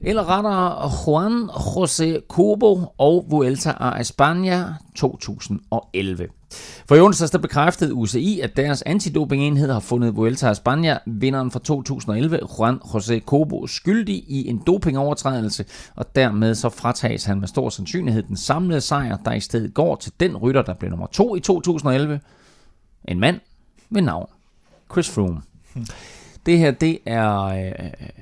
Eller 0.06 0.30
rettere 0.30 0.90
Juan 1.06 1.50
José 1.50 2.28
Cobo 2.28 2.94
og 2.98 3.26
Vuelta 3.30 3.72
a 3.80 4.02
España 4.02 4.74
2011. 4.96 6.28
For 6.88 6.96
i 6.96 7.00
onsdags 7.00 7.32
der 7.32 7.38
bekræftede 7.38 7.94
UCI, 7.94 8.40
at 8.40 8.58
deres 8.58 8.82
antidopingenhed 8.82 9.72
har 9.72 9.80
fundet 9.80 10.16
Vuelta 10.16 10.48
a 10.48 10.52
España, 10.52 10.98
vinderen 11.06 11.52
fra 11.52 11.60
2011, 11.60 12.40
Juan 12.58 12.76
José 12.76 13.20
Cobo, 13.20 13.68
skyldig 13.68 14.16
i 14.16 14.48
en 14.50 14.62
dopingovertrædelse, 14.68 15.66
og 15.96 16.16
dermed 16.16 16.56
så 16.56 16.70
fratages 16.70 17.26
han 17.26 17.40
med 17.40 17.48
stor 17.48 17.70
sandsynlighed 17.70 18.24
den 18.24 18.38
samlede 18.38 18.82
sejr, 18.82 19.18
der 19.18 19.34
i 19.34 19.40
stedet 19.40 19.74
går 19.74 19.96
til 19.96 20.12
den 20.20 20.38
rytter, 20.38 20.62
der 20.62 20.74
blev 20.74 20.90
nummer 20.90 21.08
to 21.08 21.36
i 21.36 21.40
2011. 21.40 22.20
En 23.08 23.20
mand 23.20 23.40
ved 23.90 24.02
navn 24.02 24.30
Chris 24.92 25.10
Froome. 25.10 25.42
Det 26.46 26.60
her, 26.60 26.72
det 26.72 27.00
er, 27.06 27.44
øh, 27.44 27.72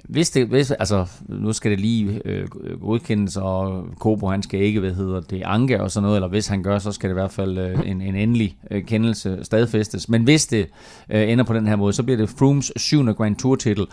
hvis 0.03 0.29
det, 0.29 0.47
hvis, 0.47 0.71
altså, 0.71 1.05
nu 1.27 1.53
skal 1.53 1.71
det 1.71 1.79
lige 1.79 2.21
øh, 2.25 2.47
godkendes, 2.81 3.37
og 3.37 3.85
Kobo, 3.99 4.27
han 4.27 4.43
skal 4.43 4.61
ikke, 4.61 4.79
hvad 4.79 4.93
hedder 4.93 5.21
det, 5.21 5.41
anke 5.45 5.81
og 5.81 5.91
sådan 5.91 6.03
noget, 6.03 6.17
eller 6.17 6.27
hvis 6.27 6.47
han 6.47 6.63
gør, 6.63 6.79
så 6.79 6.91
skal 6.91 7.09
det 7.09 7.13
i 7.13 7.19
hvert 7.19 7.31
fald 7.31 7.57
øh, 7.57 7.79
en, 7.85 8.01
en 8.01 8.15
endelig 8.15 8.57
øh, 8.71 8.83
kendelse 8.85 9.39
stadfæstes. 9.43 10.09
Men 10.09 10.23
hvis 10.23 10.47
det 10.47 10.67
øh, 11.09 11.29
ender 11.29 11.43
på 11.43 11.53
den 11.53 11.67
her 11.67 11.75
måde, 11.75 11.93
så 11.93 12.03
bliver 12.03 12.17
det 12.17 12.29
Froomes 12.29 12.71
syvende 12.75 13.13
Grand 13.13 13.35
Tour 13.35 13.55
titel, 13.55 13.85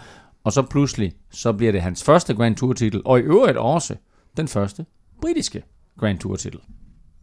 og 0.44 0.52
så 0.52 0.62
pludselig, 0.62 1.12
så 1.30 1.52
bliver 1.52 1.72
det 1.72 1.82
hans 1.82 2.04
første 2.04 2.34
Grand 2.34 2.56
Tour 2.56 2.72
titel, 2.72 3.02
og 3.04 3.18
i 3.18 3.22
øvrigt 3.22 3.56
også 3.56 3.94
den 4.36 4.48
første 4.48 4.86
britiske 5.20 5.62
Grand 5.98 6.18
Tour 6.18 6.36
titel. 6.36 6.60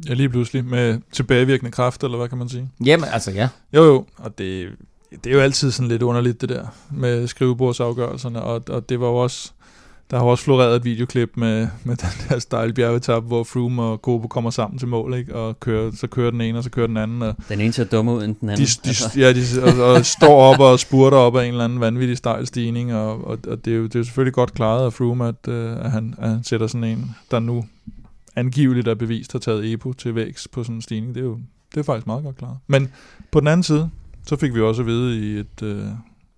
Ja, 0.09 0.13
lige 0.13 0.29
pludselig 0.29 0.65
med 0.65 0.99
tilbagevirkende 1.11 1.71
kraft, 1.71 2.03
eller 2.03 2.17
hvad 2.17 2.29
kan 2.29 2.37
man 2.37 2.49
sige? 2.49 2.69
Jamen, 2.85 3.09
altså 3.13 3.31
ja. 3.31 3.49
Jo, 3.73 3.83
jo, 3.83 4.05
og 4.17 4.37
det, 4.37 4.69
det 5.11 5.29
er 5.29 5.33
jo 5.33 5.39
altid 5.39 5.71
sådan 5.71 5.89
lidt 5.89 6.01
underligt, 6.01 6.41
det 6.41 6.49
der 6.49 6.65
med 6.91 7.27
skrivebordsafgørelserne, 7.27 8.41
og, 8.41 8.63
og 8.69 8.89
det 8.89 8.99
var 8.99 9.07
jo 9.07 9.15
også, 9.15 9.51
der 10.11 10.17
har 10.17 10.25
også 10.25 10.43
floreret 10.43 10.75
et 10.75 10.85
videoklip 10.85 11.31
med, 11.35 11.67
med 11.83 11.95
den 12.03 12.09
der 12.29 12.39
stejle 12.39 12.73
bjergetap, 12.73 13.23
hvor 13.23 13.43
Froome 13.43 13.81
og 13.81 14.01
Kobo 14.01 14.27
kommer 14.27 14.49
sammen 14.49 14.79
til 14.79 14.87
mål, 14.87 15.13
ikke? 15.13 15.35
og 15.35 15.59
kører, 15.59 15.91
så 15.95 16.07
kører 16.07 16.31
den 16.31 16.41
ene, 16.41 16.57
og 16.57 16.63
så 16.63 16.69
kører 16.69 16.87
den 16.87 16.97
anden, 16.97 17.21
og 17.21 17.35
Den 17.49 17.61
ene 17.61 17.73
ser 17.73 17.83
dumme 17.83 18.13
ud 18.13 18.23
end 18.23 18.35
den 18.35 18.47
de, 18.47 18.53
anden. 18.53 18.67
de, 19.15 19.19
ja, 19.21 19.33
de 19.33 19.63
og, 19.63 19.93
og 19.93 20.05
står 20.17 20.53
op 20.53 20.59
og 20.59 20.79
spurter 20.79 21.17
op 21.17 21.35
af 21.35 21.45
en 21.45 21.51
eller 21.51 21.65
anden 21.65 21.79
vanvittig 21.79 22.17
stejl 22.17 22.47
stigning, 22.47 22.93
og, 22.93 23.27
og, 23.27 23.39
og 23.47 23.65
det, 23.65 23.73
er 23.73 23.77
jo, 23.77 23.83
det 23.83 23.95
er 23.95 23.99
jo 23.99 24.03
selvfølgelig 24.03 24.33
godt 24.33 24.53
klaret 24.53 24.85
af 24.85 24.93
Froome, 24.93 25.27
at, 25.27 25.47
øh, 25.47 25.85
at, 25.85 25.91
han, 25.91 26.15
at 26.17 26.29
han 26.29 26.43
sætter 26.43 26.67
sådan 26.67 26.83
en, 26.83 27.15
der 27.31 27.39
nu 27.39 27.65
angiveligt 28.35 28.87
er 28.87 28.95
bevist 28.95 29.31
har 29.31 29.39
taget 29.39 29.73
EPO 29.73 29.93
til 29.93 30.15
vægs 30.15 30.47
på 30.47 30.63
sådan 30.63 30.75
en 30.75 30.81
stigning. 30.81 31.15
Det 31.15 31.21
er 31.21 31.25
jo 31.25 31.39
det 31.75 31.79
er 31.79 31.83
faktisk 31.83 32.07
meget 32.07 32.23
godt 32.23 32.37
klaret. 32.37 32.57
Men 32.67 32.91
på 33.31 33.39
den 33.39 33.47
anden 33.47 33.63
side, 33.63 33.89
så 34.25 34.35
fik 34.35 34.55
vi 34.55 34.61
også 34.61 34.81
at 34.81 34.85
vide 34.87 35.19
i 35.19 35.39
et 35.39 35.61
øh, 35.63 35.85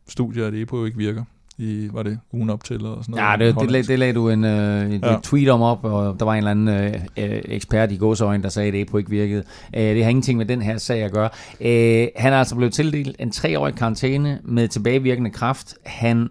studie, 0.09 0.45
at 0.45 0.53
EPO 0.53 0.85
ikke 0.85 0.97
virker. 0.97 1.23
I, 1.59 1.89
var 1.93 2.03
det 2.03 2.19
ugen 2.33 2.49
op 2.49 2.63
til, 2.63 2.75
eller 2.75 3.01
sådan 3.01 3.15
noget? 3.15 3.39
Ja, 3.41 3.45
det, 3.45 3.55
det, 3.59 3.71
lag, 3.71 3.83
det 3.87 3.99
lagde 3.99 4.13
du 4.13 4.29
en, 4.29 4.43
øh, 4.43 4.91
et, 4.91 5.01
Ja. 5.01 5.07
ja. 5.07 5.17
et 5.17 5.23
tweet 5.23 5.49
om 5.49 5.61
op, 5.61 5.83
og 5.83 6.19
der 6.19 6.25
var 6.25 6.33
en 6.33 6.37
eller 6.37 6.51
anden 6.51 6.67
øh, 6.67 6.93
øh, 7.17 7.41
ekspert 7.45 7.91
i 7.91 7.97
gåsøjne, 7.97 8.43
der 8.43 8.49
sagde, 8.49 8.67
at 8.67 8.75
EPO 8.75 8.97
ikke 8.97 9.09
virkede. 9.09 9.43
Øh, 9.75 9.81
det 9.81 10.03
har 10.03 10.09
ingenting 10.09 10.37
med 10.37 10.45
den 10.45 10.61
her 10.61 10.77
sag 10.77 11.03
at 11.03 11.11
gøre. 11.11 11.29
Øh, 11.61 12.07
han 12.15 12.33
er 12.33 12.37
altså 12.37 12.55
blevet 12.55 12.73
tildelt 12.73 13.15
en 13.19 13.31
treårig 13.31 13.75
karantæne 13.75 14.39
med 14.43 14.67
tilbagevirkende 14.67 15.29
kraft. 15.29 15.75
Han 15.85 16.29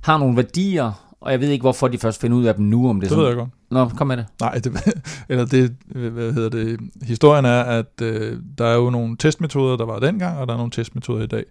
har 0.00 0.18
nogle 0.18 0.36
værdier, 0.36 1.09
og 1.20 1.32
jeg 1.32 1.40
ved 1.40 1.48
ikke, 1.48 1.62
hvorfor 1.62 1.88
de 1.88 1.98
først 1.98 2.20
finder 2.20 2.36
ud 2.36 2.44
af 2.44 2.54
dem 2.54 2.64
nu, 2.64 2.88
om 2.88 3.00
det, 3.00 3.10
Det 3.10 3.16
er 3.16 3.20
ved 3.20 3.26
sådan. 3.32 3.38
jeg 3.38 3.46
godt. 3.78 3.90
Nå, 3.92 3.96
kom 3.98 4.06
med 4.06 4.16
det. 4.16 4.26
Nej, 4.40 4.54
det, 4.54 4.94
eller 5.28 5.44
det, 5.44 5.76
hvad 6.12 6.32
hedder 6.32 6.48
det, 6.48 6.80
historien 7.02 7.44
er, 7.44 7.60
at 7.62 8.00
øh, 8.02 8.36
der 8.58 8.64
er 8.66 8.74
jo 8.76 8.90
nogle 8.90 9.16
testmetoder, 9.16 9.76
der 9.76 9.84
var 9.84 9.98
dengang, 9.98 10.38
og 10.38 10.46
der 10.46 10.52
er 10.52 10.56
nogle 10.56 10.70
testmetoder 10.72 11.22
i 11.22 11.26
dag. 11.26 11.44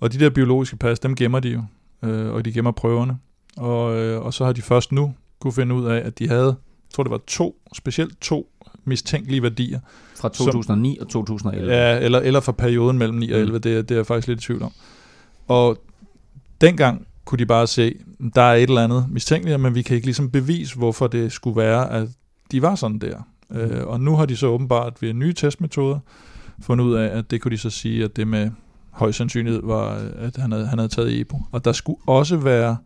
Og 0.00 0.12
de 0.12 0.18
der 0.18 0.30
biologiske 0.30 0.76
pas, 0.76 0.98
dem 0.98 1.14
gemmer 1.14 1.40
de 1.40 1.48
jo, 1.48 1.62
øh, 2.08 2.32
og 2.34 2.44
de 2.44 2.52
gemmer 2.52 2.70
prøverne. 2.70 3.18
Og, 3.56 3.96
øh, 3.96 4.20
og 4.22 4.34
så 4.34 4.44
har 4.44 4.52
de 4.52 4.62
først 4.62 4.92
nu 4.92 5.14
kunne 5.40 5.52
finde 5.52 5.74
ud 5.74 5.84
af, 5.86 5.96
at 6.06 6.18
de 6.18 6.28
havde, 6.28 6.46
jeg 6.46 6.94
tror 6.94 7.02
det 7.02 7.10
var 7.10 7.20
to, 7.26 7.56
specielt 7.76 8.20
to 8.20 8.50
mistænkelige 8.84 9.42
værdier. 9.42 9.80
Fra 10.16 10.28
2009 10.28 10.98
og 11.00 11.08
2011. 11.08 11.72
Ja, 11.72 11.98
eller, 11.98 12.18
eller 12.18 12.40
fra 12.40 12.52
perioden 12.52 12.98
mellem 12.98 13.18
9 13.18 13.30
og 13.32 13.38
11, 13.40 13.56
Mm. 13.56 13.62
det, 13.62 13.72
er- 13.78 13.82
det 13.82 13.90
er 13.90 13.94
jeg 13.96 14.06
faktisk 14.06 14.28
lidt 14.28 14.40
i 14.40 14.46
tvivl 14.46 14.62
om. 14.62 14.72
Og 15.48 15.78
dengang 16.60 17.06
kunne 17.28 17.38
de 17.38 17.46
bare 17.46 17.66
se, 17.66 17.94
der 18.34 18.42
er 18.42 18.54
et 18.54 18.62
eller 18.62 18.84
andet 18.84 19.06
mistænkeligt, 19.10 19.60
men 19.60 19.74
vi 19.74 19.82
kan 19.82 19.94
ikke 19.94 20.06
ligesom 20.06 20.30
bevise, 20.30 20.76
hvorfor 20.76 21.06
det 21.06 21.32
skulle 21.32 21.56
være, 21.56 21.90
at 21.90 22.08
de 22.52 22.62
var 22.62 22.74
sådan 22.74 22.98
der. 22.98 23.28
Øh, 23.50 23.86
og 23.86 24.00
nu 24.00 24.16
har 24.16 24.26
de 24.26 24.36
så 24.36 24.46
åbenbart 24.46 25.02
ved 25.02 25.12
nye 25.12 25.32
testmetoder 25.32 25.98
fundet 26.60 26.84
ud 26.84 26.94
af, 26.94 27.18
at 27.18 27.30
det 27.30 27.40
kunne 27.40 27.52
de 27.52 27.58
så 27.58 27.70
sige, 27.70 28.04
at 28.04 28.16
det 28.16 28.28
med 28.28 28.50
høj 28.90 29.12
sandsynlighed 29.12 29.60
var, 29.64 29.88
at 30.18 30.36
han 30.36 30.52
havde, 30.52 30.66
han 30.66 30.78
havde 30.78 30.88
taget 30.88 31.20
EPO. 31.20 31.42
Og 31.52 31.64
der 31.64 31.72
skulle 31.72 32.00
også 32.06 32.36
være, 32.36 32.76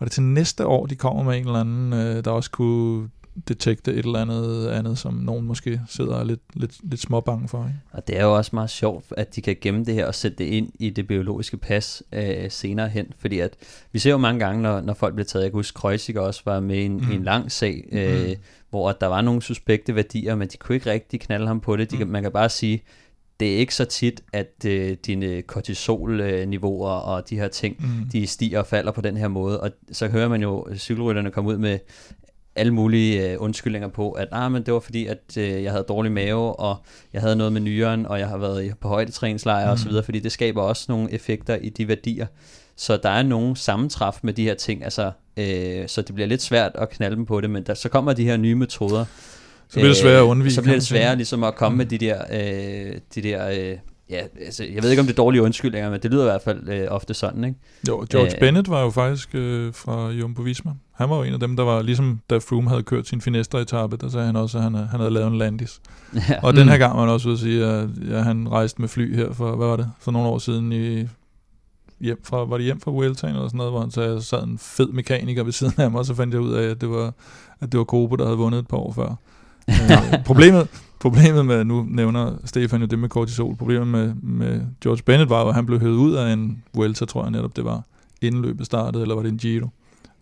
var 0.00 0.04
det 0.04 0.12
til 0.12 0.22
næste 0.22 0.66
år, 0.66 0.86
de 0.86 0.96
kommer 0.96 1.22
med 1.22 1.38
en 1.38 1.46
eller 1.46 1.60
anden, 1.60 1.92
øh, 1.92 2.24
der 2.24 2.30
også 2.30 2.50
kunne 2.50 3.08
detekte 3.48 3.92
et 3.92 4.04
eller 4.04 4.18
andet 4.18 4.68
andet, 4.68 4.98
som 4.98 5.14
nogen 5.14 5.46
måske 5.46 5.80
sidder 5.88 6.16
er 6.16 6.24
lidt, 6.24 6.40
lidt, 6.54 6.90
lidt 6.90 7.00
småbange 7.00 7.48
for. 7.48 7.64
Ikke? 7.64 7.78
Og 7.92 8.08
det 8.08 8.18
er 8.18 8.24
jo 8.24 8.36
også 8.36 8.50
meget 8.54 8.70
sjovt, 8.70 9.04
at 9.16 9.36
de 9.36 9.42
kan 9.42 9.56
gemme 9.60 9.84
det 9.84 9.94
her 9.94 10.06
og 10.06 10.14
sætte 10.14 10.38
det 10.38 10.44
ind 10.44 10.72
i 10.78 10.90
det 10.90 11.06
biologiske 11.06 11.56
pas 11.56 12.02
øh, 12.12 12.50
senere 12.50 12.88
hen. 12.88 13.06
Fordi 13.18 13.38
at 13.38 13.56
vi 13.92 13.98
ser 13.98 14.10
jo 14.10 14.18
mange 14.18 14.44
gange, 14.44 14.62
når, 14.62 14.80
når 14.80 14.94
folk 14.94 15.14
bliver 15.14 15.26
taget, 15.26 15.42
jeg 15.42 15.50
kan 15.52 15.58
huske, 15.58 15.76
Kreuziger 15.76 16.20
også 16.20 16.42
var 16.44 16.60
med 16.60 16.76
i 16.76 16.84
en, 16.84 16.96
mm. 16.96 17.12
en 17.12 17.24
lang 17.24 17.52
sag, 17.52 17.88
øh, 17.92 18.28
mm. 18.28 18.34
hvor 18.70 18.90
at 18.90 19.00
der 19.00 19.06
var 19.06 19.20
nogle 19.20 19.42
suspekte 19.42 19.94
værdier, 19.94 20.34
men 20.34 20.48
de 20.48 20.56
kunne 20.56 20.76
ikke 20.76 20.90
rigtig 20.90 21.20
knalde 21.20 21.46
ham 21.46 21.60
på 21.60 21.76
det. 21.76 21.90
De, 21.90 21.96
kan, 21.96 22.08
man 22.08 22.22
kan 22.22 22.32
bare 22.32 22.48
sige, 22.48 22.82
det 23.40 23.54
er 23.54 23.58
ikke 23.58 23.74
så 23.74 23.84
tit, 23.84 24.22
at 24.32 24.64
øh, 24.66 24.96
dine 25.06 25.42
kortisolniveauer 25.42 26.90
og 26.90 27.30
de 27.30 27.36
her 27.36 27.48
ting, 27.48 27.76
Mm. 27.78 28.08
de 28.12 28.26
stiger 28.26 28.58
og 28.58 28.66
falder 28.66 28.92
på 28.92 29.00
den 29.00 29.16
her 29.16 29.28
måde. 29.28 29.60
Og 29.60 29.70
så 29.92 30.08
hører 30.08 30.28
man 30.28 30.42
jo 30.42 30.66
cykelrytterne 30.74 31.30
komme 31.30 31.50
ud 31.50 31.58
med 31.58 31.78
alle 32.56 32.74
mulige 32.74 33.30
øh, 33.30 33.36
undskyldninger 33.38 33.88
på, 33.88 34.10
at 34.12 34.28
ah, 34.32 34.52
men 34.52 34.62
det 34.62 34.74
var 34.74 34.80
fordi, 34.80 35.06
at 35.06 35.18
øh, 35.38 35.62
jeg 35.62 35.70
havde 35.72 35.84
dårlig 35.88 36.12
mave, 36.12 36.60
og 36.60 36.76
jeg 37.12 37.20
havde 37.22 37.36
noget 37.36 37.52
med 37.52 37.60
nyren, 37.60 38.06
og 38.06 38.18
jeg 38.18 38.28
har 38.28 38.38
været 38.38 38.64
i- 38.64 38.70
på 38.80 38.88
højdetræningslejr 38.88 39.64
mm. 39.66 39.70
og 39.72 39.78
så 39.78 39.88
videre, 39.88 40.02
fordi 40.04 40.18
det 40.20 40.32
skaber 40.32 40.62
også 40.62 40.84
nogle 40.88 41.12
effekter 41.12 41.56
i 41.56 41.68
de 41.68 41.88
værdier. 41.88 42.26
Så 42.76 42.96
der 42.96 43.08
er 43.10 43.22
nogle 43.22 43.56
sammentræf 43.56 44.18
med 44.22 44.32
de 44.32 44.42
her 44.44 44.54
ting, 44.54 44.84
altså, 44.84 45.10
øh, 45.36 45.88
så 45.88 46.02
det 46.02 46.14
bliver 46.14 46.28
lidt 46.28 46.42
svært 46.42 46.72
at 46.74 46.90
knalde 46.90 47.16
dem 47.16 47.26
på 47.26 47.40
det, 47.40 47.50
men 47.50 47.62
der, 47.62 47.74
så 47.74 47.88
kommer 47.88 48.12
de 48.12 48.24
her 48.24 48.36
nye 48.36 48.54
metoder. 48.54 49.04
Så 49.68 49.74
bliver 49.74 49.88
det 49.88 49.96
sværere 49.96 50.18
at 50.18 50.22
undvige, 50.24 50.52
Så 50.54 50.62
bliver 50.62 50.76
det 50.76 50.86
sværere 50.86 51.16
ligesom 51.16 51.44
at 51.44 51.54
komme 51.54 51.78
med 51.78 51.86
de 51.86 51.98
der, 51.98 52.22
øh, 52.32 52.98
de 53.14 53.22
der 53.22 53.48
øh, 53.50 53.78
Ja, 54.10 54.20
altså, 54.46 54.64
jeg 54.64 54.82
ved 54.82 54.90
ikke, 54.90 55.00
om 55.00 55.06
det 55.06 55.12
er 55.12 55.16
dårlige 55.22 55.42
undskyldninger, 55.42 55.90
men 55.90 56.00
det 56.00 56.10
lyder 56.10 56.22
i 56.22 56.24
hvert 56.24 56.42
fald 56.42 56.68
øh, 56.68 56.86
ofte 56.90 57.14
sådan, 57.14 57.44
ikke? 57.44 57.58
Jo, 57.88 58.06
George 58.10 58.34
Øh. 58.34 58.40
Bennett 58.40 58.70
var 58.70 58.82
jo 58.82 58.90
faktisk 58.90 59.28
øh, 59.34 59.74
fra 59.74 60.08
Jumbo 60.10 60.42
Visma. 60.42 60.70
Han 60.94 61.10
var 61.10 61.16
jo 61.16 61.22
en 61.22 61.32
af 61.32 61.40
dem, 61.40 61.56
der 61.56 61.64
var, 61.64 61.82
ligesom 61.82 62.20
da 62.30 62.36
Froome 62.38 62.68
havde 62.70 62.82
kørt 62.82 63.06
sin 63.08 63.20
finestre-etappe, 63.20 63.96
der 63.96 64.08
sagde 64.08 64.26
han 64.26 64.36
også, 64.36 64.58
at 64.58 64.64
han, 64.64 64.74
han 64.74 65.00
havde 65.00 65.10
lavet 65.10 65.26
en 65.26 65.38
landis. 65.38 65.80
Ja. 66.28 66.40
Og 66.42 66.50
mm. 66.52 66.56
den 66.56 66.64
Mm. 66.66 66.70
her 66.70 66.78
gang 66.78 66.94
var 66.94 67.00
han 67.00 67.08
også 67.10 67.28
ude 67.28 67.34
at 67.34 67.40
sige, 67.40 67.64
at 67.64 67.88
ja, 68.10 68.18
han 68.20 68.48
rejste 68.50 68.80
med 68.80 68.88
fly 68.88 69.16
her 69.16 69.32
for, 69.32 69.56
hvad 69.56 69.66
var 69.66 69.76
det, 69.76 69.90
for 70.00 70.10
nogle 70.12 70.28
år 70.28 70.38
siden 70.38 70.72
i 70.72 71.06
hjem 72.00 72.20
fra, 72.24 72.44
var 72.44 72.56
det 72.56 72.64
hjem 72.64 72.80
fra 72.80 72.90
Vueltaen 72.90 73.34
eller 73.34 73.48
sådan 73.48 73.58
noget, 73.58 73.72
hvor 73.72 73.80
han 73.80 73.90
sagde, 73.90 74.22
sad 74.22 74.42
en 74.42 74.58
fed 74.58 74.88
mekaniker 74.88 75.42
ved 75.44 75.52
siden 75.52 75.72
af 75.78 75.90
mig, 75.90 75.98
og 75.98 76.06
så 76.06 76.14
fandt 76.14 76.34
jeg 76.34 76.40
ud 76.42 76.52
af, 76.52 76.70
at 76.70 76.80
det 76.80 76.90
var, 76.90 77.12
at 77.60 77.72
det 77.72 77.78
var 77.78 77.84
Kobo, 77.84 78.16
der 78.16 78.24
havde 78.24 78.36
vundet 78.38 78.58
et 78.58 78.68
par 78.68 78.76
år 78.76 78.92
før. 78.92 79.14
øh, 79.68 80.24
problemet, 80.24 80.68
problemet 81.04 81.46
med, 81.46 81.64
nu 81.64 81.86
nævner 81.88 82.32
Stefan 82.44 82.80
jo 82.80 82.86
det 82.86 82.98
med 82.98 83.08
kortisol, 83.08 83.56
problemet 83.56 83.86
med, 83.88 84.14
med 84.14 84.60
George 84.82 85.02
Bennett 85.06 85.30
var 85.30 85.42
jo, 85.42 85.48
at 85.48 85.54
han 85.54 85.66
blev 85.66 85.80
hævet 85.80 85.96
ud 85.96 86.14
af 86.14 86.32
en 86.32 86.62
Vuelta, 86.74 87.04
tror 87.04 87.22
jeg 87.22 87.30
netop 87.30 87.56
det 87.56 87.64
var, 87.64 87.82
inden 88.22 88.42
løbet 88.42 88.66
startede, 88.66 89.02
eller 89.02 89.14
var 89.14 89.22
det 89.22 89.32
en 89.32 89.38
Giro? 89.38 89.68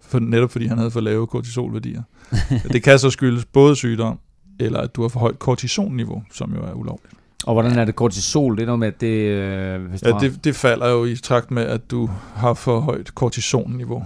For, 0.01 0.19
netop 0.19 0.51
fordi 0.51 0.67
han 0.67 0.79
havde 0.79 0.91
for 0.91 1.01
lave 1.01 1.27
kortisolværdier. 1.27 2.03
det 2.73 2.83
kan 2.83 2.99
så 2.99 3.11
skyldes 3.11 3.45
både 3.45 3.77
sygdom, 3.77 4.19
eller 4.61 4.81
at 4.81 4.97
du 4.97 5.03
har 5.03 5.09
for 5.09 5.21
højt 5.21 5.39
kortisonniveau, 5.39 6.23
som 6.33 6.55
jo 6.55 6.63
er 6.63 6.73
ulovligt. 6.73 7.15
Og 7.47 7.53
hvordan 7.53 7.79
er 7.79 7.85
det 7.85 7.97
kortisol? 7.97 8.57
Det 8.57 8.63
er 8.63 8.67
noget 8.67 8.79
med, 8.79 8.89
at 8.89 9.01
det... 9.01 9.07
Øh, 9.07 9.85
hvis 9.85 10.03
Ja, 10.03 10.11
det, 10.21 10.45
det 10.45 10.57
falder 10.57 10.89
jo 10.89 11.05
i 11.05 11.17
takt 11.17 11.51
med, 11.51 11.63
at 11.63 11.91
du 11.91 12.11
har 12.35 12.55
for 12.55 12.81
højt 12.81 13.15
kortisonniveau, 13.15 14.05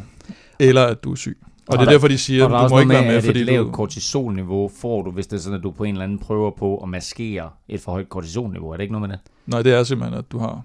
eller 0.58 0.82
at 0.82 1.04
du 1.04 1.12
er 1.12 1.16
syg. 1.16 1.38
Og, 1.68 1.72
Og 1.72 1.78
det 1.78 1.80
er 1.80 1.84
der- 1.84 1.92
derfor, 1.92 2.08
de 2.08 2.18
siger, 2.18 2.44
er 2.48 2.54
at 2.54 2.70
du 2.70 2.74
må 2.74 2.80
ikke 2.80 2.92
være 2.92 3.04
med, 3.06 3.14
at 3.14 3.24
fordi 3.24 3.40
et 3.40 3.46
lavt 3.46 3.66
du... 3.66 3.72
kortisolniveau 3.72 4.70
får 4.80 5.02
du, 5.02 5.10
hvis 5.10 5.26
det 5.26 5.36
er 5.36 5.40
sådan, 5.40 5.58
at 5.58 5.62
du 5.62 5.70
på 5.70 5.84
en 5.84 5.94
eller 5.94 6.04
anden 6.04 6.18
prøver 6.18 6.50
på 6.50 6.76
at 6.78 6.88
maskere 6.88 7.50
et 7.68 7.80
for 7.80 7.92
højt 7.92 8.08
kortisolniveau. 8.08 8.68
Er 8.70 8.76
det 8.76 8.82
ikke 8.82 8.92
noget 8.92 9.08
med 9.08 9.16
det? 9.16 9.24
Nej, 9.46 9.62
det 9.62 9.72
er 9.74 9.84
simpelthen, 9.84 10.18
at 10.18 10.24
du 10.32 10.38
har... 10.38 10.62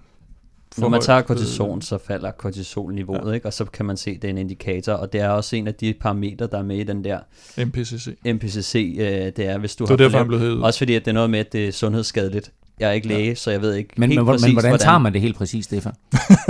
for 0.74 0.82
Når 0.82 0.90
man 0.90 1.02
tager 1.02 1.20
øh, 1.20 1.26
kortison, 1.26 1.82
så 1.82 1.98
falder 2.08 2.32
kortisolniveauet, 2.32 3.28
ja. 3.30 3.34
ikke? 3.34 3.46
og 3.48 3.54
så 3.54 3.66
kan 3.66 3.86
man 3.86 3.98
se, 3.98 4.12
at 4.12 4.22
det 4.22 4.28
er 4.28 4.32
en 4.32 4.38
indikator, 4.38 4.94
og 4.94 5.14
det 5.14 5.22
er 5.22 5.30
også 5.30 5.56
en 5.56 5.68
af 5.68 5.74
de 5.76 5.94
parametre, 6.02 6.48
der 6.52 6.58
er 6.58 6.64
med 6.64 6.78
i 6.78 6.84
den 6.84 7.04
der 7.04 7.20
MPCC. 7.66 8.08
MPCC, 8.26 8.96
øh, 9.00 9.06
det 9.08 9.40
er, 9.40 9.58
hvis 9.58 9.76
du 9.76 9.84
Det 9.84 9.90
har 9.90 9.98
derfor, 9.98 10.10
for 10.12 10.18
han 10.18 10.26
lav- 10.26 10.28
blev 10.28 10.40
hævet. 10.40 10.64
Også 10.64 10.78
fordi, 10.80 10.96
at 10.96 11.06
det 11.06 11.12
er 11.12 11.16
noget 11.16 11.30
med, 11.30 11.40
at 11.40 11.54
det 11.54 11.68
er 11.68 11.72
sundhedsskadeligt. 11.72 12.52
Jeg 12.80 12.90
er 12.90 12.94
ikke 12.94 13.08
Ja. 13.10 13.18
læge, 13.18 13.36
så 13.36 13.52
jeg 13.52 13.62
ved 13.62 13.74
ikke 13.76 13.90
Men, 13.98 14.10
helt 14.10 14.20
men, 14.20 14.26
men 14.26 14.34
præcis, 14.34 14.54
hvordan 14.54 14.80
tager 14.80 14.98
man 14.98 15.14
det 15.14 15.22
helt 15.22 15.36
præcis, 15.38 15.66
Stefan? 15.66 15.94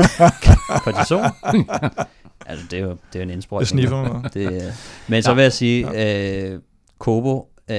kortison? 0.84 1.22
altså, 2.52 2.66
det 2.72 2.80
er 2.80 2.84
jo 2.84 2.90
det 2.90 2.96
er 3.14 3.20
jo 3.20 3.22
en 3.22 3.28
Det 3.30 3.34
indsprøjtning. 3.34 3.68
sniffer 3.68 4.14
mig. 4.22 4.30
Det, 4.34 4.54
øh, 4.54 4.62
men 5.08 5.24
så 5.24 5.34
vil 5.34 5.42
jeg 5.42 5.54
sige, 5.54 5.88
øh, 6.54 6.60
Kobo, 7.00 7.48
øh, 7.70 7.76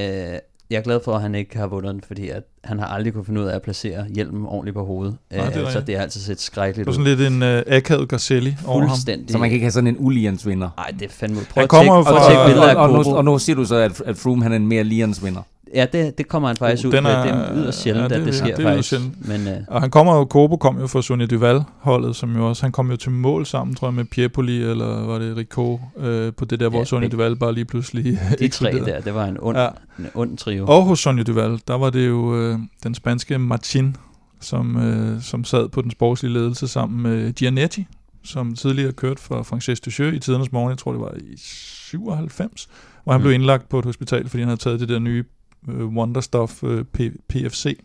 jeg 0.70 0.78
er 0.78 0.82
glad 0.82 1.00
for, 1.04 1.14
at 1.14 1.22
han 1.22 1.34
ikke 1.34 1.58
har 1.58 1.66
vundet 1.66 1.94
den, 1.94 2.02
fordi 2.06 2.28
at 2.28 2.42
han 2.64 2.78
har 2.78 2.86
aldrig 2.86 3.12
kunne 3.12 3.24
finde 3.24 3.40
ud 3.40 3.46
af 3.46 3.54
at 3.54 3.62
placere 3.62 4.06
hjelmen 4.14 4.46
ordentligt 4.46 4.74
på 4.74 4.84
hovedet. 4.84 5.16
Nej, 5.32 5.46
det 5.46 5.56
er 5.56 5.66
Øh, 5.66 5.72
så 5.72 5.80
det 5.80 5.94
har 5.96 6.02
altid 6.02 6.20
set 6.20 6.28
Det 6.36 6.40
skrækkeligt 6.40 6.88
ud. 6.88 6.94
sådan 6.94 7.16
lidt 7.16 7.20
en 7.20 7.42
øh, 7.42 7.62
akavet 7.66 8.08
Garcelli 8.08 8.56
over 8.66 8.80
ham. 8.86 8.96
Så 9.28 9.38
man 9.38 9.48
kan 9.48 9.52
ikke 9.52 9.64
have 9.64 9.70
sådan 9.72 9.86
en 9.86 9.96
ulians 9.98 10.46
vinder. 10.46 10.68
Nej, 10.76 10.90
det 10.98 11.02
er 11.02 11.08
fandme... 11.10 11.36
Prøv 11.36 11.44
Han 11.54 11.62
at 11.62 11.68
kommer 11.68 11.94
at 11.94 12.06
fra- 12.06 12.46
billeder 12.46 12.68
af 12.70 12.74
og, 12.74 12.82
og, 12.82 12.88
nu, 12.92 13.02
Kobo. 13.02 13.16
og 13.16 13.24
nu 13.24 13.38
siger 13.38 13.56
du 13.56 13.64
så, 13.64 13.74
at, 13.76 14.02
at 14.06 14.16
Froome 14.16 14.42
han 14.42 14.52
er 14.52 14.56
en 14.56 14.66
mere 14.66 14.84
lians 14.84 15.24
vinder. 15.24 15.42
Ja, 15.74 15.86
det, 15.92 16.18
det 16.18 16.28
kommer 16.28 16.48
han 16.48 16.56
faktisk 16.56 16.84
Uh, 16.84 16.88
ud 16.88 17.00
med. 17.00 17.10
Det 17.10 17.30
er 17.30 17.54
yderst 17.54 17.82
sjældent, 17.82 18.10
ja, 18.12 18.16
at 18.18 18.24
det- 18.24 18.26
det 18.32 18.40
ja, 18.40 18.44
sker 18.46 18.56
det 18.56 18.66
er 18.66 18.74
faktisk. 18.74 19.00
Men 19.18 19.46
øh, 19.48 19.56
Og 19.68 19.80
han 19.80 19.90
kommer 19.90 20.16
jo, 20.16 20.24
Kobo 20.24 20.56
kom 20.56 20.78
jo 20.80 20.86
fra 20.86 21.02
Sonja 21.02 21.26
Duval 21.26 21.62
holdet, 21.78 22.16
som 22.16 22.36
jo 22.36 22.48
også, 22.48 22.62
han 22.62 22.72
kom 22.72 22.90
jo 22.90 22.96
til 22.96 23.10
mål 23.10 23.46
sammen, 23.46 23.76
tror 23.76 23.88
jeg, 23.88 23.94
med 23.94 24.04
Piepoli, 24.04 24.62
eller 24.62 25.06
var 25.06 25.18
det 25.18 25.36
Rico, 25.36 25.80
øh, 25.98 26.32
på 26.32 26.44
det 26.44 26.60
der, 26.60 26.68
hvor 26.68 26.78
Ja, 26.78 26.84
Sonja 26.84 27.04
det- 27.08 27.12
Duval 27.12 27.36
bare 27.36 27.54
lige 27.54 27.64
pludselig 27.64 28.18
de 28.38 28.48
tre 28.58 28.72
der, 28.72 29.00
det 29.00 29.14
var 29.14 29.24
en 29.26 29.36
ond, 29.40 29.56
Ja. 29.58 29.68
en 29.98 30.06
ond 30.14 30.36
trio. 30.38 30.66
Og 30.66 30.82
hos 30.84 30.98
Sonja 31.00 31.22
Duval, 31.22 31.60
der 31.68 31.74
var 31.74 31.90
det 31.90 32.08
jo 32.08 32.36
øh, 32.36 32.58
den 32.82 32.94
spanske 32.94 33.38
Martin, 33.38 33.96
som, 34.40 34.76
øh, 34.76 35.22
som 35.22 35.44
sad 35.44 35.68
på 35.68 35.82
den 35.82 35.90
sportslige 35.90 36.32
ledelse 36.32 36.68
sammen 36.68 37.02
med 37.02 37.32
Gianetti, 37.32 37.86
som 38.24 38.54
tidligere 38.54 38.92
kørt 38.92 39.18
for 39.18 39.42
Frances 39.42 39.80
Ducheux 39.80 40.14
i 40.16 40.18
tidernes 40.18 40.52
morgen, 40.52 40.70
jeg 40.70 40.78
tror 40.78 40.92
det 40.92 41.00
var 41.00 41.14
i 41.16 41.36
97, 41.36 42.68
hvor 43.04 43.12
han 43.12 43.20
Mm. 43.20 43.22
blev 43.22 43.34
indlagt 43.34 43.68
på 43.68 43.78
et 43.78 43.84
hospital, 43.84 44.28
fordi 44.28 44.40
han 44.40 44.48
havde 44.48 44.60
taget 44.60 44.80
det 44.80 44.88
der 44.88 44.98
nye 44.98 45.24
øh, 45.68 45.86
Wonderstuff 45.86 46.64
øh, 46.64 46.84
P- 46.98 47.16
PFC, 47.28 47.78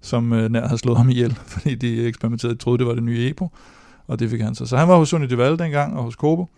som 0.00 0.32
øh, 0.32 0.50
nær 0.50 0.66
havde 0.66 0.78
slået 0.78 0.98
ham 0.98 1.08
ihjel, 1.10 1.34
fordi 1.54 1.74
de 1.74 2.06
eksperimenterede, 2.06 2.54
de 2.54 2.60
troede 2.60 2.78
det 2.78 2.86
var 2.86 2.94
det 2.94 3.02
nye 3.02 3.28
EPO, 3.30 3.48
og 4.06 4.18
det 4.18 4.30
fik 4.30 4.40
han 4.40 4.54
så. 4.54 4.66
Så 4.66 4.76
han 4.76 4.88
var 4.88 4.96
hos 4.96 5.08
Sonja 5.08 5.26
Duval 5.28 5.58
dengang, 5.58 5.96
og 5.96 6.02
hos 6.02 6.16
Kobo. 6.16 6.48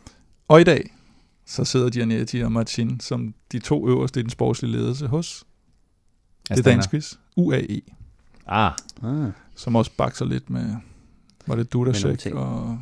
Og 0.48 0.60
i 0.60 0.64
dag, 0.64 0.94
så 1.46 1.64
sidder 1.64 1.90
Gianetti 1.90 2.40
og 2.40 2.52
Martin 2.52 3.00
som 3.00 3.34
de 3.52 3.58
to 3.58 3.88
øverste 3.88 4.20
i 4.20 4.22
den 4.22 4.30
sportslige 4.30 4.72
ledelse 4.72 5.06
hos 5.06 5.44
det 6.48 6.58
er 6.58 6.62
dagens 6.62 6.88
quiz. 6.88 7.14
UAE, 7.36 7.80
Ah, 8.46 8.72
Ah, 9.02 9.30
som 9.56 9.76
også 9.76 9.90
bakser 9.98 10.24
lidt 10.24 10.50
med, 10.50 10.76
var 11.50 11.56
det 11.56 11.72
Dudasek 11.72 12.26
og, 12.34 12.42
og, 12.42 12.78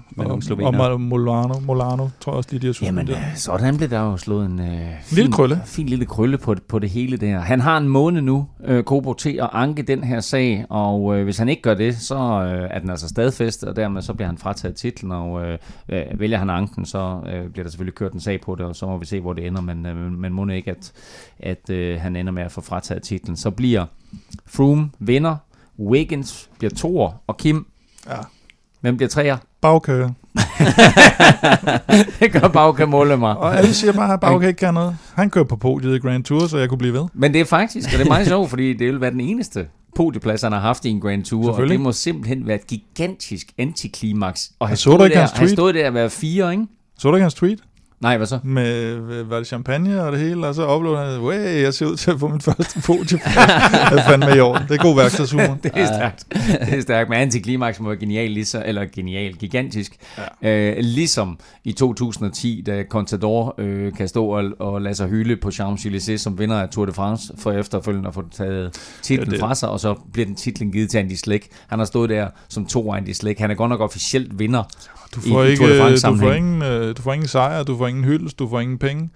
og. 0.67 0.75
Mal- 0.75 0.99
Molano, 0.99 1.55
Molano, 1.61 2.09
tror 2.21 2.33
jeg 2.33 2.37
også 2.37 2.49
lige, 2.53 2.61
de 2.61 2.67
har 2.67 2.87
jamen, 2.87 3.07
der. 3.07 3.17
øh, 3.17 3.37
sådan 3.37 3.77
blev 3.77 3.91
der 3.91 4.01
jo 4.01 4.17
slået 4.17 4.47
en 4.47 4.61
øh, 4.61 4.81
fin, 5.03 5.31
krølle. 5.33 5.63
fin 5.67 5.87
lille 5.87 6.07
krølle 6.07 6.39
på, 6.39 6.55
på 6.69 6.79
det 6.79 6.91
hele 6.91 7.17
der. 7.17 7.39
Han 7.41 7.61
har 7.61 7.79
en 7.79 7.89
måned 7.89 8.23
nu, 8.23 8.47
øh, 8.65 8.85
Kobo, 8.85 9.13
til 9.15 9.31
at 9.43 9.49
anke 9.53 9.83
den 9.83 10.05
her 10.05 10.21
sag, 10.21 10.65
og 10.69 11.17
øh, 11.19 11.25
hvis 11.25 11.39
han 11.39 11.49
ikke 11.49 11.63
gør 11.63 11.75
det, 11.75 11.97
så 11.97 12.17
øh, 12.17 12.69
er 12.71 12.79
den 12.79 12.91
altså 12.91 13.09
stadfæstet, 13.09 13.69
og 13.69 13.77
dermed 13.77 14.03
så 14.03 14.15
bliver 14.15 14.27
han 14.29 14.39
frataget 14.39 14.77
titlen, 14.77 15.13
og 15.13 15.45
øh, 15.47 15.59
øh, 15.89 16.03
vælger 16.21 16.39
han 16.39 16.51
anken, 16.51 16.87
så 16.87 17.21
øh, 17.27 17.51
bliver 17.51 17.65
der 17.65 17.71
selvfølgelig 17.71 17.95
kørt 17.95 18.13
en 18.13 18.21
sag 18.21 18.41
på 18.41 18.55
det, 18.55 18.67
og 18.67 18.77
så 18.77 18.87
må 18.87 18.97
vi 18.99 19.07
se, 19.07 19.21
hvor 19.21 19.33
det 19.33 19.47
ender, 19.47 19.61
men, 19.61 19.87
øh, 19.87 20.13
men 20.13 20.33
må 20.33 20.49
ikke, 20.49 20.71
at, 20.71 20.93
at 21.39 21.71
øh, 21.71 22.01
han 22.01 22.17
ender 22.17 22.33
med 22.33 22.43
at 22.43 22.53
få 22.53 22.61
frataget 22.61 23.03
titlen. 23.03 23.37
Så 23.37 23.51
bliver 23.51 23.85
Froome 24.47 24.91
vinder, 24.99 25.37
Wiggins 25.79 26.51
bliver 26.59 26.71
toer, 26.75 27.13
og 27.27 27.37
Kim, 27.37 27.67
Ja. 28.09 28.17
Hvem 28.81 28.97
bliver 28.97 29.09
treer? 29.09 29.37
Bagkage. 29.61 30.15
det 32.21 32.33
gør 32.33 32.49
Bauke 32.49 32.87
måle 32.87 33.17
mig. 33.17 33.37
Og 33.37 33.59
alle 33.59 33.75
siger 33.75 33.93
bare, 33.93 34.13
at 34.13 34.21
Bagkage 34.21 34.49
ikke 34.49 34.59
kan 34.59 34.75
noget. 34.75 34.97
Han 35.15 35.31
kører 35.31 35.45
på 35.45 35.57
podiet 35.57 35.97
i 35.97 35.99
Grand 35.99 36.25
Tour, 36.25 36.47
så 36.47 36.59
jeg 36.59 36.69
kunne 36.69 36.79
blive 36.79 36.95
ved. 36.95 37.07
Men 37.15 37.33
det 37.33 37.41
er 37.41 37.45
faktisk, 37.45 37.89
og 37.93 37.99
det 37.99 38.05
er 38.05 38.09
meget 38.09 38.27
sjovt, 38.35 38.51
fordi 38.51 38.73
det 38.73 38.87
vil 38.87 39.01
være 39.01 39.11
den 39.11 39.21
eneste 39.21 39.67
podieplads, 39.97 40.43
han 40.43 40.53
har 40.53 40.61
haft 40.61 40.85
i 40.85 40.89
en 40.89 41.01
Grand 41.01 41.25
Tour, 41.25 41.53
og 41.53 41.69
det 41.69 41.81
må 41.81 41.93
simpelthen 41.93 42.47
være 42.47 42.57
et 42.57 42.67
gigantisk 42.67 43.47
antiklimaks. 43.59 44.51
Og 44.59 44.69
han 44.69 44.77
stod, 44.77 44.99
der, 44.99 45.27
han 45.35 45.49
stod 45.49 45.73
der 45.73 45.87
at 45.87 45.95
være 45.95 46.11
fire, 46.11 46.53
ikke? 46.53 46.67
Så 46.99 47.09
du 47.09 47.15
ikke 47.15 47.23
hans 47.23 47.35
tweet? 47.35 47.61
Nej, 48.01 48.17
hvad 48.17 48.27
så? 48.27 48.39
Med, 48.45 48.95
øh, 49.11 49.31
var 49.31 49.37
det 49.37 49.47
champagne 49.47 50.03
og 50.03 50.13
det 50.13 50.21
hele, 50.21 50.47
og 50.47 50.55
så 50.55 50.75
uploadede 50.77 51.13
han, 51.13 51.21
way, 51.23 51.63
jeg 51.63 51.75
ser 51.75 51.87
ud 51.87 51.97
til 51.97 52.11
at 52.11 52.21
få 52.21 52.29
min 52.29 52.41
første 52.41 52.81
podie. 52.87 53.19
det 53.93 54.03
fandt 54.09 54.19
med 54.27 54.37
i 54.37 54.41
år. 54.41 54.59
Det 54.69 54.71
er 54.79 54.83
god 54.83 54.97
værkstedshumor. 54.97 55.59
Det 55.63 55.71
er 55.75 55.87
stærkt. 55.87 56.27
Det 56.71 56.79
er 56.79 56.81
stærkt. 56.81 57.11
Men 57.11 57.19
antiklimaks 57.19 57.81
være 57.85 57.97
genial, 57.97 58.31
ligesom, 58.31 58.63
eller 58.67 58.85
genial, 58.95 59.35
gigantisk. 59.35 59.97
Ja. 60.43 60.71
Øh, 60.71 60.77
ligesom 60.81 61.39
i 61.65 61.73
2010, 61.73 62.63
da 62.67 62.85
Contador 62.91 63.55
øh, 63.59 63.93
kan 63.93 64.09
stå 64.09 64.27
og, 64.27 64.45
og 64.59 64.83
lade 64.83 64.95
sig 64.95 65.09
hylde 65.09 65.37
på 65.37 65.49
Champs-Élysées 65.49 66.17
som 66.17 66.39
vinder 66.39 66.57
af 66.63 66.69
Tour 66.69 66.87
de 66.87 66.93
France, 66.93 67.33
for 67.39 67.53
efterfølgende 67.53 68.09
at 68.09 68.15
få 68.15 68.23
taget 68.33 68.75
titlen 69.03 69.31
det- 69.31 69.41
fra 69.41 69.55
sig, 69.55 69.69
og 69.69 69.81
så 69.81 69.95
bliver 70.13 70.27
den 70.27 70.35
titlen 70.35 70.73
givet 70.73 70.91
til 70.91 70.99
Andy 70.99 71.13
Slick. 71.15 71.47
Han 71.69 71.79
har 71.79 71.87
stået 71.87 72.11
der 72.11 72.29
som 72.49 72.67
to 72.67 72.93
Andy 72.95 73.13
Slick. 73.13 73.39
Han 73.41 73.51
er 73.51 73.55
godt 73.55 73.69
nok 73.71 73.81
officielt 73.81 74.39
vinder. 74.39 74.63
Du 75.15 75.21
får, 75.21 75.43
i 75.43 75.51
ikke, 75.51 75.91
du, 76.07 76.17
får 76.17 76.33
ingen, 76.33 76.63
øh, 76.63 76.97
du 76.97 77.03
får 77.03 77.13
ingen 77.13 77.29
sejr, 77.29 77.63
du 77.63 77.79
får 77.79 77.87
ingen 77.87 78.05
hyldest, 78.05 78.39
du 78.39 78.49
får 78.49 78.61
ingen 78.61 78.79
penge. 78.79 79.11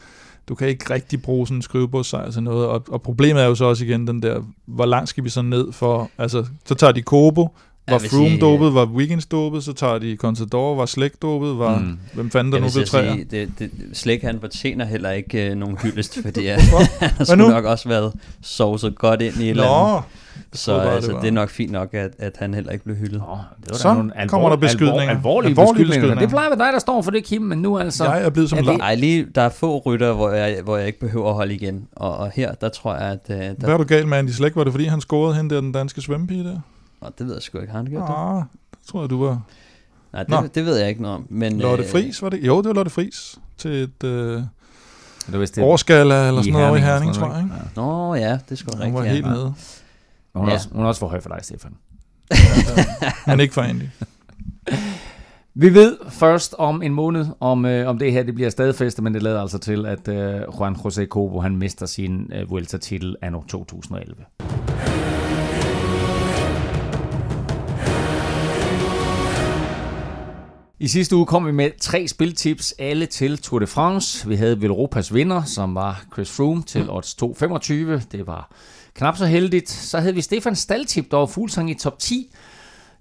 Du 0.49 0.55
kan 0.55 0.69
ikke 0.69 0.95
rigtig 0.95 1.23
bruge 1.23 1.47
sådan 1.47 1.59
en 1.59 1.63
skrivebordssejr 1.63 2.31
til 2.31 2.43
noget. 2.43 2.67
Og, 2.67 2.85
og 2.89 3.03
problemet 3.03 3.43
er 3.43 3.47
jo 3.47 3.55
så 3.55 3.65
også 3.65 3.85
igen 3.85 4.07
den 4.07 4.23
der, 4.23 4.41
hvor 4.67 4.87
langt 4.87 5.09
skal 5.09 5.25
vi 5.25 5.29
så 5.29 5.43
ned 5.43 5.73
for, 5.73 6.11
altså, 6.19 6.47
så 6.65 6.75
tager 6.75 6.93
de 6.93 7.03
Kobo, 7.03 7.49
var 7.89 7.99
Froome 7.99 8.39
dopet, 8.39 8.75
var 8.75 8.85
Wiggins 8.85 9.27
dopet, 9.27 9.65
så 9.65 9.73
tager 9.73 9.99
de 9.99 10.17
Contador, 10.17 10.75
var 10.75 10.87
Slægt 10.87 11.23
dopet, 11.23 11.59
var, 11.59 11.79
mm. 11.79 11.99
Hvem 12.15 12.31
fanden 12.31 12.53
der 12.53 12.61
nu 12.61 12.69
blev 12.75 12.87
træer. 12.87 13.13
sige, 13.13 13.25
det, 13.25 13.53
det, 13.59 13.71
Slik 13.93 14.23
han 14.23 14.41
fortjener 14.41 14.85
heller 14.85 15.11
ikke 15.11 15.51
øh, 15.51 15.57
nogen 15.57 15.79
hyldest, 15.83 16.23
fordi 16.23 16.47
han 16.51 16.61
har 16.61 17.25
sgu 17.25 17.37
nok 17.37 17.65
også 17.65 17.89
været 17.89 18.13
sovset 18.43 18.99
godt 18.99 19.23
ind 19.23 19.37
i 19.37 19.43
et 19.43 19.51
eller 19.51 19.65
andet. 19.65 20.05
Nå, 20.53 20.57
Så 20.57 20.77
bare, 20.79 20.95
altså, 20.95 21.13
det 21.13 21.23
det 21.23 21.29
er 21.29 21.33
nok 21.33 21.51
fint 21.51 21.73
nok, 21.73 21.95
at, 21.95 22.11
at 22.19 22.37
han 22.39 22.55
heller 22.55 22.73
ikke 22.73 22.85
blev 22.85 22.97
hyldet. 22.97 23.19
Nå, 23.21 23.39
det 23.61 23.71
var 23.71 23.77
Så 23.77 23.89
da 23.89 23.95
nogle 23.95 24.13
kommer 24.29 24.49
der 24.49 24.57
beskydninger. 24.57 25.01
Alvor, 25.01 25.11
alvorlige, 25.11 25.49
Alvorlige 25.51 25.73
beskydninger. 25.73 25.89
beskydninger. 25.95 26.21
Det 26.21 26.29
plejer 26.29 26.51
at 26.51 26.59
være 26.59 26.67
dig, 26.67 26.73
der 26.73 26.79
står 26.79 27.03
for 27.03 27.11
det, 27.11 27.25
Kim, 27.25 27.43
men 27.43 27.59
nu 27.59 27.79
altså... 27.79 28.05
jeg 28.05 28.23
er 28.23 28.31
blevet 28.31 28.51
som 28.51 28.59
Er 28.59 28.63
det- 28.63 28.81
Ej, 28.81 28.95
lige, 28.95 29.27
der 29.35 29.43
er 29.43 29.49
få 29.49 29.79
rytter, 29.79 30.13
hvor 30.13 30.31
jeg, 30.31 30.61
hvor 30.65 30.77
jeg 30.77 30.87
ikke 30.87 31.01
behøver 31.01 31.29
at 31.29 31.35
holde 31.35 31.55
igen. 31.55 31.89
Og, 31.97 32.17
og 32.17 32.31
her, 32.35 32.53
der 32.55 32.69
tror 32.69 32.95
jeg, 32.95 33.03
at... 33.03 33.21
Uh, 33.31 33.37
Hvad 33.37 33.55
der, 33.61 33.69
er 33.75 33.77
du 33.77 33.85
galt 33.85 34.09
med 34.09 34.19
Andy 34.19 34.31
Slægt? 34.31 34.57
Var 34.57 34.65
det 34.65 34.73
fordi, 34.73 34.85
han 34.85 35.01
scorede 35.01 35.35
hen 35.35 35.51
der, 35.51 35.61
den 35.61 35.73
danske 35.73 36.01
svømmepige 36.01 36.45
der? 36.45 36.59
oh, 37.01 37.09
det 37.19 37.27
ved 37.27 37.35
jeg 37.35 37.43
sgu 37.43 37.59
ikke. 37.59 37.71
Har 37.71 37.79
han 37.79 37.87
gjort 37.87 38.09
det? 38.09 38.15
Ah, 38.17 38.43
det 38.71 38.79
tror 38.91 39.01
jeg, 39.03 39.11
du 39.11 39.25
var. 39.25 39.41
Nej, 40.13 40.25
Nå. 40.29 40.37
det, 40.43 40.55
det 40.55 40.65
ved 40.67 40.77
jeg 40.77 40.89
ikke 40.89 41.03
noget 41.03 41.17
om. 41.17 41.27
Men, 41.31 41.59
Lotte 41.59 41.85
øh, 41.85 41.91
Fris, 41.91 42.23
var 42.23 42.29
det? 42.29 42.41
Jo, 42.47 42.59
det 42.59 42.67
var 42.69 42.73
Lotte 42.75 42.91
Fris. 42.91 43.39
Til 43.59 43.71
et 43.71 44.05
øh, 44.05 44.11
Det 44.37 44.45
var 45.33 45.39
vist 45.39 45.57
det. 45.57 45.65
årskala 45.65 46.29
eller 46.29 46.43
sådan 46.43 46.53
noget 46.61 46.79
i 46.79 46.83
Herning, 46.83 47.15
tror 47.15 47.33
jeg. 47.33 47.43
Ikke? 47.43 47.55
Ja. 47.77 47.81
Nå 47.83 48.15
ja, 48.15 48.31
det 48.33 48.41
er 48.51 48.55
sgu 48.55 48.71
Hun 48.73 48.81
rigtigt. 48.81 48.95
var 48.99 49.05
ja. 49.05 49.11
helt 49.13 49.27
nede. 49.27 49.55
Men 50.35 50.41
hun, 50.41 50.49
ja. 50.49 50.53
er 50.53 50.59
også, 50.59 50.69
hun 50.73 50.85
er 50.85 50.89
også 50.89 50.99
for 50.99 51.09
høj 51.09 51.21
for 51.21 51.29
dig, 51.29 51.39
Stefan. 51.43 51.75
men 53.27 53.41
ikke 53.41 53.55
for 53.55 53.63
Andy. 53.63 53.83
Vi 55.55 55.75
ved 55.75 55.97
først 56.09 56.55
om 56.59 56.83
en 56.83 56.95
måned, 56.95 57.27
om, 57.41 57.65
øh, 57.65 57.89
om 57.89 57.99
det 57.99 58.13
her 58.13 58.23
det 58.23 58.35
bliver 58.35 58.51
stadfæstet, 58.51 59.05
men 59.05 59.15
det 59.15 59.23
lader 59.23 59.41
altså 59.41 59.59
til, 59.59 59.87
at 59.87 60.09
øh, 60.09 60.41
Juan 60.59 60.75
José 60.75 61.07
Cobo 61.07 61.41
han 61.41 61.57
mister 61.57 61.87
sin 61.87 62.33
øh, 62.35 62.51
Vuelta-titel 62.51 63.17
anno 63.23 63.43
2011. 63.49 64.15
I 70.79 70.89
sidste 70.89 71.17
uge 71.17 71.27
kom 71.27 71.47
vi 71.47 71.53
med 71.53 71.71
tre 71.81 72.09
spiltips, 72.09 72.75
alle 72.79 73.07
til 73.07 73.39
Tour 73.39 73.59
de 73.59 73.67
France. 73.67 74.29
Vi 74.29 74.37
havde 74.37 74.63
Velropas 74.63 75.15
vinder, 75.15 75.43
som 75.43 75.75
var 75.75 76.05
Chris 76.13 76.31
Froome 76.37 76.63
til 76.63 76.91
odds 76.91 77.17
2,25. 77.23 78.07
Det 78.13 78.27
var 78.27 78.51
knap 78.95 79.17
så 79.17 79.27
heldigt. 79.27 79.71
Så 79.71 79.99
havde 79.99 80.15
vi 80.15 80.21
Stefan 80.21 80.57
Staltip, 80.57 81.11
der 81.11 81.17
var 81.17 81.27
fuglsang 81.27 81.71
i 81.71 81.75
top 81.75 81.99
10 81.99 82.31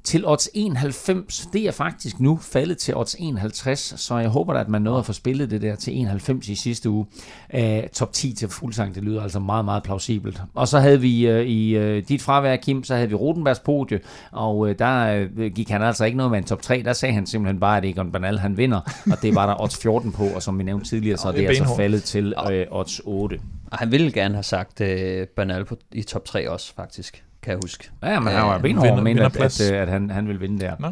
til 0.04 0.28
odds 0.28 0.50
91. 0.54 1.48
Det 1.54 1.68
er 1.68 1.72
faktisk 1.72 2.20
nu 2.20 2.40
faldet 2.42 2.78
til 2.78 2.96
odds 2.96 3.16
51, 3.20 3.94
så 3.98 4.18
jeg 4.18 4.30
håber 4.30 4.54
at 4.54 4.70
man 4.70 4.82
nåede 4.82 5.00
at 5.00 5.06
få 5.06 5.14
spillet 5.14 5.52
det 5.52 5.62
der 5.62 5.76
til 5.76 5.98
91 5.98 6.50
i 6.50 6.56
sidste 6.56 6.90
uge. 6.90 7.06
Uh, 7.54 7.62
top 7.94 8.14
10 8.14 8.34
til 8.34 8.50
fuldsang, 8.50 8.96
det 8.96 9.04
lyder 9.04 9.24
altså 9.24 9.40
meget, 9.40 9.66
meget 9.66 9.84
plausibelt. 9.84 10.42
Og 10.54 10.68
så 10.68 10.80
havde 10.80 11.02
vi 11.02 11.32
uh, 11.32 11.40
i 11.40 11.78
uh, 11.78 12.04
dit 12.08 12.22
fravær, 12.22 12.56
Kim, 12.56 12.84
så 12.84 12.96
havde 12.96 13.10
vi 13.10 13.16
Rotenbergs 13.16 13.60
podie, 13.60 14.00
og 14.32 14.58
uh, 14.58 14.72
der 14.80 15.26
uh, 15.38 15.46
gik 15.46 15.70
han 15.70 15.82
altså 15.82 16.06
ikke 16.06 16.18
noget 16.18 16.32
med 16.32 16.40
en 16.40 16.46
top 16.46 16.62
3. 16.62 16.84
Der 16.86 16.94
sagde 16.94 17.14
han 17.14 17.26
simpelthen 17.26 17.60
bare, 17.60 17.78
at 17.78 17.86
Egon 17.86 18.12
Bernal 18.12 18.40
han 18.40 18.58
vinder, 18.58 18.80
og 19.12 19.22
det 19.22 19.36
var 19.36 19.46
der 19.46 19.62
odds 19.62 19.78
14 19.78 20.12
på, 20.12 20.24
og 20.24 20.44
som 20.44 20.60
vi 20.60 20.64
nævnte 20.64 20.90
tidligere, 20.90 21.18
så 21.18 21.28
er 21.28 21.32
det, 21.32 21.44
er 21.44 21.50
altså 21.50 21.76
faldet 21.78 22.04
til 22.04 22.34
uh, 22.38 22.80
odds 22.80 23.02
8. 23.06 23.40
Og 23.72 23.78
han 23.78 23.92
ville 23.92 24.12
gerne 24.12 24.34
have 24.34 24.44
sagt 24.44 24.82
uh, 24.82 24.88
Bernal 25.36 25.66
på, 25.66 25.78
i 25.92 26.04
top 26.04 26.26
3 26.26 26.50
også, 26.50 26.74
faktisk 26.76 27.24
kan 27.42 27.52
jeg 27.52 27.60
huske. 27.64 27.90
Ja, 28.04 28.20
men 28.20 28.34
han 28.34 28.46
var 28.46 28.58
benhård 28.58 28.90
og 28.98 29.04
mente, 29.04 29.24
at, 29.24 29.38
at, 29.38 29.62
at, 29.62 29.88
han, 29.88 30.10
han 30.10 30.28
vil 30.28 30.42
vinde 30.42 30.60
der. 30.60 30.76
Nå. 30.80 30.88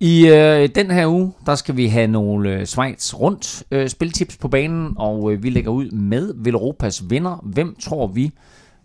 I 0.00 0.26
øh, 0.26 0.68
den 0.74 0.90
her 0.90 1.06
uge, 1.06 1.32
der 1.46 1.54
skal 1.54 1.76
vi 1.76 1.86
have 1.86 2.06
nogle 2.06 2.52
øh, 2.52 2.66
Schweiz 2.66 3.14
rundt 3.14 3.62
øh, 3.70 3.88
spiltips 3.88 4.36
på 4.36 4.48
banen, 4.48 4.94
og 4.96 5.32
øh, 5.32 5.42
vi 5.42 5.50
lægger 5.50 5.70
ud 5.70 5.90
med 5.90 6.32
Velropas 6.36 7.10
vinder. 7.10 7.40
Hvem 7.42 7.76
tror 7.80 8.06
vi 8.06 8.30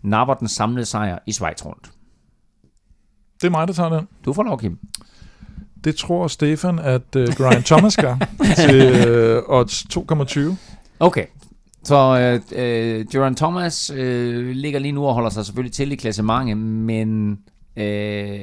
napper 0.02 0.34
den 0.34 0.48
samlede 0.48 0.86
sejr 0.86 1.18
i 1.26 1.32
Schweiz 1.32 1.64
rundt? 1.64 1.90
Det 3.40 3.46
er 3.46 3.50
mig, 3.50 3.68
der 3.68 3.74
tager 3.74 3.98
den. 3.98 4.08
Du 4.24 4.32
får 4.32 4.42
lov, 4.42 4.60
Kim. 4.60 4.78
Det 5.84 5.96
tror 5.96 6.28
Stefan, 6.28 6.78
at 6.78 7.16
øh, 7.16 7.28
Brian 7.36 7.62
Thomas 7.62 7.96
gør 7.96 8.16
til 8.68 9.06
øh, 9.06 9.42
odds 9.46 9.86
2,20. 9.96 10.40
Okay, 11.00 11.26
så 11.84 12.18
øh, 12.18 12.40
øh, 12.98 13.06
Duran 13.12 13.34
Thomas 13.34 13.90
øh, 13.90 14.46
ligger 14.46 14.78
lige 14.78 14.92
nu 14.92 15.06
og 15.06 15.14
holder 15.14 15.30
sig 15.30 15.44
selvfølgelig 15.44 15.72
til 15.72 15.92
i 15.92 15.94
klassementet, 15.94 16.56
men 16.58 17.38
øh, 17.76 18.36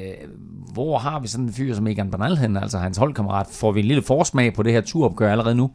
hvor 0.72 0.98
har 0.98 1.20
vi 1.20 1.28
sådan 1.28 1.46
en 1.46 1.52
fyr 1.52 1.74
som 1.74 1.86
Egan 1.86 2.10
Bernal 2.10 2.36
hen, 2.36 2.56
altså 2.56 2.78
hans 2.78 2.96
holdkammerat? 2.96 3.46
Får 3.52 3.72
vi 3.72 3.80
en 3.80 3.86
lille 3.86 4.02
forsmag 4.02 4.54
på 4.54 4.62
det 4.62 4.72
her 4.72 4.80
turopgør 4.80 5.32
allerede 5.32 5.54
nu? 5.54 5.70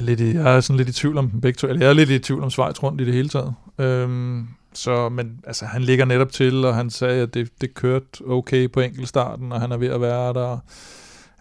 Lidt 0.00 0.20
i, 0.20 0.34
jeg 0.34 0.56
er 0.56 0.60
sådan 0.60 0.76
lidt 0.76 0.88
i 0.88 0.92
tvivl 0.92 1.18
om 1.18 1.40
begge 1.40 1.56
to. 1.56 1.68
Jeg 1.68 1.88
er 1.88 1.92
lidt 1.92 2.10
i 2.10 2.18
tvivl 2.18 2.42
om 2.42 2.50
Schweiz 2.50 2.82
rundt 2.82 3.00
i 3.00 3.04
det 3.04 3.14
hele 3.14 3.28
taget. 3.28 3.54
Øhm, 3.78 4.48
så, 4.72 5.08
men 5.08 5.40
altså, 5.46 5.64
han 5.64 5.82
ligger 5.82 6.04
netop 6.04 6.32
til, 6.32 6.64
og 6.64 6.74
han 6.74 6.90
sagde, 6.90 7.22
at 7.22 7.34
det, 7.34 7.48
det 7.60 7.74
kørte 7.74 8.26
okay 8.26 8.70
på 8.70 8.80
enkeltstarten, 8.80 9.52
og 9.52 9.60
han 9.60 9.72
er 9.72 9.76
ved 9.76 9.88
at 9.88 10.00
være 10.00 10.32
der. 10.32 10.58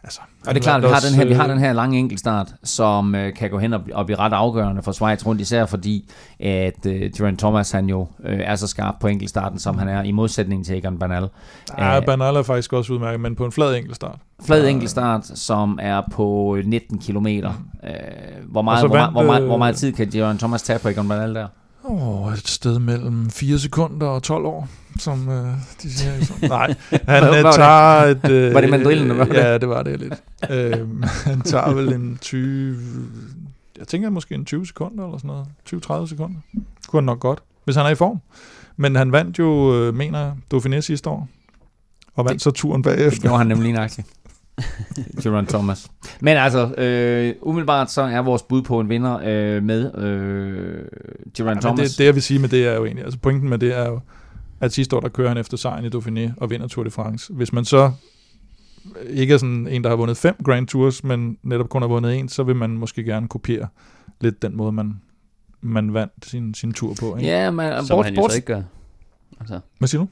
Altså, 0.05 0.19
og 0.47 0.55
det 0.55 0.61
er 0.61 0.63
klart, 0.63 0.83
at 0.83 0.89
vi 0.89 0.93
har, 0.93 0.99
den 0.99 1.13
her, 1.13 1.25
vi 1.25 1.33
har 1.33 1.47
den 1.47 1.59
her 1.59 1.73
lange 1.73 1.99
enkeltstart, 1.99 2.53
som 2.63 3.15
øh, 3.15 3.33
kan 3.33 3.49
gå 3.49 3.57
hen 3.57 3.73
og, 3.73 3.81
og 3.93 4.05
blive 4.05 4.19
ret 4.19 4.33
afgørende 4.33 4.83
for 4.83 4.91
Schweiz 4.91 5.25
rundt, 5.25 5.41
især 5.41 5.65
fordi, 5.65 6.09
at 6.39 6.85
øh, 6.85 7.11
Geraint 7.17 7.39
Thomas 7.39 7.71
han 7.71 7.89
jo 7.89 8.07
øh, 8.23 8.39
er 8.43 8.55
så 8.55 8.67
skarp 8.67 8.95
på 8.99 9.07
enkeltstarten, 9.07 9.59
som 9.59 9.77
han 9.77 9.87
er, 9.87 10.03
i 10.03 10.11
modsætning 10.11 10.65
til 10.65 10.77
Egan 10.77 10.99
Bernal. 10.99 11.29
Ja, 11.77 11.97
Æh, 11.97 12.05
Bernal 12.05 12.35
er 12.35 12.43
faktisk 12.43 12.73
også 12.73 12.93
udmærket, 12.93 13.19
men 13.19 13.35
på 13.35 13.45
en 13.45 13.51
flad 13.51 13.75
enkeltstart. 13.75 14.19
Flad 14.45 14.67
enkeltstart, 14.67 15.25
som 15.25 15.79
er 15.81 16.01
på 16.11 16.57
19 16.65 16.99
km. 16.99 17.17
Mm. 17.17 17.25
Øh, 17.25 17.41
hvor, 18.49 18.61
meget, 18.61 18.87
hvor, 18.87 18.95
meget, 18.95 19.11
hvor, 19.11 19.23
meget, 19.23 19.43
hvor 19.43 19.57
meget 19.57 19.75
tid 19.75 19.91
kan 19.91 20.07
Geraint 20.07 20.39
Thomas 20.39 20.61
tage 20.61 20.79
på 20.79 20.89
Egan 20.89 21.07
Bernal 21.07 21.35
der? 21.35 21.47
Oh, 21.83 22.33
et 22.33 22.47
sted 22.47 22.79
mellem 22.79 23.29
4 23.29 23.59
sekunder 23.59 24.07
og 24.07 24.23
12 24.23 24.45
år, 24.45 24.67
som 24.99 25.29
øh, 25.29 25.47
de 25.83 25.93
siger. 25.93 26.13
Nej, 26.47 26.75
han 27.07 27.23
øh, 27.23 27.53
tager 27.53 28.03
et... 28.03 28.29
Øh, 28.29 28.53
var 28.55 28.61
det 28.61 28.69
mandrillen, 28.69 29.17
var 29.17 29.25
det? 29.25 29.33
Ja, 29.33 29.57
det 29.57 29.69
var 29.69 29.83
det 29.83 29.99
lidt. 29.99 30.13
øh, 30.51 31.03
han 31.03 31.41
tager 31.41 31.73
vel 31.73 31.93
en 31.93 32.17
20... 32.21 32.77
Jeg 33.77 33.87
tænker 33.87 34.09
måske 34.09 34.35
en 34.35 34.45
20 34.45 34.67
sekunder 34.67 35.05
eller 35.05 35.17
sådan 35.17 35.27
noget. 35.27 36.05
20-30 36.05 36.09
sekunder. 36.09 36.39
Kunne 36.87 36.97
han 36.97 37.05
nok 37.05 37.19
godt, 37.19 37.39
hvis 37.63 37.75
han 37.75 37.85
er 37.85 37.89
i 37.89 37.95
form. 37.95 38.21
Men 38.77 38.95
han 38.95 39.11
vandt 39.11 39.39
jo, 39.39 39.75
øh, 39.75 39.93
mener 39.93 40.31
Dauphiné 40.53 40.79
sidste 40.79 41.09
år. 41.09 41.27
Og 42.13 42.25
vandt 42.25 42.33
det, 42.33 42.41
så 42.41 42.51
turen 42.51 42.81
bagefter. 42.81 43.09
Det 43.09 43.21
gjorde 43.21 43.37
han 43.37 43.47
nemlig 43.47 43.73
nøjagtigt. 43.73 44.07
Jerome 45.25 45.47
Thomas. 45.47 45.87
Men 46.21 46.37
altså, 46.37 46.73
øh, 46.77 47.33
umiddelbart 47.41 47.91
så 47.91 48.01
er 48.01 48.19
vores 48.19 48.41
bud 48.41 48.61
på 48.61 48.79
en 48.79 48.89
vinder 48.89 49.19
øh, 49.23 49.63
med 49.63 49.95
øh, 49.97 50.85
Jerome 51.39 51.55
ja, 51.55 51.59
Thomas. 51.59 51.89
Det, 51.89 51.97
det, 51.97 52.05
jeg 52.05 52.15
vil 52.15 52.23
sige 52.23 52.39
med 52.39 52.49
det 52.49 52.67
er 52.67 52.73
jo 52.73 52.85
egentlig, 52.85 53.05
altså 53.05 53.19
pointen 53.19 53.49
med 53.49 53.57
det 53.57 53.77
er 53.77 53.87
jo, 53.87 53.99
at 54.65 54.73
sidste 54.73 54.95
år, 54.95 54.99
der 54.99 55.09
kører 55.09 55.27
han 55.27 55.37
efter 55.37 55.57
sejren 55.57 55.85
i 55.85 55.89
Dauphiné 55.89 56.33
og 56.37 56.49
vinder 56.49 56.67
Tour 56.67 56.83
de 56.83 56.91
France. 56.91 57.33
Hvis 57.33 57.53
man 57.53 57.65
så 57.65 57.91
ikke 59.09 59.33
er 59.33 59.37
sådan 59.37 59.67
en, 59.67 59.83
der 59.83 59.89
har 59.89 59.95
vundet 59.95 60.17
fem 60.17 60.35
Grand 60.45 60.67
Tours, 60.67 61.03
men 61.03 61.37
netop 61.43 61.69
kun 61.69 61.81
har 61.81 61.89
vundet 61.89 62.19
en, 62.19 62.29
så 62.29 62.43
vil 62.43 62.55
man 62.55 62.69
måske 62.69 63.03
gerne 63.03 63.27
kopiere 63.27 63.67
lidt 64.21 64.41
den 64.41 64.57
måde, 64.57 64.71
man, 64.71 65.01
man 65.61 65.93
vandt 65.93 66.13
sin, 66.23 66.53
sin 66.53 66.73
tur 66.73 66.93
på. 66.99 67.15
Ikke? 67.15 67.29
Ja, 67.29 67.51
men 67.51 67.85
Som 67.85 67.95
bort, 67.95 68.05
han 68.05 68.15
jo 68.15 68.29
så 68.29 68.35
ikke 68.35 68.45
gør. 68.45 68.61
Altså. 69.39 69.59
Hvad 69.77 69.87
siger 69.87 70.01
du? 70.01 70.07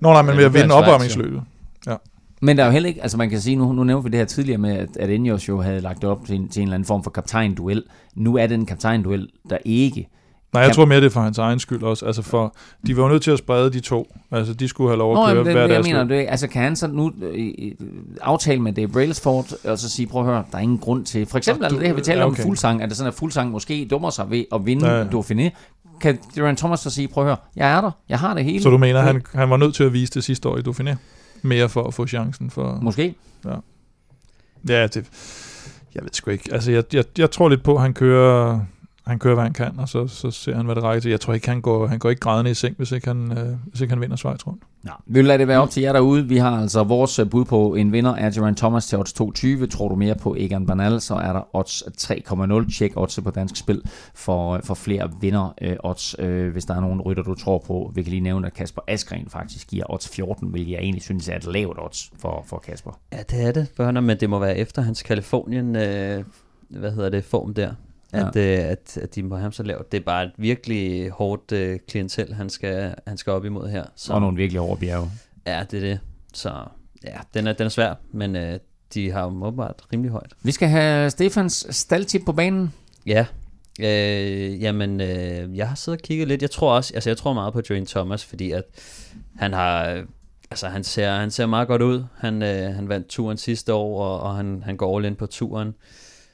Nå 0.00 0.12
nej, 0.12 0.22
men 0.22 0.36
ved 0.36 0.44
at 0.44 0.54
vinde 0.54 0.74
opvarmningsløbet. 0.74 1.42
Ja. 1.86 1.96
Men 2.42 2.56
der 2.56 2.62
er 2.62 2.66
jo 2.66 2.72
heller 2.72 2.88
ikke, 2.88 3.02
altså 3.02 3.18
man 3.18 3.30
kan 3.30 3.40
sige, 3.40 3.56
nu, 3.56 3.72
nu 3.72 3.84
nævnte 3.84 4.04
vi 4.04 4.10
det 4.10 4.18
her 4.18 4.24
tidligere 4.24 4.58
med, 4.58 4.76
at, 4.76 4.96
at 4.96 5.10
Ineos 5.10 5.48
jo 5.48 5.60
havde 5.60 5.80
lagt 5.80 6.04
op 6.04 6.26
til 6.26 6.36
en, 6.36 6.48
til 6.48 6.60
en 6.60 6.68
eller 6.68 6.74
anden 6.74 6.86
form 6.86 7.02
for 7.02 7.10
kaptajnduel. 7.10 7.84
Nu 8.14 8.36
er 8.36 8.46
det 8.46 8.54
en 8.54 8.66
kaptajnduel, 8.66 9.28
der 9.50 9.58
ikke 9.64 10.08
Nej, 10.52 10.62
jeg 10.62 10.74
tror 10.74 10.84
mere, 10.84 11.00
det 11.00 11.06
er 11.06 11.10
for 11.10 11.20
hans 11.20 11.38
egen 11.38 11.58
skyld 11.58 11.82
også. 11.82 12.06
Altså 12.06 12.22
for, 12.22 12.56
de 12.86 12.96
var 12.96 13.02
jo 13.02 13.08
nødt 13.08 13.22
til 13.22 13.30
at 13.30 13.38
sprede 13.38 13.72
de 13.72 13.80
to. 13.80 14.14
Altså, 14.30 14.54
de 14.54 14.68
skulle 14.68 14.90
have 14.90 14.98
lov 14.98 15.12
at 15.12 15.16
Nå, 15.16 15.42
køre 15.42 15.52
hver 15.52 15.66
deres 15.66 15.86
mener, 15.86 16.04
det, 16.04 16.26
altså, 16.28 16.46
kan 16.46 16.62
han 16.62 16.76
så 16.76 16.86
nu 16.86 17.12
øh, 17.22 17.72
aftale 18.20 18.62
med 18.62 18.72
Dave 18.72 18.88
Brailsford, 18.88 19.46
og 19.64 19.78
så 19.78 19.90
sige, 19.90 20.06
prøv 20.06 20.22
at 20.22 20.28
høre, 20.28 20.44
der 20.50 20.58
er 20.58 20.62
ingen 20.62 20.78
grund 20.78 21.04
til... 21.04 21.26
For 21.26 21.38
eksempel, 21.38 21.64
altså, 21.64 21.76
du, 21.76 21.80
det 21.80 21.88
her, 21.88 21.94
vi 21.94 22.00
taler 22.00 22.24
okay. 22.24 22.40
om 22.40 22.46
fuldsang, 22.46 22.82
at 22.82 22.88
det 22.88 22.96
sådan, 22.96 23.08
at 23.08 23.14
fuldsang 23.14 23.50
måske 23.50 23.88
dummer 23.90 24.10
sig 24.10 24.30
ved 24.30 24.44
at 24.54 24.66
vinde 24.66 24.90
ja. 24.90 25.04
Dauphiné. 25.04 25.50
Kan 26.00 26.18
Geraint 26.34 26.58
Thomas 26.58 26.80
så 26.80 26.90
sige, 26.90 27.08
prøv 27.08 27.24
at 27.24 27.28
høre, 27.28 27.36
jeg 27.56 27.76
er 27.76 27.80
der, 27.80 27.90
jeg 28.08 28.18
har 28.18 28.34
det 28.34 28.44
hele. 28.44 28.62
Så 28.62 28.70
du 28.70 28.78
mener, 28.78 29.00
han, 29.00 29.22
han 29.34 29.50
var 29.50 29.56
nødt 29.56 29.74
til 29.74 29.84
at 29.84 29.92
vise 29.92 30.12
det 30.12 30.24
sidste 30.24 30.48
år 30.48 30.56
i 30.56 30.60
Dauphiné? 30.60 30.96
mere 31.42 31.68
for 31.68 31.84
at 31.84 31.94
få 31.94 32.06
chancen 32.06 32.50
for... 32.50 32.78
Måske. 32.82 33.14
Ja, 33.44 33.54
ja 34.68 34.86
det, 34.86 35.04
jeg 35.94 36.02
ved 36.02 36.10
sgu 36.12 36.30
ikke. 36.30 36.52
Altså, 36.52 36.72
jeg, 36.72 36.84
jeg, 36.92 37.04
jeg 37.18 37.30
tror 37.30 37.48
lidt 37.48 37.62
på, 37.62 37.74
at 37.74 37.82
han 37.82 37.94
kører 37.94 38.60
han 39.08 39.18
kører, 39.18 39.34
hvad 39.34 39.44
han 39.44 39.52
kan, 39.52 39.78
og 39.78 39.88
så, 39.88 40.06
så 40.06 40.30
ser 40.30 40.56
han, 40.56 40.64
hvad 40.64 40.74
det 40.74 40.82
rækker 40.82 41.00
til. 41.00 41.10
Jeg 41.10 41.20
tror 41.20 41.34
ikke, 41.34 41.48
han 41.48 41.60
går, 41.60 41.86
han 41.86 41.98
går 41.98 42.10
ikke 42.10 42.20
grædende 42.20 42.50
i 42.50 42.54
seng, 42.54 42.76
hvis 42.76 42.92
ikke 42.92 43.06
han, 43.06 43.38
øh, 43.38 43.56
hvis 43.66 43.80
ikke 43.80 43.92
han 43.92 44.00
vinder 44.00 44.16
Schweiz 44.16 44.46
rundt. 44.46 44.62
Ja, 44.86 44.90
vi 45.06 45.12
vil 45.18 45.24
lade 45.24 45.38
det 45.38 45.48
være 45.48 45.60
op 45.60 45.70
til 45.70 45.82
jer 45.82 45.92
derude. 45.92 46.28
Vi 46.28 46.36
har 46.36 46.60
altså 46.60 46.84
vores 46.84 47.18
øh, 47.18 47.30
bud 47.30 47.44
på 47.44 47.74
en 47.74 47.92
vinder 47.92 48.14
er 48.14 48.30
Geraint 48.30 48.58
Thomas 48.58 48.86
til 48.86 48.98
odds 48.98 49.20
2.20. 49.20 49.66
Tror 49.66 49.88
du 49.88 49.94
mere 49.94 50.14
på 50.14 50.36
Egan 50.38 50.66
Bernal, 50.66 51.00
så 51.00 51.14
er 51.14 51.32
der 51.32 51.56
odds 51.56 51.82
3.0. 51.82 52.78
Tjek 52.78 52.92
odds 52.96 53.20
på 53.24 53.30
dansk 53.30 53.56
spil 53.56 53.82
for, 54.14 54.52
øh, 54.52 54.62
for 54.62 54.74
flere 54.74 55.10
vinder 55.20 55.54
øh, 55.62 55.76
odds. 55.84 56.16
Øh, 56.18 56.52
hvis 56.52 56.64
der 56.64 56.74
er 56.74 56.80
nogen 56.80 57.00
rytter, 57.00 57.22
du 57.22 57.34
tror 57.34 57.58
på. 57.66 57.92
Vi 57.94 58.02
kan 58.02 58.10
lige 58.10 58.20
nævne, 58.20 58.46
at 58.46 58.54
Kasper 58.54 58.82
Askren 58.88 59.28
faktisk 59.28 59.68
giver 59.68 59.84
odds 59.92 60.08
14, 60.08 60.54
vil 60.54 60.68
jeg 60.68 60.78
egentlig 60.78 61.02
synes 61.02 61.28
er 61.28 61.36
et 61.36 61.44
lavt 61.44 61.78
odds 61.82 62.10
for, 62.18 62.44
for 62.46 62.58
Kasper. 62.58 63.00
Ja, 63.12 63.18
det 63.30 63.46
er 63.46 63.52
det, 63.52 63.68
børner, 63.76 64.00
men 64.00 64.20
det 64.20 64.30
må 64.30 64.38
være 64.38 64.58
efter 64.58 64.82
hans 64.82 65.02
Kalifornien, 65.02 65.76
øh, 65.76 66.24
hvad 66.68 66.92
hedder 66.92 67.08
det, 67.08 67.24
form 67.24 67.54
der 67.54 67.74
at, 68.12 68.36
ja. 68.36 68.64
øh, 68.64 68.70
at, 68.70 68.98
at 69.02 69.14
de 69.14 69.22
må 69.22 69.36
ham 69.36 69.52
så 69.52 69.62
lavt. 69.62 69.92
Det 69.92 70.00
er 70.00 70.04
bare 70.04 70.24
et 70.24 70.32
virkelig 70.36 71.10
hårdt 71.10 71.52
øh, 71.52 71.78
klientel, 71.88 72.34
han 72.34 72.50
skal, 72.50 72.94
han 73.06 73.16
skal 73.16 73.32
op 73.32 73.44
imod 73.44 73.68
her. 73.68 73.84
Så, 73.96 74.12
og 74.12 74.20
nogle 74.20 74.36
virkelig 74.36 74.60
hårde 74.60 74.80
bjerge. 74.80 75.10
Ja, 75.46 75.64
det 75.70 75.76
er 75.76 75.80
det. 75.80 76.00
Så 76.34 76.52
ja, 77.04 77.18
den 77.34 77.46
er, 77.46 77.52
den 77.52 77.64
er 77.64 77.70
svær, 77.70 77.94
men 78.12 78.36
øh, 78.36 78.58
de 78.94 79.10
har 79.10 79.22
jo 79.22 79.46
åbenbart 79.46 79.82
rimelig 79.92 80.12
højt. 80.12 80.32
Vi 80.42 80.52
skal 80.52 80.68
have 80.68 81.10
Stefans 81.10 81.66
staldtip 81.70 82.22
på 82.26 82.32
banen. 82.32 82.72
Ja, 83.06 83.26
øh, 83.80 84.62
jamen 84.62 85.00
øh, 85.00 85.56
jeg 85.56 85.68
har 85.68 85.74
siddet 85.74 86.00
og 86.00 86.04
kigget 86.04 86.28
lidt. 86.28 86.42
Jeg 86.42 86.50
tror 86.50 86.72
også, 86.72 86.94
altså 86.94 87.10
jeg 87.10 87.16
tror 87.16 87.32
meget 87.32 87.52
på 87.52 87.60
Dwayne 87.60 87.86
Thomas, 87.86 88.24
fordi 88.24 88.50
at 88.50 88.64
han 89.36 89.52
har, 89.52 90.04
altså 90.50 90.68
han 90.68 90.84
ser, 90.84 91.12
han 91.12 91.30
ser 91.30 91.46
meget 91.46 91.68
godt 91.68 91.82
ud. 91.82 92.04
Han, 92.16 92.42
øh, 92.42 92.74
han 92.74 92.88
vandt 92.88 93.08
turen 93.08 93.36
sidste 93.36 93.74
år, 93.74 94.04
og, 94.04 94.20
og 94.20 94.36
han, 94.36 94.62
han 94.64 94.76
går 94.76 94.96
all 94.96 95.06
in 95.06 95.16
på 95.16 95.26
turen. 95.26 95.74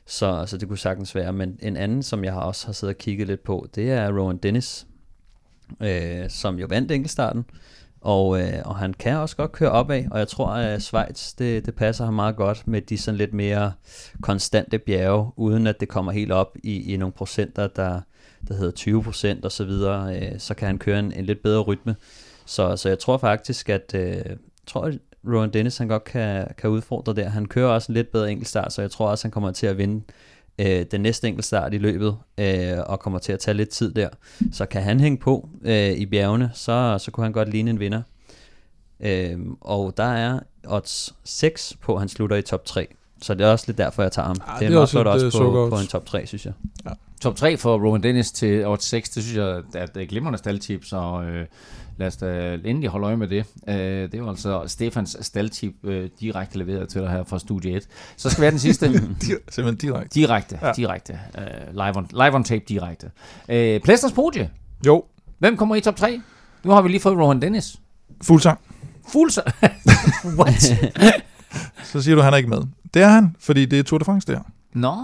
Så, 0.06 0.44
så 0.46 0.58
det 0.58 0.68
kunne 0.68 0.78
sagtens 0.78 1.14
være. 1.14 1.32
Men 1.32 1.58
en 1.62 1.76
anden, 1.76 2.02
som 2.02 2.24
jeg 2.24 2.34
også 2.34 2.66
har 2.66 2.72
siddet 2.72 2.94
og 2.94 2.98
kigget 2.98 3.26
lidt 3.26 3.44
på, 3.44 3.66
det 3.74 3.90
er 3.90 4.18
Rowan 4.18 4.36
Dennis, 4.36 4.86
øh, 5.80 6.30
som 6.30 6.58
jo 6.58 6.66
vandt 6.70 6.92
enkeltstarten. 6.92 7.44
Og, 8.00 8.40
øh, 8.40 8.62
og 8.64 8.76
han 8.76 8.94
kan 8.94 9.16
også 9.16 9.36
godt 9.36 9.52
køre 9.52 9.70
opad, 9.70 10.04
og 10.10 10.18
jeg 10.18 10.28
tror, 10.28 10.46
at 10.46 10.82
Schweiz, 10.82 11.34
det, 11.34 11.66
det 11.66 11.74
passer 11.74 12.04
ham 12.04 12.14
meget 12.14 12.36
godt 12.36 12.68
med 12.68 12.80
de 12.82 12.98
sådan 12.98 13.18
lidt 13.18 13.34
mere 13.34 13.72
konstante 14.22 14.78
bjerge, 14.78 15.32
uden 15.36 15.66
at 15.66 15.80
det 15.80 15.88
kommer 15.88 16.12
helt 16.12 16.32
op 16.32 16.56
i, 16.62 16.92
i 16.92 16.96
nogle 16.96 17.12
procenter, 17.12 17.66
der, 17.66 18.00
der 18.48 18.54
hedder 18.54 18.70
20 18.70 19.02
procent 19.02 19.44
og 19.44 19.52
så 19.52 19.64
videre, 19.64 20.18
øh, 20.18 20.38
så 20.38 20.54
kan 20.54 20.66
han 20.66 20.78
køre 20.78 20.98
en, 20.98 21.12
en 21.12 21.24
lidt 21.24 21.42
bedre 21.42 21.60
rytme. 21.60 21.96
Så, 22.46 22.76
så 22.76 22.88
jeg 22.88 22.98
tror 22.98 23.18
faktisk, 23.18 23.68
at 23.68 23.94
øh, 23.94 24.02
jeg 24.02 24.36
tror, 24.66 24.92
Rowan 25.28 25.50
Dennis 25.50 25.78
han 25.78 25.88
godt 25.88 26.04
kan, 26.04 26.46
kan 26.58 26.70
udfordre 26.70 27.14
der. 27.14 27.28
Han 27.28 27.46
kører 27.46 27.68
også 27.68 27.92
en 27.92 27.94
lidt 27.94 28.12
bedre 28.12 28.30
enkeltstart, 28.30 28.72
så 28.72 28.80
jeg 28.80 28.90
tror 28.90 29.08
også, 29.08 29.24
han 29.24 29.30
kommer 29.30 29.50
til 29.50 29.66
at 29.66 29.78
vinde 29.78 30.04
øh, 30.58 30.86
den 30.90 31.00
næste 31.00 31.28
enkeltstart 31.28 31.74
i 31.74 31.78
løbet, 31.78 32.16
øh, 32.38 32.78
og 32.86 33.00
kommer 33.00 33.18
til 33.18 33.32
at 33.32 33.38
tage 33.38 33.54
lidt 33.56 33.68
tid 33.68 33.92
der. 33.92 34.08
Så 34.52 34.66
kan 34.66 34.82
han 34.82 35.00
hænge 35.00 35.18
på 35.18 35.48
øh, 35.62 35.90
i 35.90 36.06
bjergene, 36.06 36.50
så, 36.54 36.98
så 36.98 37.10
kunne 37.10 37.24
han 37.24 37.32
godt 37.32 37.48
ligne 37.48 37.70
en 37.70 37.80
vinder. 37.80 38.02
Øh, 39.00 39.38
og 39.60 39.96
der 39.96 40.04
er 40.04 40.40
odds 40.66 41.14
6 41.24 41.76
på, 41.80 41.94
at 41.94 42.00
han 42.00 42.08
slutter 42.08 42.36
i 42.36 42.42
top 42.42 42.64
3. 42.64 42.86
Så 43.22 43.34
det 43.34 43.46
er 43.46 43.50
også 43.50 43.64
lidt 43.68 43.78
derfor, 43.78 44.02
jeg 44.02 44.12
tager 44.12 44.26
ham. 44.26 44.36
Ah, 44.46 44.46
det 44.46 44.54
er, 44.54 44.58
det 44.58 44.66
er 44.66 44.70
meget 44.70 44.82
også 44.82 44.92
flot 44.92 45.06
et, 45.06 45.12
også 45.12 45.26
øh, 45.26 45.52
på, 45.52 45.68
på 45.70 45.80
en 45.80 45.86
top 45.86 46.06
3, 46.06 46.26
synes 46.26 46.46
jeg. 46.46 46.52
Top 47.20 47.36
3 47.36 47.56
for 47.56 47.78
Rowan 47.78 48.02
Dennis 48.02 48.32
til 48.32 48.66
odds 48.66 48.84
6, 48.84 49.10
det 49.10 49.22
synes 49.22 49.36
jeg 49.36 49.62
er 49.74 49.86
et 50.00 50.08
glimrende 50.08 50.38
staldtip, 50.38 50.84
så 50.84 51.22
øh, 51.22 51.46
lad 51.96 52.06
os 52.06 52.16
da 52.16 52.54
endelig 52.64 52.90
holde 52.90 53.06
øje 53.06 53.16
med 53.16 53.28
det. 53.28 53.44
Øh, 53.68 53.74
det 53.76 54.14
er 54.14 54.18
jo 54.18 54.28
altså 54.28 54.62
Stefans 54.66 55.16
staldtip 55.20 55.74
øh, 55.84 56.08
direkte 56.20 56.58
leveret 56.58 56.88
til 56.88 57.00
dig 57.00 57.10
her 57.10 57.24
fra 57.24 57.38
Studie 57.38 57.76
1. 57.76 57.88
Så 58.16 58.30
skal 58.30 58.40
vi 58.40 58.44
have 58.44 58.50
den 58.50 58.58
sidste. 58.58 58.86
Di- 59.24 59.38
Simpelthen 59.50 59.76
direkte. 59.76 60.20
direkte, 60.20 60.58
ja. 60.62 60.72
Direkte. 60.72 61.18
Øh, 61.38 61.72
live, 61.72 61.96
on, 61.96 62.08
live 62.12 62.34
on 62.34 62.44
tape 62.44 62.64
direkte. 62.68 63.10
Øh, 63.48 63.80
Plæsters 63.80 64.12
podie. 64.12 64.50
Jo, 64.86 65.04
Hvem 65.38 65.56
kommer 65.56 65.74
i 65.76 65.80
top 65.80 65.96
3? 65.96 66.20
Nu 66.64 66.70
har 66.70 66.82
vi 66.82 66.88
lige 66.88 67.00
fået 67.00 67.18
Rowan 67.18 67.42
Dennis. 67.42 67.76
fuld 68.22 68.40
sang. 68.40 68.60
Fuld 69.08 69.30
så... 69.30 69.42
What? 70.38 70.62
Så 71.84 72.02
siger 72.02 72.14
du, 72.14 72.22
han 72.22 72.32
er 72.32 72.36
ikke 72.36 72.48
med. 72.50 72.58
Det 72.94 73.02
er 73.02 73.08
han, 73.08 73.36
fordi 73.40 73.66
det 73.66 73.78
er 73.78 73.82
Tour 73.82 73.98
de 73.98 74.04
France, 74.04 74.26
det 74.26 74.36
her. 74.36 74.42
Nå. 74.72 74.94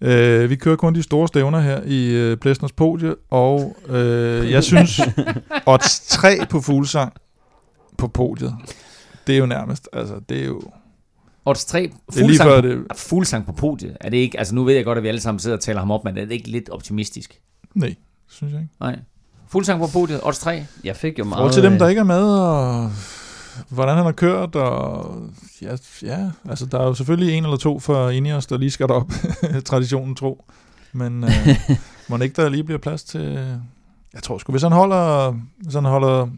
Øh, 0.00 0.50
vi 0.50 0.56
kører 0.56 0.76
kun 0.76 0.94
de 0.94 1.02
store 1.02 1.28
stævner 1.28 1.60
her 1.60 1.82
i 1.86 2.10
øh, 2.10 2.36
Plæsners 2.36 2.72
podie, 2.72 3.14
og 3.30 3.76
øh, 3.88 4.50
jeg 4.50 4.64
synes, 4.64 5.00
odds 5.66 6.00
3 6.08 6.38
på 6.50 6.60
fuglsang 6.60 7.12
på 7.98 8.08
podiet, 8.08 8.54
det 9.26 9.34
er 9.34 9.38
jo 9.38 9.46
nærmest, 9.46 9.88
altså 9.92 10.14
det 10.28 10.40
er 10.40 10.46
jo, 10.46 10.62
Odds 11.44 11.64
3. 11.64 11.90
det 12.12 12.22
er 12.22 12.26
lige 12.26 12.38
før 12.38 12.60
det, 12.60 12.86
Fuglsang 12.96 13.46
på 13.46 13.52
podiet. 13.52 13.96
Er 14.00 14.10
det 14.10 14.16
ikke, 14.16 14.38
altså 14.38 14.54
nu 14.54 14.64
ved 14.64 14.74
jeg 14.74 14.84
godt, 14.84 14.98
at 14.98 15.04
vi 15.04 15.08
alle 15.08 15.20
sammen 15.20 15.38
sidder 15.38 15.56
og 15.56 15.62
taler 15.62 15.80
ham 15.80 15.90
op, 15.90 16.04
men 16.04 16.18
er 16.18 16.24
det 16.24 16.32
ikke 16.32 16.48
lidt 16.48 16.68
optimistisk? 16.68 17.40
nej, 17.74 17.94
synes 18.28 18.52
jeg 18.52 18.60
ikke. 18.60 18.74
Nej. 18.80 18.98
Fuglsang 19.48 19.80
på 19.80 19.86
podiet, 19.92 20.20
odds 20.22 20.38
3. 20.38 20.64
Jeg 20.84 20.96
fik 20.96 21.18
jo 21.18 21.24
meget... 21.24 21.38
forhold 21.38 21.52
til 21.52 21.62
dem, 21.62 21.72
der 21.72 21.84
øh, 21.84 21.90
ikke 21.90 22.00
er 22.00 22.04
med, 22.04 22.22
og 22.22 22.90
hvordan 23.68 23.96
han 23.96 24.04
har 24.04 24.12
kørt, 24.12 24.56
og 24.56 25.16
ja, 25.62 25.76
ja 26.02 26.30
altså 26.48 26.66
der 26.66 26.78
er 26.80 26.84
jo 26.84 26.94
selvfølgelig 26.94 27.34
en 27.34 27.44
eller 27.44 27.56
to 27.56 27.78
fra 27.78 28.10
Ineos, 28.10 28.46
der 28.46 28.58
lige 28.58 28.70
skal 28.70 28.88
derop, 28.88 29.10
traditionen 29.64 30.14
tro. 30.14 30.44
Men 30.92 31.24
øh, 31.24 31.48
må 32.08 32.18
ikke 32.18 32.42
der 32.42 32.48
lige 32.48 32.64
bliver 32.64 32.78
plads 32.78 33.04
til, 33.04 33.58
jeg 34.14 34.22
tror 34.22 34.38
sgu, 34.38 34.52
hvis 34.52 34.62
han 34.62 34.72
holder, 34.72 35.34
hvis 35.58 35.74
han 35.74 35.84
holder, 35.84 36.28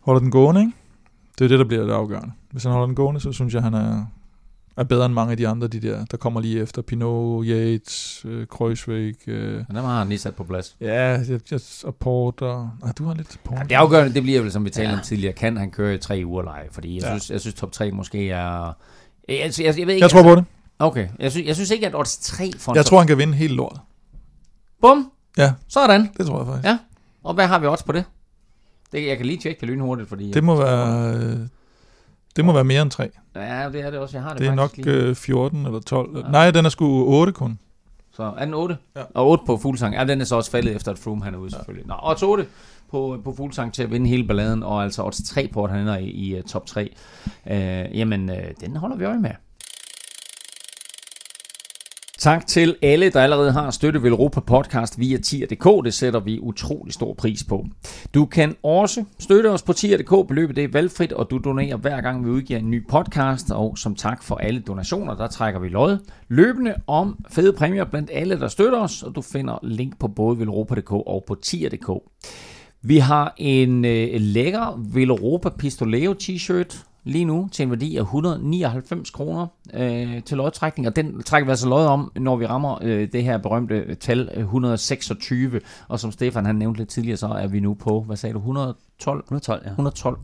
holder 0.00 0.20
den 0.20 0.30
gående, 0.30 0.60
ikke? 0.60 0.72
det 1.38 1.44
er 1.44 1.48
det, 1.48 1.58
der 1.58 1.64
bliver 1.64 1.84
det 1.84 1.92
afgørende. 1.92 2.32
Hvis 2.50 2.62
han 2.62 2.72
holder 2.72 2.86
den 2.86 2.96
gående, 2.96 3.20
så 3.20 3.32
synes 3.32 3.54
jeg, 3.54 3.62
han 3.62 3.74
er, 3.74 4.06
er 4.76 4.84
bedre 4.84 5.06
end 5.06 5.14
mange 5.14 5.30
af 5.30 5.36
de 5.36 5.48
andre, 5.48 5.68
de 5.68 5.80
der, 5.80 6.04
der 6.04 6.16
kommer 6.16 6.40
lige 6.40 6.60
efter. 6.60 6.82
Pinot, 6.82 7.44
Yates, 7.46 8.22
øh, 8.28 8.46
Kreuzweg, 8.46 9.28
øh, 9.28 9.54
Men 9.54 9.76
dem 9.76 9.84
har 9.84 9.98
han 9.98 10.08
lige 10.08 10.18
sat 10.18 10.34
på 10.34 10.44
plads. 10.44 10.76
ja, 10.80 11.02
jeg, 11.02 11.40
jeg, 11.50 11.60
og 11.84 11.94
Porter. 11.96 12.78
Ah, 12.82 12.92
du 12.98 13.04
har 13.04 13.14
lidt 13.14 13.40
Porter. 13.44 13.60
Ja, 13.62 13.68
det 13.68 13.74
afgørende, 13.74 14.14
det 14.14 14.22
bliver 14.22 14.40
vel, 14.42 14.52
som 14.52 14.64
vi 14.64 14.70
talte 14.70 14.90
Ja. 14.90 14.96
om 14.96 15.02
tidligere, 15.04 15.32
kan 15.32 15.56
han 15.56 15.70
køre 15.70 15.94
i 15.94 15.98
tre 15.98 16.22
uger 16.26 16.42
leje? 16.42 16.68
Fordi 16.70 16.94
jeg, 16.94 17.02
Ja. 17.02 17.08
synes, 17.08 17.30
jeg 17.30 17.40
synes, 17.40 17.54
top 17.54 17.72
3 17.72 17.90
måske 17.90 18.30
er... 18.30 18.72
Jeg, 19.28 19.36
jeg, 19.38 19.52
jeg, 19.60 19.78
jeg 19.78 19.86
ved 19.86 19.94
ikke, 19.94 20.02
Jeg 20.04 20.10
tror 20.10 20.22
på 20.22 20.34
det. 20.34 20.44
Okay, 20.78 21.08
jeg 21.18 21.30
synes, 21.30 21.46
jeg 21.46 21.54
synes 21.54 21.70
ikke, 21.70 21.86
at 21.86 21.94
odds 21.94 22.18
3 22.18 22.50
for 22.58 22.74
Jeg 22.74 22.86
tror, 22.86 22.98
han 22.98 23.06
kan 23.06 23.18
vinde 23.18 23.34
hele 23.34 23.54
lortet. 23.54 23.80
Bum! 24.82 25.10
Ja. 25.38 25.52
Sådan. 25.68 26.10
Det 26.18 26.26
tror 26.26 26.38
jeg 26.38 26.46
faktisk. 26.46 26.66
Ja. 26.66 26.78
Og 27.24 27.34
hvad 27.34 27.46
har 27.46 27.58
vi 27.58 27.66
odds 27.66 27.82
på 27.82 27.92
det? 27.92 28.04
det 28.92 29.06
jeg 29.06 29.16
kan 29.16 29.26
lige 29.26 29.38
tjekke 29.38 29.60
det 29.60 29.68
lynhurtigt, 29.68 30.08
fordi... 30.08 30.30
Det 30.32 30.44
må 30.44 30.56
være, 30.56 31.14
øh, 31.14 31.36
det 32.36 32.44
må 32.44 32.52
være 32.52 32.64
mere 32.64 32.82
end 32.82 32.90
3. 32.90 33.10
Ja, 33.36 33.68
det 33.72 33.80
er 33.80 33.90
det 33.90 33.98
også. 33.98 34.16
Jeg 34.16 34.22
har 34.22 34.30
det, 34.30 34.38
Det 34.38 34.48
er 34.48 34.54
nok 34.54 34.70
faktisk 34.70 34.86
lige. 34.86 34.96
øh, 34.96 35.14
14 35.14 35.66
eller 35.66 35.80
12. 35.80 36.16
Ja. 36.18 36.30
Nej, 36.30 36.50
den 36.50 36.64
er 36.64 36.68
sgu 36.68 37.04
8 37.06 37.32
kun. 37.32 37.58
Så 38.12 38.32
er 38.38 38.44
den 38.44 38.54
8? 38.54 38.76
Ja. 38.96 39.02
Og 39.14 39.28
8 39.28 39.44
på 39.46 39.56
Fuglsang. 39.56 39.94
Ja, 39.94 40.04
den 40.04 40.20
er 40.20 40.24
så 40.24 40.36
også 40.36 40.50
faldet 40.50 40.76
efter, 40.76 40.92
at 40.92 40.98
Froome 40.98 41.24
han 41.24 41.34
er 41.34 41.38
ude 41.38 41.50
selvfølgelig. 41.50 41.86
Nå, 41.86 41.94
odds 42.02 42.22
8 42.22 42.46
på, 42.90 43.20
på 43.24 43.34
Fuglsang 43.36 43.72
til 43.74 43.82
at 43.82 43.90
vinde 43.90 44.08
hele 44.08 44.26
balladen, 44.26 44.62
og 44.62 44.82
altså 44.82 45.04
odds 45.04 45.28
3 45.28 45.48
på, 45.52 45.64
at 45.64 45.70
han 45.70 45.80
ender 45.80 45.96
i, 45.96 46.04
i 46.04 46.38
uh, 46.38 46.44
top 46.44 46.66
3. 46.66 46.94
Uh, 47.46 47.52
jamen, 47.98 48.30
uh, 48.30 48.36
den 48.60 48.76
holder 48.76 48.96
vi 48.96 49.04
øje 49.04 49.18
med. 49.18 49.30
Tak 52.20 52.46
til 52.46 52.76
alle, 52.82 53.10
der 53.10 53.20
allerede 53.20 53.52
har 53.52 53.70
støttet 53.70 54.02
Velropa 54.02 54.40
Podcast 54.40 54.98
via 54.98 55.18
tier.dk. 55.18 55.84
Det 55.84 55.94
sætter 55.94 56.20
vi 56.20 56.38
utrolig 56.40 56.94
stor 56.94 57.14
pris 57.14 57.44
på. 57.44 57.66
Du 58.14 58.26
kan 58.26 58.56
også 58.62 59.04
støtte 59.18 59.50
os 59.50 59.62
på 59.62 59.72
tier.dk. 59.72 60.28
Beløbet 60.28 60.56
det 60.56 60.64
er 60.64 60.68
valgfrit, 60.72 61.12
og 61.12 61.30
du 61.30 61.38
donerer 61.38 61.76
hver 61.76 62.00
gang 62.00 62.24
vi 62.24 62.30
udgiver 62.30 62.60
en 62.60 62.70
ny 62.70 62.88
podcast. 62.88 63.50
Og 63.50 63.78
som 63.78 63.94
tak 63.94 64.22
for 64.22 64.36
alle 64.36 64.60
donationer, 64.60 65.14
der 65.16 65.26
trækker 65.26 65.60
vi 65.60 65.68
lod 65.68 65.98
løbende 66.28 66.74
om 66.86 67.24
fede 67.30 67.52
præmier 67.52 67.84
blandt 67.84 68.10
alle, 68.12 68.40
der 68.40 68.48
støtter 68.48 68.78
os. 68.78 69.02
Og 69.02 69.14
du 69.14 69.22
finder 69.22 69.58
link 69.62 69.98
på 69.98 70.08
både 70.08 70.38
velropa.dk 70.38 70.92
og 70.92 71.24
på 71.26 71.34
tier.dk. 71.34 71.90
Vi 72.82 72.98
har 72.98 73.34
en 73.36 73.84
øh, 73.84 74.08
lækker 74.14 74.80
Velropa 74.94 75.48
Pistoleo 75.48 76.14
t-shirt 76.22 76.89
lige 77.04 77.24
nu 77.24 77.48
til 77.52 77.62
en 77.62 77.70
værdi 77.70 77.96
af 77.96 78.00
199 78.02 79.10
kroner 79.10 79.46
øh, 79.74 80.22
til 80.22 80.36
lodtrækning, 80.36 80.88
og 80.88 80.96
den 80.96 81.22
trækker 81.22 81.44
vi 81.44 81.50
altså 81.50 81.68
lod 81.68 81.86
om, 81.86 82.12
når 82.16 82.36
vi 82.36 82.46
rammer 82.46 82.78
øh, 82.82 83.08
det 83.12 83.24
her 83.24 83.38
berømte 83.38 83.94
tal 83.94 84.30
øh, 84.34 84.40
126, 84.40 85.60
og 85.88 86.00
som 86.00 86.12
Stefan 86.12 86.46
han 86.46 86.56
nævnte 86.56 86.80
lidt 86.80 86.88
tidligere, 86.88 87.16
så 87.16 87.26
er 87.28 87.46
vi 87.46 87.60
nu 87.60 87.74
på, 87.74 88.00
hvad 88.00 88.16
sagde 88.16 88.32
du, 88.32 88.38
112? 88.38 89.18
112, 89.18 89.62
ja. 89.64 89.70
112. 89.70 90.18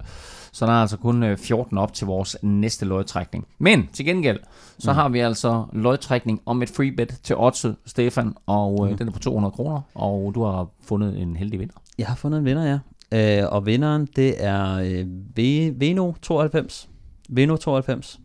Så 0.53 0.66
der 0.66 0.73
er 0.73 0.77
altså 0.81 0.97
kun 0.97 1.23
øh, 1.23 1.39
14 1.39 1.78
op 1.78 1.93
til 1.93 2.07
vores 2.07 2.36
næste 2.43 2.85
lodtrækning. 2.85 3.47
Men 3.59 3.89
til 3.93 4.05
gengæld, 4.05 4.39
så 4.78 4.93
mm. 4.93 4.97
har 4.97 5.09
vi 5.09 5.19
altså 5.20 5.65
lodtrækning 5.73 6.40
om 6.47 6.62
et 6.62 6.70
free 6.70 6.93
bet 6.93 7.20
til 7.23 7.36
Otse, 7.36 7.74
Stefan, 7.86 8.35
og 8.47 8.85
øh, 8.85 8.90
Mm. 8.90 8.97
den 8.98 9.09
er 9.09 9.12
på 9.12 9.19
200 9.19 9.53
kroner, 9.53 9.81
og 9.94 10.32
du 10.35 10.44
har 10.44 10.66
fundet 10.82 11.19
en 11.23 11.36
heldig 11.36 11.61
vinder. 11.61 11.74
Jeg 11.98 12.07
har 12.07 12.15
fundet 12.15 12.39
en 12.39 12.44
vinder, 12.44 12.65
ja. 12.65 12.78
Øh, 13.12 13.43
og 13.49 13.66
vinderen, 13.66 14.09
det 14.16 14.45
er 14.45 14.73
øh, 14.74 15.07
v- 15.39 15.74
Veno 15.81 16.12
92. 16.23 16.89
Veno 17.28 17.57
92. 17.57 18.20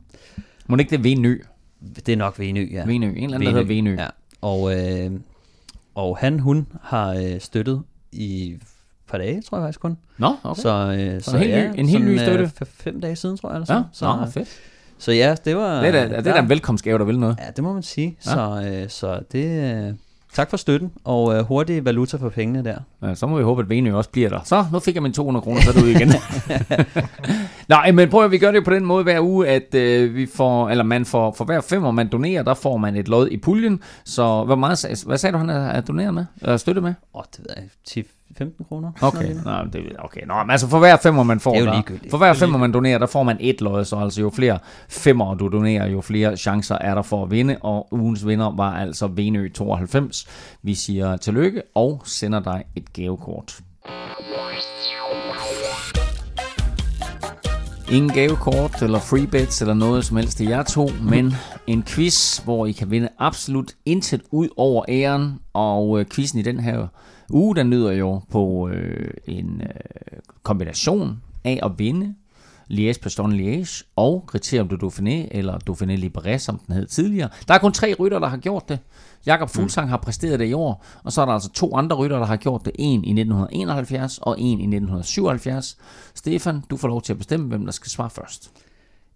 Må 0.68 0.76
det 0.76 0.82
ikke 0.82 0.92
det 0.98 1.04
Venø? 1.04 1.38
Det 1.96 2.10
er 2.10 2.18
nok 2.18 2.40
Venø, 2.40 2.68
ja. 2.72 2.78
Ja. 2.78 2.86
Venø. 2.86 3.08
En 3.08 3.16
eller 3.24 3.36
anden, 3.36 3.42
der 3.42 3.50
hedder 3.52 3.68
Venø. 3.76 3.96
Ja. 4.00 4.08
Og, 4.42 4.80
øh, 4.80 5.12
og 5.96 6.18
han, 6.18 6.40
hun 6.40 6.68
har 6.82 7.14
øh, 7.14 7.40
støttet 7.40 7.82
i 8.12 8.58
par 9.08 9.18
dage, 9.18 9.42
tror 9.42 9.58
jeg 9.58 9.66
faktisk 9.66 9.80
kun. 9.80 9.98
Nå, 10.18 10.36
okay. 10.44 10.62
Så, 10.62 10.70
øh, 11.00 11.22
så, 11.22 11.38
en 11.38 11.44
helt 11.44 11.74
ny- 11.76 11.80
en 11.80 11.88
helt 11.90 12.06
ny 12.06 12.14
øh, 12.14 12.20
støtte? 12.20 12.46
f- 12.62 12.66
fem 12.84 13.02
dage 13.02 13.16
siden, 13.16 13.38
tror 13.38 13.50
jeg. 13.50 13.56
Eller 13.62 13.76
ja, 13.76 13.84
så, 13.94 14.06
Nå, 14.16 14.22
øh, 14.22 14.28
fedt. 14.32 14.50
så 14.98 15.12
ja, 15.12 15.36
det 15.46 15.56
var... 15.56 15.80
Det 15.82 15.88
er, 15.88 15.92
da, 15.92 16.18
det 16.18 16.28
er 16.28 16.34
da 16.34 16.40
en 16.40 16.50
velkomstgave, 16.50 17.00
der 17.00 17.06
vil 17.06 17.20
noget. 17.20 17.38
Ja, 17.40 17.52
det 17.56 17.64
må 17.64 17.74
man 17.74 17.84
sige. 17.84 18.18
Ja. 18.26 18.32
Så, 18.34 18.70
øh, 18.84 18.90
så 18.90 19.20
det... 19.32 19.98
Tak 20.34 20.50
for 20.50 20.58
støtten, 20.58 20.92
og 21.04 21.36
øh, 21.36 21.44
hurtig 21.44 21.86
valuta 21.86 22.18
for 22.18 22.30
pengene 22.30 22.64
der. 22.64 22.78
Ja, 23.04 23.16
så 23.16 23.28
må 23.28 23.38
vi 23.38 23.44
håbe, 23.44 23.62
at 23.62 23.70
Venø 23.70 23.94
også 23.94 24.10
bliver 24.10 24.30
der. 24.30 24.40
Så, 24.44 24.66
nu 24.72 24.80
fik 24.80 24.96
jeg 24.96 25.04
mine 25.04 25.14
200 25.14 25.44
kroner, 25.44 25.62
så 25.62 25.70
er 25.70 25.74
det 25.74 25.84
ude 25.84 25.92
igen. 25.92 26.12
Nej, 27.70 27.92
men 27.92 28.10
prøv 28.10 28.26
at 28.26 28.32
vi 28.32 28.38
gør 28.38 28.52
det 28.52 28.64
på 28.66 28.72
den 28.74 28.86
måde 28.86 29.04
hver 29.04 29.22
uge, 29.22 29.48
at 29.48 29.76
øh, 29.76 30.16
vi 30.16 30.28
får, 30.36 30.70
eller 30.70 30.84
man 30.84 31.06
får, 31.06 31.34
for 31.34 31.46
hver 31.46 31.62
femmer, 31.62 31.92
man 31.92 32.08
donerer, 32.08 32.44
der 32.44 32.54
får 32.54 32.78
man 32.78 32.96
et 32.96 33.08
lod 33.08 33.30
i 33.30 33.38
puljen. 33.38 33.80
Så 34.06 34.44
hvor 34.44 34.56
meget, 34.56 35.04
hvad 35.06 35.18
sagde 35.18 35.34
du, 35.34 35.38
han 35.38 35.50
er, 35.50 35.68
er 35.68 35.82
doneret 35.82 36.14
med? 36.14 36.26
Eller 36.42 36.58
støttet 36.58 36.84
med? 36.84 36.94
Åh, 37.16 37.24
det 37.32 37.40
ved 37.40 37.64
jeg, 37.96 38.04
10-15 38.40 38.68
kroner. 38.68 38.92
Okay, 39.02 39.36
Nå, 39.46 39.52
det, 39.74 39.96
okay. 40.00 40.22
Nå, 40.28 40.34
men 40.34 40.50
altså 40.52 40.68
for 40.68 40.80
hver 40.80 40.98
femmer, 40.98 41.24
man 41.24 41.40
får, 41.40 41.52
Det 41.54 41.62
er 41.62 41.66
jo 41.66 41.72
der, 41.72 42.10
for 42.10 42.18
hver 42.18 42.34
femmer, 42.34 42.58
man 42.60 42.72
donerer, 42.72 42.98
der 42.98 43.06
får 43.06 43.24
man 43.24 43.38
et 43.40 43.62
lod, 43.62 43.86
så 43.86 43.96
altså 43.96 44.22
jo 44.22 44.30
flere 44.30 44.60
femmer 44.90 45.34
du 45.34 45.48
donerer, 45.48 45.88
jo 45.88 46.02
flere 46.02 46.38
chancer 46.38 46.76
er 46.76 46.96
der 46.96 47.02
for 47.02 47.24
at 47.24 47.32
vinde, 47.32 47.58
og 47.62 47.88
ugens 47.92 48.28
vinder 48.28 48.56
var 48.56 48.74
altså 48.74 49.08
Venø 49.08 49.50
92. 49.50 50.28
Vi 50.64 50.74
siger 50.74 51.18
tillykke 51.18 51.62
og 51.76 52.02
sender 52.06 52.40
dig 52.40 52.64
et 52.76 52.94
gavekort. 52.94 53.62
Ingen 57.92 58.12
gavekort 58.12 58.82
eller 58.82 59.00
freebets 59.00 59.62
eller 59.62 59.74
noget 59.74 60.06
som 60.06 60.18
helst 60.18 60.38
til 60.38 60.48
jer 60.48 60.64
to, 60.64 60.90
men 61.02 61.34
en 61.68 61.84
quiz, 61.84 62.38
hvor 62.38 62.66
I 62.66 62.72
kan 62.72 62.92
vinde 62.92 63.10
absolut 63.20 63.72
intet 63.86 64.22
ud 64.32 64.48
over 64.58 64.86
æren. 64.90 65.40
Og 65.54 66.00
øh, 66.00 66.06
quizzen 66.06 66.40
i 66.40 66.42
den 66.42 66.60
her 66.60 66.88
uge, 67.32 67.56
den 67.56 67.70
lyder 67.70 67.92
jo 67.92 68.22
på 68.32 68.70
øh, 68.70 69.12
en 69.26 69.62
øh, 69.62 70.20
kombination 70.44 71.22
af 71.44 71.60
at 71.64 71.72
vinde 71.78 72.16
Liège 72.72 73.00
Bastogne 73.04 73.36
Liège 73.36 73.84
og 73.96 74.24
Criterium 74.28 74.68
du 74.68 74.88
Dauphiné, 74.88 75.28
eller 75.32 75.58
Dauphiné 75.70 75.96
Libéré, 75.96 76.38
som 76.38 76.60
den 76.68 76.76
hed 76.76 76.88
tidligere. 76.88 77.30
Der 77.48 77.54
er 77.54 77.58
kun 77.58 77.74
tre 77.74 77.96
rytter, 78.00 78.20
der 78.20 78.28
har 78.28 78.38
gjort 78.38 78.70
det. 78.70 78.80
Jakob 79.26 79.50
Fuglsang 79.50 79.90
har 79.90 79.98
præsteret 79.98 80.40
det 80.40 80.46
i 80.46 80.54
år, 80.54 80.86
og 81.04 81.12
så 81.12 81.22
er 81.22 81.26
der 81.26 81.34
altså 81.34 81.50
to 81.50 81.76
andre 81.76 81.96
rytter, 81.96 82.20
der 82.20 82.26
har 82.26 82.36
gjort 82.36 82.66
det. 82.66 82.72
En 82.80 83.04
i 83.04 83.12
1971 83.12 84.18
og 84.18 84.40
en 84.40 84.60
i 84.60 84.76
1977. 84.76 85.78
Stefan, 86.16 86.64
du 86.70 86.78
får 86.78 86.88
lov 86.88 87.02
til 87.02 87.14
at 87.14 87.18
bestemme, 87.18 87.48
hvem 87.48 87.66
der 87.66 87.72
skal 87.72 87.90
svare 87.90 88.10
først. 88.10 88.52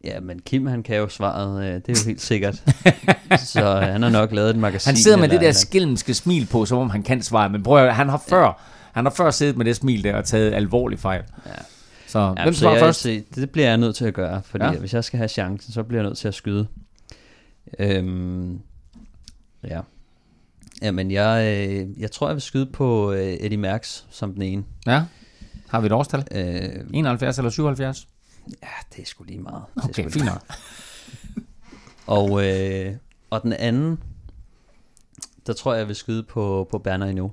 Ja, 0.05 0.19
men 0.19 0.39
Kim 0.39 0.65
han 0.65 0.83
kan 0.83 0.97
jo 0.97 1.07
svaret, 1.07 1.63
øh, 1.65 1.73
det 1.73 1.89
er 1.89 1.93
jo 2.03 2.07
helt 2.07 2.21
sikkert. 2.21 2.55
så 3.53 3.61
øh, 3.75 3.81
han 3.81 4.01
har 4.01 4.09
nok 4.09 4.31
lavet 4.31 4.49
et 4.49 4.55
magasin. 4.55 4.89
Han 4.89 4.97
sidder 4.97 5.17
med 5.17 5.29
det 5.29 5.31
der 5.31 5.47
eller 5.47 5.53
skilmske 5.53 6.13
smil 6.13 6.45
på, 6.51 6.65
som 6.65 6.77
om 6.77 6.89
han 6.89 7.03
kan 7.03 7.21
svare, 7.21 7.49
men 7.49 7.63
prøv 7.63 7.85
at, 7.87 7.95
han 7.95 8.09
har 8.09 8.23
før, 8.29 8.61
han 8.93 9.05
har 9.05 9.11
før 9.11 9.31
siddet 9.31 9.57
med 9.57 9.65
det 9.65 9.75
smil 9.75 10.03
der 10.03 10.15
og 10.15 10.25
taget 10.25 10.53
alvorlig 10.53 10.99
fejl. 10.99 11.23
Ja. 11.45 11.51
Så 12.07 12.19
andet. 12.19 12.43
hvem 12.43 12.53
så 12.53 12.59
svarer 12.59 12.73
jeg, 12.73 12.81
først? 12.83 13.01
Se, 13.01 13.23
det 13.35 13.49
bliver 13.49 13.67
jeg 13.67 13.77
nødt 13.77 13.95
til 13.95 14.05
at 14.05 14.13
gøre, 14.13 14.41
fordi 14.45 14.63
Ja. 14.63 14.71
ja. 14.71 14.77
hvis 14.79 14.93
jeg 14.93 15.03
skal 15.03 15.17
have 15.17 15.27
chancen, 15.27 15.73
så 15.73 15.83
bliver 15.83 16.01
jeg 16.01 16.09
nødt 16.09 16.17
til 16.17 16.27
at 16.27 16.33
skyde. 16.33 16.67
Øhm, 17.79 18.59
ja. 19.67 19.79
Jamen, 20.81 21.11
jeg, 21.11 21.43
øh, 21.69 22.01
jeg 22.01 22.11
tror, 22.11 22.27
jeg 22.27 22.35
vil 22.35 22.41
skyde 22.41 22.65
på 22.65 23.11
øh, 23.11 23.33
Eddie 23.39 23.57
Merckx 23.57 24.01
som 24.09 24.33
den 24.33 24.41
ene. 24.41 24.63
Ja. 24.87 25.03
Har 25.67 25.79
vi 25.79 25.85
et 25.85 25.91
årstal? 25.91 26.23
Øh, 26.31 26.69
71 26.93 27.37
eller 27.37 27.49
77? 27.49 28.07
Ja, 28.63 28.67
det 28.95 29.01
er 29.01 29.05
sgu 29.05 29.23
lige 29.23 29.39
meget. 29.39 29.63
Det 29.75 29.83
er 29.83 29.89
Okay, 29.89 30.01
sgu 30.03 30.09
fint 30.09 30.25
nok. 30.25 30.41
Og, 32.07 32.45
øh, 32.45 32.95
og 33.29 33.43
den 33.43 33.53
anden, 33.53 33.99
der 35.47 35.53
tror 35.53 35.73
jeg, 35.73 35.79
jeg 35.79 35.87
vil 35.87 35.95
skyde 35.95 36.23
på, 36.23 36.67
på 36.71 36.77
Berner 36.77 37.05
endnu. 37.05 37.31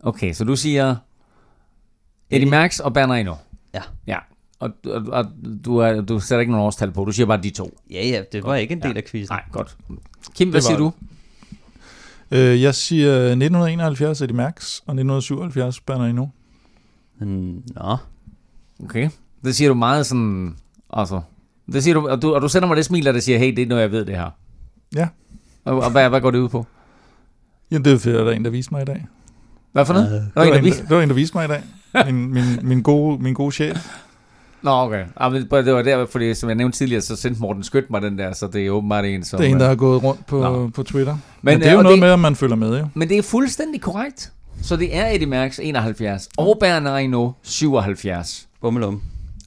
Okay, 0.00 0.32
så 0.32 0.44
du 0.44 0.56
siger 0.56 0.96
Eddie 2.30 2.50
Merckx 2.50 2.78
og 2.78 2.94
Berner 2.94 3.14
endnu. 3.14 3.34
Ja. 3.74 3.82
Ja, 4.06 4.18
og, 4.58 4.70
og, 4.86 5.02
og 5.12 5.24
du, 5.64 5.76
er, 5.76 6.00
du 6.00 6.20
sætter 6.20 6.40
ikke 6.40 6.52
nogen 6.52 6.66
årstal 6.66 6.92
på, 6.92 7.04
du 7.04 7.12
siger 7.12 7.26
bare 7.26 7.42
de 7.42 7.50
to. 7.50 7.78
Ja, 7.90 8.06
ja, 8.06 8.22
det 8.32 8.44
var 8.44 8.54
ikke 8.54 8.72
en 8.72 8.82
del 8.82 8.96
af 8.96 9.04
quizzen. 9.04 9.34
Nej, 9.34 9.44
godt. 9.52 9.76
Kim, 10.34 10.50
hvad 10.50 10.60
siger 10.60 10.76
du? 10.76 10.92
Øh, 12.30 12.62
jeg 12.62 12.74
siger 12.74 13.12
1971 13.12 14.20
Eddie 14.20 14.36
Max 14.36 14.78
og 14.78 14.94
1977 14.94 15.80
Berner 15.80 16.04
endnu. 16.04 16.30
Nå, 17.74 17.96
Okay. 18.84 19.08
Det 19.44 19.54
siger 19.56 19.68
du 19.68 19.74
meget 19.74 20.06
sådan, 20.06 20.54
altså, 20.92 21.20
det 21.72 21.82
siger 21.84 21.94
du, 21.94 22.08
og 22.08 22.22
du, 22.22 22.34
og 22.34 22.42
du 22.42 22.48
sender 22.48 22.68
mig 22.68 22.76
det 22.76 22.84
smil, 22.84 23.04
der 23.04 23.20
siger, 23.20 23.38
hey, 23.38 23.56
det 23.56 23.62
er 23.62 23.66
noget, 23.66 23.82
jeg 23.82 23.92
ved 23.92 24.04
det 24.04 24.16
her. 24.16 24.30
Ja. 24.96 25.08
Og, 25.64 25.76
og 25.82 25.90
hvad, 25.90 26.08
hvad 26.08 26.20
går 26.20 26.30
det 26.30 26.38
ud 26.38 26.48
på? 26.48 26.66
Jamen, 27.70 27.84
det 27.84 27.92
er 27.92 27.98
fordi, 27.98 28.14
der 28.14 28.24
er 28.24 28.30
en, 28.30 28.44
der 28.44 28.50
viste 28.50 28.74
mig 28.74 28.82
i 28.82 28.84
dag. 28.84 29.06
Hvad 29.72 29.84
for 29.86 29.92
noget? 29.92 30.06
Uh, 30.08 30.12
Det 30.12 30.30
der 30.34 30.40
var 30.40 30.46
en, 30.46 30.52
der 30.52 30.60
viste. 30.62 30.86
der, 30.88 30.94
var 30.94 31.02
en, 31.02 31.08
der 31.08 31.14
viste 31.14 31.36
mig 31.36 31.44
i 31.44 31.48
dag. 31.48 31.62
Min, 32.06 32.32
min, 32.34 32.44
min, 32.62 32.82
gode, 32.82 33.22
min 33.22 33.34
gode 33.34 33.52
chef. 33.52 33.88
Nå, 34.62 34.70
okay. 34.70 35.04
Ah, 35.16 35.32
men 35.32 35.42
det 35.50 35.74
var 35.74 35.82
der, 35.82 36.06
fordi 36.06 36.34
som 36.34 36.48
jeg 36.48 36.56
nævnte 36.56 36.78
tidligere, 36.78 37.02
så 37.02 37.16
sendte 37.16 37.40
Morten 37.40 37.62
Skødt 37.62 37.90
mig 37.90 38.02
den 38.02 38.18
der, 38.18 38.32
så 38.32 38.46
det 38.46 38.66
er 38.66 38.70
åbenbart 38.70 39.04
en, 39.04 39.24
som... 39.24 39.38
Det 39.38 39.46
er 39.46 39.50
en, 39.50 39.56
der 39.60 39.64
øh, 39.66 39.68
har 39.68 39.76
gået 39.76 40.02
rundt 40.02 40.26
på, 40.26 40.40
Nå. 40.40 40.68
på 40.68 40.82
Twitter. 40.82 41.12
Men, 41.12 41.20
Men, 41.42 41.60
det 41.60 41.66
er 41.68 41.72
jo 41.72 41.78
og 41.78 41.82
noget 41.84 41.96
det- 41.96 42.00
med, 42.02 42.10
at 42.12 42.18
man 42.18 42.36
følger 42.36 42.56
med, 42.56 42.78
jo. 42.78 42.86
Men 42.94 43.08
det 43.08 43.18
er 43.18 43.22
fuldstændig 43.22 43.80
korrekt. 43.80 44.32
Så 44.62 44.76
det 44.76 44.96
er 44.96 45.06
Eddie 45.06 45.26
Merckx 45.26 45.58
71, 45.62 46.28
og 46.36 46.56
Bernard 46.60 47.00
Hinault 47.00 47.34
77. 47.42 48.48
bummelum. 48.62 49.02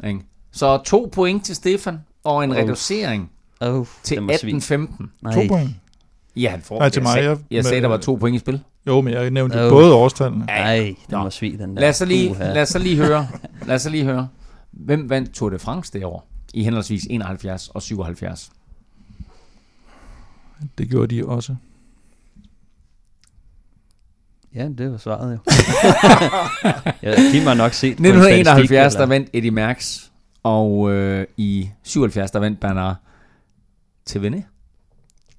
Ikke? 0.07 0.19
Så 0.51 0.77
to 0.77 1.09
point 1.11 1.45
til 1.45 1.55
Stefan, 1.55 1.99
og 2.23 2.43
en 2.43 2.51
Oh. 2.51 2.57
reducering 2.57 3.31
Oh, 3.61 3.85
til 4.03 4.15
det 4.15 4.23
må 4.23 4.31
svine. 4.41 4.57
18-15. 4.61 5.11
Nej. 5.21 5.33
To 5.33 5.41
point. 5.47 5.69
Ja, 6.35 6.49
han 6.49 6.61
får. 6.61 6.79
Nej, 6.79 6.89
til 6.89 6.99
jeg 6.99 7.03
mig, 7.03 7.13
Sagde, 7.13 7.29
jeg- 7.29 7.37
jeg 7.51 7.65
sagde, 7.65 7.81
der 7.81 7.87
var 7.87 7.97
to 7.97 8.15
point 8.15 8.35
i 8.35 8.39
spil. 8.39 8.63
Jo, 8.87 9.01
men 9.01 9.13
jeg 9.13 9.31
nævnte 9.31 9.63
Oh. 9.65 9.69
både 9.71 9.93
årstallene. 9.93 10.45
Nej, 10.45 10.77
det 11.01 11.11
Nå. 11.11 11.23
må 11.23 11.29
svige 11.29 11.57
den 11.57 11.75
der. 11.75 11.81
Lad 11.81 11.89
os 11.89 11.95
så 11.95 12.05
lige, 12.05 12.29
Puha. 12.29 12.53
lad 12.53 12.61
os 12.61 12.69
så 12.69 12.79
lige 12.79 12.95
høre. 12.97 13.27
Lad 13.65 13.75
os 13.75 13.81
så 13.81 13.89
lige 13.89 14.03
høre. 14.03 14.27
Hvem 14.71 15.09
vandt 15.09 15.33
Tour 15.33 15.49
de 15.49 15.59
France 15.59 15.93
det 15.93 16.05
år? 16.05 16.27
I 16.53 16.63
henholdsvis 16.63 17.07
71 17.09 17.67
og 17.69 17.81
77. 17.81 18.51
Det 20.77 20.89
gjorde 20.89 21.15
de 21.15 21.25
også. 21.25 21.55
Ja, 24.55 24.67
det 24.77 24.91
var 24.91 24.97
svaret 24.97 25.31
jo. 25.33 25.37
ja, 27.09 27.15
Kim 27.31 27.43
har 27.43 27.53
nok 27.53 27.73
set 27.73 27.97
på 27.97 28.03
en 28.03 28.05
1971, 28.05 28.67
statistik, 28.69 28.99
der 28.99 29.05
vandt 29.05 29.29
Eddie 29.33 29.51
Merckx, 29.51 29.99
og 30.43 30.91
øh, 30.91 31.25
i 31.37 31.69
77, 31.83 32.31
der 32.31 32.39
vandt 32.39 32.59
Bernard 32.59 32.95
Thévenet. 34.09 34.41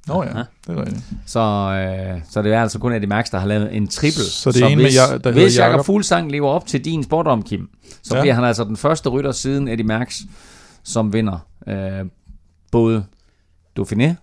Nå 0.06 0.22
ja, 0.22 0.28
Aha. 0.30 0.42
det 0.66 0.78
er 0.78 0.80
rigtigt. 0.80 1.04
Så, 1.26 1.40
øh, 1.40 2.20
så 2.30 2.42
det 2.42 2.52
er 2.52 2.62
altså 2.62 2.78
kun 2.78 2.92
Eddie 2.92 3.08
Merckx, 3.08 3.30
der 3.30 3.38
har 3.38 3.46
lavet 3.46 3.76
en 3.76 3.88
triple. 3.88 4.22
Så 4.24 4.50
det 4.52 4.62
er 4.62 4.66
en 4.66 4.78
med 4.78 4.84
hvis, 4.84 4.94
Ja- 4.96 5.00
der 5.00 5.08
hedder 5.16 5.32
hvis 5.32 5.58
Jakob 5.58 5.72
Jakob. 5.72 5.86
Fuglsang 5.86 6.30
lever 6.30 6.48
op 6.48 6.66
til 6.66 6.84
din 6.84 7.04
sport 7.04 7.26
om, 7.26 7.42
Kim, 7.42 7.68
så 8.02 8.16
Ja. 8.16 8.20
bliver 8.22 8.34
han 8.34 8.44
altså 8.44 8.64
den 8.64 8.76
første 8.76 9.08
rytter 9.08 9.32
siden 9.32 9.68
Eddie 9.68 9.86
Merckx, 9.86 10.20
som 10.82 11.12
vinder 11.12 11.38
øh, 11.68 12.04
både 12.72 13.04
Dauphiné, 13.80 14.14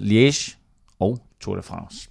Liège 0.00 0.56
og 1.00 1.18
Tour 1.40 1.56
de 1.56 1.62
France. 1.62 2.08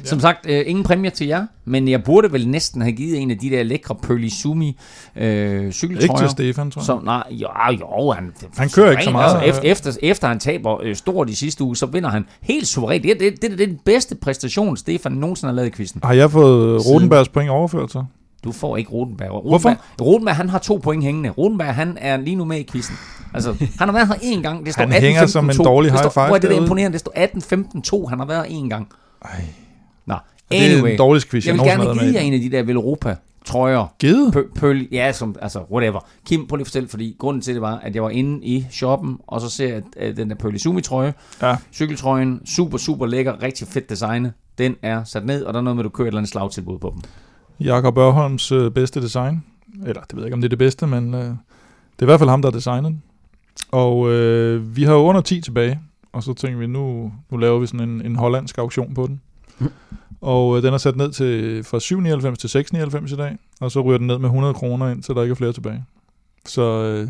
Ja. 0.00 0.08
Som 0.08 0.20
sagt, 0.20 0.46
øh, 0.48 0.62
ingen 0.66 0.84
præmier 0.84 1.10
til 1.10 1.26
jer, 1.26 1.46
men 1.64 1.88
jeg 1.88 2.04
burde 2.04 2.32
vel 2.32 2.48
næsten 2.48 2.82
have 2.82 2.92
givet 2.92 3.18
en 3.18 3.30
af 3.30 3.38
de 3.38 3.50
der 3.50 3.62
lækre 3.62 3.94
Pearly 4.02 4.28
Sumi 4.28 4.78
øh, 5.16 5.72
cykeltrøjer. 5.72 6.02
Ikke 6.02 6.24
til 6.24 6.30
Stefan, 6.30 6.70
tror 6.70 6.80
jeg. 6.80 6.86
Så, 6.86 7.00
nej, 7.04 7.22
jo, 7.30 7.48
jo 7.80 8.10
han, 8.10 8.32
Han 8.56 8.68
kører 8.68 8.90
ikke 8.90 9.04
så 9.04 9.10
meget. 9.10 9.42
Altså, 9.42 9.60
efter, 9.60 9.88
efter, 9.88 9.92
efter 10.02 10.28
han 10.28 10.38
taber 10.38 10.82
øh, 10.82 10.96
stort 10.96 11.30
i 11.30 11.34
sidste 11.34 11.64
uge, 11.64 11.76
så 11.76 11.86
vinder 11.86 12.10
han 12.10 12.26
helt 12.40 12.66
suverænt. 12.66 13.04
Det, 13.04 13.20
det, 13.20 13.42
det, 13.42 13.50
det 13.50 13.60
er 13.60 13.66
den 13.66 13.80
bedste 13.84 14.14
præstation, 14.14 14.76
Stefan 14.76 15.12
nogensinde 15.12 15.52
har 15.52 15.56
lavet 15.56 15.68
i 15.68 15.72
quizzen. 15.72 16.00
Har 16.04 16.12
jeg 16.12 16.30
fået 16.30 16.86
Rodenbergs 16.86 17.28
point 17.28 17.50
overført 17.50 17.92
så? 17.92 18.04
Du 18.44 18.52
får 18.52 18.76
ikke 18.76 18.90
Rodenberg. 18.90 19.30
Rodenberg 19.30 19.50
Hvorfor? 19.50 19.76
Rodenberg, 20.00 20.36
han 20.36 20.48
har 20.48 20.58
to 20.58 20.80
point 20.82 21.04
hængende. 21.04 21.30
Rodenberg, 21.30 21.74
han 21.74 21.98
er 22.00 22.16
lige 22.16 22.36
nu 22.36 22.44
med 22.44 22.58
i 22.58 22.66
quizzen. 22.72 22.96
Altså, 23.34 23.54
han 23.78 23.88
har 23.88 23.92
været 23.92 24.06
her 24.08 24.14
én 24.14 24.42
gang. 24.42 24.66
Det 24.66 24.72
står 24.72 24.82
Han 24.82 24.92
18, 24.92 25.06
hænger 25.06 25.26
som 25.26 25.44
en 25.44 25.48
15, 25.48 25.64
dårlig 25.64 25.92
high 25.92 26.02
five 26.02 26.26
Hvor 26.26 26.36
er 26.36 26.40
det, 26.40 26.50
der 26.50 26.56
imponerende? 26.56 26.92
Det 26.92 27.00
står 27.00 28.02
18-15-2. 28.04 28.08
Han 28.08 28.18
har 28.18 28.26
været 28.26 28.46
her 28.46 28.60
én 28.60 28.68
gang. 28.68 28.88
Ej. 29.24 29.44
Nå, 30.50 30.56
Det 30.56 30.66
er 30.70 30.74
anyway. 30.76 30.90
den 30.90 30.98
dårligste 30.98 31.30
quiz, 31.30 31.46
jeg 31.46 31.52
vil 31.54 31.58
nogensinde 31.58 31.86
gerne 31.86 32.00
give 32.00 32.14
jer 32.14 32.20
en 32.20 32.34
af 32.34 32.40
de 32.40 32.50
der 32.50 32.62
Velropa 32.62 33.16
trøjer. 33.44 33.94
Givet? 33.98 34.32
Pø- 34.36 34.54
Pøl, 34.60 34.88
ja, 34.92 35.12
som, 35.12 35.36
altså, 35.42 35.60
whatever. 35.72 36.00
Kim, 36.26 36.46
prøv 36.46 36.56
lige 36.56 36.62
at 36.62 36.66
fortælle, 36.66 36.88
fordi 36.88 37.16
grunden 37.18 37.42
til 37.42 37.54
det 37.54 37.62
var, 37.62 37.78
at 37.78 37.94
jeg 37.94 38.02
var 38.02 38.10
inde 38.10 38.44
i 38.44 38.66
shoppen, 38.70 39.18
og 39.26 39.40
så 39.40 39.48
ser 39.50 39.68
jeg 39.68 39.82
at 39.96 40.16
den 40.16 40.30
der 40.30 40.36
Pøl 40.36 40.58
Sumi 40.60 40.80
trøje, 40.80 41.14
Ja. 41.42 41.56
cykeltrøjen, 41.72 42.46
super, 42.46 42.78
super 42.78 43.06
lækker, 43.06 43.42
rigtig 43.42 43.68
fedt 43.68 43.90
design. 43.90 44.26
Den 44.58 44.76
er 44.82 45.04
sat 45.04 45.26
ned, 45.26 45.44
og 45.44 45.54
der 45.54 45.60
er 45.60 45.62
noget 45.64 45.76
med, 45.76 45.84
at 45.84 45.84
du 45.84 45.90
kører 45.90 46.06
et 46.06 46.08
eller 46.08 46.18
andet 46.18 46.30
slagtilbud 46.32 46.78
på 46.78 46.94
dem. 46.94 47.02
Jakob 47.66 47.98
Ørholms 47.98 48.52
øh, 48.52 48.70
bedste 48.70 49.00
design. 49.02 49.44
Eller, 49.86 50.02
det 50.02 50.14
ved 50.14 50.22
jeg 50.22 50.26
ikke, 50.26 50.34
om 50.34 50.40
det 50.40 50.46
er 50.46 50.50
det 50.50 50.58
bedste, 50.58 50.86
men 50.86 51.14
øh, 51.14 51.20
det 51.20 51.28
er 51.98 52.02
i 52.02 52.04
hvert 52.04 52.18
fald 52.20 52.30
ham, 52.30 52.42
der 52.42 52.50
har 52.50 52.56
designet 52.58 52.84
den. 52.84 53.02
Og 53.72 54.10
øh, 54.12 54.76
vi 54.76 54.82
har 54.82 54.92
jo 54.92 55.00
under 55.00 55.20
10 55.20 55.40
tilbage, 55.40 55.80
og 56.12 56.22
så 56.22 56.34
tænker 56.34 56.58
vi, 56.58 56.66
nu, 56.66 57.12
nu 57.30 57.36
laver 57.36 57.58
vi 57.58 57.66
sådan 57.66 57.88
en, 57.88 58.02
en 58.06 58.16
hollandsk 58.16 58.58
auktion 58.58 58.94
på 58.94 59.06
den. 59.06 59.20
Og 60.24 60.56
øh, 60.56 60.62
den 60.62 60.74
er 60.74 60.78
sat 60.78 60.96
ned 60.96 61.10
til 61.12 61.64
fra 61.64 61.78
7,99 61.78 62.34
til 62.34 62.98
6,99 63.08 63.14
i 63.14 63.16
dag, 63.16 63.36
og 63.60 63.70
så 63.70 63.80
ryger 63.80 63.98
den 63.98 64.06
ned 64.06 64.18
med 64.18 64.28
100 64.28 64.54
kroner 64.54 64.88
ind, 64.90 65.02
så 65.02 65.12
der 65.14 65.22
ikke 65.22 65.32
er 65.32 65.36
flere 65.36 65.52
tilbage. 65.52 65.84
Så 66.46 66.62
øh, 66.82 67.08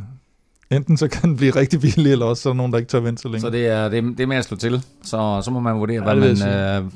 enten 0.76 0.96
så 0.96 1.08
kan 1.08 1.22
den 1.22 1.36
blive 1.36 1.50
rigtig 1.56 1.80
billig, 1.80 2.12
eller 2.12 2.26
også 2.26 2.42
så 2.42 2.48
er 2.48 2.52
der 2.52 2.56
nogen, 2.56 2.72
der 2.72 2.78
ikke 2.78 2.88
tør 2.88 3.00
vente 3.00 3.22
så 3.22 3.28
længe. 3.28 3.40
Så 3.40 3.50
det 3.50 3.66
er, 3.66 3.88
det, 3.88 3.98
er- 3.98 4.02
det 4.02 4.20
er 4.20 4.26
med 4.26 4.36
at 4.36 4.44
slå 4.44 4.56
til. 4.56 4.82
Så, 5.02 5.40
så 5.44 5.50
må 5.50 5.60
man 5.60 5.74
vurdere, 5.76 5.96
Ja, 6.08 6.14
hvad 6.14 6.36
man, 6.76 6.84
øh, 6.84 6.90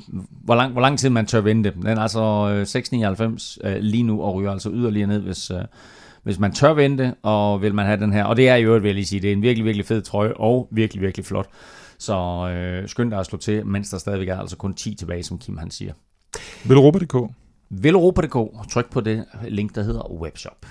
hvor, 0.45 0.55
lang, 0.55 0.73
hvor 0.73 0.81
lang 0.81 0.99
tid 0.99 1.11
man 1.11 1.27
tør 1.27 1.40
vente. 1.40 1.73
Den 1.82 1.86
er 1.86 2.01
altså 2.01 2.20
øh, 2.20 3.32
6,99 3.32 3.69
øh, 3.69 3.77
lige 3.82 4.03
nu, 4.03 4.23
og 4.23 4.35
ryger 4.35 4.51
altså 4.53 4.70
yderligere 4.73 5.09
ned, 5.09 5.20
hvis, 5.20 5.51
øh, 5.51 5.59
hvis 6.23 6.39
man 6.39 6.53
tør 6.53 6.73
vente, 6.73 7.15
og 7.23 7.62
vil 7.62 7.74
man 7.74 7.86
have 7.86 8.01
den 8.01 8.12
her. 8.12 8.24
Og 8.24 8.36
det 8.36 8.49
er 8.49 8.55
i 8.57 8.62
øvrigt, 8.65 8.82
vil 8.82 8.89
jeg 8.89 8.95
lige 8.95 9.07
sige, 9.07 9.20
det 9.20 9.28
er 9.28 9.32
en 9.32 9.43
virkelig, 9.43 9.65
virkelig 9.65 9.86
fed 9.86 10.03
trøje, 10.03 10.32
og 10.36 10.69
virkelig, 10.70 11.03
virkelig 11.03 11.27
flot. 11.27 11.47
Så 11.99 12.15
øh, 12.53 12.89
skynd 12.89 13.11
dig 13.11 13.19
at 13.20 13.27
slå 13.27 13.39
til, 13.39 13.66
mens 13.66 13.90
der 13.90 13.99
stadigvæk 13.99 14.28
er 14.28 14.39
altså 14.39 14.57
kun 14.57 14.74
10 14.74 14.95
tilbage, 14.95 15.23
som 15.23 15.39
Kim 15.39 15.57
han 15.59 15.70
siger. 15.70 15.93
Velropa.dk 16.65 17.35
Velropa.dk. 17.71 18.71
Tryk 18.71 18.91
på 18.91 19.01
det 19.01 19.25
link, 19.49 19.75
der 19.75 19.83
hedder 19.83 20.13
webshop. 20.13 20.67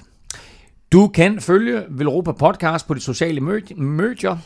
Du 0.91 1.07
kan 1.07 1.41
følge 1.41 1.83
Velropa 1.89 2.31
Podcast 2.31 2.87
på 2.87 2.93
de 2.93 2.99
sociale 2.99 3.41
medier. 3.41 4.37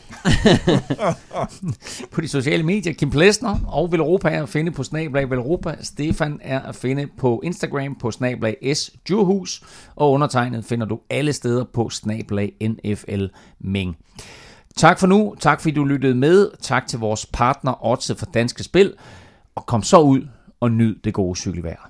på 2.11 2.21
de 2.21 2.27
sociale 2.27 2.63
medier. 2.63 2.93
Kim 2.93 3.09
Plesner 3.09 3.57
og 3.67 3.91
Velropa 3.91 4.29
er 4.29 4.43
at 4.43 4.49
finde 4.49 4.71
på 4.71 4.83
Snablag 4.83 5.29
Velropa. 5.29 5.75
Stefan 5.81 6.39
er 6.43 6.59
at 6.59 6.75
finde 6.75 7.07
på 7.17 7.41
Instagram 7.43 7.95
på 7.95 8.11
Snablag 8.11 8.57
S. 8.73 8.91
Djurhus. 9.07 9.63
Og 9.95 10.11
undertegnet 10.11 10.65
finder 10.65 10.85
du 10.85 10.99
alle 11.09 11.33
steder 11.33 11.63
på 11.63 11.89
Snablag 11.89 12.51
NFL 12.61 13.25
Ming. 13.59 13.97
Tak 14.77 14.99
for 14.99 15.07
nu. 15.07 15.35
Tak 15.39 15.61
fordi 15.61 15.75
du 15.75 15.83
lyttede 15.83 16.15
med. 16.15 16.49
Tak 16.61 16.87
til 16.87 16.99
vores 16.99 17.25
partner 17.25 17.85
Otse 17.85 18.15
for 18.15 18.25
Danske 18.25 18.63
Spil. 18.63 18.93
Og 19.55 19.65
kom 19.65 19.83
så 19.83 19.99
ud 19.99 20.21
og 20.61 20.71
nyd 20.71 20.95
det 21.03 21.13
gode 21.13 21.35
cykelvejr. 21.35 21.89